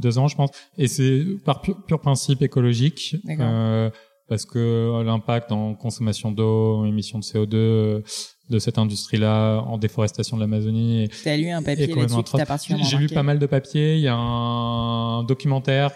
deux 0.00 0.18
ans, 0.18 0.28
je 0.28 0.36
pense. 0.36 0.50
Et 0.76 0.86
c'est 0.86 1.24
par 1.46 1.62
pur, 1.62 1.82
pur 1.86 2.00
principe 2.00 2.42
écologique, 2.42 3.16
D'accord. 3.24 3.46
euh, 3.48 3.90
parce 4.30 4.46
que 4.46 5.02
l'impact 5.04 5.52
en 5.52 5.74
consommation 5.74 6.32
d'eau, 6.32 6.86
émissions 6.86 7.18
de 7.18 7.24
CO2 7.24 7.48
euh, 7.54 8.00
de 8.48 8.58
cette 8.58 8.78
industrie-là, 8.78 9.58
en 9.60 9.76
déforestation 9.76 10.36
de 10.38 10.40
l'Amazonie, 10.42 11.08
T'as 11.22 11.36
lu 11.36 11.50
un 11.50 11.62
papier 11.62 11.86
là-dessus 11.88 12.04
qui 12.04 12.08
t'a 12.08 12.20
atroce. 12.20 12.44
particulièrement 12.46 12.88
J'ai 12.88 12.96
lu 12.96 13.08
pas 13.08 13.22
mal 13.22 13.38
de 13.38 13.46
papiers. 13.46 13.96
Il 13.96 14.00
y 14.00 14.08
a 14.08 14.16
un 14.16 15.22
documentaire 15.24 15.90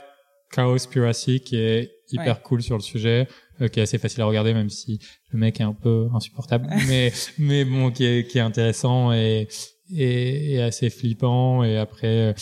Cowspiracy 0.53 1.41
qui 1.41 1.57
est 1.57 1.91
hyper 2.11 2.37
Ouais. 2.37 2.43
cool 2.45 2.62
sur 2.62 2.76
le 2.76 2.82
sujet, 2.82 3.26
euh, 3.61 3.68
qui 3.68 3.80
est 3.80 3.82
assez 3.82 3.99
facile 3.99 4.20
à 4.22 4.26
regarder, 4.26 4.53
même 4.55 4.68
si 4.70 4.99
le 5.30 5.39
mec 5.39 5.61
est 5.61 5.64
un 5.64 5.72
peu 5.72 6.09
insupportable, 6.14 6.68
mais 6.89 7.12
mais 7.39 7.64
bon, 7.64 7.91
qui 7.91 8.05
est 8.05 8.28
qui 8.30 8.39
est 8.39 8.43
intéressant 8.43 9.12
et 9.12 9.49
et, 9.93 10.55
et 10.55 10.62
assez 10.62 10.91
flippant. 10.91 11.64
Et 11.64 11.76
après, 11.76 12.35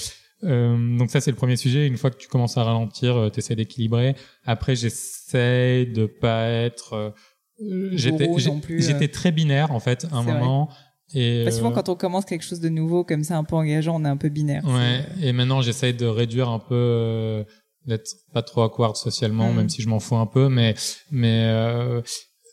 euh, 0.44 0.48
euh, 0.74 0.98
donc 0.98 1.10
ça 1.10 1.20
c'est 1.20 1.30
le 1.30 1.36
premier 1.36 1.56
sujet. 1.56 1.86
Une 1.86 1.96
fois 1.96 2.10
que 2.10 2.16
tu 2.16 2.28
commences 2.28 2.56
à 2.56 2.64
ralentir, 2.64 3.16
euh, 3.16 3.28
t'essaies 3.30 3.56
d'équilibrer. 3.56 4.14
Après, 4.44 4.74
j'essaie 4.76 5.86
de 5.86 6.06
pas 6.06 6.46
être 6.48 6.94
euh, 6.94 7.90
J'étais 7.94 8.28
plus, 8.62 8.82
euh. 8.84 8.86
j'étais 8.92 9.08
très 9.08 9.30
binaire 9.32 9.70
en 9.72 9.80
fait 9.80 10.06
à 10.10 10.16
un 10.16 10.22
vrai. 10.22 10.34
moment 10.34 10.68
et 11.14 11.44
Bah, 11.44 11.50
souvent, 11.50 11.70
euh, 11.70 11.74
quand 11.74 11.88
on 11.90 11.94
commence 11.94 12.24
quelque 12.24 12.44
chose 12.44 12.60
de 12.60 12.68
nouveau, 12.70 13.04
comme 13.04 13.22
ça, 13.22 13.36
un 13.36 13.44
peu 13.44 13.54
engageant, 13.54 14.00
on 14.00 14.04
est 14.04 14.08
un 14.08 14.16
peu 14.16 14.30
binaire. 14.30 14.64
Ouais, 14.64 15.04
et 15.20 15.32
maintenant 15.32 15.60
j'essaye 15.60 15.92
de 15.94 16.06
réduire 16.06 16.48
un 16.48 16.58
peu, 16.58 16.74
euh, 16.74 17.44
d'être 17.86 18.10
pas 18.32 18.42
trop 18.42 18.62
awkward 18.62 18.96
socialement, 18.96 19.52
Mm. 19.52 19.56
même 19.56 19.68
si 19.68 19.82
je 19.82 19.88
m'en 19.88 20.00
fous 20.00 20.16
un 20.16 20.26
peu, 20.26 20.48
mais 20.48 20.74
mais 21.10 21.44
euh, 21.46 22.00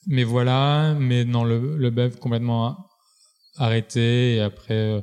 mais 0.07 0.23
voilà, 0.23 0.95
mais 0.99 1.23
non 1.25 1.43
le 1.43 1.77
le 1.77 1.89
bœuf 1.89 2.17
complètement 2.19 2.77
arrêté 3.57 4.35
et 4.35 4.41
après. 4.41 5.01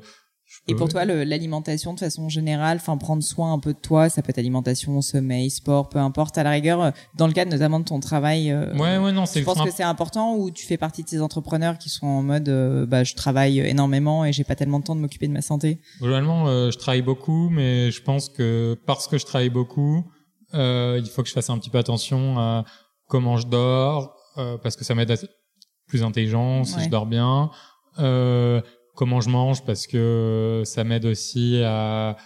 Et 0.69 0.75
pour 0.75 0.89
toi, 0.89 1.05
l'alimentation 1.05 1.95
de 1.95 2.01
façon 2.01 2.29
générale, 2.29 2.79
enfin 2.81 2.97
prendre 2.97 3.23
soin 3.23 3.53
un 3.53 3.59
peu 3.61 3.73
de 3.73 3.79
toi, 3.79 4.09
ça 4.09 4.21
peut 4.23 4.31
être 4.31 4.39
alimentation, 4.39 5.01
sommeil, 5.01 5.49
sport, 5.51 5.89
peu 5.89 5.99
importe. 6.01 6.39
À 6.39 6.43
la 6.43 6.51
rigueur, 6.51 6.81
euh, 6.83 6.91
dans 7.15 7.29
le 7.29 7.33
cadre 7.33 7.53
notamment 7.53 7.79
de 7.79 7.85
ton 7.85 8.01
travail, 8.01 8.51
euh, 8.51 8.73
Ouais, 8.75 8.99
ouais, 8.99 9.13
non, 9.13 9.27
c'est 9.27 9.41
je 9.41 9.45
pense 9.45 9.63
que 9.63 9.71
c'est 9.71 9.85
important 9.85 10.35
ou 10.35 10.51
tu 10.51 10.67
fais 10.67 10.77
partie 10.77 11.05
de 11.05 11.09
ces 11.09 11.23
entrepreneurs 11.23 11.79
qui 11.79 11.89
sont 11.89 12.07
en 12.09 12.23
mode, 12.23 12.49
euh, 12.49 12.85
bah, 12.85 13.05
je 13.05 13.15
travaille 13.15 13.61
énormément 13.61 14.25
et 14.25 14.33
j'ai 14.33 14.43
pas 14.45 14.57
tellement 14.57 14.81
de 14.81 14.85
temps 14.85 14.97
de 14.97 15.01
m'occuper 15.01 15.29
de 15.29 15.33
ma 15.33 15.43
santé? 15.43 15.79
Globalement, 16.01 16.49
euh, 16.49 16.71
je 16.73 16.79
travaille 16.79 17.03
beaucoup, 17.03 17.49
mais 17.49 17.91
je 17.93 18.03
pense 18.03 18.29
que 18.29 18.77
parce 18.87 19.07
que 19.07 19.19
je 19.19 19.25
travaille 19.25 19.51
beaucoup, 19.51 20.05
euh, 20.55 21.01
il 21.03 21.09
faut 21.09 21.23
que 21.23 21.29
je 21.29 21.35
fasse 21.35 21.49
un 21.51 21.59
petit 21.59 21.71
peu 21.71 21.79
attention 21.79 22.39
à 22.39 22.65
comment 23.09 23.37
je 23.37 23.47
dors, 23.47 24.17
euh, 24.39 24.59
parce 24.59 24.75
que 24.75 24.85
ça 24.85 24.95
m'aide 24.97 25.11
à 25.13 25.15
être 25.15 25.29
plus 25.87 26.03
intelligent 26.03 26.65
si 26.65 26.75
Ouais. 26.77 26.85
je 26.85 26.91
dors 26.91 27.07
bien. 27.07 27.51
Euh, 28.01 28.61
comment 28.97 29.21
je 29.21 29.29
mange, 29.31 29.65
parce 29.65 29.87
que 29.87 30.63
ça 30.65 30.83
m'aide 30.85 31.05
aussi 31.07 31.61
à 31.65 32.17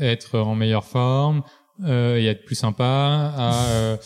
être 0.00 0.38
en 0.40 0.54
meilleure 0.56 0.84
forme 0.84 1.42
euh, 1.84 2.16
et 2.16 2.28
à 2.28 2.32
être 2.32 2.44
plus 2.44 2.54
sympa, 2.56 3.32
à 3.36 3.66
euh, 3.70 3.96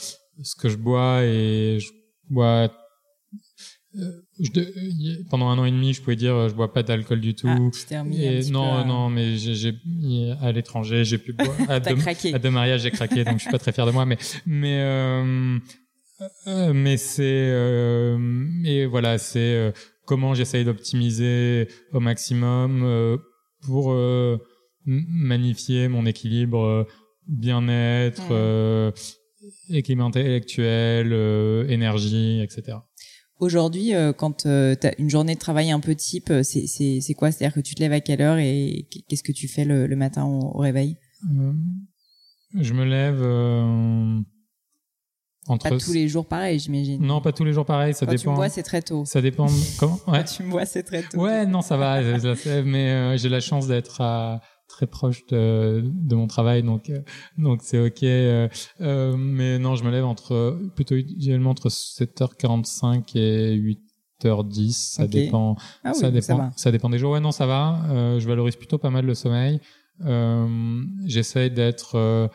ce 0.43 0.55
que 0.57 0.69
je 0.69 0.77
bois 0.77 1.23
et 1.25 1.79
je 1.81 1.89
bois 2.31 2.71
euh, 3.97 4.01
je 4.39 4.61
euh, 4.61 5.25
pendant 5.31 5.49
un 5.49 5.59
an 5.59 5.64
et 5.64 5.71
demi, 5.71 5.95
je 5.95 6.03
pouvais 6.03 6.14
dire 6.16 6.35
euh, 6.35 6.49
je 6.49 6.55
bois 6.55 6.73
pas 6.73 6.83
d'alcool 6.83 7.21
du 7.21 7.35
tout. 7.35 7.49
Ah, 7.49 7.57
tu 7.73 7.85
t'es 7.87 7.99
remis 7.99 8.19
un 8.27 8.33
Et 8.33 8.39
petit 8.41 8.53
non, 8.53 8.75
peu 8.75 8.81
à- 8.81 8.85
non, 8.85 9.09
mais 9.09 9.37
j'ai, 9.37 9.55
j'ai 9.55 9.75
à 10.43 10.53
l'étranger, 10.53 11.05
j'ai 11.05 11.19
pu 11.19 11.33
boire. 11.33 11.51
À 11.69 11.81
T'as 11.81 11.95
deux, 11.95 12.01
craqué. 12.01 12.35
à 12.35 12.39
deux 12.39 12.51
mariages, 12.51 12.83
j'ai 12.83 12.91
craqué, 12.91 13.25
donc 13.25 13.39
je 13.39 13.43
suis 13.43 13.51
pas 13.51 13.59
très 13.59 13.73
fier 13.73 13.87
de 13.87 13.91
moi. 13.91 14.05
Mais, 14.05 14.19
mais, 14.47 14.79
euh, 14.81 15.59
euh, 16.47 16.73
mais 16.75 16.97
c'est, 16.99 17.23
euh, 17.25 18.19
et 18.64 18.87
voilà, 18.87 19.19
c'est 19.19 19.39
euh, 19.41 19.73
comment 20.09 20.33
j'essaye 20.33 20.65
d'optimiser 20.65 21.69
au 21.93 22.01
maximum 22.01 22.83
euh, 22.83 23.19
pour 23.61 23.93
euh, 23.93 24.39
magnifier 24.87 25.89
mon 25.89 26.07
équilibre 26.07 26.65
euh, 26.65 26.85
bien-être, 27.27 28.29
euh, 28.31 28.91
équilibre 29.69 30.05
intellectuel, 30.05 31.13
énergie, 31.69 32.41
etc. 32.41 32.79
Aujourd'hui, 33.39 33.93
quand 34.17 34.47
euh, 34.47 34.75
t'as 34.75 34.93
une 34.99 35.11
journée 35.11 35.35
de 35.35 35.39
travail 35.39 35.71
un 35.71 35.79
peu 35.79 35.95
type, 35.95 36.33
c'est 36.43 37.15
quoi? 37.15 37.31
C'est-à-dire 37.31 37.55
que 37.55 37.61
tu 37.61 37.75
te 37.75 37.81
lèves 37.81 37.93
à 37.93 38.01
quelle 38.01 38.23
heure 38.23 38.39
et 38.39 38.89
qu'est-ce 39.09 39.23
que 39.23 39.31
tu 39.31 39.47
fais 39.47 39.67
le, 39.67 39.87
le 39.87 39.95
matin 39.95 40.25
au, 40.25 40.57
au 40.57 40.59
réveil? 40.59 40.97
Je 42.55 42.73
me 42.73 42.85
lève 42.87 43.23
entre 45.49 45.69
Pas 45.71 45.77
tous 45.79 45.93
les 45.93 46.09
jours 46.09 46.27
pareil, 46.27 46.59
j'imagine. 46.59 47.01
non 47.05 47.21
pas 47.21 47.33
tous 47.33 47.45
les 47.45 47.53
jours 47.53 47.65
pareil 47.65 47.95
ça 47.95 48.07
Quand 48.07 48.13
tu 48.13 48.17
me 48.17 48.19
dépend 48.23 48.35
vois, 48.35 48.49
c'est 48.49 48.63
très 48.63 48.83
tôt. 48.83 49.05
ça 49.07 49.21
dépend 49.23 49.47
comment 49.79 49.99
ouais 50.09 50.19
Quand 50.19 50.25
tu 50.25 50.43
me 50.45 50.51
vois, 50.51 50.65
c'est 50.67 50.83
très 50.83 51.03
tôt. 51.03 51.19
ouais 51.21 51.47
non 51.47 51.63
ça 51.63 51.77
va 51.77 52.01
mais 52.65 52.91
euh, 52.91 53.17
j'ai 53.17 53.29
la 53.29 53.41
chance 53.41 53.67
d'être 53.67 54.01
à- 54.01 54.41
très 54.69 54.87
proche 54.87 55.25
de, 55.29 55.83
de 55.85 56.15
mon 56.15 56.27
travail 56.27 56.63
donc 56.63 56.91
euh, 56.91 57.01
donc 57.39 57.61
c'est 57.63 57.79
ok 57.79 58.03
euh, 58.03 58.49
euh, 58.83 59.17
mais 59.17 59.59
non 59.59 59.75
je 59.77 59.83
me 59.83 59.91
lève 59.91 60.05
entre 60.05 60.59
plutôt 60.77 60.95
idéalement 60.95 61.51
entre 61.51 61.71
7h45 61.71 63.17
et 63.17 63.57
8h10 64.23 64.73
ça 64.73 65.07
dépend 65.07 65.57
Ah 65.85 65.93
oui, 65.95 66.01
ça 66.01 66.11
dépend 66.11 66.37
va. 66.37 66.51
ça 66.57 66.71
dépend 66.71 66.91
des 66.91 66.99
jours 66.99 67.13
ouais 67.13 67.21
non 67.21 67.33
ça 67.33 67.47
va 67.47 67.81
euh, 67.91 68.21
je 68.21 68.29
valorise 68.29 68.57
plutôt 68.57 68.77
pas 68.79 68.91
mal 68.91 69.07
le 69.07 69.15
sommeil 69.15 69.59
euh, 70.05 70.83
j'essaye 71.07 71.51
d'être 71.51 71.95
euh, 71.97 72.29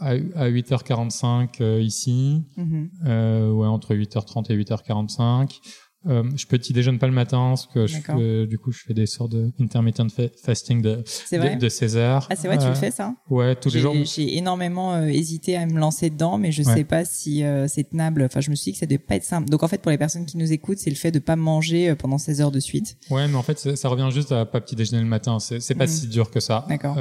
à, 0.00 0.10
à 0.10 0.48
8h45 0.50 1.60
euh, 1.60 1.80
ici 1.80 2.42
Mhm. 2.56 2.90
euh, 3.06 3.50
ouais 3.52 3.66
entre 3.68 3.94
8h30 3.94 4.50
et 4.52 4.56
8h45 4.56 5.58
euh, 6.06 6.22
je 6.36 6.46
petit 6.46 6.74
déjeune 6.74 6.98
pas 6.98 7.06
le 7.06 7.14
matin 7.14 7.48
parce 7.48 7.66
que 7.66 7.86
je 7.86 8.44
du 8.44 8.58
coup 8.58 8.72
je 8.72 8.80
fais 8.86 8.92
des 8.92 9.06
sortes 9.06 9.32
de 9.32 9.50
intermittent 9.58 10.10
fa- 10.12 10.28
fasting 10.44 10.82
de 10.82 10.96
de, 11.32 11.58
de 11.58 11.68
16 11.70 11.96
heures 11.96 12.26
Ah, 12.28 12.36
c'est 12.36 12.46
vrai, 12.46 12.58
tu 12.58 12.64
Euh, 12.64 12.68
le 12.68 12.74
fais 12.74 12.90
ça? 12.90 13.14
Ouais 13.30 13.54
tous 13.56 13.72
les 13.72 13.80
jours 13.80 13.94
J'ai 14.04 14.36
énormément 14.36 14.92
euh, 14.96 15.06
hésité 15.06 15.56
à 15.56 15.64
me 15.64 15.78
lancer 15.78 16.10
dedans, 16.10 16.36
mais 16.36 16.52
je 16.52 16.62
Ouais. 16.62 16.74
sais 16.74 16.84
pas 16.84 17.06
si 17.06 17.42
c'est 17.68 17.84
tenable. 17.88 18.22
Enfin, 18.24 18.40
je 18.42 18.50
me 18.50 18.54
suis 18.54 18.64
dit 18.70 18.72
que 18.74 18.80
ça 18.80 18.84
devait 18.86 18.98
pas 18.98 19.14
être 19.16 19.24
simple. 19.24 19.48
Donc, 19.48 19.62
en 19.62 19.68
fait, 19.68 19.80
pour 19.80 19.90
les 19.90 19.96
personnes 19.96 20.26
qui 20.26 20.36
nous 20.36 20.52
écoutent, 20.52 20.76
c'est 20.78 20.90
le 20.90 20.96
fait 20.96 21.10
de 21.10 21.20
pas 21.20 21.36
manger 21.36 21.94
pendant 21.94 22.18
16 22.18 22.42
heures 22.42 22.52
de 22.52 22.60
suite. 22.60 22.98
Ouais, 23.10 23.26
mais 23.26 23.36
en 23.36 23.42
fait, 23.42 23.58
ça, 23.58 23.74
ça 23.74 23.88
revient 23.88 24.10
juste 24.12 24.30
à 24.32 24.44
pas 24.44 24.60
petit 24.60 24.76
déjeuner 24.76 25.00
le 25.02 25.08
matin. 25.08 25.38
C'est, 25.40 25.74
pas 25.74 25.84
Mhm. 25.86 25.90
si 25.90 26.06
dur 26.08 26.30
que 26.30 26.40
ça. 26.40 26.66
D'accord. 26.68 26.96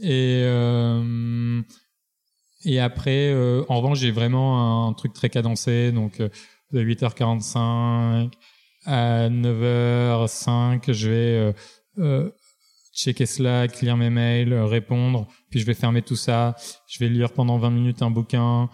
Et 0.00 0.42
et 2.66 2.80
après, 2.80 3.32
euh, 3.32 3.64
en 3.68 3.76
revanche, 3.76 4.00
j'ai 4.00 4.10
vraiment 4.10 4.88
un 4.88 4.92
truc 4.92 5.12
très 5.12 5.30
cadencé, 5.30 5.92
donc 5.92 6.20
euh, 6.20 6.28
de 6.72 6.82
8h45 6.82 8.30
à 8.84 9.28
9h05, 9.28 10.92
je 10.92 11.08
vais 11.08 11.14
euh, 11.16 11.52
euh, 11.98 12.30
checker 12.92 13.26
Slack, 13.26 13.80
lire 13.82 13.96
mes 13.96 14.10
mails, 14.10 14.52
euh, 14.52 14.66
répondre, 14.66 15.28
puis 15.50 15.60
je 15.60 15.66
vais 15.66 15.74
fermer 15.74 16.02
tout 16.02 16.16
ça. 16.16 16.56
Je 16.88 16.98
vais 16.98 17.08
lire 17.08 17.32
pendant 17.32 17.58
20 17.58 17.70
minutes 17.70 18.02
un 18.02 18.10
bouquin, 18.10 18.68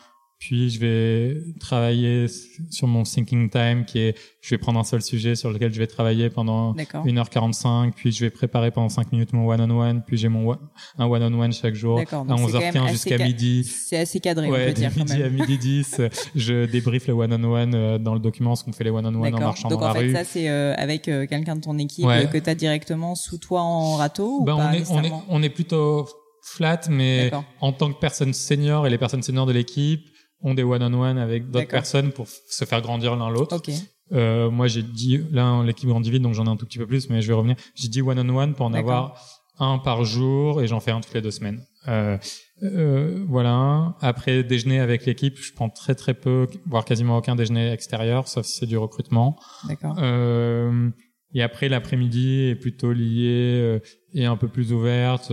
puis 0.44 0.70
je 0.70 0.80
vais 0.80 1.40
travailler 1.60 2.26
sur 2.70 2.88
mon 2.88 3.04
thinking 3.04 3.48
time, 3.48 3.84
qui 3.84 4.00
est, 4.00 4.18
je 4.40 4.50
vais 4.50 4.58
prendre 4.58 4.80
un 4.80 4.84
seul 4.84 5.00
sujet 5.00 5.36
sur 5.36 5.52
lequel 5.52 5.72
je 5.72 5.78
vais 5.78 5.86
travailler 5.86 6.30
pendant 6.30 6.72
D'accord. 6.74 7.06
1h45, 7.06 7.92
puis 7.92 8.10
je 8.10 8.24
vais 8.24 8.30
préparer 8.30 8.72
pendant 8.72 8.88
5 8.88 9.12
minutes 9.12 9.32
mon 9.32 9.48
one-on-one, 9.48 10.02
puis 10.04 10.16
j'ai 10.16 10.28
mon 10.28 10.48
one- 10.50 10.58
un 10.98 11.06
one-on-one 11.06 11.52
chaque 11.52 11.74
jour 11.74 11.98
à 12.00 12.00
Donc, 12.00 12.08
c'est 12.08 12.16
quand 12.16 12.24
même 12.24 12.36
11h15 12.74 12.82
assez 12.84 12.92
jusqu'à 12.92 13.18
midi. 13.18 13.62
C'est 13.64 13.98
assez 13.98 14.18
cadré, 14.18 14.48
on 14.48 14.50
Ouais, 14.50 14.64
peut 14.66 14.70
de 14.72 14.76
dire 14.76 14.90
quand 14.92 14.98
midi 15.00 15.18
même. 15.18 15.26
à 15.26 15.28
midi 15.28 15.58
10, 15.58 15.96
euh, 16.00 16.08
je 16.34 16.66
débriefe 16.66 17.06
le 17.06 17.14
one-on-one 17.14 17.74
euh, 17.76 17.98
dans 17.98 18.14
le 18.14 18.20
document, 18.20 18.56
ce 18.56 18.64
qu'on 18.64 18.72
fait 18.72 18.82
les 18.84 18.90
one-on-one 18.90 19.34
en 19.36 19.38
marchant 19.38 19.68
Donc 19.68 19.78
dans 19.80 19.86
en 19.90 19.94
la 19.94 20.00
fait, 20.00 20.06
rue. 20.06 20.12
ça 20.12 20.24
c'est 20.24 20.48
euh, 20.48 20.74
avec 20.76 21.06
euh, 21.06 21.24
quelqu'un 21.26 21.54
de 21.54 21.60
ton 21.60 21.78
équipe 21.78 22.04
Ouais. 22.04 22.28
que 22.32 22.38
tu 22.38 22.50
as 22.50 22.56
directement 22.56 23.14
sous 23.14 23.38
toi 23.38 23.60
en 23.60 23.94
râteau 23.94 24.40
ou 24.40 24.44
Ben, 24.44 24.56
pas 24.56 24.70
on, 24.70 24.72
est, 24.72 24.90
on, 24.90 25.02
est, 25.04 25.12
on 25.46 25.50
plutôt 25.50 26.08
flat, 26.42 26.80
mais 26.90 27.30
en 27.60 27.72
tant 27.72 27.92
que 27.92 28.00
personne 28.00 28.32
senior 28.32 28.88
et 28.88 28.90
les 28.90 28.98
personnes 28.98 29.22
seniors 29.22 29.46
de 29.46 29.52
l'équipe 29.52 30.04
ont 30.42 30.54
des 30.54 30.62
one-on-one 30.62 31.18
avec 31.18 31.50
d'autres 31.50 31.68
personnes 31.68 32.12
pour 32.12 32.26
se 32.28 32.64
faire 32.64 32.82
grandir 32.82 33.16
l'un 33.16 33.30
l'autre. 33.30 33.56
Ok. 33.56 33.70
Euh, 34.12 34.50
moi, 34.50 34.66
j'ai 34.66 34.82
dit, 34.82 35.20
là, 35.30 35.62
l'équipe 35.62 35.88
grandit 35.88 36.10
vite, 36.10 36.22
donc 36.22 36.34
j'en 36.34 36.46
ai 36.46 36.50
un 36.50 36.56
tout 36.56 36.66
petit 36.66 36.78
peu 36.78 36.86
plus, 36.86 37.08
mais 37.08 37.22
je 37.22 37.28
vais 37.28 37.34
revenir. 37.34 37.56
J'ai 37.74 37.88
dit 37.88 38.02
one-on-one 38.02 38.54
pour 38.54 38.66
en 38.66 38.74
avoir 38.74 39.14
un 39.58 39.78
par 39.78 40.04
jour 40.04 40.62
et 40.62 40.66
j'en 40.66 40.80
fais 40.80 40.90
un 40.90 41.00
toutes 41.00 41.14
les 41.14 41.20
deux 41.20 41.30
semaines. 41.30 41.64
Euh, 41.88 42.18
euh, 42.62 43.24
voilà. 43.28 43.96
Après 44.00 44.42
déjeuner 44.42 44.80
avec 44.80 45.06
l'équipe, 45.06 45.38
je 45.38 45.52
prends 45.52 45.68
très 45.68 45.94
très 45.94 46.14
peu, 46.14 46.46
voire 46.66 46.84
quasiment 46.84 47.16
aucun 47.16 47.36
déjeuner 47.36 47.70
extérieur, 47.70 48.28
sauf 48.28 48.46
si 48.46 48.58
c'est 48.58 48.66
du 48.66 48.76
recrutement. 48.76 49.38
D'accord. 49.68 49.96
Euh, 49.98 50.90
et 51.34 51.42
après 51.42 51.68
l'après-midi 51.68 52.48
est 52.48 52.54
plutôt 52.54 52.92
liée 52.92 53.58
euh, 53.60 53.78
et 54.14 54.26
un 54.26 54.36
peu 54.36 54.48
plus 54.48 54.72
ouverte. 54.72 55.32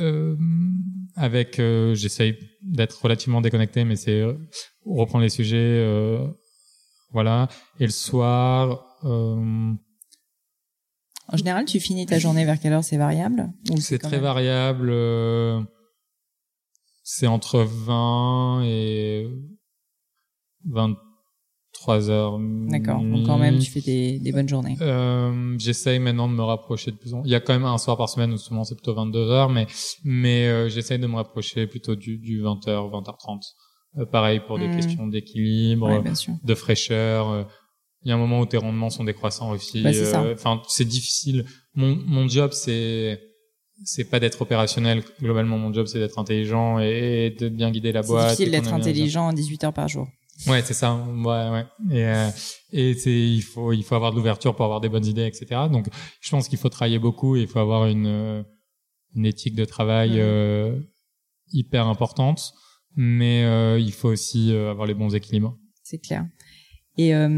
Euh, 0.00 0.36
avec, 1.16 1.58
euh, 1.58 1.94
j'essaye 1.94 2.38
d'être 2.62 3.00
relativement 3.02 3.40
déconnecté, 3.40 3.84
mais 3.84 3.96
c'est 3.96 4.20
euh, 4.20 4.34
reprendre 4.84 5.22
les 5.22 5.28
sujets, 5.30 5.56
euh, 5.56 6.26
voilà. 7.12 7.48
Et 7.80 7.84
le 7.84 7.90
soir, 7.92 8.84
euh, 9.04 9.72
En 11.30 11.36
général, 11.36 11.64
tu 11.66 11.78
finis 11.80 12.06
ta 12.06 12.18
journée 12.18 12.44
vers 12.44 12.58
quelle 12.60 12.72
heure? 12.72 12.84
C'est 12.84 12.96
variable? 12.96 13.52
C'est 13.80 13.98
très 13.98 14.12
même- 14.12 14.22
variable. 14.22 14.88
euh, 14.90 15.60
c'est 17.02 17.26
entre 17.26 17.60
20 17.60 18.62
et 18.64 19.28
23 21.80 22.10
heures. 22.10 22.38
D'accord. 22.68 23.00
Donc 23.02 23.24
quand 23.26 23.38
même, 23.38 23.58
tu 23.58 23.70
fais 23.70 23.80
des, 23.80 24.18
des 24.18 24.32
bonnes 24.32 24.48
journées. 24.48 24.76
Euh, 24.80 25.54
j'essaye 25.58 25.98
maintenant 25.98 26.28
de 26.28 26.34
me 26.34 26.42
rapprocher 26.42 26.90
de 26.90 26.96
plus 26.96 27.14
en 27.14 27.22
Il 27.24 27.30
y 27.30 27.34
a 27.34 27.40
quand 27.40 27.52
même 27.52 27.64
un 27.64 27.78
soir 27.78 27.96
par 27.96 28.08
semaine 28.08 28.32
où 28.32 28.36
souvent 28.36 28.64
c'est 28.64 28.74
plutôt 28.74 28.94
22 28.94 29.30
heures, 29.30 29.48
mais 29.50 29.66
mais 30.04 30.46
euh, 30.46 30.68
j'essaye 30.68 30.98
de 30.98 31.06
me 31.06 31.16
rapprocher 31.16 31.66
plutôt 31.66 31.94
du, 31.96 32.18
du 32.18 32.42
20h, 32.42 32.66
20h30. 32.90 33.40
Euh, 33.98 34.04
pareil 34.06 34.40
pour 34.46 34.58
des 34.58 34.68
Hmm. 34.68 34.76
questions 34.76 35.06
d'équilibre, 35.06 35.88
Ouais, 35.88 36.12
de 36.44 36.54
fraîcheur. 36.54 37.30
euh, 37.30 37.44
Il 38.04 38.08
y 38.08 38.12
a 38.12 38.14
un 38.14 38.18
moment 38.18 38.40
où 38.40 38.46
tes 38.46 38.58
rendements 38.58 38.90
sont 38.90 39.04
décroissants 39.04 39.50
aussi. 39.50 39.82
Bah, 39.82 39.92
c'est 39.92 40.14
euh, 40.14 40.34
Enfin, 40.34 40.60
c'est 40.68 40.84
difficile. 40.86 41.44
Mon 41.74 41.96
mon 42.06 42.28
job 42.28 42.50
c'est 42.52 43.20
c'est 43.84 44.10
pas 44.10 44.18
d'être 44.20 44.42
opérationnel. 44.42 45.02
Globalement, 45.20 45.56
mon 45.56 45.72
job 45.72 45.86
c'est 45.86 46.00
d'être 46.00 46.18
intelligent 46.18 46.80
et, 46.80 47.26
et 47.26 47.30
de 47.30 47.48
bien 47.48 47.70
guider 47.70 47.92
la 47.92 48.02
C'est 48.02 48.08
boîte. 48.08 48.24
difficile 48.30 48.48
et 48.48 48.50
qu'on 48.58 48.62
d'être 48.62 48.74
intelligent 48.74 49.32
18 49.32 49.64
heures 49.64 49.72
par 49.72 49.88
jour. 49.88 50.06
Ouais, 50.46 50.62
c'est 50.62 50.74
ça. 50.74 50.94
Ouais, 50.94 51.50
ouais. 51.50 51.66
Et, 51.90 52.04
euh, 52.04 52.30
et 52.72 52.94
c'est, 52.94 53.10
il 53.10 53.42
faut, 53.42 53.72
il 53.72 53.82
faut 53.82 53.94
avoir 53.96 54.12
de 54.12 54.16
l'ouverture 54.16 54.54
pour 54.54 54.64
avoir 54.64 54.80
des 54.80 54.88
bonnes 54.88 55.06
idées, 55.06 55.26
etc. 55.26 55.62
Donc, 55.70 55.86
je 56.20 56.30
pense 56.30 56.48
qu'il 56.48 56.58
faut 56.58 56.68
travailler 56.68 56.98
beaucoup 56.98 57.36
et 57.36 57.42
il 57.42 57.48
faut 57.48 57.58
avoir 57.58 57.86
une, 57.86 58.06
euh, 58.06 58.42
une 59.14 59.26
éthique 59.26 59.56
de 59.56 59.64
travail 59.64 60.20
euh, 60.20 60.78
hyper 61.52 61.86
importante. 61.86 62.52
Mais 62.94 63.44
euh, 63.44 63.78
il 63.78 63.92
faut 63.92 64.08
aussi 64.08 64.52
euh, 64.52 64.70
avoir 64.70 64.86
les 64.86 64.94
bons 64.94 65.14
équilibres. 65.14 65.56
C'est 65.82 65.98
clair. 65.98 66.26
Et 67.00 67.14
euh, 67.14 67.28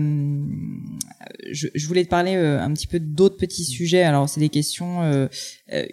je, 1.52 1.68
je 1.74 1.86
voulais 1.86 2.04
te 2.04 2.08
parler 2.08 2.34
euh, 2.34 2.58
un 2.62 2.72
petit 2.72 2.86
peu 2.86 2.98
d'autres 2.98 3.36
petits 3.36 3.66
sujets. 3.66 4.02
Alors 4.02 4.26
c'est 4.26 4.40
des 4.40 4.48
questions, 4.48 5.02
euh, 5.02 5.28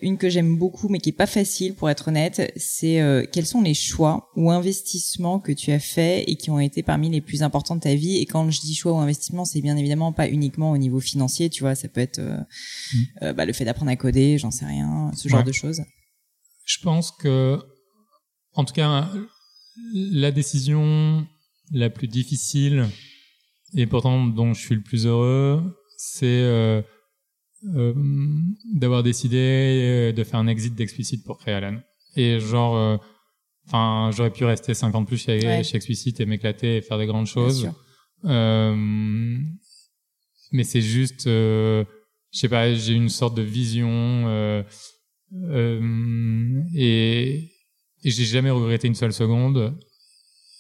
une 0.02 0.18
que 0.18 0.30
j'aime 0.30 0.58
beaucoup 0.58 0.88
mais 0.88 1.00
qui 1.00 1.10
est 1.10 1.12
pas 1.12 1.26
facile 1.28 1.74
pour 1.74 1.90
être 1.90 2.08
honnête, 2.08 2.54
c'est 2.56 3.28
quels 3.34 3.46
sont 3.46 3.62
les 3.62 3.74
choix 3.74 4.30
ou 4.38 4.52
investissements 4.52 5.40
que 5.40 5.52
tu 5.52 5.72
as 5.74 5.80
faits 5.80 6.24
et 6.28 6.38
qui 6.38 6.50
ont 6.50 6.60
été 6.62 6.82
parmi 6.82 7.10
les 7.10 7.20
plus 7.20 7.44
importants 7.44 7.76
de 7.76 7.82
ta 7.82 7.94
vie? 7.94 8.18
Et 8.18 8.26
quand 8.26 8.50
je 8.50 8.62
dis 8.62 8.74
choix 8.74 8.94
ou 8.94 8.98
investissement, 9.00 9.44
c'est 9.44 9.60
bien 9.62 9.76
évidemment 9.76 10.14
pas 10.14 10.30
uniquement 10.30 10.72
au 10.72 10.78
niveau 10.78 11.02
financier, 11.02 11.50
tu 11.50 11.64
vois, 11.64 11.76
ça 11.76 11.90
peut 11.90 12.02
être 12.02 12.20
euh, 12.20 12.38
Mm. 12.94 12.98
euh, 13.24 13.34
bah, 13.34 13.46
le 13.46 13.52
fait 13.52 13.66
d'apprendre 13.66 13.92
à 13.92 13.96
coder, 13.98 14.38
j'en 14.38 14.52
sais 14.52 14.66
rien, 14.66 15.12
ce 15.16 15.28
genre 15.28 15.40
Ouais. 15.40 15.44
de 15.46 15.52
choses. 15.52 15.82
Je 16.64 16.78
pense 16.82 17.12
que, 17.12 17.60
en 18.54 18.64
tout 18.64 18.74
cas, 18.74 19.10
la 19.94 20.32
décision 20.32 21.28
la 21.72 21.90
plus 21.90 22.08
difficile 22.08 22.86
et 23.76 23.86
pourtant 23.86 24.26
dont 24.28 24.54
je 24.54 24.62
suis 24.62 24.76
le 24.76 24.82
plus 24.82 25.06
heureux, 25.06 25.62
c'est 25.98 26.26
euh, 26.26 26.82
euh, 27.76 27.94
d'avoir 28.76 29.04
décidé 29.04 29.38
euh, 29.38 30.12
de 30.14 30.24
faire 30.24 30.40
un 30.40 30.48
exit 30.48 30.74
d'Explicit 30.76 31.24
pour 31.26 31.38
créer 31.38 31.56
Alan. 31.56 31.80
Et 32.16 32.40
genre, 32.40 32.76
euh, 32.78 32.98
enfin, 33.68 34.12
j'aurais 34.16 34.32
pu 34.32 34.46
rester 34.46 34.74
50 34.74 35.08
plus 35.08 35.18
chez, 35.18 35.40
Ouais. 35.46 35.64
chez 35.64 35.76
Explicit 35.78 36.20
et 36.20 36.26
m'éclater 36.26 36.78
et 36.78 36.82
faire 36.82 36.98
des 36.98 37.06
grandes 37.08 37.28
choses. 37.28 37.70
Euh, 38.26 38.76
mais 40.52 40.64
c'est 40.64 40.82
juste, 40.82 41.28
euh, 41.28 41.84
je 42.32 42.40
sais 42.40 42.50
pas, 42.50 42.74
j'ai 42.74 42.94
une 42.94 43.10
sorte 43.10 43.36
de 43.36 43.42
vision 43.42 43.90
euh, 44.28 44.64
euh, 45.50 46.62
et, 46.76 47.52
et 48.04 48.10
j'ai 48.12 48.24
jamais 48.26 48.50
regretté 48.50 48.88
une 48.88 48.96
seule 48.96 49.14
seconde. 49.14 49.78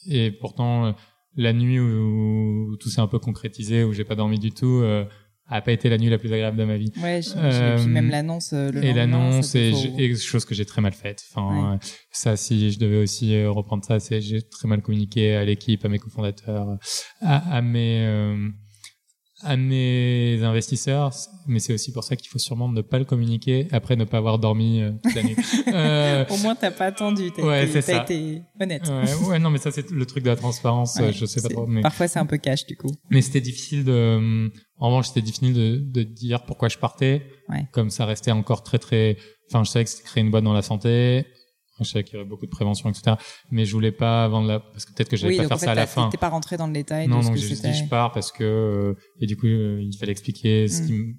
et 0.09 0.31
pourtant 0.31 0.95
la 1.37 1.53
nuit 1.53 1.79
où, 1.79 2.75
tout 2.79 2.89
s'est 2.89 3.01
un 3.01 3.07
peu 3.07 3.19
concrétisé, 3.19 3.83
où 3.83 3.93
j'ai 3.93 4.03
pas 4.03 4.15
dormi 4.15 4.39
du 4.39 4.51
tout, 4.51 4.81
euh, 4.83 5.05
a 5.49 5.61
pas 5.61 5.71
été 5.71 5.89
la 5.89 5.97
nuit 5.97 6.09
la 6.09 6.17
plus 6.17 6.31
agréable 6.33 6.57
de 6.57 6.65
ma 6.65 6.77
vie. 6.77 6.91
Ouais, 7.01 7.21
euh, 7.37 7.77
puis 7.77 7.87
même 7.87 8.09
l'annonce 8.09 8.51
euh, 8.53 8.71
le 8.71 8.83
Et 8.83 8.93
l'annonce 8.93 9.55
est, 9.55 9.71
quelque 9.95 10.17
chose 10.17 10.43
que 10.43 10.53
j'ai 10.53 10.65
très 10.65 10.81
mal 10.81 10.93
faite. 10.93 11.23
Enfin, 11.31 11.75
euh, 11.75 11.77
ça, 12.11 12.35
si 12.35 12.71
je 12.71 12.79
devais 12.79 12.97
aussi 12.97 13.33
euh, 13.35 13.49
reprendre 13.49 13.85
ça, 13.85 13.99
c'est 13.99 14.19
j'ai 14.19 14.41
très 14.41 14.67
mal 14.67 14.81
communiqué 14.81 15.35
à 15.35 15.45
l'équipe, 15.45 15.85
à 15.85 15.89
mes 15.89 15.99
cofondateurs, 15.99 16.77
à, 17.21 17.55
à 17.57 17.61
mes 17.61 18.05
à 19.43 19.55
mes 19.55 20.39
investisseurs, 20.41 21.11
mais 21.45 21.59
c'est 21.59 21.73
aussi 21.73 21.91
pour 21.91 22.03
ça 22.03 22.15
qu'il 22.15 22.27
faut 22.29 22.39
sûrement 22.39 22.69
ne 22.69 22.81
pas 22.81 22.97
le 22.97 23.05
communiquer 23.05 23.67
après 23.71 23.95
ne 23.95 24.03
pas 24.03 24.17
avoir 24.17 24.39
dormi 24.39 24.81
euh, 24.81 24.91
toute 25.03 25.15
la 25.15 25.23
nuit. 25.23 25.35
Euh... 25.67 26.25
Au 26.29 26.37
moins 26.37 26.55
t'as 26.55 26.71
pas 26.71 26.85
attendu, 26.85 27.31
t'as 27.31 27.43
ouais, 27.43 27.67
été, 27.67 27.95
été, 27.95 28.41
honnête. 28.59 28.87
Ouais, 28.87 29.27
ouais, 29.27 29.39
non, 29.39 29.49
mais 29.49 29.57
ça 29.57 29.69
c'est 29.69 29.91
le 29.91 30.05
truc 30.05 30.23
de 30.23 30.29
la 30.29 30.35
transparence. 30.35 30.99
je 31.11 31.25
sais 31.25 31.41
pas 31.41 31.49
trop. 31.49 31.67
Mais... 31.67 31.81
Parfois 31.81 32.07
c'est 32.07 32.19
un 32.19 32.25
peu 32.25 32.37
cash 32.37 32.65
du 32.65 32.75
coup. 32.75 32.91
Mais 33.09 33.21
c'était 33.21 33.41
difficile 33.41 33.83
de. 33.83 34.49
En 34.79 34.87
revanche, 34.87 35.07
c'était 35.07 35.21
difficile 35.21 35.53
de, 35.53 35.77
de 35.77 36.03
dire 36.03 36.43
pourquoi 36.45 36.69
je 36.69 36.77
partais. 36.77 37.23
Comme 37.71 37.89
ça 37.89 38.05
restait 38.05 38.31
encore 38.31 38.63
très 38.63 38.79
très. 38.79 39.17
Enfin, 39.49 39.63
je 39.63 39.69
savais 39.69 39.85
que 39.85 39.91
c'était 39.91 40.03
créer 40.03 40.23
une 40.23 40.31
boîte 40.31 40.43
dans 40.43 40.53
la 40.53 40.61
santé 40.61 41.25
je 41.83 41.91
savais 41.91 42.03
qu'il 42.03 42.15
y 42.15 42.17
aurait 42.17 42.27
beaucoup 42.27 42.45
de 42.45 42.51
prévention, 42.51 42.89
etc. 42.89 43.15
Mais 43.51 43.65
je 43.65 43.71
voulais 43.71 43.91
pas 43.91 44.27
vendre 44.27 44.47
la, 44.47 44.59
parce 44.59 44.85
que 44.85 44.93
peut-être 44.93 45.09
que 45.09 45.17
j'allais 45.17 45.37
pas 45.37 45.47
faire 45.47 45.59
ça 45.59 45.71
à 45.71 45.75
la 45.75 45.87
fin. 45.87 46.09
T'es 46.09 46.17
pas 46.17 46.29
rentré 46.29 46.57
dans 46.57 46.67
le 46.67 46.73
détail. 46.73 47.07
Non, 47.07 47.19
de 47.19 47.23
ce 47.23 47.27
donc 47.27 47.37
j'ai 47.37 47.47
juste 47.47 47.65
dit 47.65 47.73
je 47.73 47.85
pars 47.85 48.11
parce 48.11 48.31
que, 48.31 48.43
euh, 48.43 48.93
et 49.19 49.25
du 49.25 49.37
coup, 49.37 49.47
euh, 49.47 49.81
il 49.81 49.95
fallait 49.97 50.11
expliquer 50.11 50.67
ce 50.67 50.81
qui 50.83 50.93
mm. 50.93 50.97
me 50.97 51.13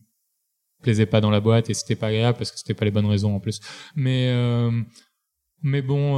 plaisait 0.82 1.06
pas 1.06 1.20
dans 1.20 1.30
la 1.30 1.40
boîte 1.40 1.70
et 1.70 1.74
c'était 1.74 1.96
pas 1.96 2.08
agréable 2.08 2.38
parce 2.38 2.50
que 2.50 2.58
c'était 2.58 2.74
pas 2.74 2.84
les 2.84 2.90
bonnes 2.90 3.06
raisons 3.06 3.34
en 3.34 3.40
plus. 3.40 3.60
Mais, 3.94 4.28
euh, 4.28 4.70
mais 5.62 5.82
bon, 5.82 6.16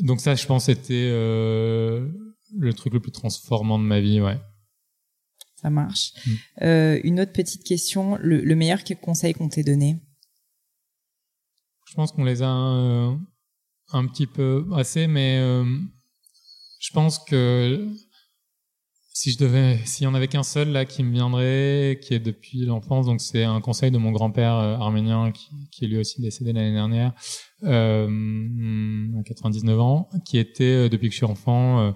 donc 0.00 0.20
ça, 0.20 0.34
je 0.34 0.46
pense, 0.46 0.66
c'était 0.66 1.10
le 1.10 2.72
truc 2.74 2.94
le 2.94 3.00
plus 3.00 3.12
transformant 3.12 3.78
de 3.78 3.84
ma 3.84 4.00
vie, 4.00 4.20
ouais. 4.20 4.38
Ça 5.56 5.68
marche. 5.68 6.12
Mm. 6.60 7.00
une 7.04 7.20
autre 7.20 7.32
petite 7.32 7.64
question, 7.64 8.16
le, 8.20 8.40
le 8.40 8.54
meilleur 8.54 8.80
conseil 9.02 9.34
qu'on 9.34 9.48
t'ait 9.48 9.62
donné? 9.62 10.00
Je 11.90 11.96
pense 11.96 12.12
qu'on 12.12 12.22
les 12.22 12.40
a 12.40 12.56
euh, 12.56 13.12
un 13.92 14.06
petit 14.06 14.28
peu 14.28 14.64
assez, 14.74 15.08
mais 15.08 15.38
euh, 15.40 15.64
je 16.78 16.92
pense 16.92 17.18
que 17.18 17.88
si 19.12 19.32
je 19.32 19.38
devais, 19.38 19.76
s'il 19.84 20.04
y 20.04 20.06
en 20.06 20.14
avait 20.14 20.28
qu'un 20.28 20.44
seul 20.44 20.68
là 20.68 20.84
qui 20.84 21.02
me 21.02 21.10
viendrait, 21.10 21.98
qui 22.00 22.14
est 22.14 22.20
depuis 22.20 22.64
l'enfance, 22.64 23.06
donc 23.06 23.20
c'est 23.20 23.42
un 23.42 23.60
conseil 23.60 23.90
de 23.90 23.98
mon 23.98 24.12
grand-père 24.12 24.54
euh, 24.54 24.76
arménien 24.76 25.32
qui, 25.32 25.48
qui 25.72 25.84
est 25.84 25.88
lui 25.88 25.98
aussi 25.98 26.22
décédé 26.22 26.52
l'année 26.52 26.72
dernière, 26.72 27.12
euh, 27.64 29.08
à 29.18 29.22
99 29.24 29.80
ans, 29.80 30.08
qui 30.24 30.38
était 30.38 30.88
depuis 30.88 31.08
que 31.08 31.12
je 31.12 31.18
suis 31.18 31.26
enfant, 31.26 31.92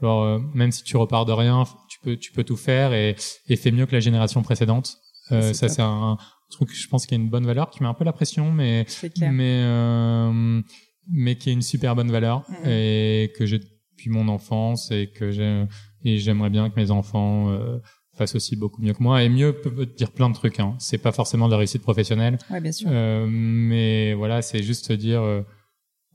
genre 0.00 0.40
même 0.54 0.70
si 0.70 0.84
tu 0.84 0.96
repars 0.96 1.24
de 1.24 1.32
rien, 1.32 1.64
tu 1.88 1.98
peux 2.04 2.16
tu 2.16 2.30
peux 2.30 2.44
tout 2.44 2.56
faire 2.56 2.92
et, 2.94 3.16
et 3.48 3.56
fais 3.56 3.72
mieux 3.72 3.86
que 3.86 3.96
la 3.96 4.00
génération 4.00 4.42
précédente. 4.42 4.96
ça 5.28 5.52
c'est 5.52 5.82
un, 5.82 6.16
truc 6.50 6.74
je 6.74 6.88
pense 6.88 7.06
qu'il 7.06 7.16
y 7.16 7.20
a 7.20 7.22
une 7.22 7.30
bonne 7.30 7.46
valeur 7.46 7.70
qui 7.70 7.82
met 7.82 7.88
un 7.88 7.94
peu 7.94 8.04
la 8.04 8.12
pression 8.12 8.52
mais 8.52 8.86
mais 9.20 9.62
euh, 9.64 10.62
mais 11.10 11.36
qui 11.36 11.50
est 11.50 11.52
une 11.52 11.62
super 11.62 11.96
bonne 11.96 12.10
valeur 12.10 12.44
mm-hmm. 12.50 12.68
et 12.68 13.32
que 13.36 13.46
j'ai 13.46 13.58
depuis 13.58 14.10
mon 14.10 14.28
enfance 14.28 14.90
et 14.90 15.10
que 15.14 15.30
j'ai 15.30 15.64
et 16.04 16.18
j'aimerais 16.18 16.50
bien 16.50 16.70
que 16.70 16.78
mes 16.78 16.90
enfants 16.90 17.50
euh, 17.50 17.78
fassent 18.14 18.34
aussi 18.34 18.56
beaucoup 18.56 18.82
mieux 18.82 18.92
que 18.92 19.02
moi 19.02 19.22
et 19.22 19.28
mieux 19.28 19.52
peut 19.52 19.86
dire 19.86 20.12
plein 20.12 20.28
de 20.28 20.34
trucs 20.34 20.60
hein. 20.60 20.76
c'est 20.78 20.98
pas 20.98 21.12
forcément 21.12 21.46
de 21.46 21.52
la 21.52 21.58
réussite 21.58 21.82
professionnelle 21.82 22.38
ouais, 22.50 22.60
bien 22.60 22.72
sûr. 22.72 22.88
Euh, 22.90 23.26
mais 23.28 24.14
voilà 24.14 24.42
c'est 24.42 24.62
juste 24.62 24.92
dire 24.92 25.22
euh, 25.22 25.42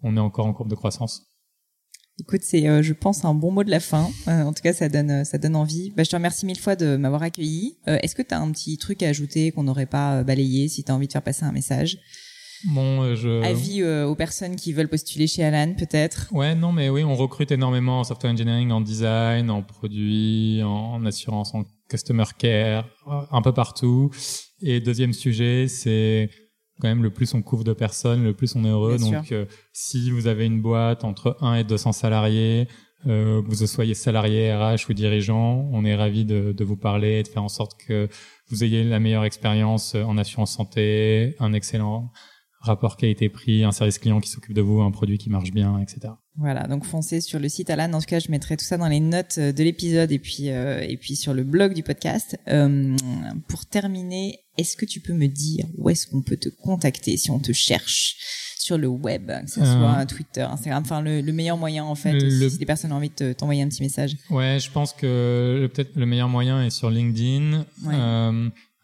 on 0.02 0.16
est 0.16 0.22
encore 0.22 0.46
en 0.46 0.54
courbe 0.54 0.70
de 0.70 0.76
croissance 0.76 1.33
Écoute, 2.20 2.42
c'est, 2.44 2.68
euh, 2.68 2.84
je 2.84 2.94
pense, 2.94 3.26
un 3.26 3.34
bon 3.34 3.52
mot 3.52 3.64
de 3.64 3.72
la 3.72 3.80
fin. 3.80 4.08
Euh, 4.28 4.44
en 4.44 4.54
tout 4.54 4.62
cas, 4.62 4.74
ça 4.74 4.88
donne, 4.88 5.10
euh, 5.10 5.24
ça 5.24 5.40
donne 5.40 5.56
envie. 5.56 5.92
Bah, 5.98 6.04
je 6.04 6.10
te 6.10 6.16
remercie 6.16 6.46
mille 6.46 6.60
fois 6.60 6.76
de 6.76 6.96
m'avoir 6.96 7.24
accueilli. 7.24 7.78
Est-ce 7.88 8.14
que 8.14 8.22
tu 8.22 8.34
as 8.34 8.40
un 8.40 8.52
petit 8.52 8.78
truc 8.78 9.02
à 9.02 9.10
ajouter 9.10 9.52
qu'on 9.52 9.64
n'aurait 9.64 9.88
pas 9.88 10.24
balayé 10.24 10.68
si 10.68 10.84
tu 10.84 10.92
as 10.92 10.96
envie 10.96 11.08
de 11.08 11.12
faire 11.12 11.24
passer 11.24 11.44
un 11.44 11.52
message? 11.52 11.98
Bon, 12.66 13.14
je... 13.16 13.44
Avis 13.44 13.84
aux 13.84 14.16
personnes 14.16 14.56
qui 14.56 14.72
veulent 14.72 14.88
postuler 14.88 15.28
chez 15.28 15.44
Alan, 15.44 15.74
peut-être? 15.74 16.30
Ouais, 16.32 16.56
non, 16.56 16.72
mais 16.72 16.88
oui, 16.90 17.04
on 17.04 17.16
recrute 17.16 17.52
énormément 17.52 18.00
en 18.00 18.04
software 18.04 18.32
engineering, 18.32 18.72
en 18.72 18.80
design, 18.80 19.50
en 19.50 19.64
produit, 19.64 20.62
en 20.64 21.06
assurance, 21.06 21.54
en 21.54 21.66
customer 21.90 22.24
care, 22.38 22.88
un 23.32 23.42
peu 23.42 23.54
partout. 23.54 24.12
Et 24.62 24.80
deuxième 24.80 25.12
sujet, 25.12 25.68
c'est 25.68 26.30
quand 26.80 26.88
même 26.88 27.04
le 27.04 27.12
plus 27.12 27.34
on 27.34 27.42
couvre 27.42 27.64
de 27.64 27.74
personnes, 27.74 28.24
le 28.24 28.34
plus 28.34 28.56
on 28.56 28.66
est 28.66 28.70
heureux. 28.70 28.98
Donc 28.98 29.32
euh, 29.32 29.46
si 29.72 30.12
vous 30.12 30.28
avez 30.28 30.46
une 30.46 30.62
boîte 30.62 31.04
entre 31.04 31.38
1 31.42 31.56
et 31.56 31.64
200 31.64 31.92
salariés, 31.92 32.68
euh, 33.06 33.42
que 33.42 33.48
vous 33.48 33.68
soyez 33.68 33.94
salarié, 33.94 34.54
RH 34.54 34.90
ou 34.90 34.94
dirigeant, 34.94 35.70
on 35.72 35.84
est 35.84 35.96
ravi 35.96 36.24
de, 36.26 36.54
de, 36.54 36.64
vous 36.64 36.78
parler 36.78 37.20
et 37.20 37.24
de 37.24 37.28
faire 37.28 37.44
en 37.44 37.50
sorte 37.50 37.74
que 37.86 38.08
vous 38.50 38.64
ayez 38.64 38.84
la 38.84 39.00
meilleure 39.00 39.26
expérience 39.26 39.96
en 39.96 40.18
assurance 40.18 40.54
santé, 40.54 41.36
un 41.40 41.54
excellent 41.54 42.12
rapport 42.64 42.96
qualité-prix, 42.96 43.64
un 43.64 43.72
service 43.72 44.00
client 44.00 44.22
qui 44.22 44.30
s'occupe 44.30 44.54
de 44.54 44.62
vous, 44.62 44.82
un 44.82 44.92
produit 44.92 45.18
qui 45.18 45.30
marche 45.30 45.52
bien, 45.52 45.80
etc. 45.80 46.14
Voilà, 46.38 46.66
donc 46.68 46.86
foncez 46.86 47.20
sur 47.20 47.40
le 47.40 47.50
site 47.50 47.70
Alan. 47.70 47.92
En 47.94 48.00
tout 48.00 48.08
cas, 48.08 48.20
je 48.20 48.32
mettrai 48.32 48.58
tout 48.58 48.66
ça 48.66 48.78
dans 48.78 48.88
les 48.88 49.02
notes 49.02 49.36
euh, 49.38 49.52
de 49.52 49.64
l'épisode 49.64 50.12
et 50.12 50.18
puis 50.18 50.50
euh, 50.50 50.82
et 50.82 50.98
puis 50.98 51.16
sur 51.16 51.34
le 51.34 51.44
blog 51.44 51.74
du 51.74 51.84
podcast. 51.84 52.40
Euh, 52.48 52.96
pour 53.48 53.66
terminer, 53.66 54.40
est-ce 54.58 54.78
que 54.78 54.86
tu 54.86 55.02
peux 55.02 55.14
me 55.14 55.28
dire 55.28 55.66
où 55.78 55.90
est-ce 55.90 56.08
qu'on 56.08 56.22
peut 56.22 56.38
te 56.38 56.50
contacter 56.50 57.18
si 57.18 57.30
on 57.32 57.40
te 57.40 57.52
cherche? 57.52 58.16
Sur 58.58 58.78
le 58.78 58.88
web, 58.88 59.30
que 59.44 59.52
ce 59.52 59.60
soit 59.60 60.06
Twitter, 60.06 60.40
Instagram, 60.40 60.84
enfin 60.86 61.02
le, 61.02 61.22
meilleur 61.34 61.58
moyen 61.58 61.84
en 61.84 61.96
fait, 61.96 62.18
si 62.18 62.58
des 62.58 62.66
personnes 62.66 62.94
ont 62.94 62.96
envie 62.96 63.12
de 63.20 63.34
t'envoyer 63.34 63.62
un 63.62 63.68
petit 63.68 63.84
message. 63.84 64.16
Ouais, 64.30 64.58
je 64.62 64.72
pense 64.72 64.94
que 64.94 65.70
peut-être 65.74 65.98
le 65.98 66.06
meilleur 66.06 66.30
moyen 66.30 66.64
est 66.64 66.70
sur 66.70 66.90
LinkedIn. 66.90 67.66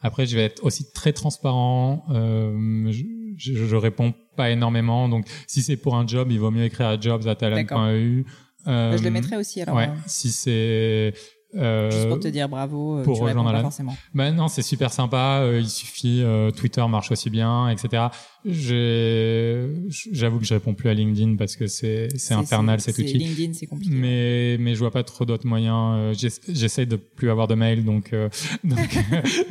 après, 0.02 0.26
je 0.26 0.36
vais 0.36 0.44
être 0.44 0.66
aussi 0.66 0.92
très 0.92 1.14
transparent. 1.14 2.04
Je, 2.10 3.04
je, 3.38 3.54
je, 3.54 3.76
réponds 3.76 4.14
pas 4.36 4.50
énormément. 4.50 5.10
Donc, 5.10 5.26
si 5.48 5.62
c'est 5.62 5.78
pour 5.78 5.96
un 5.96 6.08
job, 6.08 6.32
il 6.32 6.40
vaut 6.40 6.52
mieux 6.52 6.64
écrire 6.64 6.88
à 6.88 7.00
jobs@talent.eu. 7.00 8.26
Euh, 8.68 8.98
je 8.98 9.04
le 9.04 9.10
mettrai 9.10 9.38
aussi 9.38 9.62
alors. 9.62 9.76
Ouais, 9.76 9.88
euh. 9.88 9.96
si 10.06 10.32
c'est 10.32 11.14
euh, 11.56 11.90
Juste 11.90 12.10
pour 12.10 12.20
te 12.20 12.28
dire 12.28 12.48
bravo, 12.48 13.00
euh, 13.00 13.04
pour 13.04 13.18
tu 13.18 13.24
rejoindre 13.24 13.52
pas 13.52 13.62
forcément. 13.62 13.96
Ben 14.14 14.36
non, 14.36 14.48
c'est 14.48 14.62
super 14.62 14.92
sympa. 14.92 15.40
Euh, 15.42 15.60
il 15.60 15.70
suffit, 15.70 16.24
Twitter 16.56 16.86
marche 16.88 17.12
aussi 17.12 17.30
bien, 17.30 17.70
etc. 17.70 18.08
J'avoue 18.46 20.40
que 20.40 20.46
je 20.46 20.54
réponds 20.54 20.74
plus 20.74 20.90
à 20.90 20.94
LinkedIn 20.94 21.36
parce 21.36 21.56
que 21.56 21.68
c'est 21.68 22.10
infernal 22.32 22.80
cet 22.82 22.98
outil. 22.98 23.18
LinkedIn, 23.18 23.54
c'est 23.54 23.66
compliqué. 23.66 23.94
Mais 23.94 24.58
mais 24.60 24.74
je 24.74 24.80
vois 24.80 24.92
pas 24.92 25.04
trop 25.04 25.26
d'autres 25.26 25.48
moyens. 25.48 26.18
J'essaie 26.48 26.86
de 26.86 26.96
plus 26.96 27.30
avoir 27.30 27.48
de 27.48 27.56
mail, 27.56 27.84
donc 27.84 28.12
donc 28.64 28.98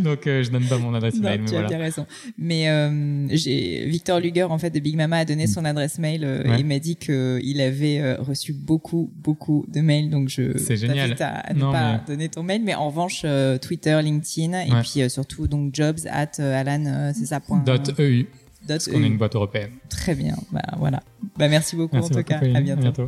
donc 0.01 0.21
je 0.25 0.51
donne 0.51 0.65
pas 0.65 0.79
mon 0.79 0.95
adresse 0.95 1.17
non, 1.17 1.23
mail. 1.23 1.45
Tu 1.47 1.53
mais 1.53 1.59
as 1.59 1.69
bien 1.69 1.79
raison. 1.79 2.07
Mais 2.39 3.87
Victor 3.87 4.21
Luger 4.21 4.45
en 4.45 4.59
fait 4.59 4.71
de 4.71 4.81
Big 4.81 4.97
Mama 4.97 5.19
a 5.19 5.25
donné 5.25 5.45
mm. 5.45 5.49
son 5.49 5.65
adresse 5.65 5.99
mail 5.99 6.25
et 6.25 6.63
m'a 6.63 6.79
dit 6.79 6.97
que 6.97 7.41
il 7.43 7.61
avait 7.61 8.15
reçu 8.15 8.53
beaucoup 8.53 9.11
beaucoup 9.17 9.67
de 9.69 9.81
mails, 9.81 10.11
donc 10.11 10.29
je. 10.29 10.57
Génial. 10.75 11.17
À, 11.21 11.53
ne 11.55 11.61
pas 11.61 12.01
donner 12.07 12.29
ton 12.29 12.43
mail, 12.43 12.63
mais 12.65 12.75
en 12.75 12.89
revanche, 12.89 13.23
euh, 13.25 13.59
Twitter, 13.59 14.01
LinkedIn, 14.03 14.61
et 14.61 14.83
puis 14.83 15.03
euh, 15.03 15.09
surtout 15.09 15.47
donc 15.49 15.75
jobs 15.75 15.99
at 16.11 16.33
euh, 16.39 16.61
Alan, 16.61 17.13
c'est 17.15 17.27
ça 17.27 17.41
point. 17.41 17.63
Dot 17.65 17.99
EU. 17.99 18.27
Parce 18.75 18.89
qu'on 18.89 19.03
est 19.03 19.07
une 19.07 19.19
boîte 19.19 19.35
européenne. 19.35 19.73
Très 19.89 20.15
bien. 20.15 20.37
Bah 20.53 20.63
voilà. 20.79 21.03
Bah 21.37 21.49
merci 21.49 21.75
beaucoup 21.77 21.97
en 21.97 22.09
tout 22.09 22.23
cas. 22.23 22.39
À 22.39 22.61
bientôt. 22.61 23.07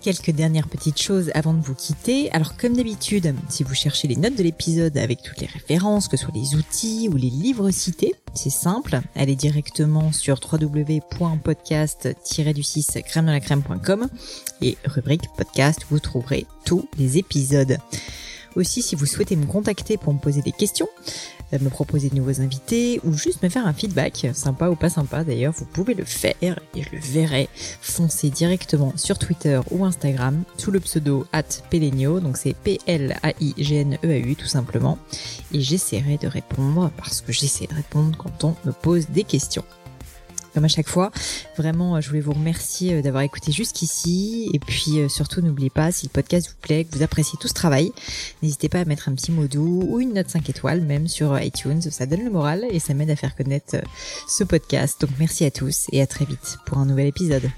Quelques 0.00 0.30
dernières 0.30 0.68
petites 0.68 1.02
choses 1.02 1.32
avant 1.34 1.52
de 1.52 1.60
vous 1.60 1.74
quitter. 1.74 2.30
Alors 2.30 2.56
comme 2.56 2.76
d'habitude, 2.76 3.34
si 3.48 3.64
vous 3.64 3.74
cherchez 3.74 4.06
les 4.06 4.14
notes 4.14 4.36
de 4.36 4.44
l'épisode 4.44 4.96
avec 4.96 5.20
toutes 5.22 5.40
les 5.40 5.48
références, 5.48 6.06
que 6.06 6.16
ce 6.16 6.26
soit 6.26 6.34
les 6.34 6.54
outils 6.54 7.08
ou 7.12 7.16
les 7.16 7.30
livres 7.30 7.72
cités, 7.72 8.14
c'est 8.32 8.50
simple. 8.50 9.00
Allez 9.16 9.34
directement 9.34 10.12
sur 10.12 10.38
www.podcast-du6 10.40 13.02
crème 13.02 13.26
la 13.26 13.40
crème.com 13.40 14.06
et 14.62 14.78
rubrique 14.84 15.24
podcast, 15.36 15.84
vous 15.90 15.98
trouverez 15.98 16.46
tous 16.64 16.88
les 16.98 17.18
épisodes. 17.18 17.78
Aussi, 18.54 18.82
si 18.82 18.94
vous 18.94 19.06
souhaitez 19.06 19.34
me 19.36 19.44
contacter 19.44 19.98
pour 19.98 20.14
me 20.14 20.18
poser 20.18 20.40
des 20.40 20.52
questions, 20.52 20.88
me 21.52 21.70
proposer 21.70 22.08
de 22.10 22.16
nouveaux 22.16 22.40
invités 22.40 23.00
ou 23.04 23.12
juste 23.12 23.42
me 23.42 23.48
faire 23.48 23.66
un 23.66 23.72
feedback, 23.72 24.28
sympa 24.34 24.68
ou 24.68 24.74
pas 24.74 24.90
sympa 24.90 25.24
d'ailleurs, 25.24 25.52
vous 25.56 25.64
pouvez 25.64 25.94
le 25.94 26.04
faire 26.04 26.58
et 26.74 26.82
je 26.82 26.90
le 26.92 26.98
verrai. 27.00 27.48
Foncez 27.80 28.30
directement 28.30 28.92
sur 28.96 29.18
Twitter 29.18 29.60
ou 29.70 29.84
Instagram 29.84 30.42
sous 30.56 30.70
le 30.70 30.80
pseudo 30.80 31.26
at 31.32 31.44
Pelenio, 31.70 32.20
donc 32.20 32.36
c'est 32.36 32.54
P-L-A-I-G-N-E-A-U 32.54 34.36
tout 34.36 34.46
simplement. 34.46 34.98
Et 35.52 35.60
j'essaierai 35.60 36.18
de 36.18 36.28
répondre 36.28 36.90
parce 36.96 37.20
que 37.20 37.32
j'essaie 37.32 37.66
de 37.66 37.74
répondre 37.74 38.16
quand 38.16 38.44
on 38.44 38.56
me 38.64 38.72
pose 38.72 39.08
des 39.08 39.24
questions 39.24 39.64
comme 40.56 40.64
à 40.64 40.68
chaque 40.68 40.88
fois. 40.88 41.10
Vraiment, 41.58 42.00
je 42.00 42.08
voulais 42.08 42.22
vous 42.22 42.32
remercier 42.32 42.94
euh, 42.94 43.02
d'avoir 43.02 43.22
écouté 43.22 43.52
jusqu'ici. 43.52 44.48
Et 44.54 44.58
puis 44.58 45.00
euh, 45.00 45.08
surtout, 45.08 45.42
n'oubliez 45.42 45.68
pas, 45.68 45.92
si 45.92 46.06
le 46.06 46.10
podcast 46.10 46.48
vous 46.48 46.56
plaît, 46.62 46.84
que 46.84 46.96
vous 46.96 47.02
appréciez 47.02 47.38
tout 47.38 47.46
ce 47.46 47.52
travail, 47.52 47.92
n'hésitez 48.42 48.70
pas 48.70 48.80
à 48.80 48.84
mettre 48.86 49.10
un 49.10 49.14
petit 49.14 49.32
mot 49.32 49.46
doux 49.46 49.84
ou 49.86 50.00
une 50.00 50.14
note 50.14 50.30
5 50.30 50.48
étoiles, 50.48 50.80
même 50.80 51.08
sur 51.08 51.34
euh, 51.34 51.42
iTunes. 51.42 51.82
Ça 51.82 52.06
donne 52.06 52.24
le 52.24 52.30
moral 52.30 52.64
et 52.70 52.78
ça 52.78 52.94
m'aide 52.94 53.10
à 53.10 53.16
faire 53.16 53.36
connaître 53.36 53.76
ce 54.26 54.44
podcast. 54.44 54.98
Donc 55.02 55.10
merci 55.18 55.44
à 55.44 55.50
tous 55.50 55.88
et 55.92 56.00
à 56.00 56.06
très 56.06 56.24
vite 56.24 56.56
pour 56.64 56.78
un 56.78 56.86
nouvel 56.86 57.08
épisode. 57.08 57.50